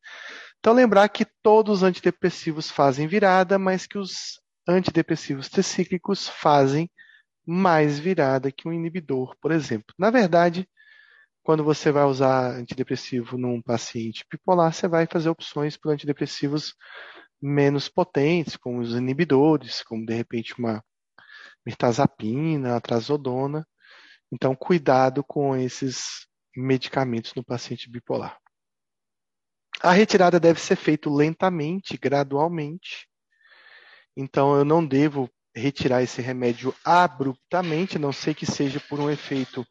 Então 0.59 0.73
lembrar 0.73 1.09
que 1.09 1.27
todos 1.43 1.78
os 1.78 1.82
antidepressivos 1.82 2.70
fazem 2.70 3.07
virada, 3.07 3.59
mas 3.59 3.86
que 3.86 3.99
os 3.99 4.40
antidepressivos 4.66 5.49
tricíclicos 5.49 6.28
fazem 6.28 6.90
mais 7.47 7.99
virada 7.99 8.53
que 8.53 8.69
um 8.69 8.73
inibidor, 8.73 9.35
por 9.40 9.53
exemplo. 9.53 9.95
Na 9.99 10.11
verdade, 10.11 10.69
quando 11.43 11.65
você 11.65 11.90
vai 11.90 12.05
usar 12.05 12.57
antidepressivo 12.57 13.39
num 13.39 13.62
paciente 13.62 14.24
bipolar, 14.31 14.73
você 14.73 14.86
vai 14.86 15.07
fazer 15.07 15.31
opções 15.31 15.77
por 15.77 15.93
antidepressivos 15.93 16.74
menos 17.40 17.89
potentes, 17.89 18.57
como 18.57 18.81
os 18.81 18.95
inibidores, 18.95 19.82
como 19.82 20.05
de 20.05 20.15
repente 20.15 20.59
uma 20.59 20.85
mirtazapina, 21.65 22.77
atrazodona. 22.77 23.66
Então, 24.33 24.55
cuidado 24.55 25.25
com 25.25 25.57
esses 25.57 26.27
medicamentos 26.57 27.35
no 27.35 27.45
paciente 27.45 27.91
bipolar. 27.91 28.39
A 29.81 29.93
retirada 29.93 30.41
deve 30.41 30.61
ser 30.61 30.77
feita 30.77 31.09
lentamente, 31.09 31.97
gradualmente. 31.97 33.09
Então, 34.17 34.57
eu 34.57 34.65
não 34.65 34.85
devo 34.85 35.31
retirar 35.55 36.03
esse 36.03 36.21
remédio 36.21 36.75
abruptamente, 36.85 37.97
a 37.97 38.01
não 38.01 38.13
sei 38.13 38.35
que 38.35 38.45
seja 38.45 38.81
por 38.81 38.99
um 38.99 39.11
efeito 39.11 39.65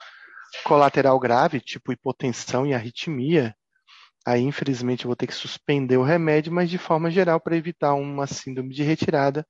colateral 0.64 1.20
grave, 1.20 1.60
tipo 1.60 1.92
hipotensão 1.92 2.66
e 2.66 2.74
arritmia. 2.74 3.56
Aí, 4.26 4.42
infelizmente, 4.42 5.06
eu 5.06 5.10
vou 5.10 5.16
ter 5.16 5.28
que 5.28 5.34
suspender 5.34 5.98
o 5.98 6.04
remédio, 6.04 6.52
mas 6.52 6.70
de 6.70 6.78
forma 6.78 7.12
geral, 7.12 7.40
para 7.40 7.56
evitar 7.56 7.94
uma 7.94 8.28
síndrome 8.28 8.74
de 8.74 8.84
retirada, 8.84 9.46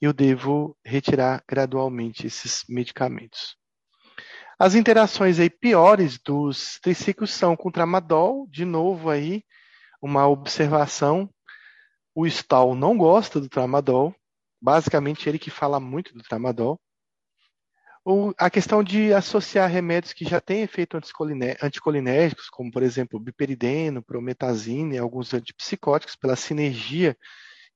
eu 0.00 0.12
devo 0.12 0.76
retirar 0.84 1.42
gradualmente 1.48 2.26
esses 2.26 2.64
medicamentos. 2.68 3.56
As 4.58 4.74
interações 4.74 5.40
aí 5.40 5.50
piores 5.50 6.18
dos 6.18 6.78
triciclos 6.80 7.32
são 7.32 7.56
com 7.56 7.70
tramadol, 7.70 8.46
de 8.48 8.64
novo 8.64 9.10
aí, 9.10 9.42
uma 10.00 10.28
observação. 10.28 11.28
O 12.14 12.26
Stahl 12.26 12.74
não 12.74 12.96
gosta 12.96 13.40
do 13.40 13.48
tramadol, 13.48 14.14
basicamente 14.60 15.28
ele 15.28 15.38
que 15.38 15.50
fala 15.50 15.80
muito 15.80 16.14
do 16.14 16.22
tramadol. 16.22 16.80
Ou 18.04 18.34
a 18.38 18.50
questão 18.50 18.84
de 18.84 19.14
associar 19.14 19.68
remédios 19.68 20.12
que 20.12 20.26
já 20.26 20.40
têm 20.40 20.62
efeito 20.62 20.96
anticolinérgicos, 21.62 22.50
como 22.50 22.70
por 22.70 22.82
exemplo 22.82 23.18
biperideno, 23.18 24.02
prometazina 24.02 24.94
e 24.94 24.98
alguns 24.98 25.32
antipsicóticos, 25.32 26.14
pela 26.14 26.36
sinergia 26.36 27.16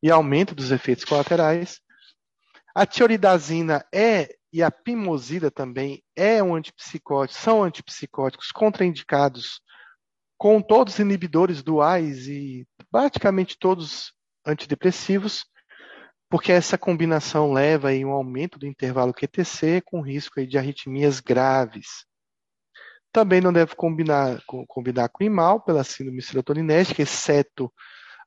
e 0.02 0.10
aumento 0.10 0.54
dos 0.54 0.70
efeitos 0.70 1.04
colaterais. 1.04 1.80
A 2.74 2.86
tioridazina 2.86 3.84
é 3.92 4.37
e 4.52 4.62
a 4.62 4.70
pimosida 4.70 5.50
também 5.50 6.02
é 6.16 6.42
um 6.42 6.54
antipsicótico, 6.54 7.38
são 7.40 7.62
antipsicóticos 7.62 8.50
contraindicados 8.50 9.60
com 10.38 10.62
todos 10.62 10.94
os 10.94 11.00
inibidores 11.00 11.62
duais 11.62 12.28
e 12.28 12.66
praticamente 12.90 13.58
todos 13.58 14.12
antidepressivos, 14.46 15.44
porque 16.30 16.52
essa 16.52 16.78
combinação 16.78 17.52
leva 17.52 17.90
a 17.90 18.04
um 18.04 18.10
aumento 18.10 18.58
do 18.58 18.66
intervalo 18.66 19.12
QTC 19.12 19.82
com 19.84 20.00
risco 20.00 20.44
de 20.46 20.56
arritmias 20.56 21.20
graves. 21.20 22.06
Também 23.12 23.40
não 23.40 23.52
deve 23.52 23.74
combinar, 23.74 24.40
combinar 24.68 25.08
com 25.08 25.24
imal 25.24 25.60
pela 25.60 25.82
síndrome 25.82 26.22
exceto 26.98 27.72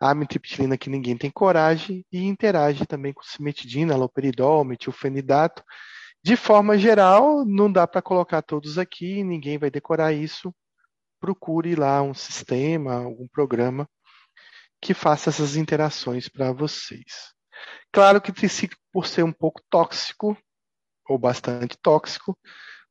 a 0.01 0.09
amitriptilina 0.09 0.77
que 0.77 0.89
ninguém 0.89 1.15
tem 1.15 1.29
coragem 1.29 2.03
e 2.11 2.23
interage 2.23 2.87
também 2.87 3.13
com 3.13 3.21
cimetidina, 3.21 3.93
aloperidol, 3.93 4.65
metilfenidato. 4.65 5.63
De 6.23 6.35
forma 6.35 6.77
geral, 6.77 7.45
não 7.45 7.71
dá 7.71 7.87
para 7.87 8.01
colocar 8.01 8.41
todos 8.41 8.77
aqui, 8.77 9.23
ninguém 9.23 9.57
vai 9.57 9.71
decorar 9.71 10.13
isso 10.13 10.53
procure 11.21 11.75
lá 11.75 12.01
um 12.01 12.15
sistema, 12.15 12.95
algum 12.95 13.27
programa 13.27 13.87
que 14.81 14.95
faça 14.95 15.29
essas 15.29 15.55
interações 15.55 16.27
para 16.27 16.51
vocês. 16.51 17.31
Claro 17.93 18.19
que 18.19 18.33
por 18.91 19.05
ser 19.05 19.23
um 19.23 19.31
pouco 19.31 19.61
tóxico, 19.69 20.35
ou 21.07 21.19
bastante 21.19 21.77
tóxico, 21.77 22.37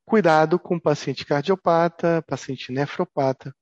cuidado 0.04 0.58
com 0.58 0.76
o 0.76 0.80
paciente 0.80 1.26
cardiopata, 1.26 2.22
paciente 2.22 2.70
nefropata 2.70 3.52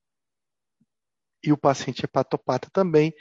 e 1.43 1.51
o 1.51 1.57
paciente 1.57 2.05
hepatopata 2.05 2.69
também. 2.71 3.15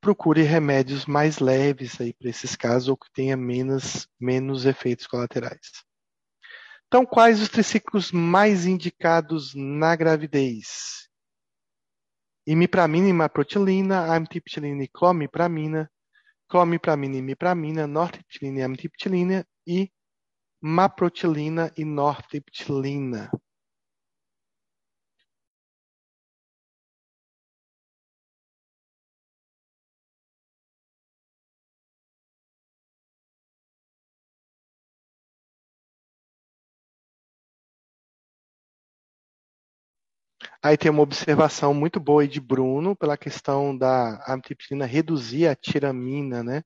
Procure 0.00 0.42
remédios 0.42 1.06
mais 1.06 1.38
leves 1.38 2.00
aí 2.00 2.12
para 2.12 2.30
esses 2.30 2.54
casos 2.54 2.88
ou 2.88 2.96
que 2.96 3.10
tenha 3.12 3.36
menos, 3.36 4.08
menos 4.18 4.64
efeitos 4.64 5.06
colaterais. 5.06 5.84
Então, 6.86 7.04
quais 7.04 7.42
os 7.42 7.48
triciclos 7.48 8.12
mais 8.12 8.64
indicados 8.64 9.52
na 9.54 9.94
gravidez? 9.94 11.08
Imipramina 12.46 13.08
e 13.08 13.10
imaprotilina, 13.10 14.14
amitriptilina 14.14 14.82
e 14.84 14.88
clomipramina, 14.88 15.90
clomipramina 16.48 17.16
e 17.16 17.18
imipramina, 17.18 17.86
nortriptilina 17.86 18.60
e 18.60 18.62
amitriptilina 18.62 19.46
e 19.66 19.92
maprotilina 20.62 21.70
e 21.76 21.84
nortriptilina. 21.84 23.30
Aí 40.62 40.76
tem 40.76 40.90
uma 40.90 41.02
observação 41.02 41.72
muito 41.72 42.00
boa 42.00 42.26
de 42.26 42.40
Bruno 42.40 42.96
pela 42.96 43.16
questão 43.16 43.76
da 43.76 44.22
amitriptilina 44.26 44.86
reduzir 44.86 45.46
a 45.46 45.54
tiramina, 45.54 46.42
né? 46.42 46.62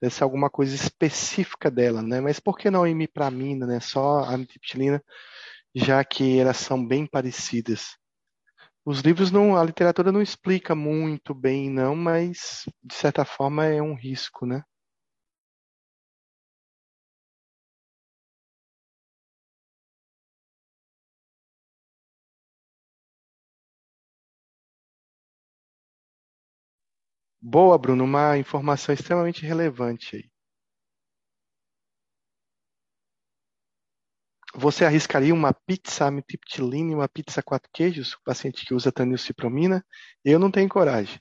Deve 0.00 0.14
ser 0.14 0.24
alguma 0.24 0.50
coisa 0.50 0.74
específica 0.74 1.70
dela, 1.70 2.02
né? 2.02 2.20
Mas 2.20 2.40
por 2.40 2.58
que 2.58 2.70
não 2.70 2.86
imipramina, 2.86 3.66
né? 3.66 3.80
Só 3.80 4.20
a 4.24 4.36
já 5.74 6.04
que 6.04 6.38
elas 6.38 6.58
são 6.58 6.86
bem 6.86 7.06
parecidas. 7.06 7.96
Os 8.84 9.00
livros 9.00 9.30
não, 9.30 9.56
a 9.56 9.64
literatura 9.64 10.12
não 10.12 10.20
explica 10.22 10.74
muito 10.74 11.34
bem, 11.34 11.70
não, 11.70 11.94
mas 11.96 12.64
de 12.82 12.94
certa 12.94 13.24
forma 13.24 13.64
é 13.66 13.80
um 13.80 13.94
risco, 13.94 14.44
né? 14.44 14.62
Boa, 27.42 27.76
Bruno, 27.76 28.04
uma 28.04 28.38
informação 28.38 28.94
extremamente 28.94 29.44
relevante 29.44 30.16
aí. 30.16 30.30
Você 34.54 34.84
arriscaria 34.86 35.34
uma 35.34 35.52
pizza 35.52 36.06
amitriptilina 36.06 36.92
e 36.92 36.94
uma 36.94 37.06
pizza 37.08 37.42
quatro 37.42 37.68
queijos, 37.72 38.14
o 38.14 38.22
paciente 38.24 38.64
que 38.64 38.72
usa 38.74 38.90
tanilcipromina? 38.90 39.84
Eu 40.24 40.38
não 40.38 40.50
tenho 40.50 40.68
coragem. 40.70 41.20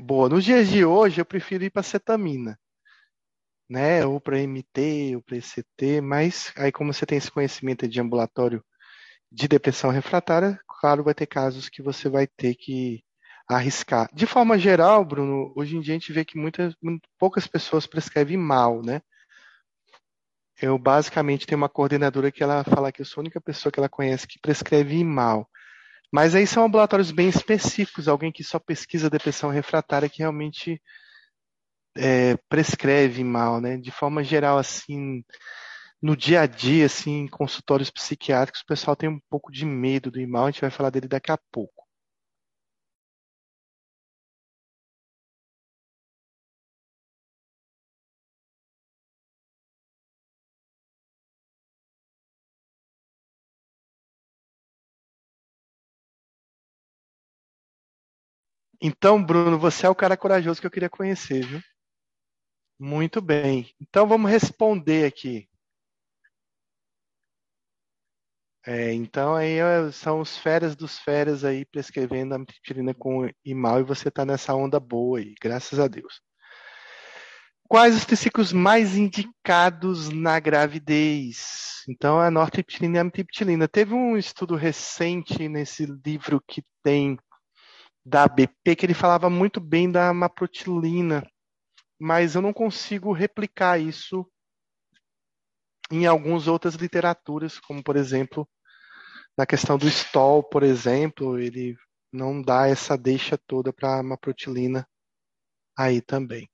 Boa. 0.00 0.28
Nos 0.28 0.44
dias 0.44 0.68
de 0.68 0.84
hoje, 0.84 1.20
eu 1.20 1.24
prefiro 1.24 1.64
ir 1.64 1.70
para 1.70 1.82
cetamina, 1.82 2.58
né? 3.68 4.04
Ou 4.06 4.20
para 4.20 4.38
MT, 4.38 5.16
ou 5.16 5.22
para 5.22 5.36
ECT, 5.36 6.00
mas 6.00 6.52
aí, 6.56 6.72
como 6.72 6.92
você 6.92 7.04
tem 7.06 7.18
esse 7.18 7.30
conhecimento 7.30 7.86
de 7.88 8.00
ambulatório 8.00 8.64
de 9.32 9.48
depressão 9.48 9.90
refratária, 9.90 10.60
claro, 10.80 11.04
vai 11.04 11.14
ter 11.14 11.26
casos 11.26 11.68
que 11.68 11.82
você 11.82 12.08
vai 12.08 12.26
ter 12.26 12.54
que 12.54 13.04
arriscar. 13.48 14.10
De 14.14 14.26
forma 14.26 14.58
geral, 14.58 15.04
Bruno, 15.04 15.52
hoje 15.56 15.76
em 15.76 15.80
dia 15.80 15.94
a 15.94 15.98
gente 15.98 16.12
vê 16.12 16.24
que 16.24 16.38
muitas, 16.38 16.74
poucas 17.18 17.46
pessoas 17.46 17.86
prescrevem 17.86 18.36
mal, 18.36 18.82
né? 18.82 19.02
Eu 20.60 20.78
basicamente 20.78 21.46
tenho 21.46 21.58
uma 21.58 21.68
coordenadora 21.68 22.32
que 22.32 22.42
ela 22.42 22.64
fala 22.64 22.92
que 22.92 23.00
eu 23.00 23.06
sou 23.06 23.20
a 23.20 23.22
única 23.22 23.40
pessoa 23.40 23.72
que 23.72 23.78
ela 23.78 23.88
conhece 23.88 24.26
que 24.26 24.40
prescreve 24.40 25.02
mal. 25.04 25.48
Mas 26.12 26.34
aí 26.34 26.46
são 26.46 26.64
ambulatórios 26.64 27.10
bem 27.10 27.28
específicos, 27.28 28.08
alguém 28.08 28.32
que 28.32 28.42
só 28.42 28.58
pesquisa 28.58 29.10
depressão 29.10 29.50
refratária 29.50 30.08
que 30.08 30.20
realmente 30.20 30.80
é, 31.96 32.36
prescreve 32.48 33.22
mal, 33.24 33.60
né? 33.60 33.76
De 33.76 33.90
forma 33.90 34.22
geral, 34.24 34.58
assim, 34.58 35.22
no 36.00 36.16
dia 36.16 36.42
a 36.42 36.46
dia, 36.46 36.86
assim, 36.86 37.22
em 37.22 37.28
consultórios 37.28 37.90
psiquiátricos, 37.90 38.62
o 38.62 38.66
pessoal 38.66 38.96
tem 38.96 39.08
um 39.08 39.20
pouco 39.28 39.50
de 39.52 39.66
medo 39.66 40.10
do 40.10 40.20
IMAL, 40.20 40.46
a 40.46 40.50
gente 40.50 40.60
vai 40.60 40.70
falar 40.70 40.90
dele 40.90 41.08
daqui 41.08 41.32
a 41.32 41.38
pouco. 41.52 41.87
Então, 58.80 59.22
Bruno, 59.22 59.58
você 59.58 59.86
é 59.86 59.88
o 59.88 59.94
cara 59.94 60.16
corajoso 60.16 60.60
que 60.60 60.66
eu 60.66 60.70
queria 60.70 60.90
conhecer, 60.90 61.44
viu? 61.44 61.60
Muito 62.78 63.20
bem. 63.20 63.74
Então 63.80 64.06
vamos 64.06 64.30
responder 64.30 65.04
aqui. 65.04 65.48
É, 68.64 68.92
então 68.92 69.34
aí 69.34 69.58
são 69.92 70.20
os 70.20 70.36
férias 70.36 70.76
dos 70.76 70.98
férias 70.98 71.42
aí 71.42 71.64
prescrevendo 71.64 72.34
a 72.34 72.36
amitriptilina 72.36 72.92
com 72.92 73.28
imal 73.44 73.80
e 73.80 73.84
você 73.84 74.08
está 74.08 74.24
nessa 74.24 74.54
onda 74.54 74.78
boa 74.78 75.18
aí, 75.18 75.34
graças 75.40 75.78
a 75.80 75.88
Deus. 75.88 76.20
Quais 77.66 77.96
os 77.96 78.04
triciclos 78.04 78.52
mais 78.52 78.96
indicados 78.96 80.08
na 80.08 80.38
gravidez? 80.38 81.84
Então, 81.88 82.18
a 82.20 82.30
nortriptilina 82.30 82.96
e 82.96 82.98
a 82.98 83.00
amitriptilina. 83.02 83.68
Teve 83.68 83.94
um 83.94 84.16
estudo 84.16 84.54
recente 84.54 85.48
nesse 85.48 85.86
livro 86.04 86.42
que 86.46 86.62
tem 86.82 87.18
da 88.04 88.26
BP 88.26 88.76
que 88.76 88.86
ele 88.86 88.94
falava 88.94 89.28
muito 89.28 89.60
bem 89.60 89.90
da 89.90 90.12
maprotilina, 90.12 91.26
mas 91.98 92.34
eu 92.34 92.42
não 92.42 92.52
consigo 92.52 93.12
replicar 93.12 93.78
isso 93.78 94.26
em 95.90 96.06
algumas 96.06 96.46
outras 96.46 96.74
literaturas, 96.74 97.58
como 97.60 97.82
por 97.82 97.96
exemplo 97.96 98.48
na 99.36 99.46
questão 99.46 99.78
do 99.78 99.86
Stoll, 99.86 100.42
por 100.42 100.64
exemplo, 100.64 101.38
ele 101.38 101.76
não 102.12 102.42
dá 102.42 102.66
essa 102.66 102.98
deixa 102.98 103.38
toda 103.38 103.72
para 103.72 104.00
a 104.00 104.02
maprotilina 104.02 104.84
aí 105.76 106.00
também. 106.00 106.50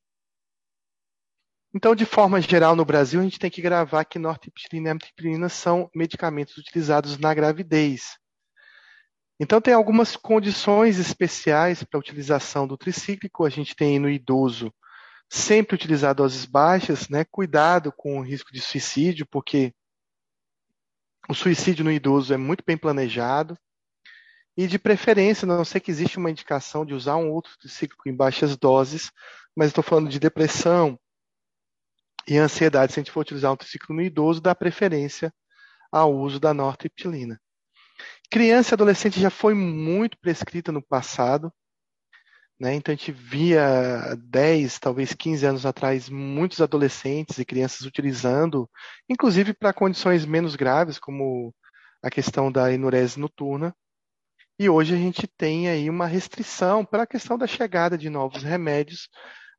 Então, 1.74 1.94
de 1.94 2.04
forma 2.04 2.40
geral, 2.40 2.76
no 2.76 2.84
Brasil, 2.84 3.20
a 3.20 3.24
gente 3.24 3.38
tem 3.38 3.50
que 3.50 3.62
gravar 3.62 4.04
que 4.04 4.18
nortriptilina 4.18 4.88
e 4.88 4.90
amitriptilina 4.92 5.48
são 5.48 5.90
medicamentos 5.94 6.56
utilizados 6.56 7.18
na 7.18 7.34
gravidez. 7.34 8.18
Então, 9.44 9.60
tem 9.60 9.74
algumas 9.74 10.16
condições 10.16 10.98
especiais 10.98 11.84
para 11.84 11.98
a 11.98 12.00
utilização 12.00 12.66
do 12.66 12.78
tricíclico. 12.78 13.44
A 13.44 13.50
gente 13.50 13.76
tem 13.76 13.98
no 13.98 14.08
idoso 14.08 14.72
sempre 15.28 15.74
utilizar 15.74 16.14
doses 16.14 16.46
baixas, 16.46 17.10
né? 17.10 17.26
Cuidado 17.30 17.92
com 17.92 18.18
o 18.18 18.22
risco 18.22 18.50
de 18.50 18.62
suicídio, 18.62 19.26
porque 19.26 19.74
o 21.28 21.34
suicídio 21.34 21.84
no 21.84 21.92
idoso 21.92 22.32
é 22.32 22.38
muito 22.38 22.64
bem 22.66 22.78
planejado. 22.78 23.54
E 24.56 24.66
de 24.66 24.78
preferência, 24.78 25.44
não 25.44 25.62
sei 25.62 25.78
que 25.78 25.90
existe 25.90 26.16
uma 26.16 26.30
indicação 26.30 26.86
de 26.86 26.94
usar 26.94 27.16
um 27.16 27.30
outro 27.30 27.52
tricíclico 27.58 28.08
em 28.08 28.16
baixas 28.16 28.56
doses, 28.56 29.12
mas 29.54 29.68
estou 29.68 29.84
falando 29.84 30.08
de 30.08 30.18
depressão, 30.18 30.98
e 32.26 32.38
ansiedade, 32.38 32.94
se 32.94 32.98
a 32.98 33.02
gente 33.02 33.12
for 33.12 33.20
utilizar 33.20 33.52
um 33.52 33.56
triciclo 33.56 33.94
no 33.94 34.00
idoso, 34.00 34.40
dá 34.40 34.54
preferência 34.54 35.30
ao 35.92 36.16
uso 36.16 36.40
da 36.40 36.54
nortriptilina. 36.54 37.38
Criança 38.30 38.72
e 38.72 38.74
adolescente 38.74 39.20
já 39.20 39.30
foi 39.30 39.55
muito 39.55 40.18
prescrita 40.18 40.72
no 40.72 40.82
passado, 40.82 41.52
né? 42.59 42.74
então 42.74 42.92
a 42.92 42.96
gente 42.96 43.12
via 43.12 44.16
10, 44.16 44.78
talvez 44.78 45.12
15 45.12 45.46
anos 45.46 45.66
atrás, 45.66 46.09
muitos 46.09 46.60
adolescentes 46.60 47.38
e 47.38 47.44
crianças 47.44 47.82
utilizando, 47.82 48.68
inclusive 49.09 49.52
para 49.52 49.72
condições 49.72 50.24
menos 50.24 50.56
graves, 50.56 50.98
como 50.98 51.55
a 52.02 52.10
questão 52.10 52.51
da 52.51 52.72
enurese 52.72 53.18
noturna. 53.18 53.74
E 54.59 54.68
hoje 54.68 54.94
a 54.94 54.98
gente 54.98 55.26
tem 55.26 55.68
aí 55.68 55.90
uma 55.90 56.06
restrição 56.06 56.84
para 56.84 57.02
a 57.02 57.06
questão 57.06 57.36
da 57.36 57.46
chegada 57.46 57.98
de 57.98 58.09
novos 58.09 58.42
remédios, 58.42 59.09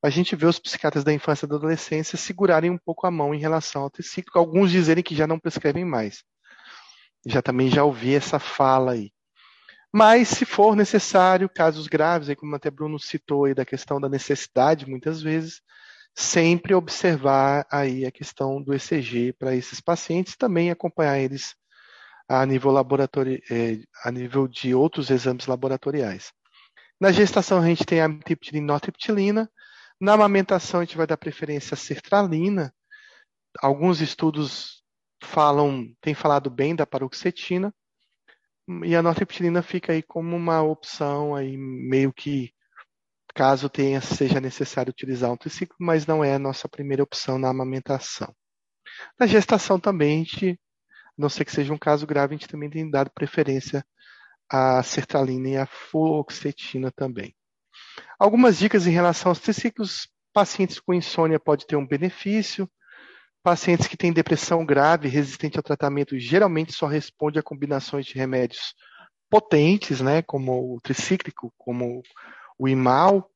a 0.05 0.09
gente 0.11 0.35
vê 0.35 0.45
os 0.45 0.59
psiquiatras 0.59 1.03
da 1.03 1.11
infância 1.11 1.45
e 1.45 1.49
da 1.49 1.55
adolescência 1.55 2.15
segurarem 2.15 2.69
um 2.69 2.77
pouco 2.77 3.07
a 3.07 3.11
mão 3.11 3.33
em 3.33 3.39
relação 3.39 3.81
ao 3.81 3.89
tricíclico, 3.89 4.37
alguns 4.37 4.69
dizerem 4.69 5.03
que 5.03 5.15
já 5.15 5.25
não 5.25 5.39
prescrevem 5.39 5.83
mais. 5.83 6.23
Já 7.26 7.41
também 7.41 7.69
já 7.69 7.84
ouvi 7.84 8.14
essa 8.14 8.39
fala 8.39 8.93
aí. 8.93 9.11
Mas, 9.93 10.27
se 10.27 10.45
for 10.45 10.76
necessário, 10.76 11.49
casos 11.49 11.88
graves, 11.88 12.30
aí 12.30 12.35
como 12.35 12.56
até 12.56 12.69
Bruno 12.69 12.99
citou 12.99 13.45
aí 13.45 13.53
da 13.53 13.65
questão 13.65 13.99
da 13.99 14.10
necessidade, 14.10 14.88
muitas 14.88 15.22
vezes, 15.22 15.61
sempre 16.14 16.73
observar 16.73 17.65
aí 17.72 18.06
a 18.06 18.11
questão 18.11 18.61
do 18.61 18.73
ECG 18.73 19.34
para 19.34 19.56
esses 19.56 19.80
pacientes, 19.80 20.35
também 20.35 20.69
acompanhar 20.69 21.19
eles 21.19 21.56
a 22.27 22.45
nível 22.45 22.72
laboratório, 22.72 23.41
eh, 23.49 23.80
a 24.03 24.11
nível 24.11 24.47
de 24.47 24.73
outros 24.73 25.10
exames 25.10 25.45
laboratoriais. 25.45 26.34
Na 26.99 27.11
gestação 27.11 27.61
a 27.61 27.65
gente 27.65 27.85
tem 27.85 28.02
a 28.02 28.10
triptilina 28.19 28.65
e 28.65 28.68
notriptilina, 28.68 29.49
na 29.99 30.14
amamentação, 30.14 30.81
a 30.81 30.84
gente 30.84 30.97
vai 30.97 31.07
dar 31.07 31.18
preferência 31.18 31.73
à 31.73 31.77
sertralina. 31.77 32.73
Alguns 33.61 34.02
estudos 34.02 34.84
falam, 35.26 35.93
têm 36.02 36.14
falado 36.14 36.49
bem 36.49 36.76
da 36.76 36.85
paroxetina. 36.85 37.73
E 38.84 38.95
a 38.95 39.02
nortriptilina 39.02 39.61
fica 39.61 39.93
aí 39.93 40.02
como 40.02 40.35
uma 40.35 40.61
opção 40.61 41.35
aí 41.35 41.56
meio 41.57 42.11
que 42.14 42.52
caso 43.35 43.69
tenha 43.69 43.99
seja 43.99 44.39
necessário 44.39 44.89
utilizar 44.89 45.31
um 45.31 45.38
triciclo, 45.38 45.76
mas 45.80 46.07
não 46.07 46.23
é 46.23 46.34
a 46.34 46.39
nossa 46.39 46.69
primeira 46.69 47.03
opção 47.03 47.38
na 47.38 47.49
amamentação. 47.49 48.34
Na 49.19 49.27
gestação 49.27 49.77
também, 49.77 50.22
a 50.22 50.23
gente, 50.23 50.52
a 50.52 51.11
não 51.18 51.27
ser 51.27 51.43
que 51.43 51.52
seja 51.52 51.73
um 51.73 51.77
caso 51.77 52.07
grave, 52.07 52.34
a 52.34 52.38
gente 52.38 52.47
também 52.47 52.69
tem 52.69 52.89
dado 52.89 53.11
preferência 53.11 53.85
à 54.49 54.81
sertralina 54.81 55.49
e 55.49 55.57
à 55.57 55.65
fluoxetina 55.65 56.91
também. 56.91 57.35
Algumas 58.18 58.57
dicas 58.57 58.88
em 58.88 58.91
relação 58.91 59.31
aos 59.31 59.39
triciclos. 59.39 60.07
Pacientes 60.34 60.81
com 60.81 60.93
insônia 60.93 61.39
pode 61.39 61.65
ter 61.65 61.77
um 61.77 61.88
benefício. 61.88 62.69
Pacientes 63.45 63.85
que 63.85 63.95
têm 63.95 64.11
depressão 64.11 64.65
grave, 64.65 65.07
resistente 65.07 65.55
ao 65.55 65.61
tratamento, 65.61 66.17
geralmente 66.17 66.73
só 66.73 66.88
responde 66.88 67.38
a 67.38 67.43
combinações 67.43 68.03
de 68.03 68.15
remédios 68.15 68.73
potentes, 69.30 70.01
né, 70.01 70.23
como 70.23 70.73
o 70.73 70.81
tricíclico, 70.81 71.53
como 71.55 72.01
o 72.57 72.67
imal. 72.67 73.30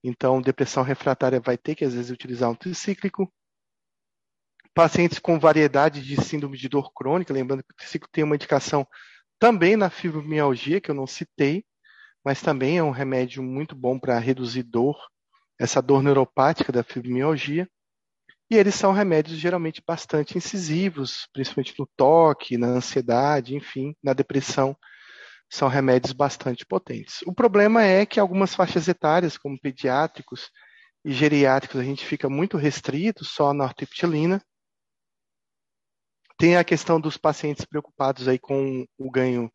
Então, 0.00 0.40
depressão 0.40 0.84
refratária 0.84 1.40
vai 1.40 1.58
ter 1.58 1.74
que, 1.74 1.84
às 1.84 1.92
vezes, 1.92 2.12
utilizar 2.12 2.48
um 2.48 2.54
tricíclico. 2.54 3.28
Pacientes 4.72 5.18
com 5.18 5.40
variedade 5.40 6.04
de 6.04 6.22
síndrome 6.22 6.56
de 6.56 6.68
dor 6.68 6.92
crônica, 6.94 7.34
lembrando 7.34 7.64
que 7.64 7.72
o 7.72 7.76
tricíclico 7.76 8.12
tem 8.12 8.22
uma 8.22 8.36
indicação 8.36 8.86
também 9.40 9.76
na 9.76 9.90
fibromialgia, 9.90 10.80
que 10.80 10.88
eu 10.88 10.94
não 10.94 11.04
citei, 11.04 11.64
mas 12.24 12.40
também 12.40 12.78
é 12.78 12.82
um 12.84 12.92
remédio 12.92 13.42
muito 13.42 13.74
bom 13.74 13.98
para 13.98 14.20
reduzir 14.20 14.62
dor, 14.62 14.96
essa 15.58 15.82
dor 15.82 16.00
neuropática 16.00 16.70
da 16.70 16.84
fibromialgia. 16.84 17.68
E 18.50 18.56
eles 18.56 18.74
são 18.74 18.92
remédios 18.92 19.38
geralmente 19.38 19.82
bastante 19.86 20.38
incisivos, 20.38 21.28
principalmente 21.32 21.74
no 21.78 21.86
toque, 21.96 22.56
na 22.56 22.68
ansiedade, 22.68 23.54
enfim, 23.54 23.94
na 24.02 24.14
depressão. 24.14 24.74
São 25.50 25.68
remédios 25.68 26.12
bastante 26.12 26.64
potentes. 26.64 27.20
O 27.26 27.34
problema 27.34 27.82
é 27.84 28.06
que 28.06 28.18
algumas 28.18 28.54
faixas 28.54 28.88
etárias, 28.88 29.36
como 29.36 29.60
pediátricos 29.60 30.50
e 31.04 31.12
geriátricos, 31.12 31.78
a 31.78 31.84
gente 31.84 32.06
fica 32.06 32.28
muito 32.28 32.56
restrito 32.56 33.24
só 33.24 33.52
na 33.52 33.64
ortiptilina. 33.64 34.42
Tem 36.38 36.56
a 36.56 36.64
questão 36.64 36.98
dos 37.00 37.16
pacientes 37.18 37.66
preocupados 37.66 38.28
aí 38.28 38.38
com 38.38 38.86
o 38.96 39.10
ganho 39.10 39.52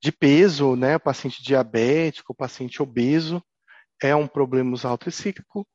de 0.00 0.10
peso, 0.10 0.74
né? 0.74 0.96
O 0.96 1.00
paciente 1.00 1.42
diabético, 1.42 2.32
o 2.32 2.36
paciente 2.36 2.82
obeso, 2.82 3.42
é 4.02 4.16
um 4.16 4.26
problema 4.26 4.72
usar 4.72 4.92
o 4.92 4.98
tricíclico. 4.98 5.66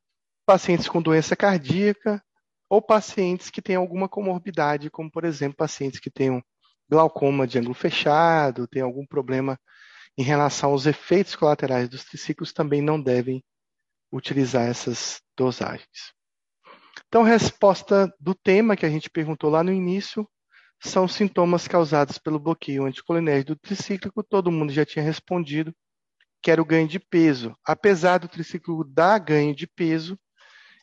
Pacientes 0.45 0.87
com 0.87 1.01
doença 1.01 1.35
cardíaca 1.35 2.23
ou 2.69 2.81
pacientes 2.81 3.49
que 3.49 3.61
têm 3.61 3.75
alguma 3.75 4.09
comorbidade, 4.09 4.89
como 4.89 5.11
por 5.11 5.23
exemplo, 5.23 5.57
pacientes 5.57 5.99
que 5.99 6.09
tenham 6.09 6.43
glaucoma 6.89 7.47
de 7.47 7.59
ângulo 7.59 7.73
fechado, 7.73 8.67
tem 8.67 8.81
algum 8.81 9.05
problema 9.05 9.59
em 10.17 10.23
relação 10.23 10.71
aos 10.71 10.85
efeitos 10.85 11.35
colaterais 11.35 11.87
dos 11.87 12.03
triciclos, 12.03 12.53
também 12.53 12.81
não 12.81 13.01
devem 13.01 13.43
utilizar 14.11 14.67
essas 14.67 15.21
dosagens. 15.37 16.13
Então, 17.07 17.23
resposta 17.23 18.11
do 18.19 18.33
tema 18.33 18.75
que 18.75 18.85
a 18.85 18.89
gente 18.89 19.09
perguntou 19.09 19.49
lá 19.49 19.63
no 19.63 19.71
início, 19.71 20.27
são 20.79 21.07
sintomas 21.07 21.67
causados 21.67 22.17
pelo 22.17 22.39
bloqueio 22.39 22.85
anticolinérgico 22.85 23.53
do 23.53 23.59
tricíclico, 23.59 24.23
todo 24.23 24.51
mundo 24.51 24.71
já 24.71 24.85
tinha 24.85 25.03
respondido, 25.03 25.73
que 26.41 26.51
era 26.51 26.61
o 26.61 26.65
ganho 26.65 26.87
de 26.87 26.99
peso. 26.99 27.55
Apesar 27.65 28.19
do 28.19 28.27
tricíclico 28.27 28.83
dar 28.83 29.19
ganho 29.19 29.55
de 29.55 29.67
peso, 29.67 30.17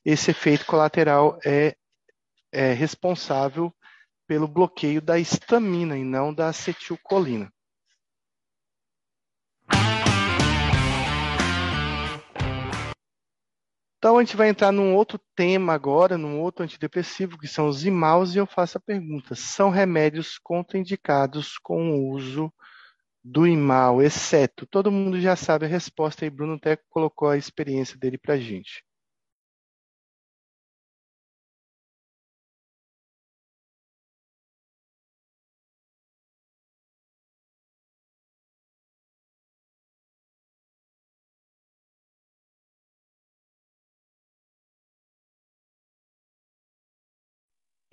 esse 0.04 0.30
efeito 0.30 0.66
colateral 0.66 1.38
é, 1.44 1.76
é 2.52 2.72
responsável 2.72 3.74
pelo 4.26 4.46
bloqueio 4.46 5.00
da 5.00 5.18
histamina 5.18 5.96
e 5.96 6.04
não 6.04 6.32
da 6.32 6.48
acetilcolina. 6.48 7.50
Então 14.04 14.18
a 14.18 14.22
gente 14.22 14.36
vai 14.36 14.50
entrar 14.50 14.70
num 14.70 14.94
outro 14.94 15.18
tema 15.34 15.72
agora, 15.72 16.18
num 16.18 16.38
outro 16.38 16.62
antidepressivo, 16.62 17.38
que 17.38 17.48
são 17.48 17.68
os 17.68 17.86
imaus, 17.86 18.34
e 18.34 18.38
eu 18.38 18.46
faço 18.46 18.76
a 18.76 18.80
pergunta: 18.80 19.34
são 19.34 19.70
remédios 19.70 20.36
contraindicados 20.36 21.56
com 21.56 21.90
o 21.90 22.10
uso 22.10 22.52
do 23.24 23.46
imal, 23.46 24.02
exceto? 24.02 24.66
Todo 24.66 24.92
mundo 24.92 25.18
já 25.18 25.34
sabe 25.34 25.64
a 25.64 25.68
resposta, 25.68 26.26
e 26.26 26.30
Bruno 26.30 26.56
até 26.56 26.76
colocou 26.90 27.28
a 27.30 27.38
experiência 27.38 27.96
dele 27.96 28.18
para 28.18 28.34
a 28.34 28.38
gente. 28.38 28.84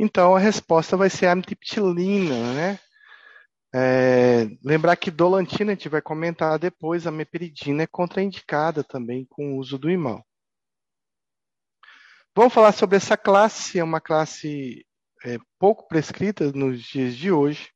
Então 0.04 0.36
a 0.36 0.40
resposta 0.40 0.98
vai 0.98 1.12
ser 1.12 1.28
amitriptilina, 1.28 2.56
né? 2.56 2.80
É, 3.72 4.46
lembrar 4.64 4.96
que 4.96 5.12
dolantina, 5.12 5.74
a 5.74 5.76
gente 5.76 5.88
vai 5.90 6.02
comentar 6.02 6.58
depois, 6.58 7.06
a 7.06 7.12
meperidina 7.12 7.84
é 7.84 7.88
contraindicada 7.88 8.84
também 8.84 9.28
com 9.30 9.54
o 9.54 9.58
uso 9.60 9.78
do 9.78 9.92
imal. 9.92 10.26
Vamos 12.36 12.52
falar 12.52 12.72
sobre 12.72 12.98
essa 12.98 13.16
classe, 13.16 13.78
é 13.78 13.84
uma 13.84 14.02
classe 14.02 14.84
é, 15.24 15.38
pouco 15.60 15.88
prescrita 15.88 16.52
nos 16.52 16.82
dias 16.82 17.16
de 17.16 17.32
hoje. 17.32 17.72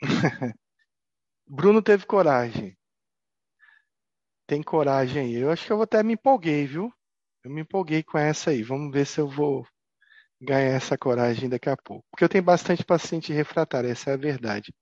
Bruno 1.46 1.80
teve 1.80 2.06
coragem. 2.06 2.76
Tem 4.48 4.64
coragem 4.64 5.26
aí. 5.26 5.34
Eu 5.36 5.52
acho 5.52 5.64
que 5.64 5.72
eu 5.72 5.80
até 5.80 6.02
me 6.02 6.14
empolguei, 6.14 6.66
viu? 6.66 6.92
Eu 7.44 7.50
me 7.50 7.62
empolguei 7.62 8.02
com 8.02 8.18
essa 8.18 8.50
aí. 8.50 8.62
Vamos 8.62 8.92
ver 8.92 9.06
se 9.06 9.20
eu 9.20 9.28
vou 9.28 9.66
ganhar 10.40 10.70
essa 10.70 10.96
coragem 10.96 11.48
daqui 11.48 11.68
a 11.68 11.76
pouco. 11.76 12.04
Porque 12.10 12.24
eu 12.24 12.28
tenho 12.28 12.44
bastante 12.44 12.84
paciente 12.84 13.32
refratário, 13.32 13.90
essa 13.90 14.10
é 14.10 14.14
a 14.14 14.18
verdade. 14.18 14.72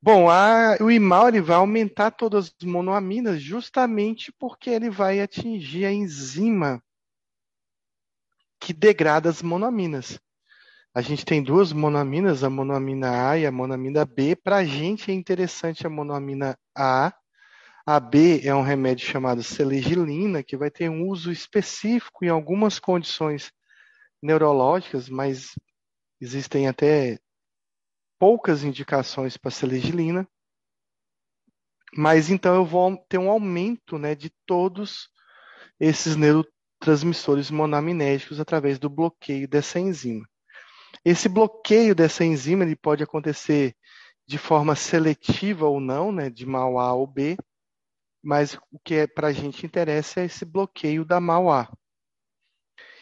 Bom, 0.00 0.30
a, 0.30 0.76
o 0.80 0.90
ele 0.90 1.40
vai 1.40 1.56
aumentar 1.56 2.12
todas 2.12 2.54
as 2.60 2.66
monoaminas 2.66 3.42
justamente 3.42 4.32
porque 4.38 4.70
ele 4.70 4.88
vai 4.88 5.20
atingir 5.20 5.84
a 5.86 5.92
enzima 5.92 6.80
que 8.60 8.72
degrada 8.72 9.28
as 9.28 9.42
monoaminas. 9.42 10.20
A 10.94 11.00
gente 11.00 11.24
tem 11.24 11.42
duas 11.42 11.72
monoaminas, 11.72 12.44
a 12.44 12.50
monoamina 12.50 13.30
A 13.30 13.38
e 13.38 13.46
a 13.46 13.52
monoamina 13.52 14.04
B. 14.04 14.36
Para 14.36 14.58
a 14.58 14.64
gente 14.64 15.10
é 15.10 15.14
interessante 15.14 15.86
a 15.86 15.90
monoamina 15.90 16.56
A. 16.76 17.12
A 17.90 17.98
B 17.98 18.42
é 18.44 18.54
um 18.54 18.60
remédio 18.60 19.06
chamado 19.06 19.42
selegilina, 19.42 20.42
que 20.42 20.58
vai 20.58 20.70
ter 20.70 20.90
um 20.90 21.08
uso 21.08 21.32
específico 21.32 22.22
em 22.22 22.28
algumas 22.28 22.78
condições 22.78 23.50
neurológicas, 24.22 25.08
mas 25.08 25.54
existem 26.20 26.68
até 26.68 27.18
poucas 28.18 28.62
indicações 28.62 29.38
para 29.38 29.50
selegilina. 29.50 30.28
Mas 31.96 32.28
então 32.28 32.54
eu 32.56 32.64
vou 32.66 32.94
ter 33.08 33.16
um 33.16 33.30
aumento 33.30 33.96
né, 33.96 34.14
de 34.14 34.30
todos 34.44 35.08
esses 35.80 36.14
neurotransmissores 36.14 37.50
monoaminérgicos 37.50 38.38
através 38.38 38.78
do 38.78 38.90
bloqueio 38.90 39.48
dessa 39.48 39.80
enzima. 39.80 40.28
Esse 41.02 41.26
bloqueio 41.26 41.94
dessa 41.94 42.22
enzima 42.22 42.64
ele 42.64 42.76
pode 42.76 43.02
acontecer 43.02 43.74
de 44.26 44.36
forma 44.36 44.76
seletiva 44.76 45.66
ou 45.66 45.80
não, 45.80 46.12
né, 46.12 46.28
de 46.28 46.44
mal 46.44 46.78
A 46.78 46.92
ou 46.92 47.06
B, 47.06 47.34
mas 48.22 48.54
o 48.70 48.78
que 48.84 48.94
é, 48.94 49.06
para 49.06 49.28
a 49.28 49.32
gente 49.32 49.64
interessa 49.64 50.20
é 50.20 50.24
esse 50.24 50.44
bloqueio 50.44 51.04
da 51.04 51.20
mal 51.20 51.50
A. 51.50 51.70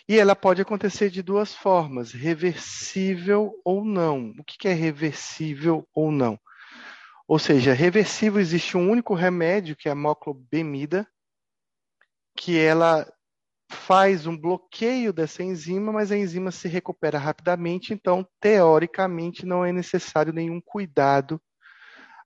E 0.08 0.18
ela 0.18 0.36
pode 0.36 0.62
acontecer 0.62 1.10
de 1.10 1.20
duas 1.20 1.54
formas, 1.54 2.12
reversível 2.12 3.52
ou 3.64 3.84
não. 3.84 4.32
O 4.38 4.44
que 4.44 4.68
é 4.68 4.72
reversível 4.72 5.86
ou 5.92 6.12
não? 6.12 6.38
Ou 7.26 7.40
seja, 7.40 7.72
reversível 7.72 8.40
existe 8.40 8.76
um 8.76 8.88
único 8.88 9.14
remédio, 9.14 9.74
que 9.74 9.88
é 9.88 9.92
a 9.92 9.96
moclobemida, 9.96 11.08
que 12.36 12.56
ela 12.56 13.04
faz 13.68 14.28
um 14.28 14.36
bloqueio 14.36 15.12
dessa 15.12 15.42
enzima, 15.42 15.90
mas 15.90 16.12
a 16.12 16.16
enzima 16.16 16.52
se 16.52 16.68
recupera 16.68 17.18
rapidamente, 17.18 17.92
então, 17.92 18.24
teoricamente, 18.40 19.44
não 19.44 19.64
é 19.64 19.72
necessário 19.72 20.32
nenhum 20.32 20.60
cuidado 20.60 21.40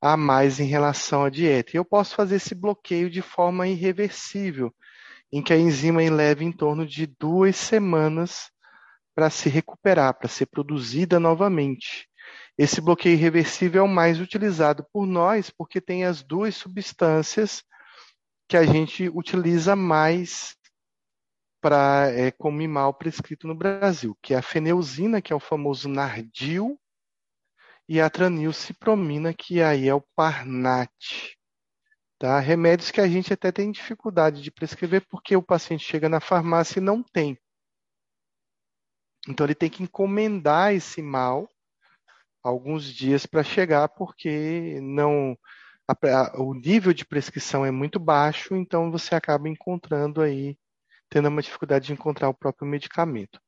a 0.01 0.17
mais 0.17 0.59
em 0.59 0.65
relação 0.65 1.25
à 1.25 1.31
dieta. 1.31 1.73
E 1.73 1.77
eu 1.77 1.85
posso 1.85 2.15
fazer 2.15 2.37
esse 2.37 2.55
bloqueio 2.55 3.11
de 3.11 3.21
forma 3.21 3.69
irreversível, 3.69 4.75
em 5.33 5.43
que 5.43 5.53
a 5.53 5.59
enzima 5.59 6.01
leva 6.11 6.43
em 6.43 6.53
torno 6.53 6.87
de 6.87 7.07
duas 7.07 7.57
semanas 7.57 8.51
para 9.15 9.29
se 9.29 9.49
recuperar, 9.49 10.15
para 10.15 10.29
ser 10.29 10.47
produzida 10.47 11.21
novamente. 11.21 12.09
Esse 12.57 12.81
bloqueio 12.81 13.15
irreversível 13.15 13.83
é 13.83 13.85
o 13.85 13.89
mais 13.89 14.21
utilizado 14.21 14.85
por 14.93 15.07
nós, 15.07 15.51
porque 15.51 15.81
tem 15.81 16.05
as 16.05 16.23
duas 16.23 16.55
substâncias 16.55 17.63
que 18.49 18.57
a 18.57 18.65
gente 18.65 19.09
utiliza 19.09 19.77
mais 19.77 20.57
para 21.61 22.11
é, 22.11 22.31
como 22.31 22.67
mal 22.69 22.93
prescrito 22.95 23.47
no 23.47 23.55
Brasil, 23.55 24.17
que 24.23 24.35
é 24.35 24.39
a 24.39 24.43
feneuzina, 24.43 25.21
que 25.21 25.33
é 25.33 25.37
o 25.37 25.41
famoso 25.41 25.89
Nardil, 25.89 26.79
e 27.91 28.01
a 28.01 28.09
tranilcipromina, 28.09 29.35
que 29.35 29.61
aí 29.61 29.89
é 29.89 29.95
o 29.95 30.01
Parnat. 30.15 31.37
Tá? 32.21 32.39
Remédios 32.39 32.93
que 32.93 33.01
a 33.01 33.09
gente 33.09 33.33
até 33.33 33.51
tem 33.51 33.73
dificuldade 33.73 34.41
de 34.43 34.51
prescrever 34.53 35.05
porque 35.09 35.35
o 35.35 35.43
paciente 35.43 35.85
chega 35.85 36.09
na 36.09 36.21
farmácia 36.21 36.79
e 36.79 36.83
não 36.83 37.03
tem. 37.03 37.37
Então 39.29 39.45
ele 39.45 39.57
tem 39.57 39.69
que 39.69 39.83
encomendar 39.83 40.73
esse 40.73 41.03
mal 41.03 41.51
alguns 42.45 42.85
dias 42.85 43.27
para 43.27 43.43
chegar, 43.43 43.89
porque 43.89 44.79
não 44.81 45.37
a, 45.89 45.93
a, 45.93 46.41
o 46.41 46.55
nível 46.55 46.93
de 46.93 47.05
prescrição 47.05 47.67
é 47.67 47.73
muito 47.73 47.99
baixo, 47.99 48.55
então 48.55 48.89
você 48.93 49.17
acaba 49.17 49.49
encontrando 49.49 50.23
aí, 50.23 50.57
tendo 51.09 51.29
uma 51.29 51.43
dificuldade 51.43 51.87
de 51.87 51.93
encontrar 51.93 52.29
o 52.29 52.35
próprio 52.35 52.69
medicamento. 52.69 53.41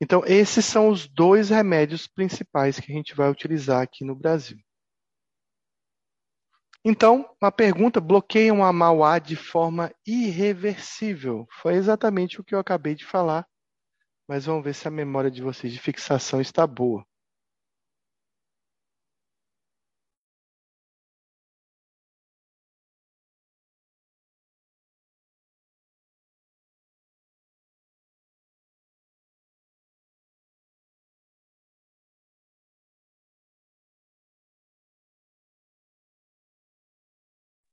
Então, 0.00 0.22
esses 0.24 0.64
são 0.64 0.88
os 0.88 1.06
dois 1.06 1.50
remédios 1.50 2.06
principais 2.06 2.80
que 2.80 2.90
a 2.90 2.94
gente 2.94 3.14
vai 3.14 3.30
utilizar 3.30 3.82
aqui 3.82 4.04
no 4.04 4.14
Brasil. 4.14 4.58
Então, 6.82 7.28
a 7.42 7.52
pergunta: 7.52 8.00
bloqueiam 8.00 8.64
a 8.64 8.72
Mauá 8.72 9.18
de 9.18 9.36
forma 9.36 9.92
irreversível? 10.06 11.46
Foi 11.60 11.74
exatamente 11.74 12.40
o 12.40 12.44
que 12.44 12.54
eu 12.54 12.58
acabei 12.58 12.94
de 12.94 13.04
falar, 13.04 13.46
mas 14.26 14.46
vamos 14.46 14.64
ver 14.64 14.74
se 14.74 14.88
a 14.88 14.90
memória 14.90 15.30
de 15.30 15.42
vocês 15.42 15.72
de 15.72 15.78
fixação 15.78 16.40
está 16.40 16.66
boa. 16.66 17.04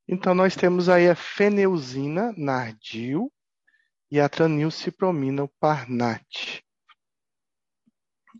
Então, 0.08 0.34
nós 0.34 0.56
temos 0.56 0.88
aí 0.88 1.10
a 1.10 1.16
feneuzina, 1.16 2.34
nardil, 2.38 3.32
e 4.10 4.20
a 4.20 4.30
tranilcipromina, 4.30 5.44
o 5.44 5.50
parnat. 5.60 6.64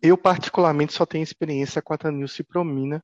Eu, 0.02 0.18
particularmente, 0.18 0.94
só 0.94 1.06
tenho 1.06 1.24
experiência 1.24 1.82
com 1.82 1.94
a 1.94 1.98
tranilcipromina, 1.98 3.04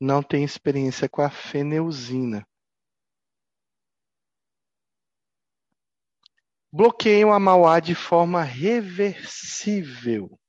não 0.00 0.22
tenho 0.22 0.44
experiência 0.44 1.08
com 1.08 1.20
a 1.22 1.30
feneuzina. 1.30 2.46
Bloqueiam 6.72 7.32
a 7.32 7.40
Mauá 7.40 7.80
de 7.80 7.96
forma 7.96 8.42
reversível. 8.42 10.39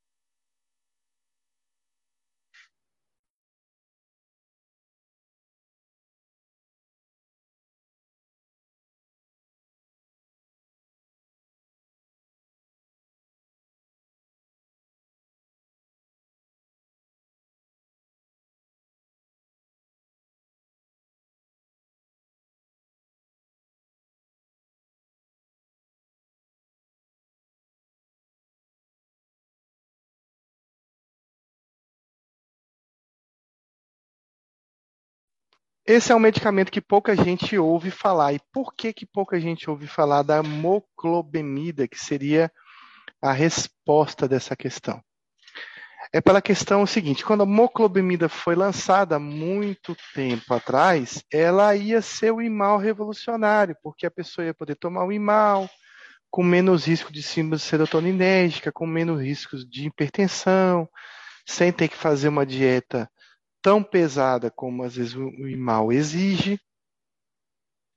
Esse 35.92 36.14
é 36.14 36.16
um 36.16 36.20
medicamento 36.20 36.72
que 36.72 36.80
pouca 36.80 37.14
gente 37.18 37.58
ouve 37.58 37.92
falar. 37.92 38.32
E 38.32 38.40
por 38.54 38.74
que, 38.74 38.94
que 38.94 39.06
pouca 39.06 39.38
gente 39.42 39.70
ouve 39.70 39.88
falar 39.88 40.22
da 40.22 40.42
moclobemida, 40.42 41.86
que 41.86 42.00
seria 42.00 42.50
a 43.22 43.34
resposta 43.34 44.26
dessa 44.26 44.56
questão? 44.56 45.04
É 46.14 46.22
pela 46.22 46.42
questão 46.42 46.86
seguinte: 46.86 47.26
quando 47.26 47.44
a 47.44 47.46
moclobemida 47.46 48.30
foi 48.30 48.56
lançada 48.56 49.20
muito 49.20 49.94
tempo 50.16 50.54
atrás, 50.54 51.26
ela 51.30 51.76
ia 51.76 52.02
ser 52.02 52.32
o 52.32 52.42
imal 52.42 52.78
revolucionário, 52.78 53.76
porque 53.84 54.06
a 54.06 54.12
pessoa 54.12 54.46
ia 54.46 54.54
poder 54.54 54.76
tomar 54.76 55.04
o 55.04 55.12
imal 55.12 55.70
com 56.30 56.42
menos 56.42 56.86
risco 56.86 57.12
de 57.12 57.22
síndrome 57.22 57.60
serotoninérgica, 57.60 58.72
com 58.72 58.88
menos 58.88 59.22
riscos 59.22 59.70
de 59.70 59.88
hipertensão, 59.88 60.88
sem 61.46 61.70
ter 61.70 61.90
que 61.90 61.98
fazer 61.98 62.30
uma 62.30 62.46
dieta 62.46 63.12
tão 63.62 63.84
pesada 63.84 64.52
como 64.52 64.84
às 64.84 64.96
vezes 64.96 65.16
o 65.16 65.48
IMAL 65.48 65.92
exige. 65.92 66.60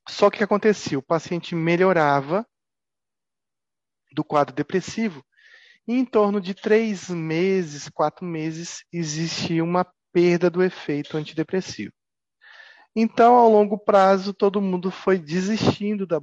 Só 0.08 0.30
que 0.30 0.36
o 0.36 0.38
que 0.38 0.44
acontecia? 0.44 0.98
O 0.98 1.02
paciente 1.02 1.54
melhorava 1.54 2.46
do 4.12 4.24
quadro 4.24 4.54
depressivo 4.54 5.24
E 5.86 5.94
em 5.94 6.04
torno 6.04 6.40
de 6.40 6.54
três 6.54 7.10
meses, 7.10 7.88
quatro 7.90 8.24
meses, 8.26 8.84
existia 8.92 9.64
uma 9.64 9.86
perda 10.12 10.50
do 10.50 10.62
efeito 10.62 11.16
antidepressivo. 11.16 11.92
Então, 12.96 13.34
ao 13.36 13.50
longo 13.50 13.78
prazo, 13.78 14.32
todo 14.34 14.60
mundo 14.60 14.90
foi 14.90 15.18
desistindo 15.18 16.06
da 16.06 16.20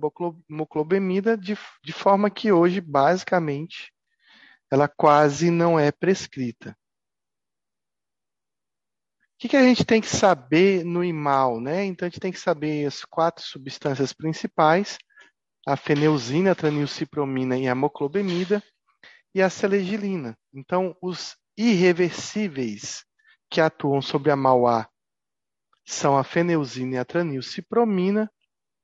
moclobemida, 0.49 1.37
de, 1.37 1.57
de 1.83 1.93
forma 1.93 2.29
que 2.29 2.51
hoje, 2.51 2.81
basicamente, 2.81 3.93
ela 4.71 4.87
quase 4.87 5.51
não 5.51 5.79
é 5.79 5.91
prescrita. 5.91 6.77
Que, 9.41 9.49
que 9.49 9.57
a 9.57 9.63
gente 9.63 9.83
tem 9.83 9.99
que 9.99 10.07
saber 10.07 10.85
no 10.85 11.03
IMAL? 11.03 11.59
Né? 11.59 11.83
Então, 11.85 12.05
a 12.05 12.09
gente 12.09 12.19
tem 12.19 12.31
que 12.31 12.39
saber 12.39 12.85
as 12.85 13.03
quatro 13.03 13.43
substâncias 13.43 14.13
principais, 14.13 14.99
a 15.67 15.75
feneuzina, 15.75 16.51
a 16.51 16.55
tranilcipromina 16.55 17.57
e 17.57 17.67
a 17.67 17.73
moclobemida, 17.73 18.61
e 19.33 19.41
a 19.41 19.49
selegilina. 19.49 20.37
Então, 20.53 20.95
os 21.01 21.35
irreversíveis 21.57 23.03
que 23.49 23.59
atuam 23.59 23.99
sobre 23.99 24.29
a 24.29 24.35
MAUA 24.35 24.87
são 25.87 26.15
a 26.15 26.23
feneuzina 26.23 26.97
e 26.97 26.99
a 26.99 27.05
tranilcipromina. 27.05 28.31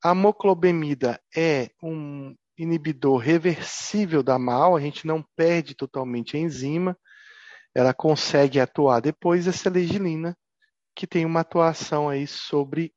A 0.03 0.15
moclobemida 0.15 1.21
é 1.35 1.69
um 1.83 2.35
inibidor 2.57 3.17
reversível 3.17 4.23
da 4.23 4.39
MAL, 4.39 4.75
a 4.75 4.81
gente 4.81 5.05
não 5.05 5.23
perde 5.35 5.75
totalmente 5.75 6.35
a 6.35 6.39
enzima, 6.39 6.97
ela 7.75 7.93
consegue 7.93 8.59
atuar 8.59 9.01
depois 9.01 9.47
a 9.47 9.51
selegilina, 9.51 10.35
que 10.97 11.05
tem 11.05 11.23
uma 11.25 11.41
atuação 11.41 12.09
aí 12.09 12.25
sobre 12.25 12.91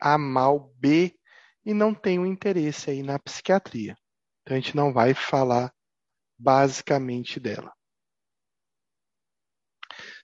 a 0.00 0.18
MAL-B 0.18 1.16
e 1.64 1.72
não 1.72 1.94
tem 1.94 2.18
um 2.18 2.26
interesse 2.26 2.90
aí 2.90 3.04
na 3.04 3.20
psiquiatria. 3.20 3.96
Então 4.42 4.56
a 4.56 4.60
gente 4.60 4.74
não 4.74 4.92
vai 4.92 5.14
falar 5.14 5.72
basicamente 6.36 7.38
dela. 7.38 7.72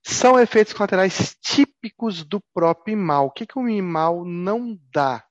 São 0.05 0.39
efeitos 0.39 0.73
colaterais 0.73 1.37
típicos 1.41 2.25
do 2.25 2.41
próprio 2.53 2.95
IMAL. 2.95 3.27
O 3.27 3.31
que, 3.31 3.47
que 3.47 3.57
o 3.57 3.69
IMAL 3.69 4.25
não 4.25 4.77
dá? 4.93 5.25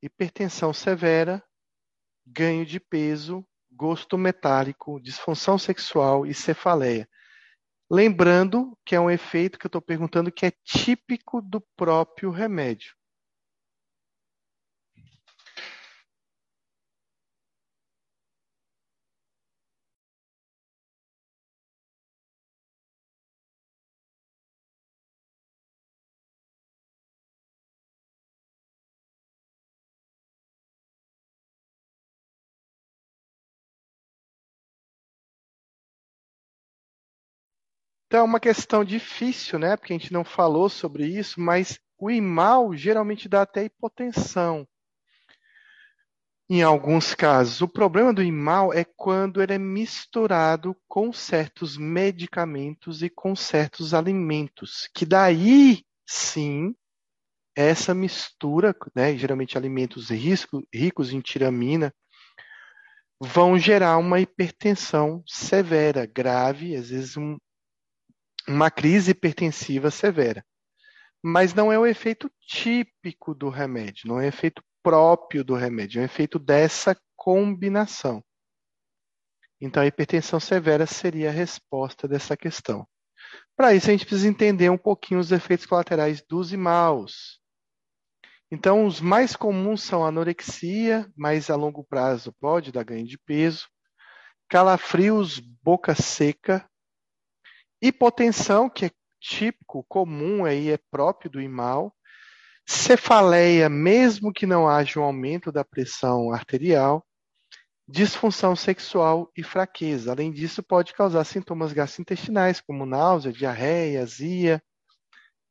Hipertensão 0.00 0.72
severa, 0.72 1.42
ganho 2.24 2.64
de 2.64 2.78
peso, 2.78 3.44
gosto 3.68 4.16
metálico, 4.16 5.00
disfunção 5.00 5.58
sexual 5.58 6.24
e 6.24 6.32
cefaleia. 6.32 7.08
Lembrando 7.90 8.78
que 8.86 8.94
é 8.94 9.00
um 9.00 9.10
efeito 9.10 9.58
que 9.58 9.66
eu 9.66 9.68
estou 9.68 9.82
perguntando 9.82 10.30
que 10.30 10.46
é 10.46 10.52
típico 10.64 11.42
do 11.42 11.60
próprio 11.76 12.30
remédio. 12.30 12.94
Então 38.10 38.22
é 38.22 38.24
uma 38.24 38.40
questão 38.40 38.84
difícil, 38.84 39.56
né? 39.56 39.76
Porque 39.76 39.92
a 39.92 39.96
gente 39.96 40.12
não 40.12 40.24
falou 40.24 40.68
sobre 40.68 41.06
isso, 41.06 41.40
mas 41.40 41.78
o 41.96 42.10
imal 42.10 42.74
geralmente 42.74 43.28
dá 43.28 43.42
até 43.42 43.62
hipotensão. 43.62 44.66
Em 46.48 46.60
alguns 46.60 47.14
casos, 47.14 47.60
o 47.60 47.68
problema 47.68 48.12
do 48.12 48.20
imal 48.20 48.74
é 48.74 48.84
quando 48.84 49.40
ele 49.40 49.52
é 49.54 49.58
misturado 49.58 50.76
com 50.88 51.12
certos 51.12 51.76
medicamentos 51.76 53.00
e 53.00 53.08
com 53.08 53.36
certos 53.36 53.94
alimentos, 53.94 54.90
que 54.92 55.06
daí 55.06 55.84
sim 56.04 56.74
essa 57.54 57.94
mistura, 57.94 58.74
né, 58.92 59.16
geralmente 59.16 59.56
alimentos 59.56 60.10
risco, 60.10 60.66
ricos 60.74 61.12
em 61.12 61.20
tiramina, 61.20 61.94
vão 63.20 63.56
gerar 63.56 63.98
uma 63.98 64.18
hipertensão 64.18 65.22
severa, 65.28 66.06
grave, 66.06 66.74
às 66.74 66.90
vezes 66.90 67.16
um, 67.16 67.36
uma 68.48 68.70
crise 68.70 69.12
hipertensiva 69.12 69.90
severa. 69.90 70.44
Mas 71.22 71.52
não 71.52 71.72
é 71.72 71.78
o 71.78 71.86
efeito 71.86 72.30
típico 72.40 73.34
do 73.34 73.48
remédio, 73.48 74.08
não 74.08 74.18
é 74.20 74.24
o 74.24 74.28
efeito 74.28 74.62
próprio 74.82 75.44
do 75.44 75.54
remédio, 75.54 76.00
é 76.00 76.02
o 76.02 76.06
efeito 76.06 76.38
dessa 76.38 76.96
combinação. 77.14 78.24
Então, 79.60 79.82
a 79.82 79.86
hipertensão 79.86 80.40
severa 80.40 80.86
seria 80.86 81.28
a 81.28 81.32
resposta 81.32 82.08
dessa 82.08 82.34
questão. 82.34 82.88
Para 83.54 83.74
isso, 83.74 83.88
a 83.88 83.92
gente 83.92 84.06
precisa 84.06 84.28
entender 84.28 84.70
um 84.70 84.78
pouquinho 84.78 85.20
os 85.20 85.30
efeitos 85.32 85.66
colaterais 85.66 86.22
dos 86.22 86.50
imaus. 86.52 87.38
Então, 88.50 88.86
os 88.86 89.00
mais 89.00 89.36
comuns 89.36 89.82
são 89.82 90.04
anorexia, 90.04 91.06
mas 91.14 91.50
a 91.50 91.56
longo 91.56 91.84
prazo 91.84 92.34
pode 92.40 92.72
dar 92.72 92.84
ganho 92.84 93.06
de 93.06 93.18
peso, 93.18 93.68
calafrios, 94.48 95.38
boca 95.38 95.94
seca, 95.94 96.68
Hipotensão, 97.82 98.68
que 98.68 98.86
é 98.86 98.90
típico, 99.18 99.84
comum, 99.88 100.44
aí 100.44 100.70
é 100.70 100.78
próprio 100.90 101.30
do 101.30 101.40
IMAL. 101.40 101.94
Cefaleia, 102.66 103.68
mesmo 103.68 104.32
que 104.32 104.46
não 104.46 104.68
haja 104.68 105.00
um 105.00 105.02
aumento 105.02 105.50
da 105.50 105.64
pressão 105.64 106.30
arterial. 106.32 107.04
Disfunção 107.88 108.54
sexual 108.54 109.30
e 109.36 109.42
fraqueza. 109.42 110.12
Além 110.12 110.30
disso, 110.30 110.62
pode 110.62 110.92
causar 110.92 111.24
sintomas 111.24 111.72
gastrointestinais, 111.72 112.60
como 112.60 112.86
náusea, 112.86 113.32
diarreia, 113.32 114.02
azia, 114.02 114.62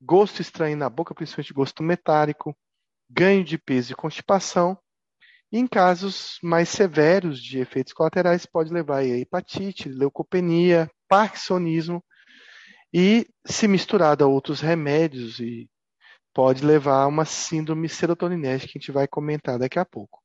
gosto 0.02 0.42
estranho 0.42 0.78
na 0.78 0.90
boca, 0.90 1.14
principalmente 1.14 1.54
gosto 1.54 1.84
metálico, 1.84 2.56
ganho 3.10 3.44
de 3.44 3.58
peso 3.58 3.92
e 3.92 3.96
constipação. 3.96 4.78
E 5.52 5.58
em 5.58 5.68
casos 5.68 6.38
mais 6.44 6.70
severos 6.70 7.42
de 7.42 7.60
efeitos 7.60 7.92
colaterais, 7.92 8.46
pode 8.46 8.72
levar 8.72 9.00
a 9.00 9.06
hepatite, 9.06 9.90
leucopenia, 9.90 10.90
parkinsonismo 11.08 12.04
e 12.94 13.28
se 13.46 13.68
misturado 13.68 14.24
a 14.24 14.28
outros 14.28 14.62
remédios 14.62 15.40
e 15.40 15.70
pode 16.34 16.66
levar 16.66 17.04
a 17.04 17.08
uma 17.08 17.26
síndrome 17.26 17.90
serotoninérgica 17.90 18.72
que 18.72 18.78
a 18.78 18.82
gente 18.82 18.92
vai 18.92 19.08
comentar 19.08 19.60
daqui 19.60 19.80
a 19.80 19.86
pouco. 19.86 20.22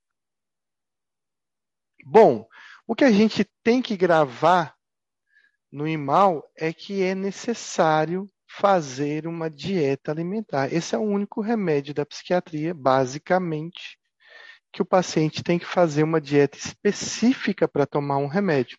Bom, 2.05 2.47
o 2.87 2.95
que 2.95 3.05
a 3.05 3.11
gente 3.11 3.45
tem 3.63 3.81
que 3.81 3.97
gravar 3.97 4.75
no 5.73 5.89
IMAL 5.89 6.49
é 6.57 6.73
que 6.73 7.03
é 7.03 7.15
necessário 7.15 8.31
fazer 8.47 9.27
uma 9.27 9.51
dieta 9.51 10.13
alimentar. 10.13 10.73
Esse 10.73 10.95
é 10.95 10.99
o 10.99 11.03
único 11.03 11.41
remédio 11.41 11.93
da 11.93 12.07
psiquiatria, 12.07 12.73
basicamente, 12.73 13.99
que 14.73 14.83
o 14.83 14.87
paciente 14.87 15.43
tem 15.43 15.59
que 15.59 15.65
fazer 15.65 16.03
uma 16.03 16.21
dieta 16.21 16.57
específica 16.57 17.67
para 17.67 17.87
tomar 17.87 18.19
um 18.19 18.27
remédio. 18.27 18.79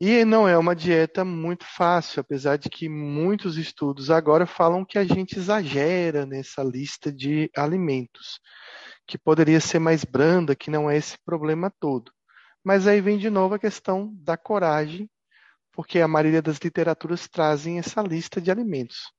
E 0.00 0.24
não 0.24 0.48
é 0.48 0.58
uma 0.58 0.74
dieta 0.74 1.24
muito 1.24 1.64
fácil, 1.64 2.20
apesar 2.20 2.56
de 2.56 2.68
que 2.68 2.88
muitos 2.88 3.56
estudos 3.56 4.10
agora 4.10 4.44
falam 4.44 4.84
que 4.84 4.98
a 4.98 5.04
gente 5.04 5.38
exagera 5.38 6.26
nessa 6.26 6.62
lista 6.64 7.12
de 7.12 7.48
alimentos, 7.56 8.40
que 9.06 9.16
poderia 9.16 9.60
ser 9.60 9.78
mais 9.78 10.04
branda, 10.04 10.56
que 10.56 10.70
não 10.70 10.90
é 10.90 10.96
esse 10.96 11.16
problema 11.24 11.72
todo. 11.78 12.12
Mas 12.64 12.86
aí 12.86 13.00
vem 13.00 13.18
de 13.18 13.30
novo 13.30 13.54
a 13.54 13.58
questão 13.58 14.12
da 14.16 14.36
coragem, 14.36 15.08
porque 15.72 16.00
a 16.00 16.08
maioria 16.08 16.42
das 16.42 16.58
literaturas 16.58 17.28
trazem 17.28 17.78
essa 17.78 18.02
lista 18.02 18.40
de 18.40 18.50
alimentos. 18.50 19.12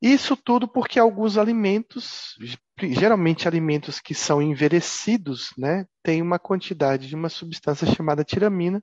Isso 0.00 0.36
tudo 0.36 0.66
porque 0.66 0.98
alguns 0.98 1.36
alimentos, 1.36 2.34
geralmente 2.78 3.46
alimentos 3.46 4.00
que 4.00 4.14
são 4.14 4.40
envelhecidos, 4.40 5.50
né, 5.58 5.86
têm 6.02 6.22
uma 6.22 6.38
quantidade 6.38 7.08
de 7.08 7.14
uma 7.14 7.28
substância 7.28 7.86
chamada 7.86 8.24
tiramina, 8.24 8.82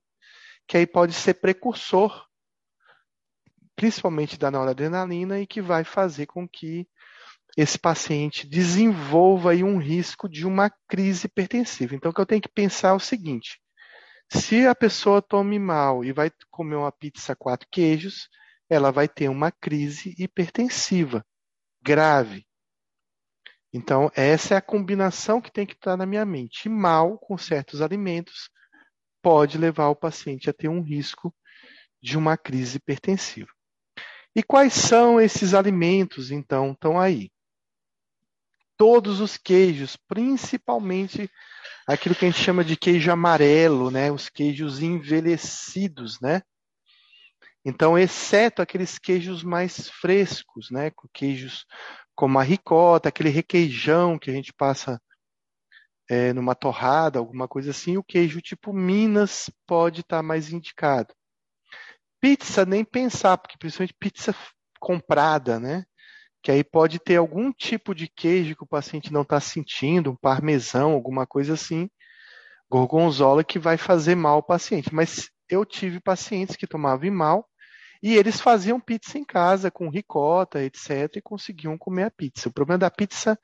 que 0.68 0.78
aí 0.78 0.86
pode 0.86 1.14
ser 1.14 1.36
precursor, 1.36 2.26
principalmente 3.76 4.38
da 4.38 4.52
noradrenalina, 4.52 5.40
e 5.40 5.48
que 5.48 5.62
vai 5.62 5.84
fazer 5.84 6.26
com 6.26 6.48
que 6.48 6.88
esse 7.56 7.80
paciente 7.80 8.46
desenvolva 8.46 9.52
aí 9.52 9.64
um 9.64 9.78
risco 9.78 10.30
de 10.30 10.46
uma 10.46 10.70
crise 10.88 11.26
hipertensiva. 11.26 11.96
Então, 11.96 12.12
o 12.12 12.14
que 12.14 12.22
eu 12.22 12.26
tenho 12.26 12.42
que 12.42 12.50
pensar 12.50 12.90
é 12.90 12.94
o 12.94 13.00
seguinte: 13.00 13.60
se 14.32 14.68
a 14.68 14.76
pessoa 14.76 15.22
tome 15.22 15.58
mal 15.58 16.04
e 16.04 16.12
vai 16.12 16.32
comer 16.52 16.76
uma 16.76 16.92
pizza 16.92 17.36
quatro 17.36 17.68
queijos, 17.72 18.30
ela 18.70 18.92
vai 18.92 19.08
ter 19.08 19.30
uma 19.30 19.52
crise 19.52 20.14
hipertensiva 20.20 21.26
grave. 21.82 22.46
Então, 23.74 24.12
essa 24.16 24.56
é 24.56 24.58
a 24.58 24.62
combinação 24.62 25.42
que 25.42 25.52
tem 25.52 25.66
que 25.66 25.74
estar 25.74 25.96
na 25.96 26.06
minha 26.06 26.26
mente. 26.26 26.68
Mal 26.68 27.18
com 27.18 27.38
certos 27.38 27.82
alimentos 27.82 28.50
pode 29.28 29.58
levar 29.58 29.90
o 29.90 29.96
paciente 29.96 30.50
a 30.50 30.54
ter 30.54 30.70
um 30.70 30.82
risco 30.82 31.36
de 32.02 32.18
uma 32.18 32.38
crise 32.38 32.78
hipertensiva. 32.78 33.52
E 34.34 34.42
quais 34.42 34.72
são 34.72 35.20
esses 35.20 35.54
alimentos, 35.54 36.32
então, 36.32 36.72
estão 36.72 36.98
aí? 36.98 37.30
todos 38.78 39.20
os 39.20 39.36
queijos, 39.36 39.98
principalmente 40.08 41.30
aquilo 41.88 42.16
que 42.16 42.26
a 42.26 42.30
gente 42.30 42.42
chama 42.42 42.64
de 42.64 42.78
queijo 42.78 43.12
amarelo, 43.12 43.92
né? 43.92 44.12
Os 44.12 44.30
queijos 44.30 44.82
envelhecidos, 44.82 46.22
né? 46.22 46.42
Então, 47.66 47.98
exceto 47.98 48.62
aqueles 48.62 48.98
queijos 48.98 49.44
mais 49.44 49.90
frescos, 49.90 50.70
né? 50.72 50.92
Queijos 51.14 51.66
como 52.16 52.40
a 52.40 52.44
ricota, 52.44 53.10
aquele 53.10 53.30
requeijão 53.30 54.18
que 54.18 54.30
a 54.30 54.34
gente 54.34 54.54
passa 54.54 55.02
é, 56.10 56.32
numa 56.34 56.56
torrada, 56.56 57.20
alguma 57.20 57.48
coisa 57.48 57.72
assim, 57.72 57.98
o 57.98 58.04
queijo 58.04 58.42
tipo 58.42 58.74
Minas 58.74 59.50
pode 59.66 60.02
estar 60.02 60.18
tá 60.18 60.24
mais 60.24 60.52
indicado. 60.52 61.14
Pizza, 62.22 62.66
nem 62.66 62.84
pensar, 62.84 63.38
porque 63.38 63.58
principalmente 63.58 63.96
pizza 64.00 64.36
comprada, 64.80 65.60
né? 65.60 65.86
Que 66.42 66.52
aí 66.52 66.64
pode 66.64 67.00
ter 67.00 67.18
algum 67.18 67.52
tipo 67.52 67.94
de 67.94 68.08
queijo 68.08 68.56
que 68.56 68.64
o 68.64 68.68
paciente 68.68 69.12
não 69.12 69.22
está 69.22 69.40
sentindo, 69.40 70.12
um 70.12 70.16
parmesão, 70.16 70.94
alguma 70.94 71.28
coisa 71.28 71.54
assim, 71.54 71.90
gorgonzola, 72.70 73.44
que 73.44 73.60
vai 73.60 73.78
fazer 73.78 74.16
mal 74.16 74.36
ao 74.36 74.44
paciente. 74.44 74.94
Mas 74.94 75.30
eu 75.50 75.66
tive 75.66 76.00
pacientes 76.00 76.56
que 76.56 76.68
tomavam 76.68 77.12
mal 77.12 77.48
e 78.02 78.16
eles 78.16 78.40
faziam 78.40 78.80
pizza 78.80 79.18
em 79.18 79.26
casa 79.26 79.72
com 79.72 79.90
ricota, 79.90 80.64
etc., 80.64 81.18
e 81.18 81.22
conseguiam 81.22 81.78
comer 81.78 82.04
a 82.04 82.12
pizza. 82.12 82.50
O 82.50 82.54
problema 82.54 82.78
da 82.78 82.92
pizza 82.92 83.38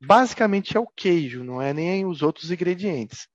basicamente 0.00 0.76
é 0.76 0.80
o 0.80 0.86
queijo, 0.86 1.44
não 1.44 1.60
é 1.60 1.72
nem 1.72 2.06
os 2.06 2.22
outros 2.22 2.50
ingredientes. 2.50 3.28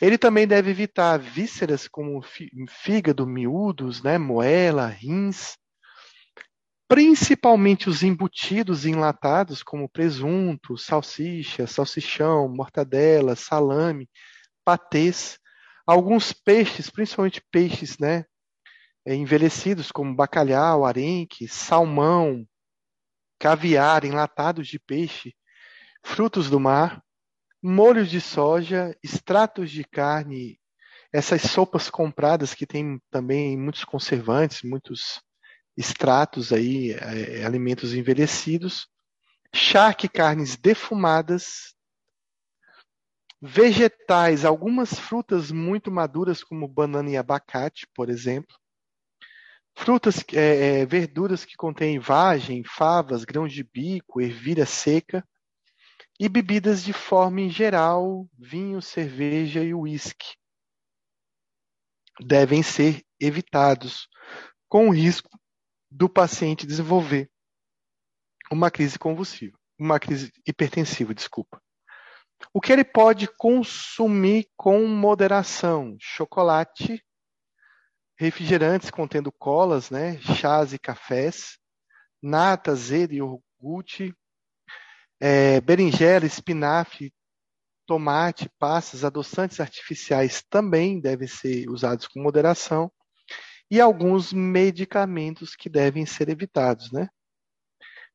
Ele 0.00 0.18
também 0.18 0.46
deve 0.46 0.70
evitar 0.70 1.18
vísceras 1.18 1.88
como 1.88 2.22
fígado, 2.68 3.26
miúdos, 3.26 4.02
né, 4.02 4.18
moela, 4.18 4.86
rins, 4.86 5.56
principalmente 6.88 7.88
os 7.88 8.02
embutidos 8.02 8.84
enlatados, 8.84 9.62
como 9.62 9.88
presunto, 9.88 10.76
salsicha, 10.76 11.66
salsichão, 11.66 12.48
mortadela, 12.48 13.34
salame, 13.34 14.10
patês, 14.64 15.38
alguns 15.86 16.32
peixes, 16.32 16.90
principalmente 16.90 17.42
peixes 17.50 17.96
né, 17.98 18.24
envelhecidos, 19.06 19.90
como 19.90 20.14
bacalhau, 20.14 20.84
arenque, 20.84 21.48
salmão, 21.48 22.46
caviar, 23.38 24.04
enlatados 24.04 24.68
de 24.68 24.78
peixe, 24.78 25.32
frutos 26.02 26.50
do 26.50 26.58
mar, 26.58 27.02
molhos 27.62 28.10
de 28.10 28.20
soja, 28.20 28.96
extratos 29.02 29.70
de 29.70 29.84
carne, 29.84 30.58
essas 31.12 31.42
sopas 31.42 31.88
compradas 31.90 32.54
que 32.54 32.66
tem 32.66 33.00
também 33.10 33.56
muitos 33.56 33.84
conservantes, 33.84 34.62
muitos 34.62 35.22
extratos 35.76 36.52
aí, 36.52 36.92
é, 36.92 37.44
alimentos 37.44 37.94
envelhecidos, 37.94 38.88
charque 39.54 40.08
carnes 40.08 40.56
defumadas, 40.56 41.74
vegetais, 43.40 44.44
algumas 44.44 44.98
frutas 44.98 45.50
muito 45.50 45.90
maduras 45.90 46.42
como 46.42 46.68
banana 46.68 47.10
e 47.10 47.16
abacate, 47.16 47.86
por 47.94 48.08
exemplo, 48.08 48.56
frutas, 49.74 50.24
é, 50.32 50.80
é, 50.80 50.86
verduras 50.86 51.44
que 51.44 51.56
contêm 51.56 51.98
vagem, 51.98 52.62
favas, 52.64 53.24
grãos 53.24 53.52
de 53.52 53.64
bico, 53.64 54.20
ervilha 54.20 54.64
seca, 54.64 55.26
e 56.22 56.28
bebidas 56.28 56.84
de 56.84 56.92
forma 56.92 57.40
em 57.40 57.50
geral, 57.50 58.28
vinho, 58.38 58.80
cerveja 58.80 59.60
e 59.60 59.74
uísque. 59.74 60.36
Devem 62.20 62.62
ser 62.62 63.04
evitados, 63.18 64.06
com 64.68 64.88
o 64.88 64.94
risco 64.94 65.28
do 65.90 66.08
paciente 66.08 66.64
desenvolver 66.64 67.28
uma 68.52 68.70
crise 68.70 69.00
convulsiva, 69.00 69.58
uma 69.76 69.98
crise 69.98 70.32
hipertensiva, 70.46 71.12
desculpa. 71.12 71.60
O 72.54 72.60
que 72.60 72.72
ele 72.72 72.84
pode 72.84 73.26
consumir 73.26 74.48
com 74.56 74.86
moderação? 74.86 75.96
Chocolate, 75.98 77.04
refrigerantes 78.16 78.90
contendo 78.90 79.32
colas, 79.32 79.90
né, 79.90 80.20
chás 80.20 80.72
e 80.72 80.78
cafés, 80.78 81.58
nata, 82.22 82.70
azedo 82.70 83.12
e 83.12 83.16
iogurte, 83.16 84.14
é, 85.24 85.60
berinjela, 85.60 86.26
espinafre, 86.26 87.14
tomate, 87.86 88.50
passas, 88.58 89.04
adoçantes 89.04 89.60
artificiais 89.60 90.42
também 90.50 91.00
devem 91.00 91.28
ser 91.28 91.70
usados 91.70 92.08
com 92.08 92.20
moderação 92.20 92.90
e 93.70 93.80
alguns 93.80 94.32
medicamentos 94.32 95.54
que 95.54 95.68
devem 95.68 96.04
ser 96.04 96.28
evitados, 96.28 96.90
né? 96.90 97.08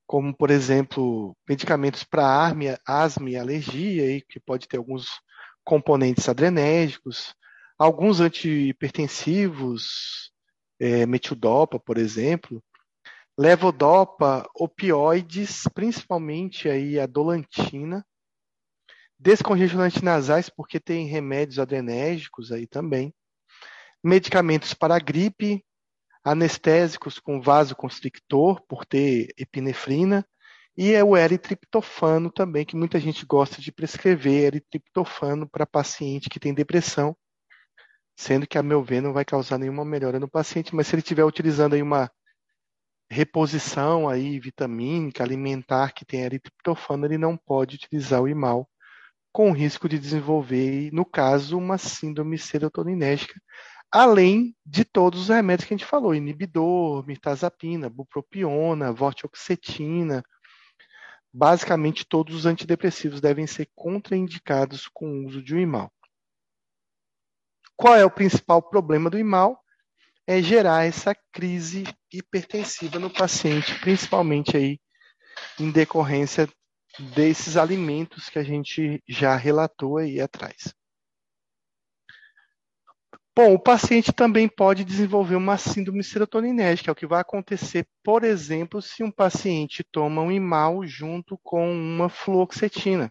Como, 0.06 0.36
por 0.36 0.52
exemplo, 0.52 1.34
medicamentos 1.48 2.04
para 2.04 2.54
asma 2.86 3.30
e 3.30 3.38
alergia, 3.38 4.18
e 4.18 4.22
que 4.22 4.38
pode 4.38 4.68
ter 4.68 4.76
alguns 4.76 5.08
componentes 5.64 6.28
adrenérgicos, 6.28 7.34
alguns 7.80 8.20
antihipertensivos, 8.20 10.30
é, 10.78 11.06
metildopa, 11.06 11.80
por 11.80 11.98
exemplo, 11.98 12.62
levodopa, 13.38 14.50
opioides, 14.56 15.64
principalmente 15.74 16.68
aí 16.68 17.00
a 17.00 17.06
dolantina, 17.06 18.04
descongestionantes 19.20 20.02
nasais, 20.02 20.50
porque 20.50 20.80
tem 20.80 21.06
remédios 21.06 21.60
adrenérgicos 21.60 22.52
aí 22.52 22.66
também, 22.66 23.14
medicamentos 24.04 24.74
para 24.74 24.98
gripe, 25.00 25.64
anestésicos 26.24 27.20
com 27.20 27.40
vasoconstrictor, 27.40 28.62
por 28.68 28.86
ter 28.86 29.34
epinefrina, 29.38 30.28
e 30.76 30.94
é 30.94 31.04
o 31.04 31.16
eritriptofano 31.16 32.32
também, 32.32 32.66
que 32.66 32.76
muita 32.76 33.00
gente 33.00 33.26
gosta 33.26 33.62
de 33.62 33.72
prescrever 33.72 34.46
eritriptofano 34.46 35.48
para 35.48 35.66
paciente 35.66 36.30
que 36.30 36.40
tem 36.40 36.54
depressão, 36.54 37.16
sendo 38.16 38.48
que, 38.48 38.58
a 38.58 38.64
meu 38.64 38.84
ver, 38.84 39.02
não 39.02 39.14
vai 39.14 39.24
causar 39.24 39.58
nenhuma 39.58 39.86
melhora 39.86 40.20
no 40.20 40.30
paciente, 40.30 40.76
mas 40.76 40.88
se 40.88 40.96
ele 40.96 41.02
estiver 41.02 41.24
utilizando 41.24 41.74
aí 41.74 41.82
uma 41.82 42.12
reposição 43.10 44.10
aí 44.10 44.40
vitamínica, 44.40 45.24
alimentar 45.24 45.94
que 45.94 46.06
tem 46.06 46.22
eritriptofano, 46.22 47.06
ele 47.06 47.18
não 47.18 47.38
pode 47.38 47.76
utilizar 47.76 48.22
o 48.22 48.28
imal 48.28 48.70
com 49.32 49.52
risco 49.52 49.88
de 49.88 50.00
desenvolver, 50.00 50.92
no 50.92 51.06
caso, 51.06 51.58
uma 51.58 51.78
síndrome 51.78 52.38
serotoninérgica, 52.38 53.40
além 53.92 54.56
de 54.66 54.84
todos 54.84 55.22
os 55.22 55.30
remédios 55.30 55.68
que 55.68 55.74
a 55.74 55.78
gente 55.78 55.88
falou, 55.88 56.16
inibidor, 56.16 57.06
mirtazapina, 57.06 57.90
bupropiona, 57.90 58.92
vortioxetina, 58.92 60.24
basicamente 61.32 62.04
todos 62.04 62.36
os 62.36 62.46
antidepressivos 62.46 63.22
devem 63.22 63.46
ser 63.46 63.70
contraindicados 63.76 64.88
com 64.92 65.08
o 65.08 65.28
uso 65.28 65.44
de 65.44 65.54
um 65.56 65.60
imal. 65.60 65.92
Qual 67.76 67.96
é 67.96 68.04
o 68.04 68.12
principal 68.12 68.62
problema 68.62 69.08
do 69.08 69.20
imal? 69.20 69.64
É 70.28 70.42
gerar 70.42 70.86
essa 70.86 71.16
crise 71.32 71.86
hipertensiva 72.12 73.00
no 73.00 73.10
paciente, 73.10 73.80
principalmente 73.80 74.58
aí 74.58 74.78
em 75.58 75.72
decorrência 75.72 76.50
desses 77.16 77.56
alimentos 77.56 78.28
que 78.28 78.38
a 78.38 78.44
gente 78.44 79.02
já 79.08 79.36
relatou 79.36 79.98
aí 79.98 80.20
atrás. 80.20 80.76
Bom, 83.36 83.54
o 83.54 83.60
paciente 83.60 84.12
também 84.12 84.50
pode 84.50 84.84
desenvolver 84.84 85.36
uma 85.36 85.58
síndrome 85.58 86.04
serotoninérgica, 86.04 86.90
é 86.90 86.92
o 86.92 86.96
que 86.96 87.06
vai 87.06 87.22
acontecer, 87.22 87.88
por 88.04 88.24
exemplo, 88.24 88.82
se 88.82 89.04
um 89.04 89.12
paciente 89.12 89.84
toma 89.92 90.24
um 90.24 90.32
imal 90.32 90.86
junto 90.88 91.40
com 91.44 91.72
uma 91.72 92.10
fluoxetina. 92.10 93.10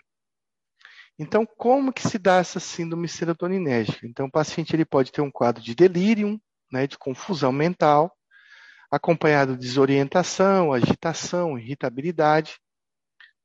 Então, 1.17 1.47
como 1.47 1.93
que 1.93 2.07
se 2.07 2.19
dá 2.19 2.39
essa 2.39 2.59
síndrome 2.59 3.09
serotoninérgica? 3.09 4.05
Então, 4.05 4.27
o 4.27 4.31
paciente 4.31 4.75
ele 4.75 4.85
pode 4.85 5.13
ter 5.13 5.23
um 5.23 5.31
quadro 5.31 5.63
de 5.63 5.77
delírio, 5.77 6.41
né, 6.71 6.87
de 6.87 6.99
confusão 6.99 7.53
mental, 7.53 8.15
acompanhado 8.91 9.55
de 9.55 9.61
desorientação, 9.67 10.73
agitação, 10.73 11.59
irritabilidade, 11.59 12.59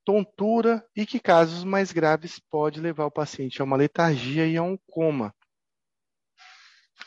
tontura 0.04 0.86
e 0.96 1.06
que 1.06 1.20
casos 1.20 1.64
mais 1.64 1.92
graves 1.92 2.40
pode 2.50 2.80
levar 2.80 3.06
o 3.06 3.12
paciente 3.12 3.62
a 3.62 3.66
uma 3.66 3.78
letargia 3.78 4.48
e 4.48 4.58
a 4.58 4.64
um 4.64 4.78
coma. 4.88 5.34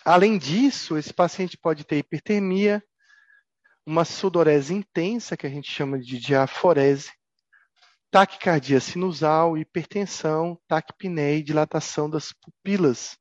Além 0.04 0.38
disso, 0.38 0.96
esse 0.96 1.12
paciente 1.12 1.56
pode 1.56 1.84
ter 1.84 1.98
hipertermia, 1.98 2.82
uma 3.86 4.04
sudorese 4.04 4.74
intensa, 4.74 5.36
que 5.36 5.46
a 5.46 5.50
gente 5.50 5.70
chama 5.70 5.98
de 5.98 6.18
diaforese, 6.18 7.12
taquicardia 8.10 8.80
sinusal, 8.80 9.58
hipertensão, 9.58 10.58
taquipneia 10.68 11.38
e 11.38 11.42
dilatação 11.42 12.08
das 12.08 12.32
pupilas, 12.32 13.18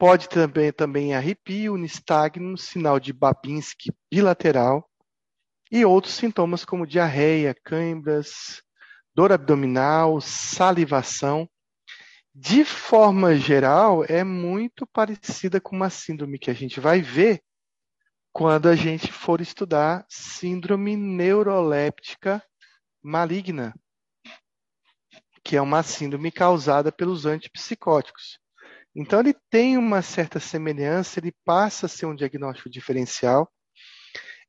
Pode 0.00 0.30
também, 0.30 0.72
também 0.72 1.14
arrepio, 1.14 1.76
nistagmo, 1.76 2.56
sinal 2.56 2.98
de 2.98 3.12
Babinski 3.12 3.92
bilateral 4.10 4.88
e 5.70 5.84
outros 5.84 6.14
sintomas 6.14 6.64
como 6.64 6.86
diarreia, 6.86 7.54
câimbras, 7.62 8.62
dor 9.14 9.30
abdominal, 9.30 10.18
salivação. 10.18 11.46
De 12.34 12.64
forma 12.64 13.36
geral, 13.36 14.02
é 14.06 14.24
muito 14.24 14.86
parecida 14.86 15.60
com 15.60 15.76
uma 15.76 15.90
síndrome 15.90 16.38
que 16.38 16.50
a 16.50 16.54
gente 16.54 16.80
vai 16.80 17.02
ver 17.02 17.42
quando 18.32 18.70
a 18.70 18.74
gente 18.74 19.12
for 19.12 19.38
estudar 19.38 20.06
síndrome 20.08 20.96
neuroléptica 20.96 22.42
maligna, 23.02 23.74
que 25.44 25.58
é 25.58 25.60
uma 25.60 25.82
síndrome 25.82 26.32
causada 26.32 26.90
pelos 26.90 27.26
antipsicóticos. 27.26 28.40
Então, 28.94 29.20
ele 29.20 29.34
tem 29.48 29.78
uma 29.78 30.02
certa 30.02 30.40
semelhança, 30.40 31.20
ele 31.20 31.32
passa 31.44 31.86
a 31.86 31.88
ser 31.88 32.06
um 32.06 32.14
diagnóstico 32.14 32.68
diferencial. 32.68 33.50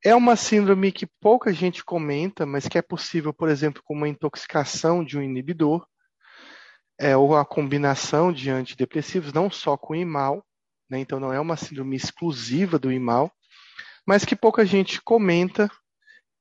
É 0.04 0.14
uma 0.16 0.34
síndrome 0.34 0.90
que 0.90 1.06
pouca 1.20 1.52
gente 1.52 1.84
comenta, 1.84 2.44
mas 2.44 2.66
que 2.66 2.76
é 2.76 2.82
possível, 2.82 3.32
por 3.32 3.48
exemplo, 3.48 3.82
com 3.84 3.94
uma 3.94 4.08
intoxicação 4.08 5.04
de 5.04 5.16
um 5.16 5.22
inibidor, 5.22 5.86
é, 6.98 7.16
ou 7.16 7.36
a 7.36 7.44
combinação 7.44 8.32
de 8.32 8.50
antidepressivos, 8.50 9.32
não 9.32 9.50
só 9.50 9.76
com 9.76 9.94
imal, 9.94 10.44
né? 10.90 10.98
então 10.98 11.18
não 11.18 11.32
é 11.32 11.40
uma 11.40 11.56
síndrome 11.56 11.96
exclusiva 11.96 12.78
do 12.78 12.92
imal, 12.92 13.32
mas 14.06 14.24
que 14.24 14.36
pouca 14.36 14.64
gente 14.66 15.00
comenta 15.00 15.70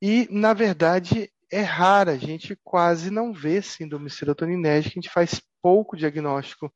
e, 0.01 0.27
na 0.31 0.53
verdade, 0.53 1.31
é 1.51 1.61
rara, 1.61 2.13
a 2.13 2.17
gente 2.17 2.57
quase 2.63 3.11
não 3.11 3.31
vê 3.33 3.61
síndrome 3.61 4.09
serotoninérgica, 4.09 4.93
a 4.93 5.01
gente 5.01 5.13
faz 5.13 5.41
pouco 5.61 5.95
diagnóstico 5.95 6.73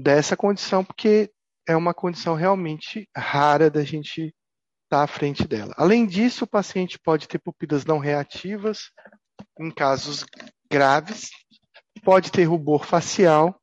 dessa 0.00 0.36
condição, 0.36 0.84
porque 0.84 1.30
é 1.68 1.76
uma 1.76 1.94
condição 1.94 2.34
realmente 2.34 3.08
rara 3.16 3.70
da 3.70 3.84
gente 3.84 4.34
estar 4.84 4.98
tá 4.98 5.02
à 5.02 5.06
frente 5.06 5.46
dela. 5.46 5.72
Além 5.76 6.06
disso, 6.06 6.44
o 6.44 6.48
paciente 6.48 6.98
pode 6.98 7.28
ter 7.28 7.38
pupilas 7.38 7.84
não 7.84 7.98
reativas, 7.98 8.90
em 9.58 9.70
casos 9.70 10.24
graves, 10.70 11.30
pode 12.02 12.32
ter 12.32 12.44
rubor 12.44 12.84
facial 12.84 13.60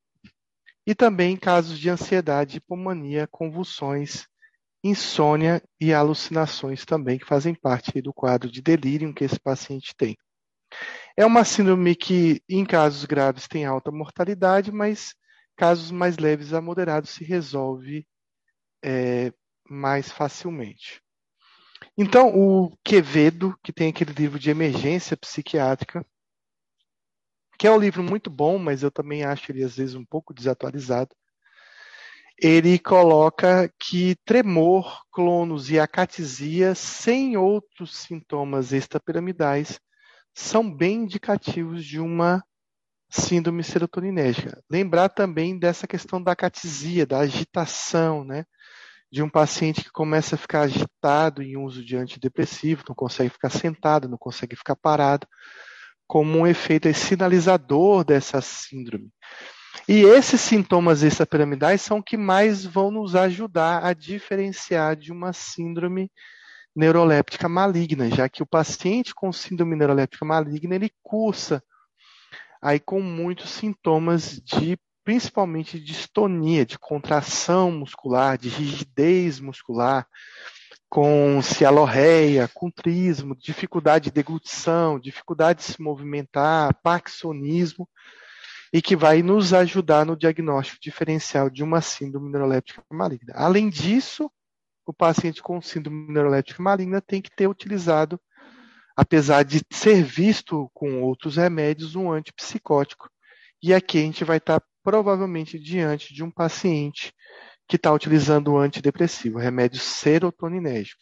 e 0.86 0.96
também 0.96 1.34
em 1.34 1.38
casos 1.38 1.78
de 1.78 1.90
ansiedade, 1.90 2.58
hipomania, 2.58 3.28
convulsões, 3.28 4.26
insônia 4.84 5.62
e 5.82 5.94
alucinações 5.94 6.86
também, 6.86 7.18
que 7.18 7.26
fazem 7.26 7.54
parte 7.54 8.02
do 8.02 8.14
quadro 8.14 8.50
de 8.50 8.62
delírio 8.62 9.14
que 9.14 9.26
esse 9.26 9.40
paciente 9.40 9.94
tem. 9.98 10.16
É 11.18 11.26
uma 11.26 11.44
síndrome 11.44 11.96
que, 11.96 12.42
em 12.48 12.64
casos 12.64 13.04
graves, 13.06 13.48
tem 13.48 13.66
alta 13.66 13.92
mortalidade, 13.92 14.72
mas 14.72 15.14
casos 15.58 15.92
mais 15.92 16.18
leves 16.18 16.54
a 16.54 16.62
moderados 16.62 17.10
se 17.10 17.24
resolve 17.24 18.08
é, 18.84 19.34
mais 19.68 20.12
facilmente. 20.12 21.02
Então, 21.98 22.30
o 22.36 22.78
Quevedo, 22.84 23.58
que 23.64 23.74
tem 23.74 23.90
aquele 23.90 24.14
livro 24.14 24.40
de 24.40 24.52
emergência 24.52 25.18
psiquiátrica, 25.18 26.06
que 27.58 27.66
é 27.66 27.72
um 27.72 27.80
livro 27.80 28.04
muito 28.04 28.30
bom, 28.30 28.60
mas 28.60 28.84
eu 28.84 28.92
também 28.92 29.24
acho 29.24 29.52
ele 29.52 29.64
às 29.64 29.76
vezes 29.76 29.96
um 29.96 30.06
pouco 30.06 30.34
desatualizado. 30.34 31.16
Ele 32.40 32.78
coloca 32.78 33.68
que 33.80 34.16
tremor, 34.24 35.04
clonos 35.12 35.72
e 35.72 35.80
acatisia, 35.80 36.76
sem 36.76 37.36
outros 37.36 37.98
sintomas 37.98 38.72
extrapiramidais, 38.74 39.80
são 40.36 40.72
bem 40.72 41.06
indicativos 41.06 41.84
de 41.84 42.00
uma 42.00 42.44
síndrome 43.10 43.64
serotoninérgica. 43.64 44.62
Lembrar 44.70 45.10
também 45.10 45.58
dessa 45.58 45.88
questão 45.88 46.22
da 46.22 46.36
catisia, 46.36 47.06
da 47.06 47.20
agitação, 47.20 48.24
né? 48.24 48.46
De 49.12 49.24
um 49.24 49.30
paciente 49.30 49.84
que 49.84 49.92
começa 49.92 50.36
a 50.36 50.38
ficar 50.38 50.62
agitado 50.62 51.42
em 51.42 51.56
uso 51.58 51.84
de 51.84 51.96
antidepressivo, 51.96 52.84
não 52.88 52.96
consegue 52.96 53.30
ficar 53.30 53.50
sentado, 53.50 54.10
não 54.10 54.18
consegue 54.18 54.56
ficar 54.56 54.76
parado, 54.76 55.26
como 56.06 56.40
um 56.40 56.48
efeito 56.48 56.94
sinalizador 56.94 58.04
dessa 58.04 58.42
síndrome. 58.42 59.10
E 59.88 60.02
esses 60.04 60.42
sintomas 60.42 61.04
extrapiramidais 61.04 61.82
são 61.82 62.02
que 62.02 62.18
mais 62.18 62.66
vão 62.66 62.92
nos 62.92 63.16
ajudar 63.16 63.86
a 63.86 63.94
diferenciar 63.94 64.98
de 64.98 65.14
uma 65.14 65.32
síndrome 65.32 66.12
neuroléptica 66.76 67.48
maligna, 67.48 68.10
já 68.10 68.28
que 68.28 68.44
o 68.44 68.46
paciente 68.46 69.16
com 69.16 69.32
síndrome 69.32 69.76
neuroléptica 69.76 70.26
maligna 70.26 70.76
ele 70.76 70.92
cursa 71.02 71.64
aí 72.62 72.80
com 72.80 73.02
muitos 73.02 73.50
sintomas 73.52 74.40
de 74.42 74.78
principalmente 75.04 75.80
distonia, 75.80 76.66
de 76.66 76.78
contração 76.78 77.72
muscular, 77.72 78.38
de 78.38 78.50
rigidez 78.50 79.40
muscular, 79.40 80.06
com 80.90 81.42
cialorreia, 81.42 82.50
com 82.54 82.70
trismo, 82.70 83.36
dificuldade 83.36 84.06
de 84.06 84.12
deglutição, 84.12 85.00
dificuldade 85.00 85.60
de 85.60 85.66
se 85.66 85.82
movimentar, 85.82 86.78
parkinsonismo, 86.84 87.88
e 88.74 88.82
que 88.82 88.96
vai 88.96 89.22
nos 89.22 89.54
ajudar 89.54 90.06
no 90.06 90.18
diagnóstico 90.18 90.80
diferencial 90.82 91.50
de 91.50 91.64
uma 91.64 91.82
síndrome 91.82 92.30
neuroléptica 92.30 92.84
maligna. 92.92 93.34
Além 93.36 93.70
disso, 93.70 94.30
o 94.86 94.94
paciente 94.94 95.42
com 95.42 95.62
síndrome 95.62 96.12
neuroléptica 96.12 96.62
maligna 96.62 97.02
tem 97.02 97.22
que 97.22 97.34
ter 97.36 97.48
utilizado 97.48 98.20
apesar 98.98 99.44
de 99.44 99.62
ser 99.72 100.04
visto 100.04 100.72
com 100.74 101.04
outros 101.04 101.36
remédios, 101.36 101.96
um 101.96 102.12
antipsicótico. 102.12 103.08
E 103.62 103.72
aqui 103.72 104.00
a 104.00 104.02
gente 104.02 104.24
vai 104.24 104.38
estar 104.38 104.60
provavelmente 104.84 105.60
diante 105.60 106.16
de 106.16 106.24
um 106.24 106.32
paciente 106.32 107.14
que 107.68 107.76
está 107.76 107.94
utilizando 107.94 108.54
o 108.54 108.58
antidepressivo, 108.58 109.38
remédio 109.38 109.80
serotoninérgico. 109.80 111.02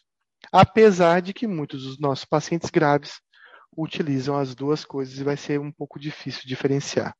Apesar 0.52 1.22
de 1.22 1.32
que 1.32 1.46
muitos 1.46 1.84
dos 1.84 1.98
nossos 1.98 2.26
pacientes 2.26 2.68
graves 2.68 3.18
utilizam 3.76 4.36
as 4.36 4.54
duas 4.54 4.84
coisas 4.84 5.18
e 5.18 5.24
vai 5.24 5.36
ser 5.36 5.58
um 5.58 5.72
pouco 5.72 5.98
difícil 5.98 6.42
diferenciar. 6.44 7.14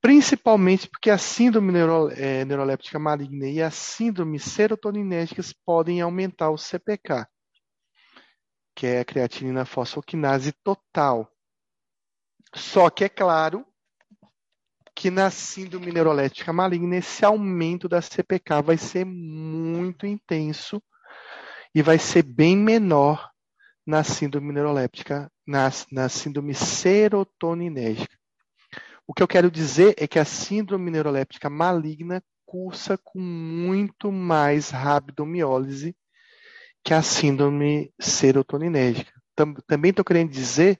Principalmente 0.00 0.88
porque 0.88 1.10
a 1.10 1.18
síndrome 1.18 1.72
neuro, 1.72 2.10
é, 2.10 2.44
neuroléptica 2.44 2.98
maligna 2.98 3.48
e 3.48 3.60
a 3.60 3.70
síndrome 3.70 4.38
serotoninérgicas 4.38 5.52
podem 5.64 6.00
aumentar 6.00 6.50
o 6.50 6.58
CPK 6.58 7.26
que 8.74 8.86
é 8.86 9.00
a 9.00 9.04
creatinina 9.04 9.64
fosfoquinase 9.64 10.52
total. 10.52 11.30
Só 12.54 12.90
que 12.90 13.04
é 13.04 13.08
claro 13.08 13.66
que 14.94 15.10
na 15.10 15.30
síndrome 15.30 15.90
neuroléptica 15.92 16.52
maligna 16.52 16.96
esse 16.96 17.24
aumento 17.24 17.88
da 17.88 18.00
CPK 18.00 18.62
vai 18.62 18.76
ser 18.76 19.04
muito 19.04 20.06
intenso 20.06 20.80
e 21.74 21.82
vai 21.82 21.98
ser 21.98 22.22
bem 22.22 22.56
menor 22.56 23.30
na 23.84 24.04
síndrome 24.04 24.52
neuroléptica, 24.52 25.30
na, 25.46 25.68
na 25.90 26.08
síndrome 26.08 26.54
serotoninérgica. 26.54 28.16
O 29.06 29.12
que 29.12 29.22
eu 29.22 29.28
quero 29.28 29.50
dizer 29.50 29.94
é 29.98 30.06
que 30.06 30.18
a 30.18 30.24
síndrome 30.24 30.90
neuroléptica 30.90 31.50
maligna 31.50 32.22
cursa 32.46 32.96
com 32.96 33.20
muito 33.20 34.12
mais 34.12 34.70
rabdomiólise 34.70 35.94
que 36.84 36.92
é 36.92 36.96
a 36.96 37.02
síndrome 37.02 37.90
serotoninérgica. 37.98 39.10
Também 39.66 39.90
estou 39.90 40.04
querendo 40.04 40.30
dizer 40.30 40.78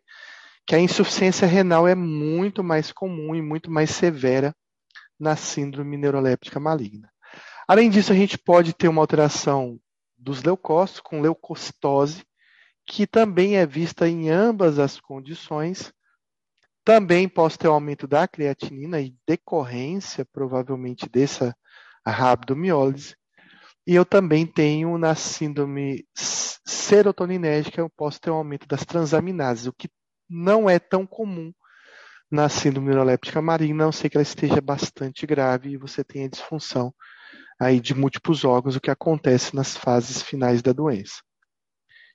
que 0.66 0.74
a 0.74 0.78
insuficiência 0.78 1.46
renal 1.48 1.88
é 1.88 1.94
muito 1.94 2.62
mais 2.62 2.92
comum 2.92 3.34
e 3.34 3.40
muito 3.40 3.70
mais 3.70 3.90
severa 3.90 4.54
na 5.18 5.34
síndrome 5.34 5.96
neuroléptica 5.96 6.60
maligna. 6.60 7.10
Além 7.66 7.88
disso, 7.88 8.12
a 8.12 8.14
gente 8.14 8.36
pode 8.36 8.74
ter 8.74 8.88
uma 8.88 9.00
alteração 9.00 9.80
dos 10.16 10.42
leucócitos 10.42 11.00
com 11.00 11.22
leucocitose, 11.22 12.22
que 12.86 13.06
também 13.06 13.56
é 13.56 13.66
vista 13.66 14.06
em 14.06 14.28
ambas 14.28 14.78
as 14.78 15.00
condições. 15.00 15.90
Também 16.84 17.26
posso 17.28 17.58
ter 17.58 17.68
um 17.68 17.72
aumento 17.72 18.06
da 18.06 18.28
creatinina 18.28 19.00
e 19.00 19.16
decorrência, 19.26 20.26
provavelmente, 20.30 21.08
dessa 21.08 21.56
rabdomiólise. 22.06 23.16
E 23.86 23.94
eu 23.94 24.04
também 24.04 24.46
tenho 24.46 24.96
na 24.96 25.14
síndrome 25.14 26.06
serotoninérgica, 26.14 27.80
eu 27.80 27.90
posso 27.90 28.20
ter 28.20 28.30
um 28.30 28.36
aumento 28.36 28.66
das 28.66 28.84
transaminases, 28.84 29.66
o 29.66 29.72
que 29.72 29.90
não 30.28 30.68
é 30.70 30.78
tão 30.78 31.06
comum 31.06 31.52
na 32.30 32.48
síndrome 32.48 32.88
neuroléptica 32.88 33.42
maligna, 33.42 33.84
a 33.84 33.86
não 33.86 33.92
ser 33.92 34.08
que 34.08 34.16
ela 34.16 34.22
esteja 34.22 34.60
bastante 34.60 35.26
grave 35.26 35.70
e 35.70 35.76
você 35.76 36.02
tenha 36.02 36.28
disfunção 36.28 36.94
aí 37.60 37.78
de 37.78 37.94
múltiplos 37.94 38.44
órgãos, 38.44 38.74
o 38.74 38.80
que 38.80 38.90
acontece 38.90 39.54
nas 39.54 39.76
fases 39.76 40.22
finais 40.22 40.62
da 40.62 40.72
doença. 40.72 41.22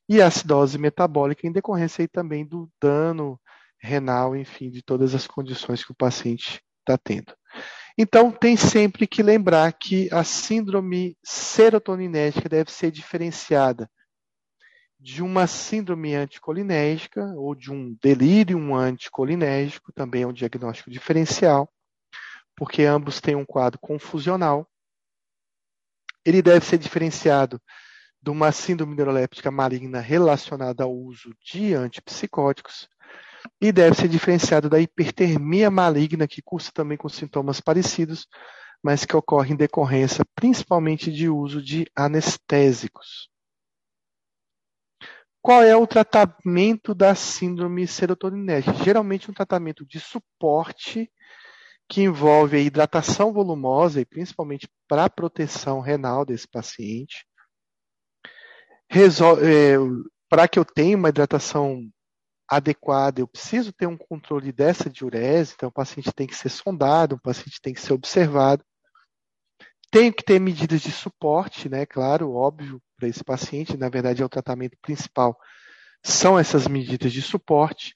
E 0.07 0.21
a 0.21 0.27
acidose 0.27 0.77
metabólica 0.77 1.47
em 1.47 1.51
decorrência 1.51 2.01
aí 2.01 2.07
também 2.07 2.45
do 2.45 2.69
dano 2.81 3.39
renal, 3.79 4.35
enfim, 4.35 4.69
de 4.69 4.81
todas 4.81 5.15
as 5.15 5.27
condições 5.27 5.83
que 5.83 5.91
o 5.91 5.95
paciente 5.95 6.61
está 6.79 6.97
tendo. 6.97 7.33
Então, 8.01 8.31
tem 8.31 8.55
sempre 8.55 9.05
que 9.05 9.21
lembrar 9.21 9.73
que 9.73 10.07
a 10.13 10.23
síndrome 10.23 11.17
serotoninérgica 11.21 12.47
deve 12.47 12.71
ser 12.71 12.91
diferenciada 12.91 13.91
de 14.97 15.21
uma 15.21 15.45
síndrome 15.47 16.15
anticolinérgica 16.15 17.21
ou 17.35 17.53
de 17.53 17.69
um 17.69 17.93
delírio 18.01 18.73
anticolinérgico, 18.73 19.91
também 19.91 20.21
é 20.23 20.27
um 20.27 20.31
diagnóstico 20.31 20.89
diferencial, 20.89 21.69
porque 22.55 22.83
ambos 22.83 23.19
têm 23.19 23.35
um 23.35 23.45
quadro 23.45 23.77
confusional. 23.81 24.65
Ele 26.23 26.41
deve 26.41 26.65
ser 26.65 26.77
diferenciado 26.77 27.61
de 28.21 28.29
uma 28.29 28.53
síndrome 28.53 28.95
neuroléptica 28.95 29.51
maligna 29.51 29.99
relacionada 29.99 30.85
ao 30.85 30.95
uso 30.95 31.35
de 31.43 31.73
antipsicóticos 31.73 32.87
e 33.61 33.71
deve 33.71 33.95
ser 33.95 34.07
diferenciado 34.07 34.69
da 34.69 34.79
hipertermia 34.79 35.69
maligna, 35.69 36.27
que 36.27 36.41
cursa 36.41 36.71
também 36.73 36.97
com 36.97 37.09
sintomas 37.09 37.59
parecidos, 37.59 38.27
mas 38.83 39.05
que 39.05 39.15
ocorre 39.15 39.53
em 39.53 39.57
decorrência 39.57 40.23
principalmente 40.35 41.11
de 41.11 41.29
uso 41.29 41.61
de 41.61 41.85
anestésicos. 41.95 43.29
Qual 45.41 45.63
é 45.63 45.75
o 45.75 45.87
tratamento 45.87 46.93
da 46.93 47.15
síndrome 47.15 47.87
serotoninérgica? 47.87 48.83
Geralmente 48.83 49.31
um 49.31 49.33
tratamento 49.33 49.85
de 49.85 49.99
suporte 49.99 51.09
que 51.87 52.01
envolve 52.01 52.57
a 52.57 52.59
hidratação 52.59 53.33
volumosa 53.33 53.99
e 53.99 54.05
principalmente 54.05 54.69
para 54.87 55.05
a 55.05 55.09
proteção 55.09 55.79
renal 55.79 56.25
desse 56.25 56.47
paciente. 56.47 57.25
É, 58.91 59.77
para 60.29 60.47
que 60.47 60.59
eu 60.59 60.65
tenha 60.65 60.97
uma 60.97 61.09
hidratação 61.09 61.89
adequada, 62.49 63.21
eu 63.21 63.27
preciso 63.27 63.71
ter 63.71 63.85
um 63.85 63.97
controle 63.97 64.51
dessa 64.51 64.89
diurese, 64.89 65.53
então 65.55 65.69
o 65.69 65.71
paciente 65.71 66.11
tem 66.11 66.25
que 66.25 66.35
ser 66.35 66.49
sondado, 66.49 67.15
o 67.15 67.21
paciente 67.21 67.61
tem 67.61 67.73
que 67.73 67.81
ser 67.81 67.93
observado. 67.93 68.63
Tenho 69.91 70.13
que 70.13 70.23
ter 70.23 70.39
medidas 70.39 70.81
de 70.81 70.91
suporte, 70.91 71.69
né? 71.69 71.85
Claro, 71.85 72.33
óbvio, 72.33 72.81
para 72.97 73.07
esse 73.07 73.23
paciente, 73.23 73.77
na 73.77 73.89
verdade 73.89 74.21
é 74.21 74.25
o 74.25 74.29
tratamento 74.29 74.77
principal, 74.81 75.37
são 76.03 76.37
essas 76.37 76.67
medidas 76.67 77.11
de 77.11 77.21
suporte. 77.21 77.93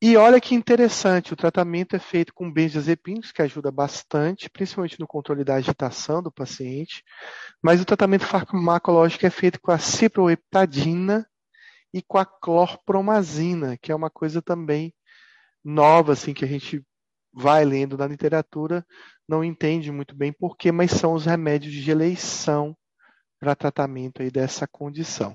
E 0.00 0.16
olha 0.16 0.40
que 0.40 0.54
interessante, 0.54 1.32
o 1.32 1.36
tratamento 1.36 1.96
é 1.96 1.98
feito 1.98 2.34
com 2.34 2.52
benzodiazepinas, 2.52 3.32
que 3.32 3.40
ajuda 3.40 3.70
bastante, 3.70 4.50
principalmente 4.50 5.00
no 5.00 5.06
controle 5.06 5.42
da 5.42 5.54
agitação 5.54 6.22
do 6.22 6.30
paciente, 6.30 7.02
mas 7.62 7.80
o 7.80 7.84
tratamento 7.84 8.26
farmacológico 8.26 9.24
é 9.24 9.30
feito 9.30 9.58
com 9.60 9.72
a 9.72 9.78
ciproheptadina, 9.78 11.26
e 11.96 12.02
com 12.02 12.18
a 12.18 12.26
clorpromazina, 12.26 13.78
que 13.78 13.90
é 13.90 13.94
uma 13.94 14.10
coisa 14.10 14.42
também 14.42 14.92
nova, 15.64 16.12
assim, 16.12 16.34
que 16.34 16.44
a 16.44 16.48
gente 16.48 16.84
vai 17.32 17.64
lendo 17.64 17.96
na 17.96 18.06
literatura, 18.06 18.86
não 19.26 19.42
entende 19.42 19.90
muito 19.90 20.14
bem 20.14 20.30
porquê, 20.30 20.70
mas 20.70 20.90
são 20.90 21.14
os 21.14 21.24
remédios 21.24 21.72
de 21.72 21.90
eleição 21.90 22.76
para 23.40 23.56
tratamento 23.56 24.20
aí 24.20 24.30
dessa 24.30 24.66
condição. 24.66 25.34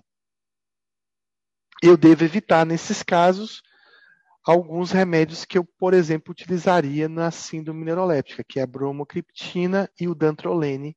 Eu 1.82 1.98
devo 1.98 2.24
evitar, 2.24 2.64
nesses 2.64 3.02
casos, 3.02 3.64
alguns 4.46 4.92
remédios 4.92 5.46
que 5.46 5.58
eu, 5.58 5.66
por 5.80 5.96
exemplo, 5.96 6.32
utilizaria 6.32 7.10
na 7.10 7.32
síndrome 7.32 7.84
neuroléptica, 7.84 8.44
que 8.48 8.60
é 8.60 8.64
a 8.64 8.68
bromocriptina 8.68 9.90
e 10.00 10.08
o 10.08 10.14
dantrolene, 10.14 10.96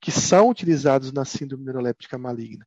que 0.00 0.10
são 0.10 0.48
utilizados 0.48 1.12
na 1.12 1.24
síndrome 1.24 1.64
neuroléptica 1.64 2.18
maligna. 2.18 2.66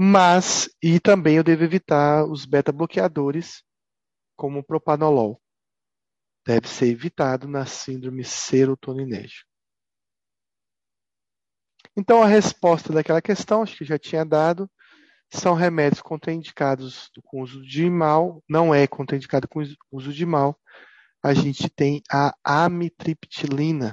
Mas, 0.00 0.70
e 0.80 1.00
também 1.00 1.36
eu 1.36 1.42
devo 1.42 1.64
evitar 1.64 2.24
os 2.24 2.46
beta-bloqueadores, 2.46 3.64
como 4.36 4.60
o 4.60 4.64
propanolol. 4.64 5.42
Deve 6.46 6.68
ser 6.68 6.86
evitado 6.86 7.48
na 7.48 7.66
síndrome 7.66 8.24
serotoninérgica. 8.24 9.48
Então, 11.96 12.22
a 12.22 12.26
resposta 12.26 12.92
daquela 12.92 13.20
questão, 13.20 13.62
acho 13.62 13.76
que 13.76 13.84
já 13.84 13.98
tinha 13.98 14.24
dado, 14.24 14.70
são 15.30 15.54
remédios 15.54 16.00
contraindicados 16.00 17.10
com 17.24 17.42
uso 17.42 17.60
de 17.60 17.90
mal, 17.90 18.42
não 18.48 18.72
é 18.72 18.86
contraindicado 18.86 19.48
com 19.48 19.60
uso 19.90 20.12
de 20.12 20.24
mal. 20.24 20.56
A 21.20 21.34
gente 21.34 21.68
tem 21.68 22.00
a 22.08 22.32
amitriptilina, 22.44 23.92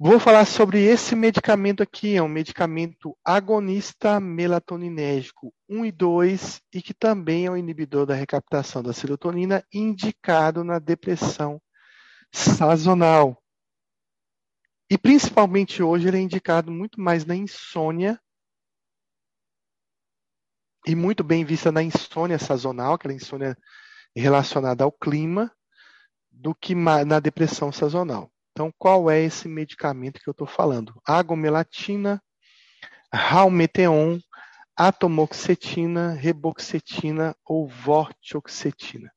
Vou 0.00 0.20
falar 0.20 0.44
sobre 0.44 0.84
esse 0.84 1.16
medicamento 1.16 1.82
aqui, 1.82 2.14
é 2.14 2.22
um 2.22 2.28
medicamento 2.28 3.18
agonista 3.24 4.20
melatoninérgico 4.20 5.52
1 5.68 5.86
e 5.86 5.90
2 5.90 6.62
e 6.72 6.80
que 6.80 6.94
também 6.94 7.46
é 7.46 7.50
um 7.50 7.56
inibidor 7.56 8.06
da 8.06 8.14
recaptação 8.14 8.80
da 8.80 8.92
serotonina, 8.92 9.60
indicado 9.74 10.62
na 10.62 10.78
depressão 10.78 11.60
sazonal. 12.32 13.42
E 14.88 14.96
principalmente 14.96 15.82
hoje 15.82 16.06
ele 16.06 16.18
é 16.18 16.20
indicado 16.20 16.70
muito 16.70 17.00
mais 17.00 17.24
na 17.24 17.34
insônia 17.34 18.20
e 20.86 20.94
muito 20.94 21.24
bem 21.24 21.44
vista 21.44 21.72
na 21.72 21.82
insônia 21.82 22.38
sazonal, 22.38 22.94
aquela 22.94 23.14
insônia 23.14 23.58
relacionada 24.14 24.84
ao 24.84 24.92
clima, 24.92 25.52
do 26.30 26.54
que 26.54 26.72
na 26.76 27.18
depressão 27.18 27.72
sazonal. 27.72 28.30
Então, 28.58 28.74
qual 28.76 29.08
é 29.08 29.20
esse 29.22 29.46
medicamento 29.46 30.20
que 30.20 30.28
eu 30.28 30.32
estou 30.32 30.44
falando? 30.44 31.00
Agomelatina, 31.06 32.20
Ralmeteon, 33.14 34.18
atomoxetina, 34.76 36.14
reboxetina 36.14 37.36
ou 37.46 37.68
vortioxetina. 37.68 39.12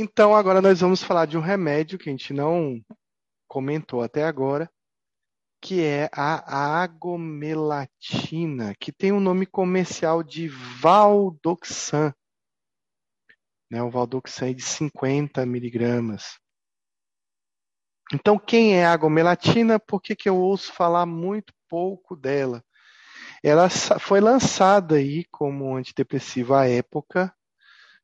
Então, 0.00 0.32
agora 0.32 0.62
nós 0.62 0.80
vamos 0.80 1.02
falar 1.02 1.26
de 1.26 1.36
um 1.36 1.40
remédio 1.40 1.98
que 1.98 2.08
a 2.08 2.12
gente 2.12 2.32
não 2.32 2.80
comentou 3.48 4.00
até 4.00 4.22
agora, 4.22 4.70
que 5.60 5.82
é 5.82 6.08
a 6.12 6.80
agomelatina, 6.80 8.76
que 8.78 8.92
tem 8.92 9.10
o 9.10 9.16
um 9.16 9.20
nome 9.20 9.44
comercial 9.44 10.22
de 10.22 10.46
Valdoxan. 10.46 12.14
Né, 13.68 13.82
o 13.82 13.90
Valdoxan 13.90 14.50
é 14.50 14.52
de 14.52 14.62
50 14.62 15.44
miligramas. 15.44 16.38
Então, 18.14 18.38
quem 18.38 18.76
é 18.76 18.86
a 18.86 18.92
agomelatina? 18.92 19.80
Por 19.80 20.00
que, 20.00 20.14
que 20.14 20.28
eu 20.28 20.36
ouço 20.36 20.72
falar 20.72 21.06
muito 21.06 21.52
pouco 21.68 22.14
dela? 22.14 22.64
Ela 23.42 23.68
foi 23.68 24.20
lançada 24.20 24.94
aí 24.94 25.24
como 25.24 25.74
antidepressiva 25.74 26.60
à 26.60 26.68
época, 26.68 27.34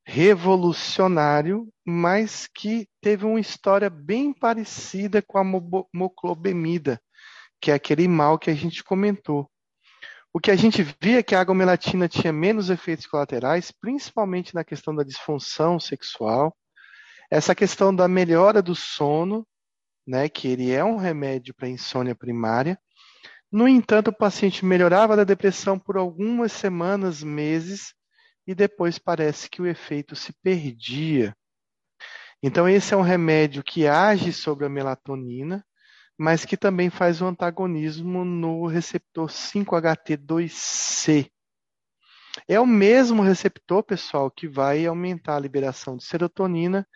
revolucionário, 0.05 1.67
mas 1.83 2.47
que 2.47 2.87
teve 3.01 3.25
uma 3.25 3.39
história 3.39 3.89
bem 3.89 4.31
parecida 4.31 5.21
com 5.21 5.39
a 5.39 5.43
moclobemida, 5.93 7.01
que 7.59 7.71
é 7.71 7.73
aquele 7.73 8.07
mal 8.07 8.37
que 8.37 8.51
a 8.51 8.53
gente 8.53 8.83
comentou. 8.83 9.49
O 10.31 10.39
que 10.39 10.51
a 10.51 10.55
gente 10.55 10.83
via 11.01 11.19
é 11.19 11.23
que 11.23 11.33
a 11.33 11.41
agomelatina 11.41 12.07
tinha 12.07 12.31
menos 12.31 12.69
efeitos 12.69 13.07
colaterais, 13.07 13.71
principalmente 13.71 14.53
na 14.53 14.63
questão 14.63 14.93
da 14.93 15.01
disfunção 15.01 15.79
sexual, 15.79 16.55
essa 17.31 17.55
questão 17.55 17.95
da 17.95 18.07
melhora 18.07 18.61
do 18.61 18.75
sono, 18.75 19.47
né, 20.05 20.29
que 20.29 20.47
ele 20.47 20.71
é 20.71 20.83
um 20.83 20.97
remédio 20.97 21.55
para 21.55 21.67
insônia 21.67 22.13
primária. 22.13 22.77
No 23.51 23.67
entanto, 23.67 24.09
o 24.09 24.15
paciente 24.15 24.63
melhorava 24.63 25.15
da 25.15 25.23
depressão 25.23 25.79
por 25.79 25.97
algumas 25.97 26.51
semanas, 26.51 27.23
meses, 27.23 27.95
e 28.47 28.53
depois 28.53 28.99
parece 28.99 29.49
que 29.49 29.61
o 29.61 29.67
efeito 29.67 30.15
se 30.15 30.33
perdia. 30.33 31.35
Então, 32.41 32.69
esse 32.69 32.93
é 32.93 32.97
um 32.97 33.01
remédio 33.01 33.63
que 33.63 33.87
age 33.87 34.31
sobre 34.31 34.65
a 34.65 34.69
melatonina, 34.69 35.65
mas 36.17 36.45
que 36.45 36.55
também 36.55 36.89
faz 36.89 37.21
o 37.21 37.25
antagonismo 37.25 38.23
no 38.23 38.67
receptor 38.67 39.29
5-HT2C. 39.29 41.29
É 42.47 42.59
o 42.59 42.65
mesmo 42.65 43.21
receptor, 43.21 43.83
pessoal, 43.83 44.29
que 44.29 44.47
vai 44.47 44.85
aumentar 44.85 45.37
a 45.37 45.39
liberação 45.39 45.97
de 45.97 46.03
serotonina 46.03 46.87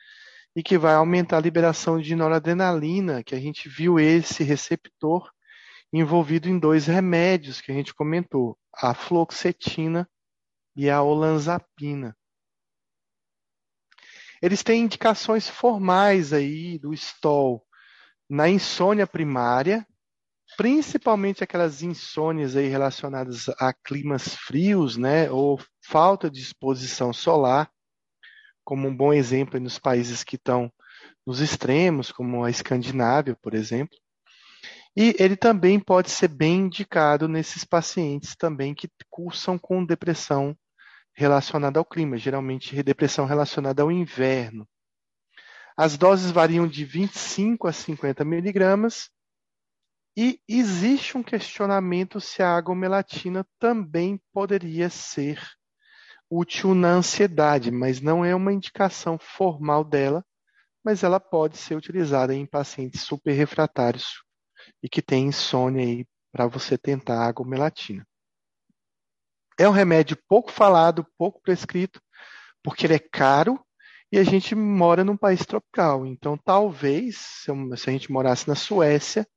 e 0.55 0.61
que 0.61 0.77
vai 0.77 0.93
aumentar 0.93 1.38
a 1.38 1.41
liberação 1.41 1.99
de 1.99 2.15
noradrenalina, 2.15 3.23
que 3.23 3.34
a 3.34 3.39
gente 3.39 3.69
viu 3.69 3.99
esse 3.99 4.43
receptor 4.43 5.31
envolvido 5.91 6.47
em 6.47 6.59
dois 6.59 6.85
remédios 6.85 7.61
que 7.61 7.71
a 7.71 7.76
gente 7.76 7.93
comentou, 7.93 8.57
a 8.73 8.93
fluoxetina 8.93 10.07
e 10.75 10.89
a 10.89 11.01
olanzapina. 11.01 12.15
Eles 14.41 14.63
têm 14.63 14.83
indicações 14.83 15.49
formais 15.49 16.31
aí 16.31 16.79
do 16.79 16.93
STOL 16.95 17.65
na 18.29 18.47
insônia 18.47 19.05
primária, 19.05 19.85
principalmente 20.55 21.43
aquelas 21.43 21.81
insônias 21.81 22.55
aí 22.55 22.67
relacionadas 22.67 23.49
a 23.59 23.73
climas 23.73 24.35
frios, 24.35 24.97
né, 24.97 25.29
ou 25.29 25.59
falta 25.85 26.29
de 26.29 26.39
exposição 26.39 27.11
solar, 27.11 27.69
como 28.63 28.87
um 28.87 28.95
bom 28.95 29.11
exemplo 29.11 29.59
nos 29.59 29.79
países 29.79 30.23
que 30.23 30.35
estão 30.35 30.71
nos 31.25 31.41
extremos, 31.41 32.11
como 32.11 32.43
a 32.43 32.49
Escandinávia, 32.49 33.35
por 33.41 33.53
exemplo. 33.53 33.97
E 34.95 35.16
ele 35.20 35.36
também 35.36 35.80
pode 35.80 36.10
ser 36.10 36.28
bem 36.28 36.61
indicado 36.61 37.28
nesses 37.28 37.64
pacientes 37.64 38.36
também 38.36 38.76
que 38.76 38.90
cursam 39.10 39.57
com 39.57 39.86
depressão 39.86 40.56
relacionada 41.14 41.80
ao 41.80 41.86
clima, 41.86 42.18
geralmente 42.18 42.82
depressão 42.84 43.26
relacionada 43.26 43.82
ao 43.82 43.91
inverno. 43.91 44.68
As 45.78 45.98
doses 45.98 46.32
variam 46.32 46.68
de 46.68 46.84
25 46.86 47.68
a 47.68 47.74
50 47.74 48.26
miligramas 48.26 49.10
E 50.16 50.40
existe 50.48 51.18
um 51.18 51.24
questionamento 51.24 52.20
se 52.22 52.44
a 52.44 52.56
agomelatina 52.56 53.45
também 53.57 54.22
poderia 54.34 54.90
ser 54.90 55.41
útil 56.30 56.76
na 56.76 56.90
ansiedade, 56.90 57.72
mas 57.72 58.02
não 58.02 58.24
é 58.24 58.36
uma 58.36 58.53
indicação 58.53 59.18
formal 59.18 59.84
dela, 59.84 60.24
mas 60.84 61.03
ela 61.03 61.20
pode 61.20 61.57
ser 61.57 61.76
utilizada 61.76 62.34
em 62.36 62.45
pacientes 62.45 63.02
super 63.02 63.34
refratários 63.34 64.24
e 64.81 64.89
que 64.89 65.01
têm 65.01 65.27
insônia 65.27 65.83
aí 65.83 66.05
para 66.31 66.47
você 66.47 66.77
tentar 66.77 67.23
a 67.23 67.27
agomelatina. 67.27 68.05
É 69.57 69.67
um 69.67 69.71
remédio 69.71 70.17
pouco 70.27 70.51
falado, 70.51 71.05
pouco 71.17 71.41
prescrito, 71.41 72.01
porque 72.63 72.85
ele 72.85 72.95
é 72.95 72.99
caro 72.99 73.59
e 74.11 74.17
a 74.17 74.23
gente 74.23 74.55
mora 74.55 75.03
num 75.03 75.17
país 75.17 75.45
tropical. 75.45 76.05
Então, 76.05 76.37
talvez, 76.37 77.17
se 77.17 77.51
a 77.51 77.91
gente 77.91 78.11
morasse 78.11 78.47
na 78.47 78.55
Suécia, 78.55 79.27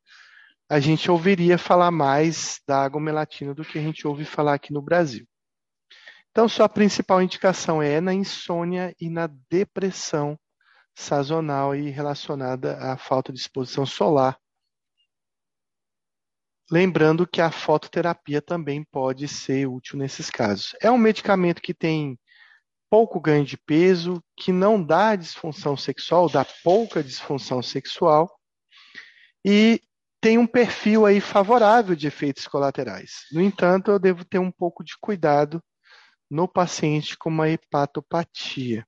a 0.68 0.80
gente 0.80 1.10
ouviria 1.10 1.58
falar 1.58 1.90
mais 1.90 2.60
da 2.66 2.82
agomelatina 2.82 3.54
do 3.54 3.64
que 3.64 3.78
a 3.78 3.82
gente 3.82 4.06
ouve 4.06 4.24
falar 4.24 4.54
aqui 4.54 4.72
no 4.72 4.80
Brasil. 4.80 5.26
Então, 6.30 6.48
sua 6.48 6.68
principal 6.68 7.20
indicação 7.20 7.82
é 7.82 8.00
na 8.00 8.14
insônia 8.14 8.94
e 8.98 9.10
na 9.10 9.28
depressão 9.50 10.38
sazonal 10.94 11.74
e 11.74 11.90
relacionada 11.90 12.78
à 12.78 12.96
falta 12.96 13.32
de 13.32 13.38
exposição 13.38 13.84
solar. 13.84 14.38
Lembrando 16.72 17.26
que 17.26 17.42
a 17.42 17.50
fototerapia 17.50 18.40
também 18.40 18.82
pode 18.82 19.28
ser 19.28 19.68
útil 19.68 19.98
nesses 19.98 20.30
casos. 20.30 20.74
É 20.80 20.90
um 20.90 20.96
medicamento 20.96 21.60
que 21.60 21.74
tem 21.74 22.18
pouco 22.88 23.20
ganho 23.20 23.44
de 23.44 23.58
peso, 23.58 24.24
que 24.34 24.50
não 24.50 24.82
dá 24.82 25.14
disfunção 25.14 25.76
sexual, 25.76 26.30
dá 26.30 26.46
pouca 26.64 27.02
disfunção 27.02 27.62
sexual 27.62 28.26
e 29.44 29.82
tem 30.18 30.38
um 30.38 30.46
perfil 30.46 31.04
aí 31.04 31.20
favorável 31.20 31.94
de 31.94 32.06
efeitos 32.06 32.46
colaterais. 32.46 33.26
No 33.30 33.42
entanto, 33.42 33.90
eu 33.90 33.98
devo 33.98 34.24
ter 34.24 34.38
um 34.38 34.50
pouco 34.50 34.82
de 34.82 34.94
cuidado 34.98 35.62
no 36.30 36.48
paciente 36.48 37.18
com 37.18 37.28
uma 37.28 37.50
hepatopatia. 37.50 38.86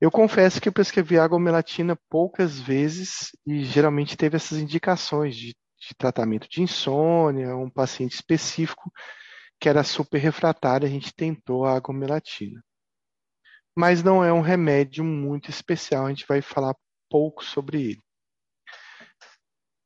Eu 0.00 0.12
confesso 0.12 0.60
que 0.60 0.68
eu 0.68 0.72
prescrevi 0.72 1.18
agomelatina 1.18 1.98
poucas 2.08 2.60
vezes 2.60 3.30
e 3.44 3.64
geralmente 3.64 4.16
teve 4.16 4.36
essas 4.36 4.58
indicações 4.58 5.34
de, 5.34 5.56
de 5.80 5.94
tratamento 5.94 6.48
de 6.48 6.62
insônia, 6.62 7.56
um 7.56 7.70
paciente 7.70 8.12
específico 8.12 8.92
que 9.58 9.68
era 9.68 9.82
super 9.82 10.18
refratário, 10.18 10.86
a 10.86 10.90
gente 10.90 11.14
tentou 11.14 11.64
a 11.64 11.74
agomelatina. 11.74 12.62
Mas 13.74 14.02
não 14.02 14.22
é 14.22 14.32
um 14.32 14.40
remédio 14.40 15.04
muito 15.04 15.50
especial, 15.50 16.06
a 16.06 16.08
gente 16.10 16.26
vai 16.26 16.42
falar 16.42 16.74
pouco 17.08 17.44
sobre 17.44 17.82
ele. 17.82 18.02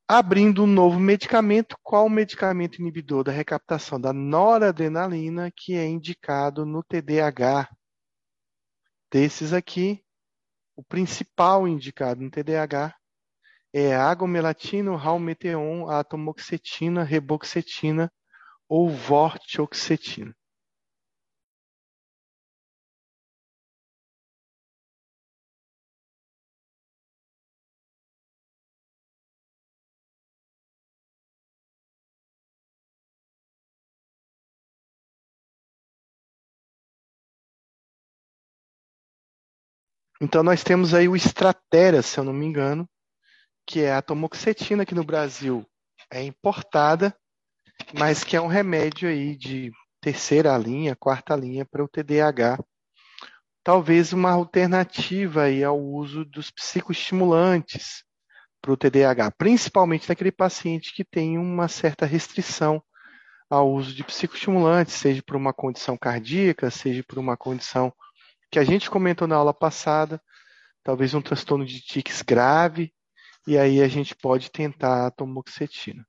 Abrindo 0.07 0.63
um 0.63 0.67
novo 0.67 0.99
medicamento, 0.99 1.75
qual 1.81 2.05
o 2.05 2.09
medicamento 2.09 2.79
inibidor 2.79 3.23
da 3.23 3.31
recaptação 3.31 3.99
da 3.99 4.13
noradrenalina 4.13 5.51
que 5.55 5.73
é 5.75 5.87
indicado 5.87 6.65
no 6.65 6.83
TDAH? 6.83 7.69
Desses 9.11 9.51
aqui, 9.51 10.03
o 10.75 10.83
principal 10.83 11.67
indicado 11.67 12.21
no 12.21 12.29
TDAH 12.29 12.95
é 13.77 13.93
agomelatina, 13.95 14.95
ralmeteon, 14.95 15.89
atomoxetina, 15.89 17.03
reboxetina 17.03 18.11
ou 18.69 18.89
vortioxetina. 18.89 20.35
Então 40.21 40.43
nós 40.43 40.63
temos 40.63 40.93
aí 40.93 41.07
o 41.07 41.15
Stratera, 41.15 42.01
se 42.01 42.17
eu 42.19 42.23
não 42.23 42.33
me 42.33 42.45
engano, 42.45 42.87
que 43.65 43.81
é 43.81 43.93
a 43.93 44.01
tomoxetina 44.01 44.85
que 44.85 44.95
no 44.95 45.03
Brasil 45.03 45.65
é 46.11 46.23
importada, 46.23 47.15
mas 47.97 48.23
que 48.23 48.35
é 48.35 48.41
um 48.41 48.47
remédio 48.47 49.09
aí 49.09 49.35
de 49.35 49.71
terceira 49.99 50.57
linha, 50.57 50.95
quarta 50.95 51.35
linha 51.35 51.65
para 51.65 51.83
o 51.83 51.87
TDAH. 51.87 52.59
Talvez 53.63 54.13
uma 54.13 54.31
alternativa 54.31 55.43
aí 55.43 55.63
ao 55.63 55.79
uso 55.81 56.23
dos 56.23 56.51
psicoestimulantes 56.51 58.03
para 58.61 58.71
o 58.71 58.77
TDAH, 58.77 59.31
principalmente 59.31 60.07
naquele 60.07 60.31
paciente 60.31 60.93
que 60.93 61.03
tem 61.03 61.37
uma 61.37 61.67
certa 61.67 62.05
restrição 62.05 62.81
ao 63.49 63.71
uso 63.71 63.93
de 63.93 64.03
psicoestimulantes, 64.03 64.93
seja 64.93 65.21
por 65.25 65.35
uma 65.35 65.53
condição 65.53 65.97
cardíaca, 65.97 66.69
seja 66.71 67.03
por 67.07 67.17
uma 67.17 67.35
condição 67.35 67.93
que 68.51 68.59
a 68.59 68.63
gente 68.63 68.89
comentou 68.89 69.27
na 69.27 69.35
aula 69.35 69.53
passada, 69.53 70.21
talvez 70.83 71.13
um 71.13 71.21
transtorno 71.21 71.65
de 71.65 71.81
tics 71.81 72.21
grave, 72.21 72.93
e 73.47 73.57
aí 73.57 73.81
a 73.81 73.87
gente 73.87 74.15
pode 74.15 74.51
tentar 74.51 75.07
a 75.07 75.11
tomoxetina. 75.11 76.05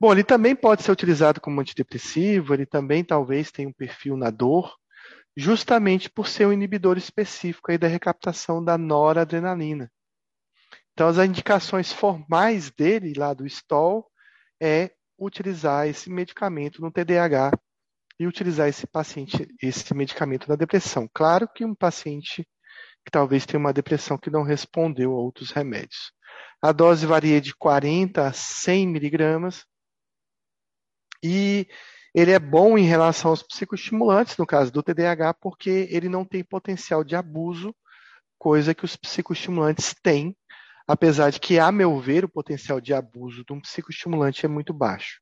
Bom, 0.00 0.12
ele 0.12 0.22
também 0.22 0.54
pode 0.54 0.82
ser 0.82 0.92
utilizado 0.92 1.40
como 1.40 1.60
antidepressivo, 1.60 2.54
ele 2.54 2.66
também 2.66 3.04
talvez 3.04 3.50
tenha 3.50 3.68
um 3.68 3.72
perfil 3.72 4.16
na 4.16 4.30
dor, 4.30 4.76
justamente 5.36 6.08
por 6.08 6.28
ser 6.28 6.46
um 6.46 6.52
inibidor 6.52 6.96
específico 6.96 7.70
aí 7.70 7.78
da 7.78 7.88
recaptação 7.88 8.62
da 8.62 8.78
noradrenalina. 8.78 9.90
Então, 10.92 11.08
as 11.08 11.18
indicações 11.18 11.92
formais 11.92 12.70
dele, 12.70 13.12
lá 13.16 13.32
do 13.32 13.48
STOL, 13.48 14.10
é 14.60 14.90
utilizar 15.18 15.86
esse 15.86 16.10
medicamento 16.10 16.80
no 16.80 16.90
TDAH 16.90 17.52
e 18.18 18.26
utilizar 18.26 18.68
esse 18.68 18.86
paciente, 18.86 19.46
esse 19.62 19.94
medicamento 19.94 20.48
na 20.48 20.56
depressão. 20.56 21.08
Claro 21.12 21.48
que 21.48 21.64
um 21.64 21.74
paciente 21.74 22.46
que 23.08 23.10
talvez 23.10 23.46
tenha 23.46 23.58
uma 23.58 23.72
depressão 23.72 24.18
que 24.18 24.28
não 24.28 24.42
respondeu 24.42 25.12
a 25.12 25.14
outros 25.14 25.50
remédios. 25.50 26.12
A 26.60 26.72
dose 26.72 27.06
varia 27.06 27.40
de 27.40 27.54
40 27.54 28.26
a 28.26 28.32
100 28.34 28.86
miligramas 28.86 29.64
e 31.24 31.66
ele 32.14 32.32
é 32.32 32.38
bom 32.38 32.76
em 32.76 32.84
relação 32.84 33.30
aos 33.30 33.42
psicoestimulantes, 33.42 34.36
no 34.36 34.44
caso 34.44 34.70
do 34.70 34.82
TDAH, 34.82 35.32
porque 35.34 35.88
ele 35.90 36.06
não 36.06 36.22
tem 36.22 36.44
potencial 36.44 37.02
de 37.02 37.16
abuso, 37.16 37.74
coisa 38.38 38.74
que 38.74 38.84
os 38.84 38.94
psicoestimulantes 38.94 39.94
têm, 40.02 40.36
apesar 40.86 41.30
de 41.30 41.40
que, 41.40 41.58
a 41.58 41.72
meu 41.72 41.98
ver, 41.98 42.26
o 42.26 42.28
potencial 42.28 42.78
de 42.78 42.92
abuso 42.92 43.42
de 43.42 43.54
um 43.54 43.60
psicoestimulante 43.60 44.44
é 44.44 44.48
muito 44.48 44.74
baixo. 44.74 45.18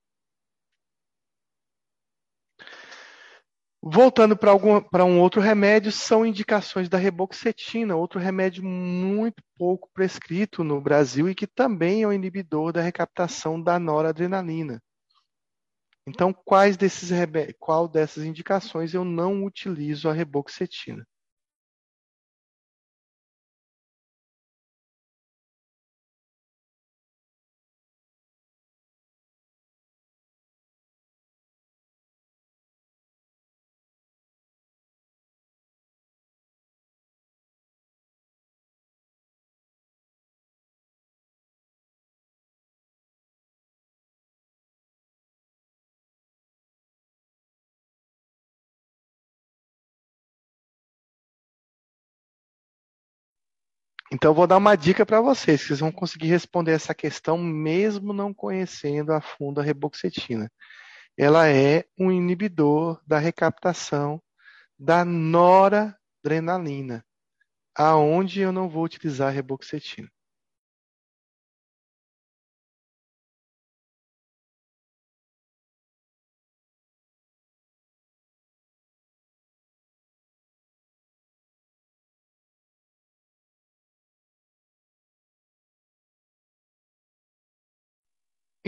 Voltando 3.82 4.36
para 4.36 5.04
um 5.04 5.20
outro 5.20 5.40
remédio, 5.40 5.92
são 5.92 6.26
indicações 6.26 6.88
da 6.88 6.98
reboxetina, 6.98 7.94
outro 7.94 8.18
remédio 8.18 8.64
muito 8.64 9.42
pouco 9.56 9.88
prescrito 9.92 10.64
no 10.64 10.80
Brasil 10.80 11.28
e 11.28 11.34
que 11.34 11.46
também 11.46 12.02
é 12.02 12.08
um 12.08 12.12
inibidor 12.12 12.72
da 12.72 12.80
recaptação 12.80 13.62
da 13.62 13.78
noradrenalina. 13.78 14.82
Então, 16.08 16.32
quais 16.32 16.76
desses, 16.76 17.10
qual 17.58 17.88
dessas 17.88 18.24
indicações 18.24 18.94
eu 18.94 19.04
não 19.04 19.44
utilizo 19.44 20.08
a 20.08 20.12
reboxetina? 20.12 21.06
Então, 54.16 54.32
vou 54.32 54.46
dar 54.46 54.56
uma 54.56 54.76
dica 54.76 55.04
para 55.04 55.20
vocês, 55.20 55.60
que 55.60 55.66
vocês 55.66 55.80
vão 55.80 55.92
conseguir 55.92 56.28
responder 56.28 56.72
essa 56.72 56.94
questão 56.94 57.36
mesmo 57.36 58.14
não 58.14 58.32
conhecendo 58.32 59.12
a 59.12 59.20
fundo 59.20 59.60
a 59.60 59.62
reboxetina. 59.62 60.50
Ela 61.18 61.50
é 61.50 61.84
um 61.98 62.10
inibidor 62.10 62.98
da 63.06 63.18
recaptação 63.18 64.18
da 64.78 65.04
noradrenalina, 65.04 67.04
aonde 67.76 68.40
eu 68.40 68.52
não 68.52 68.70
vou 68.70 68.84
utilizar 68.84 69.28
a 69.28 69.30
reboxetina. 69.30 70.08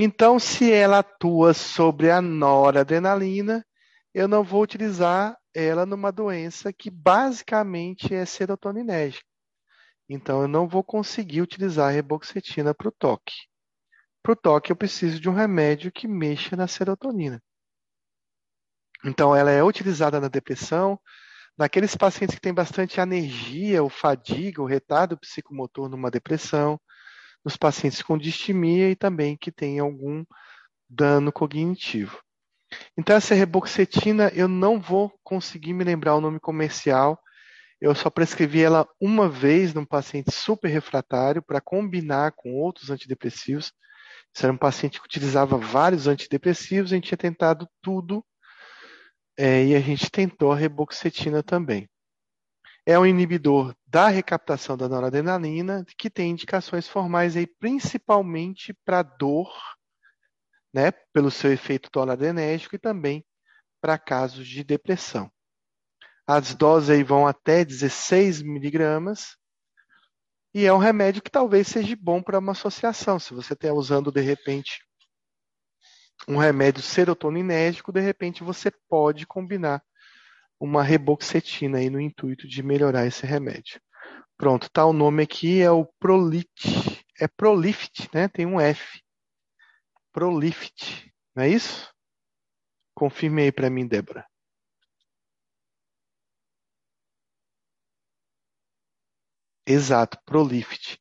Então, 0.01 0.39
se 0.39 0.73
ela 0.73 1.01
atua 1.01 1.53
sobre 1.53 2.09
a 2.09 2.23
noradrenalina, 2.23 3.67
eu 4.15 4.29
não 4.29 4.45
vou 4.45 4.63
utilizar 4.63 5.37
ela 5.53 5.85
numa 5.85 6.13
doença 6.13 6.73
que 6.73 6.89
basicamente 6.89 8.15
é 8.15 8.25
serotoninérgica. 8.25 9.27
Então, 10.09 10.41
eu 10.43 10.47
não 10.47 10.69
vou 10.69 10.85
conseguir 10.85 11.43
utilizar 11.43 11.89
a 11.89 11.91
reboxetina 11.91 12.73
para 12.73 12.89
o 12.89 12.93
toque. 12.93 13.35
Para 14.23 14.35
o 14.35 14.37
toque, 14.37 14.71
eu 14.71 14.77
preciso 14.77 15.19
de 15.19 15.29
um 15.29 15.35
remédio 15.35 15.91
que 15.91 16.07
mexa 16.07 16.55
na 16.55 16.69
serotonina. 16.69 17.43
Então, 19.05 19.35
ela 19.35 19.51
é 19.51 19.65
utilizada 19.65 20.21
na 20.21 20.29
depressão, 20.29 20.97
naqueles 21.59 21.97
pacientes 21.97 22.37
que 22.37 22.41
têm 22.41 22.55
bastante 22.55 23.01
anergia, 23.01 23.83
ou 23.83 23.89
fadiga, 23.89 24.63
ou 24.63 24.69
retardo 24.69 25.19
psicomotor 25.19 25.89
numa 25.89 26.09
depressão, 26.09 26.81
nos 27.45 27.57
pacientes 27.57 28.03
com 28.03 28.19
distimia 28.19 28.91
e 28.91 28.97
também 28.97 29.37
que 29.37 29.51
têm 29.51 29.79
algum 29.79 30.25
dano 30.89 31.33
cognitivo. 31.33 32.19
Então, 32.97 33.17
essa 33.17 33.35
reboxetina, 33.35 34.31
eu 34.35 34.49
não 34.49 34.81
vou 34.81 35.13
conseguir 35.23 35.73
me 35.73 35.85
lembrar 35.85 36.15
o 36.17 36.21
nome 36.21 36.39
comercial. 36.39 37.19
Eu 37.81 37.95
só 37.95 38.11
prescrevi 38.11 38.63
ela 38.63 38.87
uma 39.01 39.29
vez 39.29 39.73
num 39.73 39.85
paciente 39.85 40.33
super 40.33 40.69
refratário 40.69 41.43
para 41.43 41.61
combinar 41.61 42.33
com 42.33 42.55
outros 42.55 42.91
antidepressivos. 42.91 43.73
Isso 44.35 44.45
era 44.45 44.53
um 44.53 44.59
paciente 44.59 45.01
que 45.01 45.07
utilizava 45.07 45.57
vários 45.57 46.07
antidepressivos, 46.07 46.93
a 46.93 46.97
gente 46.97 47.09
tinha 47.09 47.19
tentado 47.19 47.69
tudo 47.81 48.25
é, 49.39 49.65
e 49.65 49.75
a 49.75 49.81
gente 49.81 50.11
tentou 50.11 50.53
a 50.53 50.57
reboxetina 50.57 51.43
também. 51.43 51.89
É 52.89 52.99
um 52.99 53.05
inibidor 53.05 53.77
da 53.87 54.09
recaptação 54.09 54.75
da 54.75 54.89
noradrenalina, 54.89 55.85
que 55.99 56.09
tem 56.09 56.31
indicações 56.31 56.89
formais 56.89 57.37
aí, 57.37 57.47
principalmente 57.47 58.73
para 58.83 59.03
dor, 59.03 59.53
né, 60.73 60.91
pelo 61.13 61.31
seu 61.31 61.53
efeito 61.53 61.91
toradrenérgico 61.91 62.77
e 62.77 62.79
também 62.79 63.23
para 63.79 63.99
casos 63.99 64.49
de 64.49 64.65
depressão. 64.65 65.31
As 66.27 66.55
doses 66.55 66.89
aí 66.89 67.03
vão 67.03 67.27
até 67.27 67.63
16 67.63 68.41
miligramas 68.41 69.37
e 70.55 70.65
é 70.65 70.73
um 70.73 70.79
remédio 70.79 71.21
que 71.21 71.31
talvez 71.31 71.69
seja 71.69 71.95
bom 71.95 72.23
para 72.23 72.39
uma 72.39 72.53
associação. 72.53 73.19
Se 73.19 73.35
você 73.35 73.53
está 73.53 73.71
usando 73.71 74.11
de 74.11 74.23
repente 74.23 74.83
um 76.27 76.39
remédio 76.39 76.83
serotoninérgico, 76.83 77.93
de 77.93 78.01
repente 78.01 78.43
você 78.43 78.71
pode 78.89 79.27
combinar 79.27 79.83
uma 80.61 80.83
reboxetina 80.83 81.79
aí 81.79 81.91
no 81.91 82.01
intuito 82.01 82.49
de 82.49 82.63
melhorar 82.63 83.07
esse 83.07 83.25
remédio. 83.27 83.81
Pronto, 84.37 84.71
tá 84.71 84.85
o 84.87 84.93
nome 84.93 85.23
aqui 85.23 85.61
é 85.61 85.71
o 85.71 85.85
Prolit, 85.99 87.05
é 87.21 87.27
Prolift, 87.29 88.09
né? 88.15 88.29
Tem 88.29 88.47
um 88.47 88.61
F. 88.61 89.01
Prolift, 90.13 91.13
não 91.35 91.45
é 91.45 91.49
isso? 91.49 91.93
Confirme 92.95 93.43
aí 93.43 93.53
para 93.53 93.71
mim, 93.71 93.87
Débora. 93.87 94.27
Exato, 99.67 100.19
Prolift. 100.25 100.99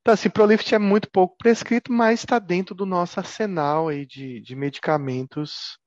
Então, 0.00 0.14
assim, 0.14 0.28
Prolift 0.28 0.74
é 0.74 0.78
muito 0.78 1.10
pouco 1.10 1.36
prescrito, 1.36 1.92
mas 1.92 2.20
está 2.20 2.38
dentro 2.38 2.74
do 2.74 2.84
nosso 2.84 3.18
arsenal 3.20 3.88
aí 3.88 4.04
de, 4.04 4.40
de 4.40 4.54
medicamentos 4.56 5.78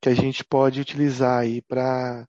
que 0.00 0.08
a 0.08 0.14
gente 0.14 0.44
pode 0.44 0.80
utilizar 0.80 1.40
aí 1.40 1.62
para 1.62 2.26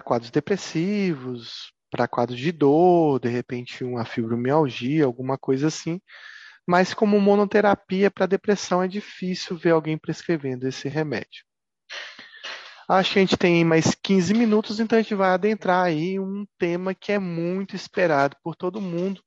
quadros 0.00 0.30
depressivos, 0.30 1.72
para 1.90 2.08
quadros 2.08 2.38
de 2.38 2.50
dor, 2.50 3.20
de 3.20 3.28
repente 3.28 3.84
uma 3.84 4.04
fibromialgia, 4.04 5.04
alguma 5.04 5.36
coisa 5.36 5.66
assim. 5.66 6.00
Mas 6.66 6.94
como 6.94 7.20
monoterapia 7.20 8.10
para 8.10 8.24
depressão 8.24 8.82
é 8.82 8.88
difícil 8.88 9.56
ver 9.56 9.72
alguém 9.72 9.98
prescrevendo 9.98 10.66
esse 10.66 10.88
remédio. 10.88 11.44
Acho 12.88 13.12
que 13.12 13.18
a 13.18 13.22
gente 13.22 13.36
tem 13.36 13.64
mais 13.64 13.94
15 14.02 14.34
minutos, 14.34 14.80
então 14.80 14.98
a 14.98 15.02
gente 15.02 15.14
vai 15.14 15.30
adentrar 15.30 15.84
aí 15.84 16.18
um 16.18 16.46
tema 16.58 16.94
que 16.94 17.12
é 17.12 17.18
muito 17.18 17.76
esperado 17.76 18.36
por 18.42 18.56
todo 18.56 18.80
mundo, 18.80 19.22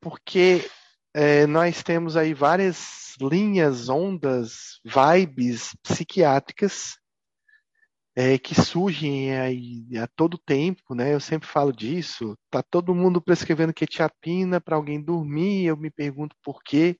porque 0.00 0.68
é, 1.14 1.46
nós 1.46 1.82
temos 1.82 2.16
aí 2.16 2.34
várias 2.34 3.14
linhas, 3.20 3.88
ondas, 3.88 4.80
vibes 4.84 5.74
psiquiátricas 5.82 6.98
é, 8.16 8.38
que 8.38 8.54
surgem 8.54 9.38
aí 9.38 9.84
a 9.98 10.06
todo 10.06 10.38
tempo, 10.38 10.94
né? 10.94 11.14
Eu 11.14 11.20
sempre 11.20 11.46
falo 11.48 11.72
disso. 11.72 12.36
Tá 12.50 12.62
todo 12.62 12.94
mundo 12.94 13.20
prescrevendo 13.20 13.74
quetiapina 13.74 14.60
para 14.60 14.76
alguém 14.76 15.02
dormir. 15.02 15.66
Eu 15.66 15.76
me 15.76 15.90
pergunto 15.90 16.34
por 16.42 16.62
quê. 16.62 16.98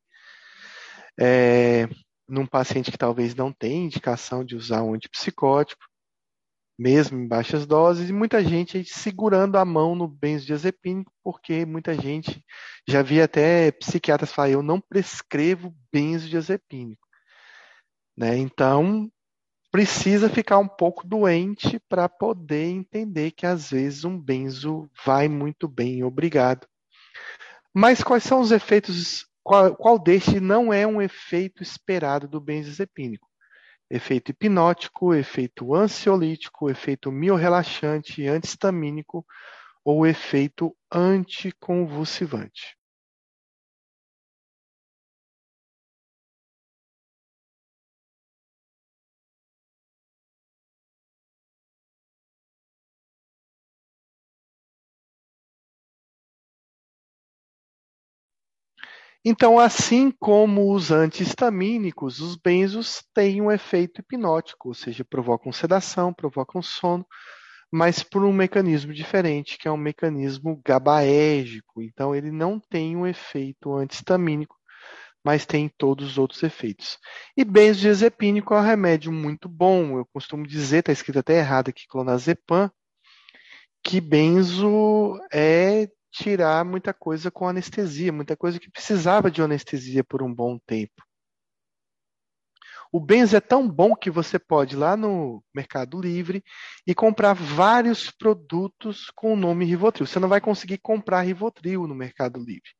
É, 1.18 1.88
num 2.28 2.47
paciente 2.47 2.90
que 2.90 2.98
talvez 2.98 3.34
não 3.34 3.52
tenha 3.52 3.86
indicação 3.86 4.44
de 4.44 4.55
usar 4.55 4.82
um 4.82 4.94
antipsicótico 4.94 5.82
mesmo 6.78 7.18
em 7.18 7.26
baixas 7.26 7.66
doses, 7.66 8.10
e 8.10 8.12
muita 8.12 8.44
gente 8.44 8.84
segurando 8.84 9.56
a 9.56 9.64
mão 9.64 9.94
no 9.94 10.06
benzodiazepínico, 10.06 11.10
porque 11.22 11.64
muita 11.64 11.94
gente 11.94 12.44
já 12.86 13.02
vi 13.02 13.20
até 13.20 13.72
psiquiatras 13.72 14.32
falar, 14.32 14.51
eu 14.51 14.62
não 14.62 14.80
prescrevo 14.80 15.74
benzodiazepínico. 15.90 17.06
Né? 18.16 18.36
Então, 18.36 19.10
precisa 19.77 20.31
ficar 20.31 20.57
um 20.57 20.66
pouco 20.66 21.07
doente 21.07 21.78
para 21.86 22.09
poder 22.09 22.65
entender 22.65 23.32
que 23.32 23.44
às 23.44 23.70
vezes 23.70 24.07
um 24.07 24.19
benzo 24.19 24.89
vai 25.05 25.28
muito 25.28 25.69
bem, 25.69 26.03
obrigado. 26.03 26.66
Mas 27.74 28.03
quais 28.03 28.23
são 28.24 28.40
os 28.40 28.53
efeitos? 28.53 29.27
Qual, 29.43 29.77
qual 29.77 29.98
deste 29.98 30.40
não 30.40 30.73
é 30.73 30.86
um 30.86 31.03
efeito 31.03 31.62
esperado 31.62 32.27
do 32.27 32.40
benzodiazepínico? 32.40 33.28
efeito 33.90 34.31
hipnótico, 34.31 35.12
efeito 35.12 35.74
ansiolítico, 35.74 36.70
efeito 36.70 37.12
miorrelaxante, 37.12 38.27
antihistamínico 38.27 39.27
ou 39.85 40.07
efeito 40.07 40.74
anticonvulsivante. 40.90 42.76
Então, 59.28 59.59
assim 59.59 60.12
como 60.20 60.73
os 60.73 60.93
antihistamínicos, 60.93 62.20
os 62.20 62.36
benzos 62.36 63.03
têm 63.12 63.43
um 63.43 63.51
efeito 63.51 64.01
hipnótico, 64.01 64.69
ou 64.69 64.74
seja, 64.74 65.05
provocam 65.05 65.51
sedação, 65.51 66.15
provocam 66.15 66.62
sono, 66.62 67.05
mas 67.69 68.05
por 68.05 68.24
um 68.24 68.32
mecanismo 68.32 68.94
diferente, 68.94 69.59
que 69.59 69.66
é 69.66 69.73
um 69.73 69.77
mecanismo 69.77 70.62
gabaérgico. 70.65 71.82
Então, 71.82 72.15
ele 72.15 72.31
não 72.31 72.61
tem 72.61 72.97
um 72.97 73.05
efeito 73.05 73.74
antihistamínico, 73.74 74.55
mas 75.24 75.44
tem 75.44 75.69
todos 75.77 76.11
os 76.11 76.19
outros 76.19 76.40
efeitos. 76.44 76.97
E 77.36 77.44
benzodiazepínico 77.44 78.55
é 78.55 78.61
um 78.61 78.65
remédio 78.65 79.11
muito 79.11 79.48
bom. 79.48 79.98
Eu 79.98 80.07
costumo 80.07 80.47
dizer, 80.47 80.78
está 80.78 80.93
escrito 80.93 81.19
até 81.19 81.39
errado 81.39 81.70
aqui, 81.70 81.85
clonazepam, 81.89 82.70
que 83.82 84.01
benzo 84.01 85.19
é 85.32 85.89
tirar 86.10 86.64
muita 86.64 86.94
coisa 86.94 87.30
com 87.30 87.48
anestesia, 87.48 88.12
muita 88.12 88.36
coisa 88.36 88.58
que 88.58 88.70
precisava 88.70 89.30
de 89.30 89.42
anestesia 89.42 90.02
por 90.04 90.22
um 90.22 90.32
bom 90.32 90.58
tempo. 90.66 91.02
O 92.92 93.00
benzo 93.00 93.36
é 93.36 93.40
tão 93.40 93.68
bom 93.68 93.94
que 93.94 94.10
você 94.10 94.38
pode 94.38 94.74
ir 94.74 94.78
lá 94.78 94.96
no 94.96 95.42
Mercado 95.54 96.00
Livre 96.00 96.42
e 96.86 96.94
comprar 96.94 97.34
vários 97.34 98.10
produtos 98.10 99.10
com 99.14 99.34
o 99.34 99.36
nome 99.36 99.64
Rivotril. 99.64 100.06
Você 100.06 100.18
não 100.18 100.28
vai 100.28 100.40
conseguir 100.40 100.78
comprar 100.78 101.22
Rivotril 101.22 101.86
no 101.86 101.94
Mercado 101.94 102.38
Livre, 102.38 102.70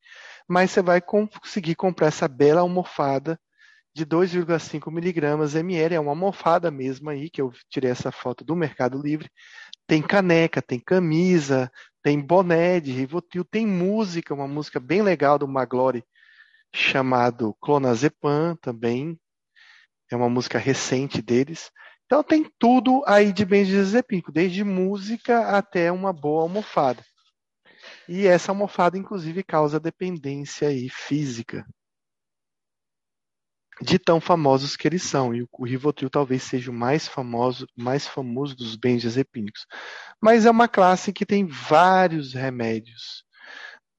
mas 0.49 0.71
você 0.71 0.81
vai 0.81 1.01
conseguir 1.01 1.75
comprar 1.75 2.07
essa 2.07 2.29
bela 2.29 2.61
almofada 2.61 3.39
de 3.97 4.05
2,5 4.05 4.93
miligramas 4.93 5.55
ml, 5.55 5.95
é 5.95 5.99
uma 5.99 6.13
almofada 6.13 6.71
mesmo 6.71 7.09
aí, 7.09 7.31
que 7.31 7.41
eu 7.41 7.51
tirei 7.71 7.91
essa 7.91 8.13
foto 8.13 8.45
do 8.45 8.55
Mercado 8.55 9.01
Livre. 9.01 9.31
Tem 9.87 10.03
caneca, 10.03 10.61
tem 10.61 10.81
camisa, 10.81 11.71
tem 12.03 12.21
boné 12.21 12.81
de 12.81 12.93
Rivotril, 12.93 13.45
tem 13.45 13.67
música, 13.67 14.35
uma 14.35 14.49
música 14.49 14.81
bem 14.81 15.03
legal 15.03 15.39
do 15.39 15.47
Maglore 15.47 16.05
chamado 16.75 17.55
Clonazepam 17.61 18.57
também. 18.61 19.19
É 20.11 20.17
uma 20.17 20.29
música 20.29 20.59
recente 20.59 21.23
deles. 21.23 21.71
Então 22.05 22.23
tem 22.23 22.51
tudo 22.59 23.03
aí 23.07 23.33
de 23.33 23.45
benzodiazepínico, 23.45 24.33
desde 24.33 24.63
música 24.63 25.57
até 25.57 25.91
uma 25.91 26.13
boa 26.13 26.43
almofada. 26.43 27.05
E 28.09 28.27
essa 28.27 28.53
almofada, 28.53 28.97
inclusive, 28.97 29.43
causa 29.43 29.81
dependência 29.81 30.69
aí 30.69 30.89
física 30.89 31.65
de 33.81 33.99
tão 33.99 34.21
famosos 34.21 34.77
que 34.77 34.89
eles 34.89 35.03
são. 35.03 35.35
E 35.35 35.47
o 35.53 35.65
Rivotril 35.65 36.11
talvez 36.11 36.43
seja 36.43 36.71
o 36.71 36.75
mais 36.75 37.07
famoso, 37.07 37.67
mais 37.77 38.07
famoso 38.07 38.57
dos 38.57 38.77
benzodiazepínicos. 38.77 39.67
Mas 40.21 40.47
é 40.47 40.51
uma 40.51 40.69
classe 40.69 41.13
que 41.13 41.27
tem 41.27 41.47
vários 41.47 42.33
remédios. 42.35 43.25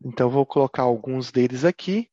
Então 0.04 0.30
vou 0.30 0.46
colocar 0.46 0.84
alguns 0.84 1.32
deles 1.32 1.64
aqui. 1.64 2.10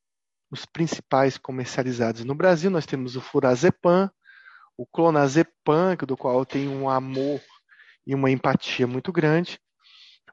os 0.50 0.64
principais 0.64 1.36
comercializados 1.36 2.24
no 2.24 2.34
Brasil. 2.34 2.70
Nós 2.70 2.86
temos 2.86 3.16
o 3.16 3.20
Furazepam, 3.20 4.10
o 4.76 4.86
Clonazepam, 4.86 5.96
do 6.06 6.16
qual 6.16 6.38
eu 6.38 6.46
tenho 6.46 6.70
um 6.70 6.88
amor 6.88 7.40
e 8.06 8.14
uma 8.14 8.30
empatia 8.30 8.86
muito 8.86 9.12
grande. 9.12 9.58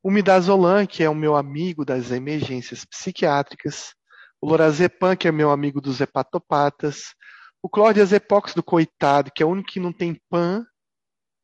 O 0.03 0.11
Midazolam, 0.11 0.85
que 0.85 1.03
é 1.03 1.09
o 1.09 1.15
meu 1.15 1.35
amigo 1.35 1.85
das 1.85 2.11
emergências 2.11 2.85
psiquiátricas. 2.85 3.95
O 4.41 4.47
Lorazepam, 4.47 5.15
que 5.15 5.27
é 5.27 5.31
meu 5.31 5.51
amigo 5.51 5.79
dos 5.79 6.01
hepatopatas. 6.01 7.13
O 7.61 7.69
Clordiazepox 7.69 8.55
do 8.55 8.63
coitado, 8.63 9.31
que 9.31 9.43
é 9.43 9.45
o 9.45 9.49
único 9.49 9.69
que 9.69 9.79
não 9.79 9.93
tem 9.93 10.19
PAN, 10.29 10.65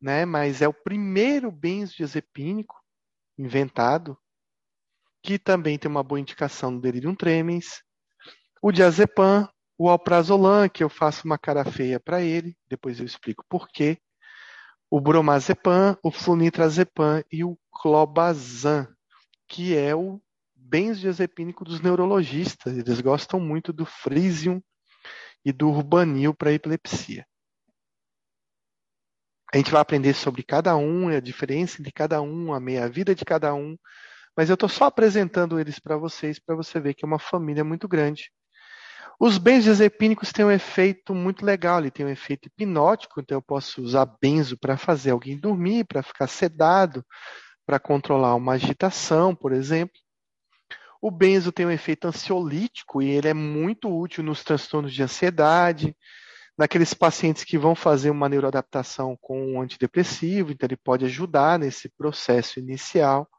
né, 0.02 0.26
mas 0.26 0.64
é 0.64 0.68
o 0.68 0.74
primeiro 0.74 1.52
benzodiazepínico 1.52 2.76
inventado, 3.38 4.18
que 5.22 5.38
também 5.38 5.78
tem 5.78 5.90
uma 5.90 6.02
boa 6.02 6.20
indicação 6.20 6.72
no 6.72 6.82
delirium 6.82 7.14
tremens. 7.14 7.84
O 8.64 8.72
diazepam, 8.72 9.48
o 9.78 9.90
alprazolam, 9.90 10.68
que 10.68 10.84
eu 10.84 10.90
faço 10.90 11.24
uma 11.26 11.38
cara 11.38 11.64
feia 11.64 12.00
para 12.00 12.22
ele, 12.22 12.58
depois 12.68 13.00
eu 13.00 13.06
explico 13.06 13.46
por 13.48 13.68
quê. 13.68 14.00
O 14.90 15.00
bromazepam, 15.00 15.96
o 16.02 16.12
flunitrazepam 16.12 17.24
e 17.32 17.44
o 17.44 17.60
clobazam, 17.72 18.88
que 19.48 19.76
é 19.78 19.96
o 19.96 20.20
benzodiazepínico 20.68 21.64
dos 21.64 21.82
neurologistas. 21.82 22.78
Eles 22.78 23.02
gostam 23.02 23.40
muito 23.40 23.72
do 23.72 23.86
frisium 23.86 24.62
e 25.44 25.52
do 25.52 25.70
urbanil 25.70 26.34
para 26.34 26.52
epilepsia. 26.52 27.26
A 29.54 29.58
gente 29.58 29.72
vai 29.72 29.82
aprender 29.82 30.14
sobre 30.14 30.44
cada 30.44 30.76
um, 30.76 31.08
a 31.08 31.22
diferença 31.22 31.80
entre 31.80 31.92
cada 31.92 32.22
um, 32.22 32.54
a 32.54 32.60
meia-vida 32.60 33.16
de 33.16 33.24
cada 33.24 33.54
um, 33.54 33.78
mas 34.36 34.50
eu 34.50 34.56
estou 34.56 34.68
só 34.68 34.86
apresentando 34.86 35.60
eles 35.60 35.80
para 35.80 35.96
vocês, 35.96 36.38
para 36.38 36.56
você 36.56 36.80
ver 36.80 36.94
que 36.94 37.06
é 37.06 37.08
uma 37.08 37.18
família 37.18 37.64
muito 37.64 37.88
grande. 37.88 38.30
Os 39.20 39.38
benzodiazepínicos 39.38 40.32
têm 40.32 40.46
um 40.46 40.52
efeito 40.52 41.16
muito 41.16 41.44
legal, 41.44 41.80
ele 41.80 41.90
tem 41.90 42.06
um 42.06 42.10
efeito 42.10 42.48
hipnótico, 42.48 43.20
então 43.20 43.38
eu 43.38 43.42
posso 43.42 43.82
usar 43.82 44.06
benzo 44.22 44.58
para 44.58 44.78
fazer 44.78 45.12
alguém 45.12 45.38
dormir, 45.38 45.86
para 45.86 46.04
ficar 46.04 46.28
sedado, 46.28 47.04
para 47.66 47.80
controlar 47.80 48.36
uma 48.36 48.54
agitação, 48.54 49.34
por 49.34 49.54
exemplo. 49.54 50.00
O 51.02 51.12
benzo 51.12 51.52
tem 51.52 51.66
um 51.66 51.72
efeito 51.72 52.08
ansiolítico 52.08 53.02
e 53.02 53.10
ele 53.10 53.28
é 53.28 53.34
muito 53.34 53.96
útil 53.96 54.24
nos 54.24 54.44
transtornos 54.44 54.94
de 54.94 55.04
ansiedade, 55.04 55.96
naqueles 56.58 56.94
pacientes 56.94 57.44
que 57.44 57.58
vão 57.58 57.76
fazer 57.76 58.10
uma 58.10 58.28
neuroadaptação 58.28 59.16
com 59.22 59.54
um 59.54 59.62
antidepressivo, 59.62 60.52
então 60.52 60.66
ele 60.66 60.76
pode 60.76 61.06
ajudar 61.06 61.60
nesse 61.60 61.88
processo 61.88 62.60
inicial. 62.60 63.30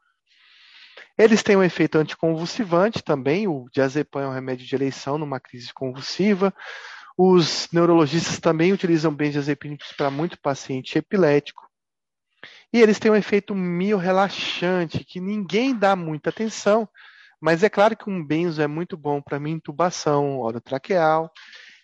Eles 1.17 1.43
têm 1.43 1.57
um 1.57 1.63
efeito 1.63 1.97
anticonvulsivante 1.97 3.03
também, 3.03 3.45
o 3.45 3.67
diazepam 3.73 4.21
é 4.21 4.27
um 4.27 4.33
remédio 4.33 4.65
de 4.65 4.73
eleição 4.73 5.17
numa 5.17 5.37
crise 5.37 5.73
convulsiva. 5.73 6.53
Os 7.17 7.67
neurologistas 7.73 8.39
também 8.39 8.71
utilizam 8.71 9.13
benzodiazepínicos 9.13 9.91
para 9.91 10.09
muito 10.09 10.39
paciente 10.39 10.97
epilético. 10.97 11.67
E 12.71 12.81
eles 12.81 12.99
têm 12.99 13.11
um 13.11 13.15
efeito 13.15 13.53
mio-relaxante, 13.53 15.03
que 15.03 15.19
ninguém 15.19 15.75
dá 15.75 15.93
muita 15.93 16.29
atenção, 16.29 16.87
mas 17.41 17.63
é 17.63 17.69
claro 17.69 17.95
que 17.95 18.09
um 18.09 18.23
benzo 18.23 18.61
é 18.61 18.67
muito 18.67 18.97
bom 18.97 19.21
para 19.21 19.39
minha 19.39 19.55
intubação 19.55 20.39
orotraqueal 20.39 21.31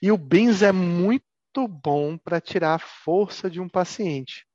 e 0.01 0.11
o 0.11 0.17
benzo 0.17 0.65
é 0.65 0.71
muito 0.71 1.67
bom 1.67 2.17
para 2.17 2.41
tirar 2.41 2.75
a 2.75 2.79
força 2.79 3.49
de 3.49 3.59
um 3.59 3.69
paciente. 3.69 4.45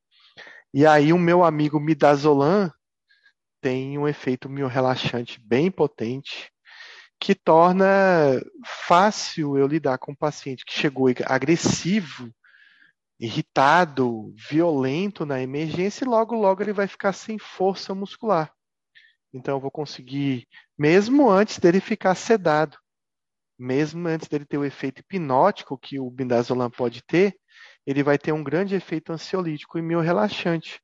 E 0.73 0.87
aí 0.87 1.13
o 1.13 1.19
meu 1.19 1.43
amigo 1.43 1.81
midazolam 1.81 2.71
tem 3.61 3.99
um 3.99 4.09
efeito 4.09 4.49
miorrelaxante 4.49 5.41
bem 5.41 5.71
potente, 5.71 6.51
que 7.19 7.35
torna 7.35 8.41
fácil 8.65 9.59
eu 9.59 9.67
lidar 9.67 9.99
com 9.99 10.13
um 10.13 10.17
paciente 10.17 10.65
que 10.65 10.73
chegou 10.73 11.09
agressivo, 11.27 12.33
irritado, 13.19 14.35
violento 14.37 15.27
na 15.27 15.43
emergência 15.43 16.05
e 16.05 16.09
logo 16.09 16.35
logo 16.35 16.63
ele 16.63 16.73
vai 16.73 16.87
ficar 16.87 17.13
sem 17.13 17.39
força 17.39 17.95
muscular. 17.95 18.51
Então 19.33 19.57
eu 19.57 19.61
vou 19.61 19.71
conseguir, 19.71 20.47
mesmo 20.77 21.31
antes 21.31 21.59
dele 21.59 21.81
ficar 21.81 22.15
sedado, 22.15 22.77
mesmo 23.59 24.09
antes 24.09 24.27
dele 24.27 24.45
ter 24.45 24.59
o 24.59 24.65
efeito 24.65 25.01
hipnótico 25.01 25.79
que 25.79 26.01
o 26.01 26.11
bindazolam 26.11 26.71
pode 26.71 27.03
ter, 27.03 27.37
ele 27.87 28.03
vai 28.03 28.19
ter 28.19 28.33
um 28.33 28.43
grande 28.43 28.75
efeito 28.75 29.13
ansiolítico 29.13 29.79
e 29.79 29.83
meio 29.83 30.01
relaxante. 30.01 30.81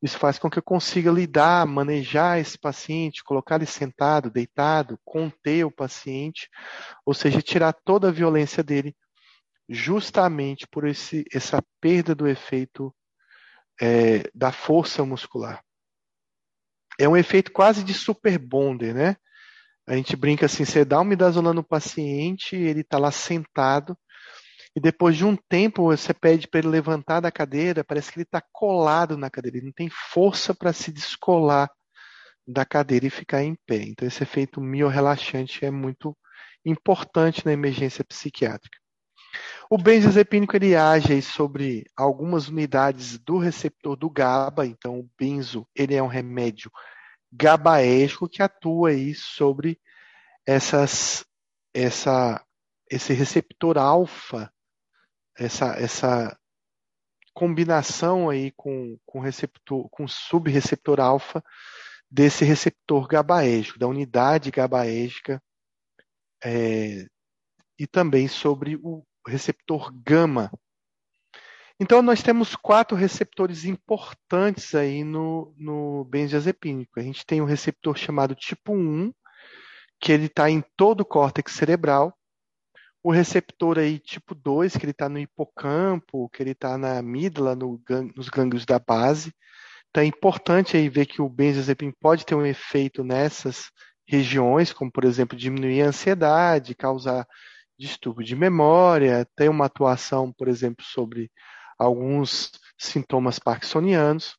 Isso 0.00 0.18
faz 0.18 0.38
com 0.38 0.48
que 0.48 0.58
eu 0.58 0.62
consiga 0.62 1.10
lidar, 1.10 1.66
manejar 1.66 2.38
esse 2.38 2.56
paciente, 2.56 3.24
colocar 3.24 3.56
ele 3.56 3.66
sentado, 3.66 4.30
deitado, 4.30 4.98
conter 5.04 5.64
o 5.64 5.70
paciente, 5.70 6.48
ou 7.04 7.12
seja, 7.12 7.42
tirar 7.42 7.72
toda 7.72 8.08
a 8.08 8.12
violência 8.12 8.62
dele, 8.62 8.94
justamente 9.68 10.66
por 10.68 10.86
esse, 10.86 11.24
essa 11.32 11.62
perda 11.80 12.14
do 12.14 12.28
efeito 12.28 12.94
é, 13.80 14.30
da 14.34 14.52
força 14.52 15.04
muscular. 15.04 15.62
É 16.98 17.08
um 17.08 17.16
efeito 17.16 17.52
quase 17.52 17.84
de 17.84 17.94
super 17.94 18.38
bonder, 18.38 18.94
né? 18.94 19.16
A 19.86 19.94
gente 19.96 20.16
brinca 20.16 20.46
assim, 20.46 20.64
você 20.64 20.84
dá 20.84 21.00
um 21.00 21.04
midazolam 21.04 21.54
no 21.54 21.64
paciente, 21.64 22.56
ele 22.56 22.80
está 22.80 22.98
lá 22.98 23.10
sentado, 23.10 23.96
e 24.76 24.80
depois 24.80 25.16
de 25.16 25.24
um 25.24 25.36
tempo 25.48 25.84
você 25.84 26.12
pede 26.12 26.46
para 26.46 26.60
ele 26.60 26.68
levantar 26.68 27.20
da 27.20 27.32
cadeira, 27.32 27.82
parece 27.84 28.12
que 28.12 28.18
ele 28.18 28.24
está 28.24 28.42
colado 28.52 29.16
na 29.16 29.30
cadeira, 29.30 29.56
ele 29.58 29.66
não 29.66 29.72
tem 29.72 29.88
força 29.90 30.54
para 30.54 30.72
se 30.72 30.92
descolar 30.92 31.70
da 32.46 32.64
cadeira 32.64 33.06
e 33.06 33.10
ficar 33.10 33.42
em 33.42 33.56
pé. 33.66 33.82
Então 33.82 34.06
esse 34.06 34.22
efeito 34.22 34.60
miorrelaxante 34.60 35.64
é 35.64 35.70
muito 35.70 36.16
importante 36.64 37.44
na 37.46 37.52
emergência 37.52 38.04
psiquiátrica. 38.04 38.78
O 39.70 39.76
benzodiazepínico 39.76 40.56
ele 40.56 40.74
age 40.74 41.20
sobre 41.20 41.84
algumas 41.96 42.48
unidades 42.48 43.18
do 43.18 43.38
receptor 43.38 43.96
do 43.96 44.08
GABA, 44.08 44.66
então 44.66 44.98
o 44.98 45.10
benzo 45.18 45.66
ele 45.74 45.94
é 45.94 46.02
um 46.02 46.06
remédio 46.06 46.70
gabaérgico 47.30 48.28
que 48.28 48.42
atua 48.42 48.90
aí 48.90 49.14
sobre 49.14 49.78
essas, 50.46 51.26
essa, 51.74 52.42
esse 52.90 53.12
receptor 53.12 53.76
alfa, 53.76 54.50
essa, 55.36 55.74
essa 55.78 56.38
combinação 57.34 58.30
aí 58.30 58.50
com, 58.52 58.98
com 59.04 59.20
receptor, 59.20 59.88
com 59.90 60.08
subreceptor 60.08 60.98
alfa 60.98 61.44
desse 62.10 62.44
receptor 62.44 63.06
gabaérgico, 63.06 63.78
da 63.78 63.86
unidade 63.86 64.50
gabaérgica, 64.50 65.42
é, 66.42 67.06
e 67.78 67.86
também 67.86 68.26
sobre 68.26 68.76
o 68.82 69.04
receptor 69.28 69.92
gama, 69.92 70.50
então, 71.80 72.02
nós 72.02 72.22
temos 72.22 72.56
quatro 72.56 72.96
receptores 72.96 73.64
importantes 73.64 74.74
aí 74.74 75.04
no, 75.04 75.54
no 75.56 76.04
benzodiazepínico. 76.06 76.98
A 76.98 77.02
gente 77.02 77.24
tem 77.24 77.40
um 77.40 77.44
receptor 77.44 77.96
chamado 77.96 78.34
tipo 78.34 78.72
1, 78.72 79.12
que 80.00 80.10
ele 80.10 80.26
está 80.26 80.50
em 80.50 80.60
todo 80.76 81.02
o 81.02 81.04
córtex 81.04 81.52
cerebral. 81.52 82.12
O 83.00 83.12
receptor 83.12 83.78
aí 83.78 84.00
tipo 84.00 84.34
2, 84.34 84.76
que 84.76 84.84
ele 84.84 84.90
está 84.90 85.08
no 85.08 85.20
hipocampo, 85.20 86.28
que 86.30 86.42
ele 86.42 86.50
está 86.50 86.76
na 86.76 86.98
amígdala, 86.98 87.54
no, 87.54 87.80
nos 88.16 88.28
gânglios 88.28 88.66
da 88.66 88.80
base. 88.80 89.32
Então, 89.90 90.02
é 90.02 90.06
importante 90.06 90.76
aí 90.76 90.88
ver 90.88 91.06
que 91.06 91.22
o 91.22 91.28
benzodiazepínico 91.28 91.98
pode 92.00 92.26
ter 92.26 92.34
um 92.34 92.44
efeito 92.44 93.04
nessas 93.04 93.70
regiões, 94.04 94.72
como, 94.72 94.90
por 94.90 95.04
exemplo, 95.04 95.38
diminuir 95.38 95.82
a 95.82 95.88
ansiedade, 95.88 96.74
causar 96.74 97.24
distúrbio 97.78 98.24
de 98.24 98.34
memória, 98.34 99.26
tem 99.36 99.48
uma 99.48 99.66
atuação, 99.66 100.32
por 100.32 100.48
exemplo, 100.48 100.84
sobre 100.84 101.30
alguns 101.78 102.50
sintomas 102.76 103.38
parkinsonianos. 103.38 104.36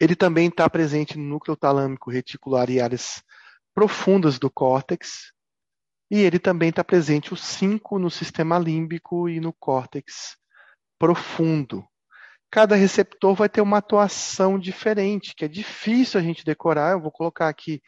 Ele 0.00 0.16
também 0.16 0.48
está 0.48 0.68
presente 0.68 1.16
no 1.16 1.24
núcleo 1.24 1.56
talâmico 1.56 2.10
reticular 2.10 2.68
e 2.70 2.80
áreas 2.80 3.22
profundas 3.74 4.38
do 4.38 4.50
córtex. 4.50 5.32
E 6.10 6.18
ele 6.18 6.40
também 6.40 6.70
está 6.70 6.82
presente 6.82 7.32
o 7.32 7.36
5 7.36 7.98
no 7.98 8.10
sistema 8.10 8.58
límbico 8.58 9.28
e 9.28 9.38
no 9.38 9.52
córtex 9.52 10.36
profundo. 10.98 11.86
Cada 12.50 12.74
receptor 12.74 13.34
vai 13.34 13.48
ter 13.48 13.60
uma 13.60 13.78
atuação 13.78 14.58
diferente, 14.58 15.34
que 15.36 15.44
é 15.44 15.48
difícil 15.48 16.18
a 16.18 16.22
gente 16.22 16.44
decorar. 16.44 16.92
Eu 16.92 17.00
vou 17.00 17.12
colocar 17.12 17.48
aqui 17.48 17.80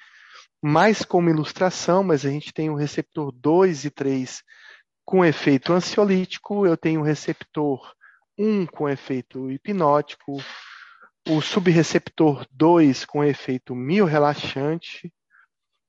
mais 0.62 1.05
como 1.05 1.28
ilustração, 1.28 2.05
mas 2.05 2.24
a 2.24 2.31
gente 2.31 2.52
tem 2.52 2.70
o 2.70 2.76
receptor 2.76 3.32
2 3.32 3.84
e 3.84 3.91
3 3.91 4.44
com 5.05 5.24
efeito 5.24 5.73
ansiolítico, 5.73 6.65
eu 6.65 6.76
tenho 6.76 7.00
o 7.00 7.05
receptor 7.05 7.92
1 8.39 8.66
com 8.66 8.89
efeito 8.89 9.50
hipnótico, 9.50 10.36
o 11.28 11.41
subreceptor 11.41 12.47
2 12.52 13.05
com 13.05 13.24
efeito 13.24 13.74
miorrelaxante, 13.74 15.12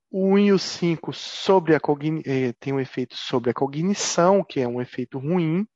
o 0.10 0.34
1 0.34 0.40
e 0.40 0.52
o 0.52 0.60
5 0.60 1.14
sobre 1.14 1.76
a 1.76 1.80
eh, 2.26 2.54
tem 2.60 2.74
um 2.74 2.80
efeito 2.80 3.16
sobre 3.16 3.52
a 3.52 3.54
cognição, 3.54 4.44
que 4.44 4.60
é 4.60 4.68
um 4.68 4.82
efeito 4.82 5.20
ruim 5.20 5.68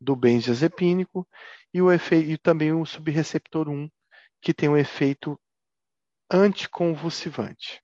do 0.00 0.14
benzodiazepínico, 0.14 1.26
e, 1.74 1.82
o 1.82 1.90
efeito, 1.90 2.30
e 2.30 2.38
também 2.38 2.72
o 2.72 2.86
subreceptor 2.86 3.68
1, 3.68 3.88
que 4.40 4.54
tem 4.54 4.68
um 4.68 4.76
efeito 4.76 5.38
anticonvulsivante. 6.30 7.80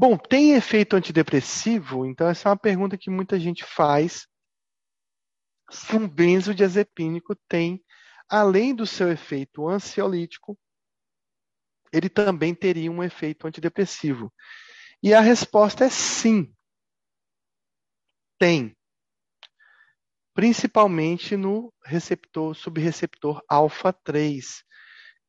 Bom, 0.00 0.16
tem 0.16 0.52
efeito 0.52 0.94
antidepressivo? 0.94 2.06
Então, 2.06 2.28
essa 2.28 2.48
é 2.48 2.50
uma 2.50 2.56
pergunta 2.56 2.96
que 2.96 3.10
muita 3.10 3.36
gente 3.36 3.64
faz. 3.64 4.28
Se 5.68 5.96
um 5.96 6.08
benzodiazepínico 6.08 7.34
tem, 7.48 7.84
além 8.28 8.72
do 8.72 8.86
seu 8.86 9.10
efeito 9.10 9.66
ansiolítico, 9.66 10.56
ele 11.92 12.08
também 12.08 12.54
teria 12.54 12.92
um 12.92 13.02
efeito 13.02 13.48
antidepressivo. 13.48 14.32
E 15.02 15.12
a 15.12 15.20
resposta 15.20 15.86
é 15.86 15.90
sim. 15.90 16.54
Tem. 18.38 18.78
Principalmente 20.32 21.36
no 21.36 21.74
receptor, 21.84 22.54
subreceptor 22.54 23.42
alfa 23.48 23.92
3, 23.92 24.62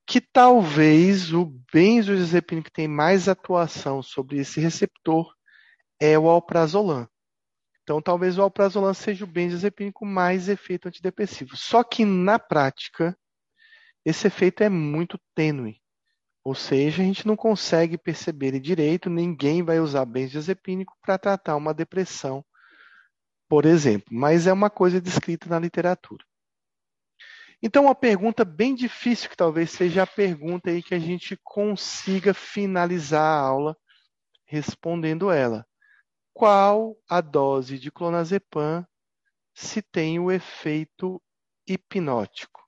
que 0.10 0.20
talvez 0.20 1.32
o 1.32 1.46
benzodiazepina 1.72 2.64
que 2.64 2.72
tem 2.72 2.88
mais 2.88 3.30
atuação 3.30 4.02
sobre 4.02 4.40
esse 4.40 4.60
receptor 4.60 5.32
é 6.00 6.18
o 6.18 6.28
alprazolam. 6.28 7.08
Então, 7.84 8.02
talvez 8.02 8.36
o 8.36 8.42
alprazolam 8.42 8.92
seja 8.92 9.24
o 9.24 9.28
benzodiazepina 9.28 9.92
com 9.94 10.06
mais 10.06 10.50
efeito 10.50 10.88
antidepressivo. 10.88 11.56
Só 11.56 11.84
que 11.84 12.06
na 12.06 12.40
prática, 12.40 13.16
esse 14.04 14.26
efeito 14.26 14.64
é 14.64 14.70
muito 14.70 15.20
tênue. 15.36 15.80
Ou 16.44 16.56
seja, 16.56 17.04
a 17.04 17.06
gente 17.06 17.28
não 17.28 17.36
consegue 17.36 17.96
perceber 17.96 18.48
ele 18.48 18.60
direito, 18.60 19.12
ninguém 19.12 19.62
vai 19.62 19.80
usar 19.80 20.06
benzodiazepínico 20.06 20.98
para 21.04 21.20
tratar 21.20 21.56
uma 21.56 21.72
depressão, 21.72 22.44
por 23.48 23.64
exemplo, 23.64 24.08
mas 24.12 24.48
é 24.48 24.54
uma 24.54 24.72
coisa 24.72 25.00
descrita 25.00 25.48
na 25.48 25.60
literatura. 25.60 26.26
Então, 27.62 27.86
uma 27.86 27.96
pergunta 27.96 28.46
bem 28.46 28.74
difícil, 28.74 29.30
que 29.30 29.36
talvez 29.36 29.72
seja 29.72 30.04
a 30.04 30.08
pergunta 30.08 30.70
aí 30.70 30.82
que 30.82 30.96
a 30.96 31.00
gente 31.00 31.38
consiga 31.44 32.34
finalizar 32.34 33.22
a 33.22 33.40
aula 33.40 33.78
respondendo 34.46 35.30
ela. 35.30 35.66
Qual 36.34 36.98
a 37.10 37.20
dose 37.20 37.78
de 37.78 37.92
clonazepam 37.92 38.86
se 39.54 39.82
tem 39.82 40.20
o 40.20 40.32
efeito 40.32 41.22
hipnótico? 41.68 42.59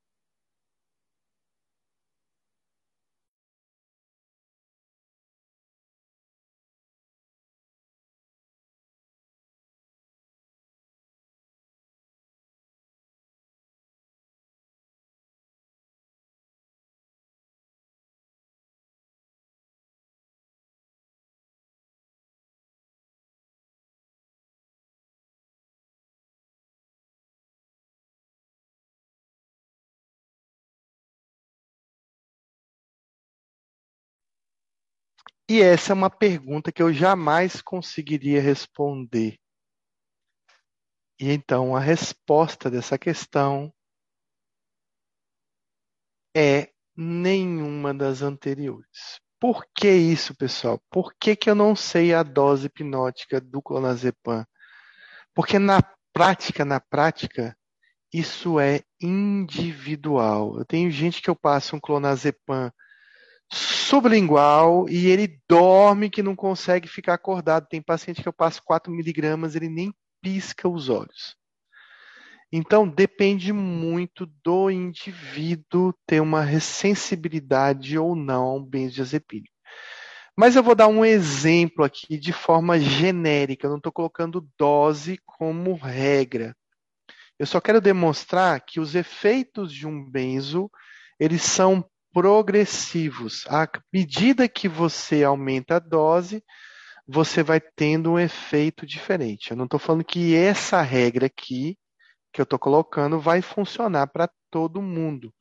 E 35.54 35.62
essa 35.62 35.92
é 35.92 35.94
uma 35.94 36.10
pergunta 36.10 36.72
que 36.72 36.82
eu 36.82 36.94
jamais 36.94 37.62
conseguiria 37.62 38.42
responder. 38.42 39.38
E 41.20 41.30
então 41.30 41.76
a 41.76 41.80
resposta 41.82 42.72
dessa 42.72 42.98
questão 42.98 43.70
é 46.34 46.72
nenhuma 46.96 47.94
das 47.94 48.22
anteriores. 48.22 49.20
Por 49.42 49.66
que 49.76 49.92
isso, 49.92 50.34
pessoal? 50.38 50.82
Por 50.90 51.14
que, 51.20 51.36
que 51.36 51.50
eu 51.50 51.56
não 51.56 51.76
sei 51.76 52.14
a 52.14 52.24
dose 52.24 52.68
hipnótica 52.68 53.42
do 53.42 53.62
clonazepam? 53.62 54.46
Porque 55.36 55.60
na 55.60 55.82
prática, 56.14 56.64
na 56.64 56.80
prática, 56.80 57.58
isso 58.14 58.58
é 58.58 58.84
individual. 59.02 60.58
Eu 60.58 60.64
tenho 60.64 60.90
gente 60.90 61.22
que 61.22 61.30
eu 61.30 61.36
passo 61.36 61.76
um 61.76 61.80
clonazepam 61.82 62.72
sublingual 63.52 64.88
e 64.90 65.08
ele 65.08 65.40
dorme 65.48 66.10
que 66.10 66.24
não 66.24 66.36
consegue 66.36 66.88
ficar 66.88 67.16
acordado. 67.16 67.68
Tem 67.68 67.82
paciente 67.82 68.22
que 68.22 68.28
eu 68.28 68.34
passo 68.34 68.62
4 68.64 68.92
miligramas, 68.92 69.56
ele 69.56 69.70
nem 69.70 69.94
pisca 70.22 70.70
os 70.70 70.90
olhos. 70.90 71.36
Então, 72.54 72.88
depende 72.88 73.54
muito 73.54 74.26
do 74.44 74.70
indivíduo 74.70 75.94
ter 76.06 76.22
uma 76.22 76.60
sensibilidade 76.60 77.98
ou 77.98 78.16
não 78.16 78.44
ao 78.44 78.60
benzodiazepínico. 78.62 79.54
Mas 80.38 80.56
eu 80.56 80.64
vou 80.64 80.76
dar 80.76 80.88
um 80.88 81.04
exemplo 81.04 81.84
aqui 81.84 82.18
de 82.18 82.34
forma 82.34 82.80
genérica, 82.80 83.68
eu 83.68 83.72
não 83.72 83.78
estou 83.78 83.92
colocando 83.92 84.48
dose 84.58 85.18
como 85.26 85.76
regra. 85.76 86.56
Eu 87.40 87.46
só 87.46 87.60
quero 87.60 87.82
demonstrar 87.82 88.62
que 88.62 88.80
os 88.80 88.96
efeitos 88.96 89.74
de 89.74 89.88
um 89.88 90.04
benzo, 90.04 90.70
eles 91.20 91.42
são 91.42 91.86
progressivos. 92.14 93.46
À 93.48 93.68
medida 93.92 94.48
que 94.48 94.68
você 94.68 95.24
aumenta 95.24 95.76
a 95.76 95.80
dose, 95.80 96.44
você 97.08 97.44
vai 97.44 97.60
tendo 97.60 98.12
um 98.12 98.20
efeito 98.20 98.86
diferente. 98.86 99.52
Eu 99.52 99.58
não 99.58 99.66
estou 99.66 99.80
falando 99.80 100.04
que 100.04 100.36
essa 100.36 100.82
regra 100.82 101.26
aqui, 101.26 101.78
que 102.32 102.40
eu 102.40 102.44
estou 102.44 102.60
colocando, 102.60 103.20
vai 103.20 103.42
funcionar 103.42 104.08
para 104.08 104.30
todo 104.50 104.82
mundo. 104.82 105.34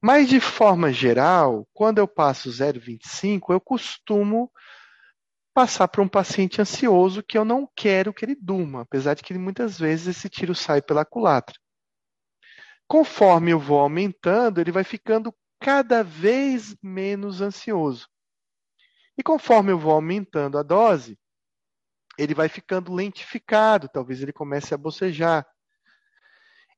Mas, 0.00 0.28
de 0.28 0.40
forma 0.40 0.92
geral, 0.92 1.66
quando 1.72 1.98
eu 1.98 2.08
passo 2.08 2.50
0,25, 2.50 3.52
eu 3.52 3.60
costumo 3.60 4.50
passar 5.54 5.86
para 5.86 6.02
um 6.02 6.08
paciente 6.08 6.60
ansioso 6.60 7.22
que 7.22 7.36
eu 7.36 7.44
não 7.44 7.68
quero 7.76 8.12
que 8.12 8.24
ele 8.24 8.34
durma, 8.34 8.82
apesar 8.82 9.14
de 9.14 9.22
que 9.22 9.34
muitas 9.34 9.78
vezes 9.78 10.16
esse 10.16 10.28
tiro 10.28 10.54
sai 10.54 10.80
pela 10.82 11.04
culatra. 11.04 11.54
Conforme 12.88 13.52
eu 13.52 13.58
vou 13.58 13.78
aumentando, 13.78 14.60
ele 14.60 14.72
vai 14.72 14.82
ficando 14.82 15.32
cada 15.62 16.02
vez 16.02 16.76
menos 16.82 17.40
ansioso. 17.40 18.08
E 19.16 19.22
conforme 19.22 19.70
eu 19.70 19.78
vou 19.78 19.92
aumentando 19.92 20.58
a 20.58 20.62
dose, 20.62 21.16
ele 22.18 22.34
vai 22.34 22.48
ficando 22.48 22.92
lentificado, 22.92 23.88
talvez 23.88 24.20
ele 24.20 24.32
comece 24.32 24.74
a 24.74 24.76
bocejar. 24.76 25.46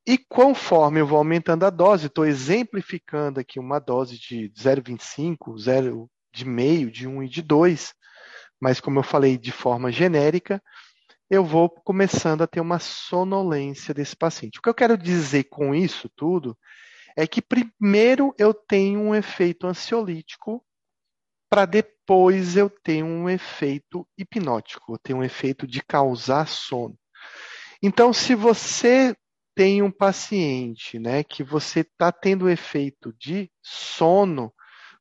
E 0.06 0.18
conforme 0.18 1.00
eu 1.00 1.06
vou 1.06 1.16
aumentando 1.16 1.64
a 1.64 1.70
dose, 1.70 2.08
estou 2.08 2.26
exemplificando 2.26 3.40
aqui 3.40 3.58
uma 3.58 3.78
dose 3.78 4.18
de 4.18 4.50
0,25, 4.50 5.58
0 5.58 6.10
de 6.30 6.44
meio, 6.44 6.90
de 6.90 7.08
1 7.08 7.22
e 7.22 7.28
de 7.28 7.40
2, 7.40 7.94
mas 8.60 8.80
como 8.80 8.98
eu 8.98 9.02
falei 9.02 9.38
de 9.38 9.50
forma 9.50 9.90
genérica, 9.90 10.62
eu 11.30 11.42
vou 11.42 11.70
começando 11.70 12.42
a 12.42 12.46
ter 12.46 12.60
uma 12.60 12.78
sonolência 12.78 13.94
desse 13.94 14.14
paciente. 14.14 14.58
O 14.58 14.62
que 14.62 14.68
eu 14.68 14.74
quero 14.74 14.98
dizer 14.98 15.44
com 15.44 15.74
isso 15.74 16.10
tudo 16.14 16.54
é 17.17 17.26
que 17.26 17.41
primeiro 17.41 18.34
eu 18.39 18.52
tenho 18.52 19.01
um 19.01 19.15
efeito 19.15 19.67
ansiolítico 19.67 20.65
para 21.49 21.67
depois 21.67 22.57
eu 22.57 22.68
ter 22.68 23.02
um 23.02 23.28
efeito 23.28 24.07
hipnótico, 24.18 24.94
eu 24.94 24.99
tenho 24.99 25.18
um 25.20 25.25
efeito 25.25 25.67
de 25.67 25.83
causar 25.83 26.49
sono. 26.49 26.99
Então, 27.83 28.12
se 28.12 28.34
você 28.34 29.17
tem 29.55 29.83
um 29.83 29.91
paciente, 29.91 30.99
né, 30.99 31.23
que 31.23 31.44
você 31.44 31.81
está 31.81 32.10
tendo 32.10 32.51
efeito 32.51 33.15
de 33.18 33.51
sono, 33.62 34.52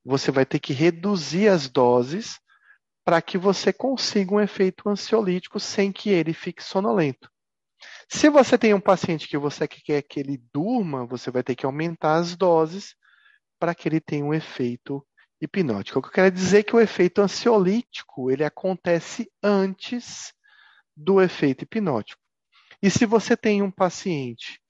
você 0.06 0.32
vai 0.32 0.46
ter 0.46 0.60
que 0.60 0.74
reduzir 0.74 1.48
as 1.48 1.68
doses 1.68 2.40
para 3.04 3.22
que 3.22 3.38
você 3.38 3.74
consiga 3.74 4.36
um 4.36 4.40
efeito 4.40 4.88
ansiolítico 4.88 5.60
sem 5.60 5.92
que 5.92 6.10
ele 6.10 6.34
fique 6.34 6.64
sonolento. 6.64 7.33
Se 8.16 8.30
você 8.30 8.60
tem 8.60 8.76
um 8.76 8.80
paciente 8.80 9.28
que 9.28 9.38
você 9.40 9.68
quer 9.68 10.04
que 10.04 10.20
ele 10.20 10.38
durma, 10.54 11.04
você 11.04 11.32
vai 11.32 11.42
ter 11.42 11.56
que 11.56 11.66
aumentar 11.66 12.18
as 12.18 12.36
doses 12.38 12.96
para 13.60 13.74
que 13.74 13.90
ele 13.90 14.00
tenha 14.00 14.24
um 14.24 14.34
efeito 14.34 15.04
hipnótico. 15.42 15.98
O 15.98 16.02
que 16.02 16.10
eu 16.10 16.14
quero 16.14 16.32
dizer 16.32 16.60
é 16.60 16.64
que 16.64 16.76
o 16.76 16.80
efeito 16.80 17.22
ansiolítico 17.22 18.30
ele 18.30 18.44
acontece 18.44 19.30
antes 19.42 20.32
do 20.96 21.20
efeito 21.20 21.64
hipnótico. 21.64 22.22
E 22.84 22.90
se 22.90 23.04
você 23.04 23.36
tem 23.36 23.64
um 23.64 23.72
paciente 23.72 24.62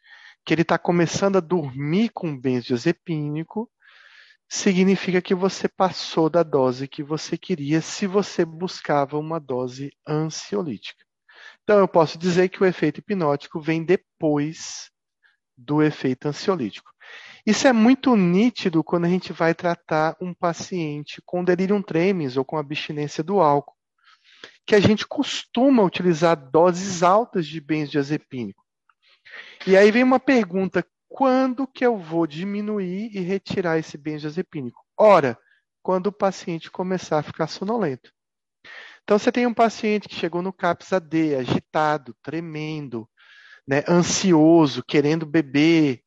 que 0.46 0.54
ele 0.54 0.62
está 0.62 0.80
começando 0.80 1.36
a 1.36 1.42
dormir 1.42 2.12
com 2.14 2.40
benzodiazepínico, 2.40 3.70
significa 4.48 5.22
que 5.22 5.36
você 5.36 5.68
passou 5.68 6.30
da 6.30 6.44
dose 6.44 6.88
que 6.88 7.04
você 7.04 7.38
queria 7.38 7.82
se 7.82 8.08
você 8.08 8.46
buscava 8.46 9.20
uma 9.20 9.38
dose 9.38 9.92
ansiolítica. 10.08 11.04
Então, 11.64 11.80
eu 11.80 11.88
posso 11.88 12.18
dizer 12.18 12.50
que 12.50 12.62
o 12.62 12.66
efeito 12.66 13.00
hipnótico 13.00 13.60
vem 13.60 13.84
depois 13.84 14.92
do 15.58 15.82
efeito 15.82 16.28
ansiolítico. 16.28 16.92
Isso 17.46 17.68
é 17.68 17.74
muito 17.74 18.16
nítido 18.16 18.84
quando 18.84 19.06
a 19.06 19.10
gente 19.10 19.34
vai 19.34 19.54
tratar 19.54 20.16
um 20.22 20.34
paciente 20.34 21.22
com 21.26 21.44
delirium 21.44 21.82
tremens 21.82 22.38
ou 22.38 22.46
com 22.46 22.58
abstinência 22.58 23.24
do 23.24 23.40
álcool, 23.42 23.76
que 24.66 24.76
a 24.76 24.80
gente 24.80 25.06
costuma 25.06 25.84
utilizar 25.84 26.36
doses 26.36 27.04
altas 27.04 27.46
de 27.46 27.60
benzodiazepínico. 27.60 28.64
E 29.68 29.76
aí 29.76 29.92
vem 29.92 30.04
uma 30.04 30.20
pergunta: 30.20 30.86
quando 31.10 31.68
que 31.68 31.86
eu 31.86 31.98
vou 31.98 32.26
diminuir 32.26 33.10
e 33.14 33.20
retirar 33.20 33.78
esse 33.78 33.98
benzodiazepínico? 33.98 34.82
Ora, 34.98 35.38
quando 35.82 36.08
o 36.08 36.14
paciente 36.14 36.72
começar 36.72 37.20
a 37.20 37.24
ficar 37.24 37.48
sonolento. 37.48 38.12
Então, 39.04 39.20
você 39.20 39.32
tem 39.32 39.46
um 39.46 39.54
paciente 39.54 40.08
que 40.08 40.16
chegou 40.16 40.42
no 40.42 40.54
CAPS 40.54 40.94
AD, 40.94 41.36
agitado, 41.36 42.16
tremendo, 42.22 43.10
né, 43.68 43.84
ansioso, 43.88 44.84
querendo 44.84 45.26
beber, 45.26 46.02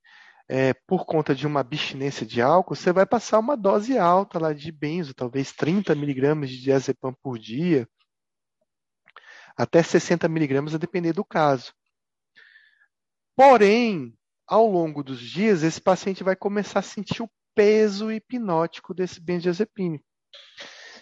é, 0.48 0.72
por 0.86 1.04
conta 1.04 1.34
de 1.34 1.46
uma 1.46 1.60
abstinência 1.60 2.24
de 2.24 2.40
álcool, 2.40 2.74
você 2.74 2.92
vai 2.92 3.04
passar 3.04 3.38
uma 3.38 3.56
dose 3.56 3.98
alta 3.98 4.38
lá 4.38 4.52
de 4.52 4.70
benzo, 4.70 5.14
talvez 5.14 5.52
30 5.52 5.94
miligramas 5.94 6.50
de 6.50 6.60
diazepam 6.60 7.12
por 7.22 7.38
dia, 7.38 7.88
até 9.56 9.82
60 9.82 10.28
miligramas, 10.28 10.74
a 10.74 10.78
depender 10.78 11.12
do 11.12 11.24
caso. 11.24 11.72
Porém, 13.34 14.16
ao 14.46 14.66
longo 14.66 15.02
dos 15.02 15.20
dias, 15.20 15.62
esse 15.62 15.80
paciente 15.80 16.22
vai 16.22 16.36
começar 16.36 16.78
a 16.78 16.82
sentir 16.82 17.22
o 17.22 17.30
peso 17.54 18.12
hipnótico 18.12 18.94
desse 18.94 19.20
benzodiazepínico. 19.20 20.04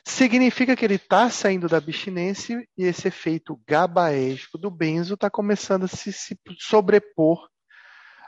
Significa 0.06 0.76
que 0.76 0.84
ele 0.84 0.96
está 0.96 1.30
saindo 1.30 1.66
da 1.68 1.78
abstinência 1.78 2.66
e 2.76 2.84
esse 2.84 3.08
efeito 3.08 3.58
gabaérgico 3.66 4.58
do 4.58 4.70
benzo 4.70 5.14
está 5.14 5.30
começando 5.30 5.84
a 5.84 5.88
se, 5.88 6.12
se 6.12 6.38
sobrepor 6.58 7.48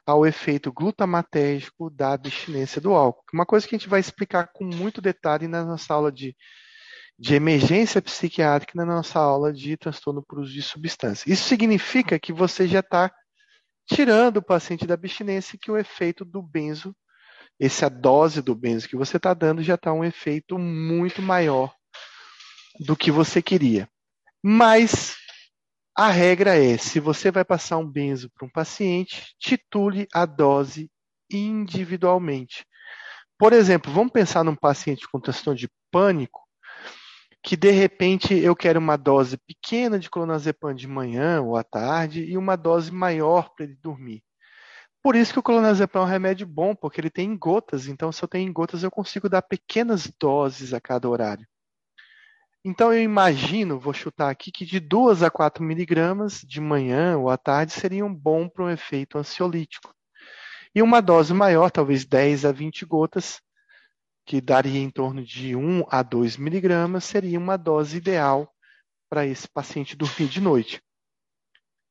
ao 0.06 0.24
efeito 0.24 0.72
glutamatérgico 0.72 1.90
da 1.90 2.12
abstinência 2.12 2.80
do 2.80 2.94
álcool. 2.94 3.24
Uma 3.32 3.44
coisa 3.44 3.66
que 3.66 3.74
a 3.74 3.78
gente 3.78 3.88
vai 3.88 4.00
explicar 4.00 4.48
com 4.54 4.64
muito 4.64 5.02
detalhe 5.02 5.48
na 5.48 5.64
nossa 5.64 5.92
aula 5.92 6.12
de, 6.12 6.34
de 7.18 7.34
emergência 7.34 8.00
psiquiátrica, 8.00 8.72
na 8.76 8.86
nossa 8.86 9.18
aula 9.18 9.52
de 9.52 9.76
transtorno 9.76 10.22
por 10.22 10.38
uso 10.38 10.52
de 10.52 10.62
substância. 10.62 11.30
Isso 11.30 11.48
significa 11.48 12.18
que 12.20 12.32
você 12.32 12.68
já 12.68 12.80
está 12.80 13.12
tirando 13.86 14.38
o 14.38 14.42
paciente 14.42 14.86
da 14.86 14.94
abstinência 14.94 15.58
que 15.60 15.70
o 15.70 15.76
efeito 15.76 16.24
do 16.24 16.40
benzo, 16.40 16.94
essa 17.58 17.88
dose 17.88 18.42
do 18.42 18.54
benzo 18.54 18.88
que 18.88 18.96
você 18.96 19.16
está 19.16 19.32
dando 19.32 19.62
já 19.62 19.74
está 19.74 19.92
um 19.92 20.04
efeito 20.04 20.58
muito 20.58 21.22
maior 21.22 21.74
do 22.80 22.96
que 22.96 23.10
você 23.10 23.40
queria. 23.40 23.88
Mas 24.42 25.16
a 25.96 26.10
regra 26.10 26.56
é: 26.56 26.76
se 26.76 27.00
você 27.00 27.30
vai 27.30 27.44
passar 27.44 27.78
um 27.78 27.90
benzo 27.90 28.30
para 28.30 28.46
um 28.46 28.50
paciente, 28.50 29.34
titule 29.38 30.06
a 30.12 30.26
dose 30.26 30.90
individualmente. 31.32 32.66
Por 33.38 33.52
exemplo, 33.52 33.92
vamos 33.92 34.12
pensar 34.12 34.44
num 34.44 34.54
paciente 34.54 35.08
com 35.10 35.20
transtorno 35.20 35.58
de 35.58 35.68
pânico, 35.90 36.40
que 37.42 37.56
de 37.56 37.70
repente 37.70 38.34
eu 38.34 38.56
quero 38.56 38.78
uma 38.78 38.96
dose 38.96 39.36
pequena 39.38 39.98
de 39.98 40.10
clonazepam 40.10 40.74
de 40.74 40.86
manhã 40.86 41.42
ou 41.42 41.56
à 41.56 41.62
tarde 41.64 42.24
e 42.24 42.36
uma 42.36 42.56
dose 42.56 42.90
maior 42.92 43.50
para 43.54 43.64
ele 43.64 43.76
dormir. 43.82 44.22
Por 45.06 45.14
isso 45.14 45.32
que 45.32 45.38
o 45.38 45.42
clonazepam 45.42 46.00
é 46.00 46.02
um 46.02 46.08
remédio 46.08 46.44
bom, 46.48 46.74
porque 46.74 47.00
ele 47.00 47.10
tem 47.10 47.30
em 47.30 47.38
gotas, 47.38 47.86
então 47.86 48.10
se 48.10 48.20
eu 48.24 48.26
tenho 48.26 48.48
em 48.48 48.52
gotas 48.52 48.82
eu 48.82 48.90
consigo 48.90 49.28
dar 49.28 49.40
pequenas 49.40 50.12
doses 50.18 50.74
a 50.74 50.80
cada 50.80 51.08
horário. 51.08 51.46
Então 52.64 52.92
eu 52.92 53.00
imagino, 53.00 53.78
vou 53.78 53.92
chutar 53.92 54.28
aqui, 54.30 54.50
que 54.50 54.66
de 54.66 54.80
2 54.80 55.22
a 55.22 55.30
4 55.30 55.62
miligramas 55.62 56.40
de 56.40 56.60
manhã 56.60 57.16
ou 57.18 57.30
à 57.30 57.36
tarde 57.38 57.72
seriam 57.72 58.12
bom 58.12 58.48
para 58.48 58.64
um 58.64 58.68
efeito 58.68 59.16
ansiolítico. 59.16 59.94
E 60.74 60.82
uma 60.82 61.00
dose 61.00 61.32
maior, 61.32 61.70
talvez 61.70 62.04
10 62.04 62.44
a 62.44 62.50
20 62.50 62.84
gotas, 62.84 63.40
que 64.26 64.40
daria 64.40 64.80
em 64.80 64.90
torno 64.90 65.22
de 65.22 65.54
1 65.54 65.84
a 65.88 66.02
2 66.02 66.36
miligramas, 66.36 67.04
seria 67.04 67.38
uma 67.38 67.56
dose 67.56 67.98
ideal 67.98 68.52
para 69.08 69.24
esse 69.24 69.48
paciente 69.48 69.94
dormir 69.94 70.26
de 70.26 70.40
noite. 70.40 70.82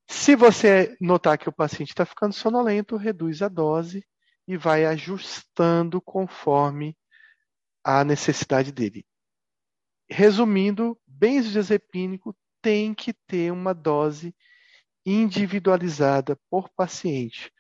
Se 0.08 0.36
você 0.36 0.96
notar 1.02 1.38
que 1.38 1.50
o 1.50 1.54
paciente 1.54 1.90
está 1.90 2.06
ficando 2.06 2.34
sonolento, 2.34 2.96
reduz 2.96 3.42
a 3.42 3.48
dose 3.48 4.06
e 4.48 4.56
vai 4.56 4.86
ajustando 4.86 6.00
conforme 6.02 6.96
a 7.84 8.04
necessidade 8.04 8.72
dele. 8.72 9.06
Resumindo, 10.10 11.00
benzodiazepínico 11.08 12.36
tem 12.62 12.94
que 12.94 13.14
ter 13.14 13.52
uma 13.52 13.74
dose 13.74 14.36
individualizada 15.06 16.40
por 16.50 16.70
paciente, 16.70 17.52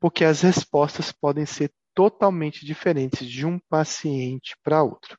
porque 0.00 0.24
as 0.24 0.42
respostas 0.42 1.12
podem 1.12 1.46
ser 1.46 1.72
totalmente 1.94 2.66
diferentes 2.66 3.26
de 3.26 3.46
um 3.46 3.58
paciente 3.58 4.54
para 4.62 4.82
outro. 4.82 5.18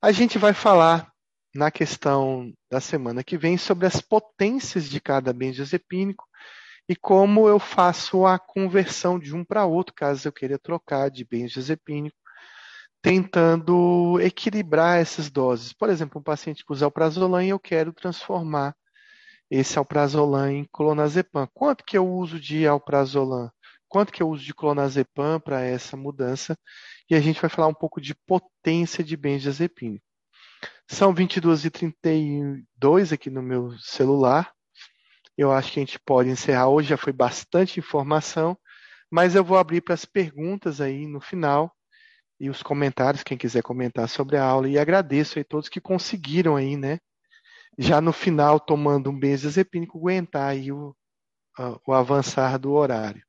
A 0.00 0.10
gente 0.10 0.36
vai 0.36 0.52
falar 0.52 1.11
na 1.54 1.70
questão 1.70 2.52
da 2.70 2.80
semana 2.80 3.22
que 3.22 3.36
vem 3.36 3.58
sobre 3.58 3.86
as 3.86 4.00
potências 4.00 4.88
de 4.88 5.00
cada 5.00 5.32
benzodiazepínico 5.32 6.24
e 6.88 6.96
como 6.96 7.48
eu 7.48 7.58
faço 7.58 8.26
a 8.26 8.38
conversão 8.38 9.18
de 9.18 9.34
um 9.34 9.44
para 9.44 9.66
outro, 9.66 9.94
caso 9.94 10.28
eu 10.28 10.32
queira 10.32 10.58
trocar 10.58 11.10
de 11.10 11.24
benzodiazepínico 11.24 12.16
tentando 13.02 14.20
equilibrar 14.20 15.00
essas 15.00 15.28
doses. 15.30 15.72
Por 15.72 15.90
exemplo, 15.90 16.20
um 16.20 16.24
paciente 16.24 16.64
que 16.64 16.72
usa 16.72 16.84
alprazolam 16.84 17.42
e 17.42 17.48
eu 17.48 17.58
quero 17.58 17.92
transformar 17.92 18.76
esse 19.50 19.78
alprazolam 19.78 20.50
em 20.50 20.64
clonazepam. 20.72 21.48
Quanto 21.52 21.84
que 21.84 21.98
eu 21.98 22.08
uso 22.08 22.40
de 22.40 22.66
alprazolam? 22.66 23.50
Quanto 23.88 24.12
que 24.12 24.22
eu 24.22 24.28
uso 24.30 24.44
de 24.44 24.54
clonazepam 24.54 25.40
para 25.40 25.62
essa 25.62 25.96
mudança? 25.96 26.56
E 27.10 27.14
a 27.14 27.20
gente 27.20 27.40
vai 27.40 27.50
falar 27.50 27.68
um 27.68 27.74
pouco 27.74 28.00
de 28.00 28.14
potência 28.14 29.04
de 29.04 29.16
benzodiazepina. 29.16 30.00
São 30.92 31.14
22 31.14 31.64
e 31.64 31.70
32 31.70 33.14
aqui 33.14 33.30
no 33.30 33.40
meu 33.40 33.72
celular. 33.78 34.52
Eu 35.38 35.50
acho 35.50 35.72
que 35.72 35.80
a 35.80 35.82
gente 35.82 35.98
pode 35.98 36.28
encerrar 36.28 36.68
hoje, 36.68 36.90
já 36.90 36.98
foi 36.98 37.14
bastante 37.14 37.80
informação, 37.80 38.58
mas 39.10 39.34
eu 39.34 39.42
vou 39.42 39.56
abrir 39.56 39.80
para 39.80 39.94
as 39.94 40.04
perguntas 40.04 40.82
aí 40.82 41.06
no 41.06 41.18
final 41.18 41.74
e 42.38 42.50
os 42.50 42.62
comentários, 42.62 43.22
quem 43.22 43.38
quiser 43.38 43.62
comentar 43.62 44.06
sobre 44.06 44.36
a 44.36 44.44
aula. 44.44 44.68
E 44.68 44.78
agradeço 44.78 45.40
a 45.40 45.44
todos 45.44 45.70
que 45.70 45.80
conseguiram 45.80 46.56
aí, 46.56 46.76
né? 46.76 46.98
Já 47.78 47.98
no 47.98 48.12
final, 48.12 48.60
tomando 48.60 49.08
um 49.08 49.18
benzodiazepínico, 49.18 49.96
aguentar 49.96 50.50
aí 50.50 50.70
o, 50.70 50.94
o 51.86 51.92
avançar 51.94 52.58
do 52.58 52.70
horário. 52.72 53.24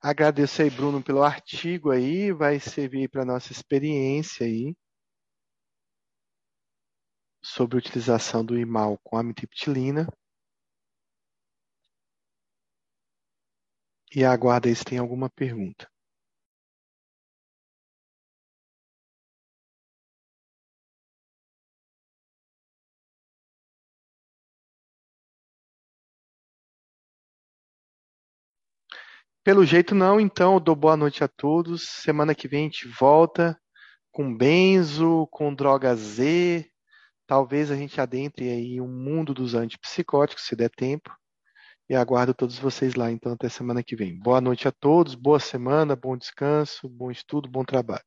Agradeço 0.00 0.62
aí, 0.62 0.70
Bruno, 0.70 1.02
pelo 1.02 1.22
artigo 1.24 1.90
aí, 1.90 2.32
vai 2.32 2.60
servir 2.60 3.08
para 3.08 3.24
nossa 3.24 3.52
experiência 3.52 4.46
aí 4.46 4.74
sobre 7.42 7.76
a 7.76 7.80
utilização 7.80 8.44
do 8.44 8.56
imal 8.56 8.96
com 9.02 9.16
amitriptilina. 9.16 10.06
E 14.14 14.24
aguarda 14.24 14.68
aí 14.68 14.76
se 14.76 14.84
tem 14.84 14.98
alguma 14.98 15.28
pergunta. 15.28 15.88
Pelo 29.48 29.64
jeito 29.64 29.94
não, 29.94 30.20
então 30.20 30.52
eu 30.52 30.60
dou 30.60 30.76
boa 30.76 30.94
noite 30.94 31.24
a 31.24 31.26
todos. 31.26 31.88
Semana 31.88 32.34
que 32.34 32.46
vem 32.46 32.60
a 32.60 32.62
gente 32.64 32.86
volta 32.86 33.58
com 34.12 34.36
benzo, 34.36 35.26
com 35.30 35.54
droga 35.54 35.96
Z. 35.96 36.70
Talvez 37.26 37.70
a 37.70 37.74
gente 37.74 37.98
adentre 37.98 38.50
aí 38.50 38.78
o 38.78 38.84
um 38.84 38.88
mundo 38.88 39.32
dos 39.32 39.54
antipsicóticos, 39.54 40.44
se 40.44 40.54
der 40.54 40.68
tempo. 40.68 41.10
E 41.88 41.94
aguardo 41.94 42.34
todos 42.34 42.58
vocês 42.58 42.94
lá, 42.94 43.10
então, 43.10 43.32
até 43.32 43.48
semana 43.48 43.82
que 43.82 43.96
vem. 43.96 44.18
Boa 44.18 44.38
noite 44.38 44.68
a 44.68 44.70
todos, 44.70 45.14
boa 45.14 45.40
semana, 45.40 45.96
bom 45.96 46.14
descanso, 46.14 46.86
bom 46.86 47.10
estudo, 47.10 47.48
bom 47.48 47.64
trabalho. 47.64 48.04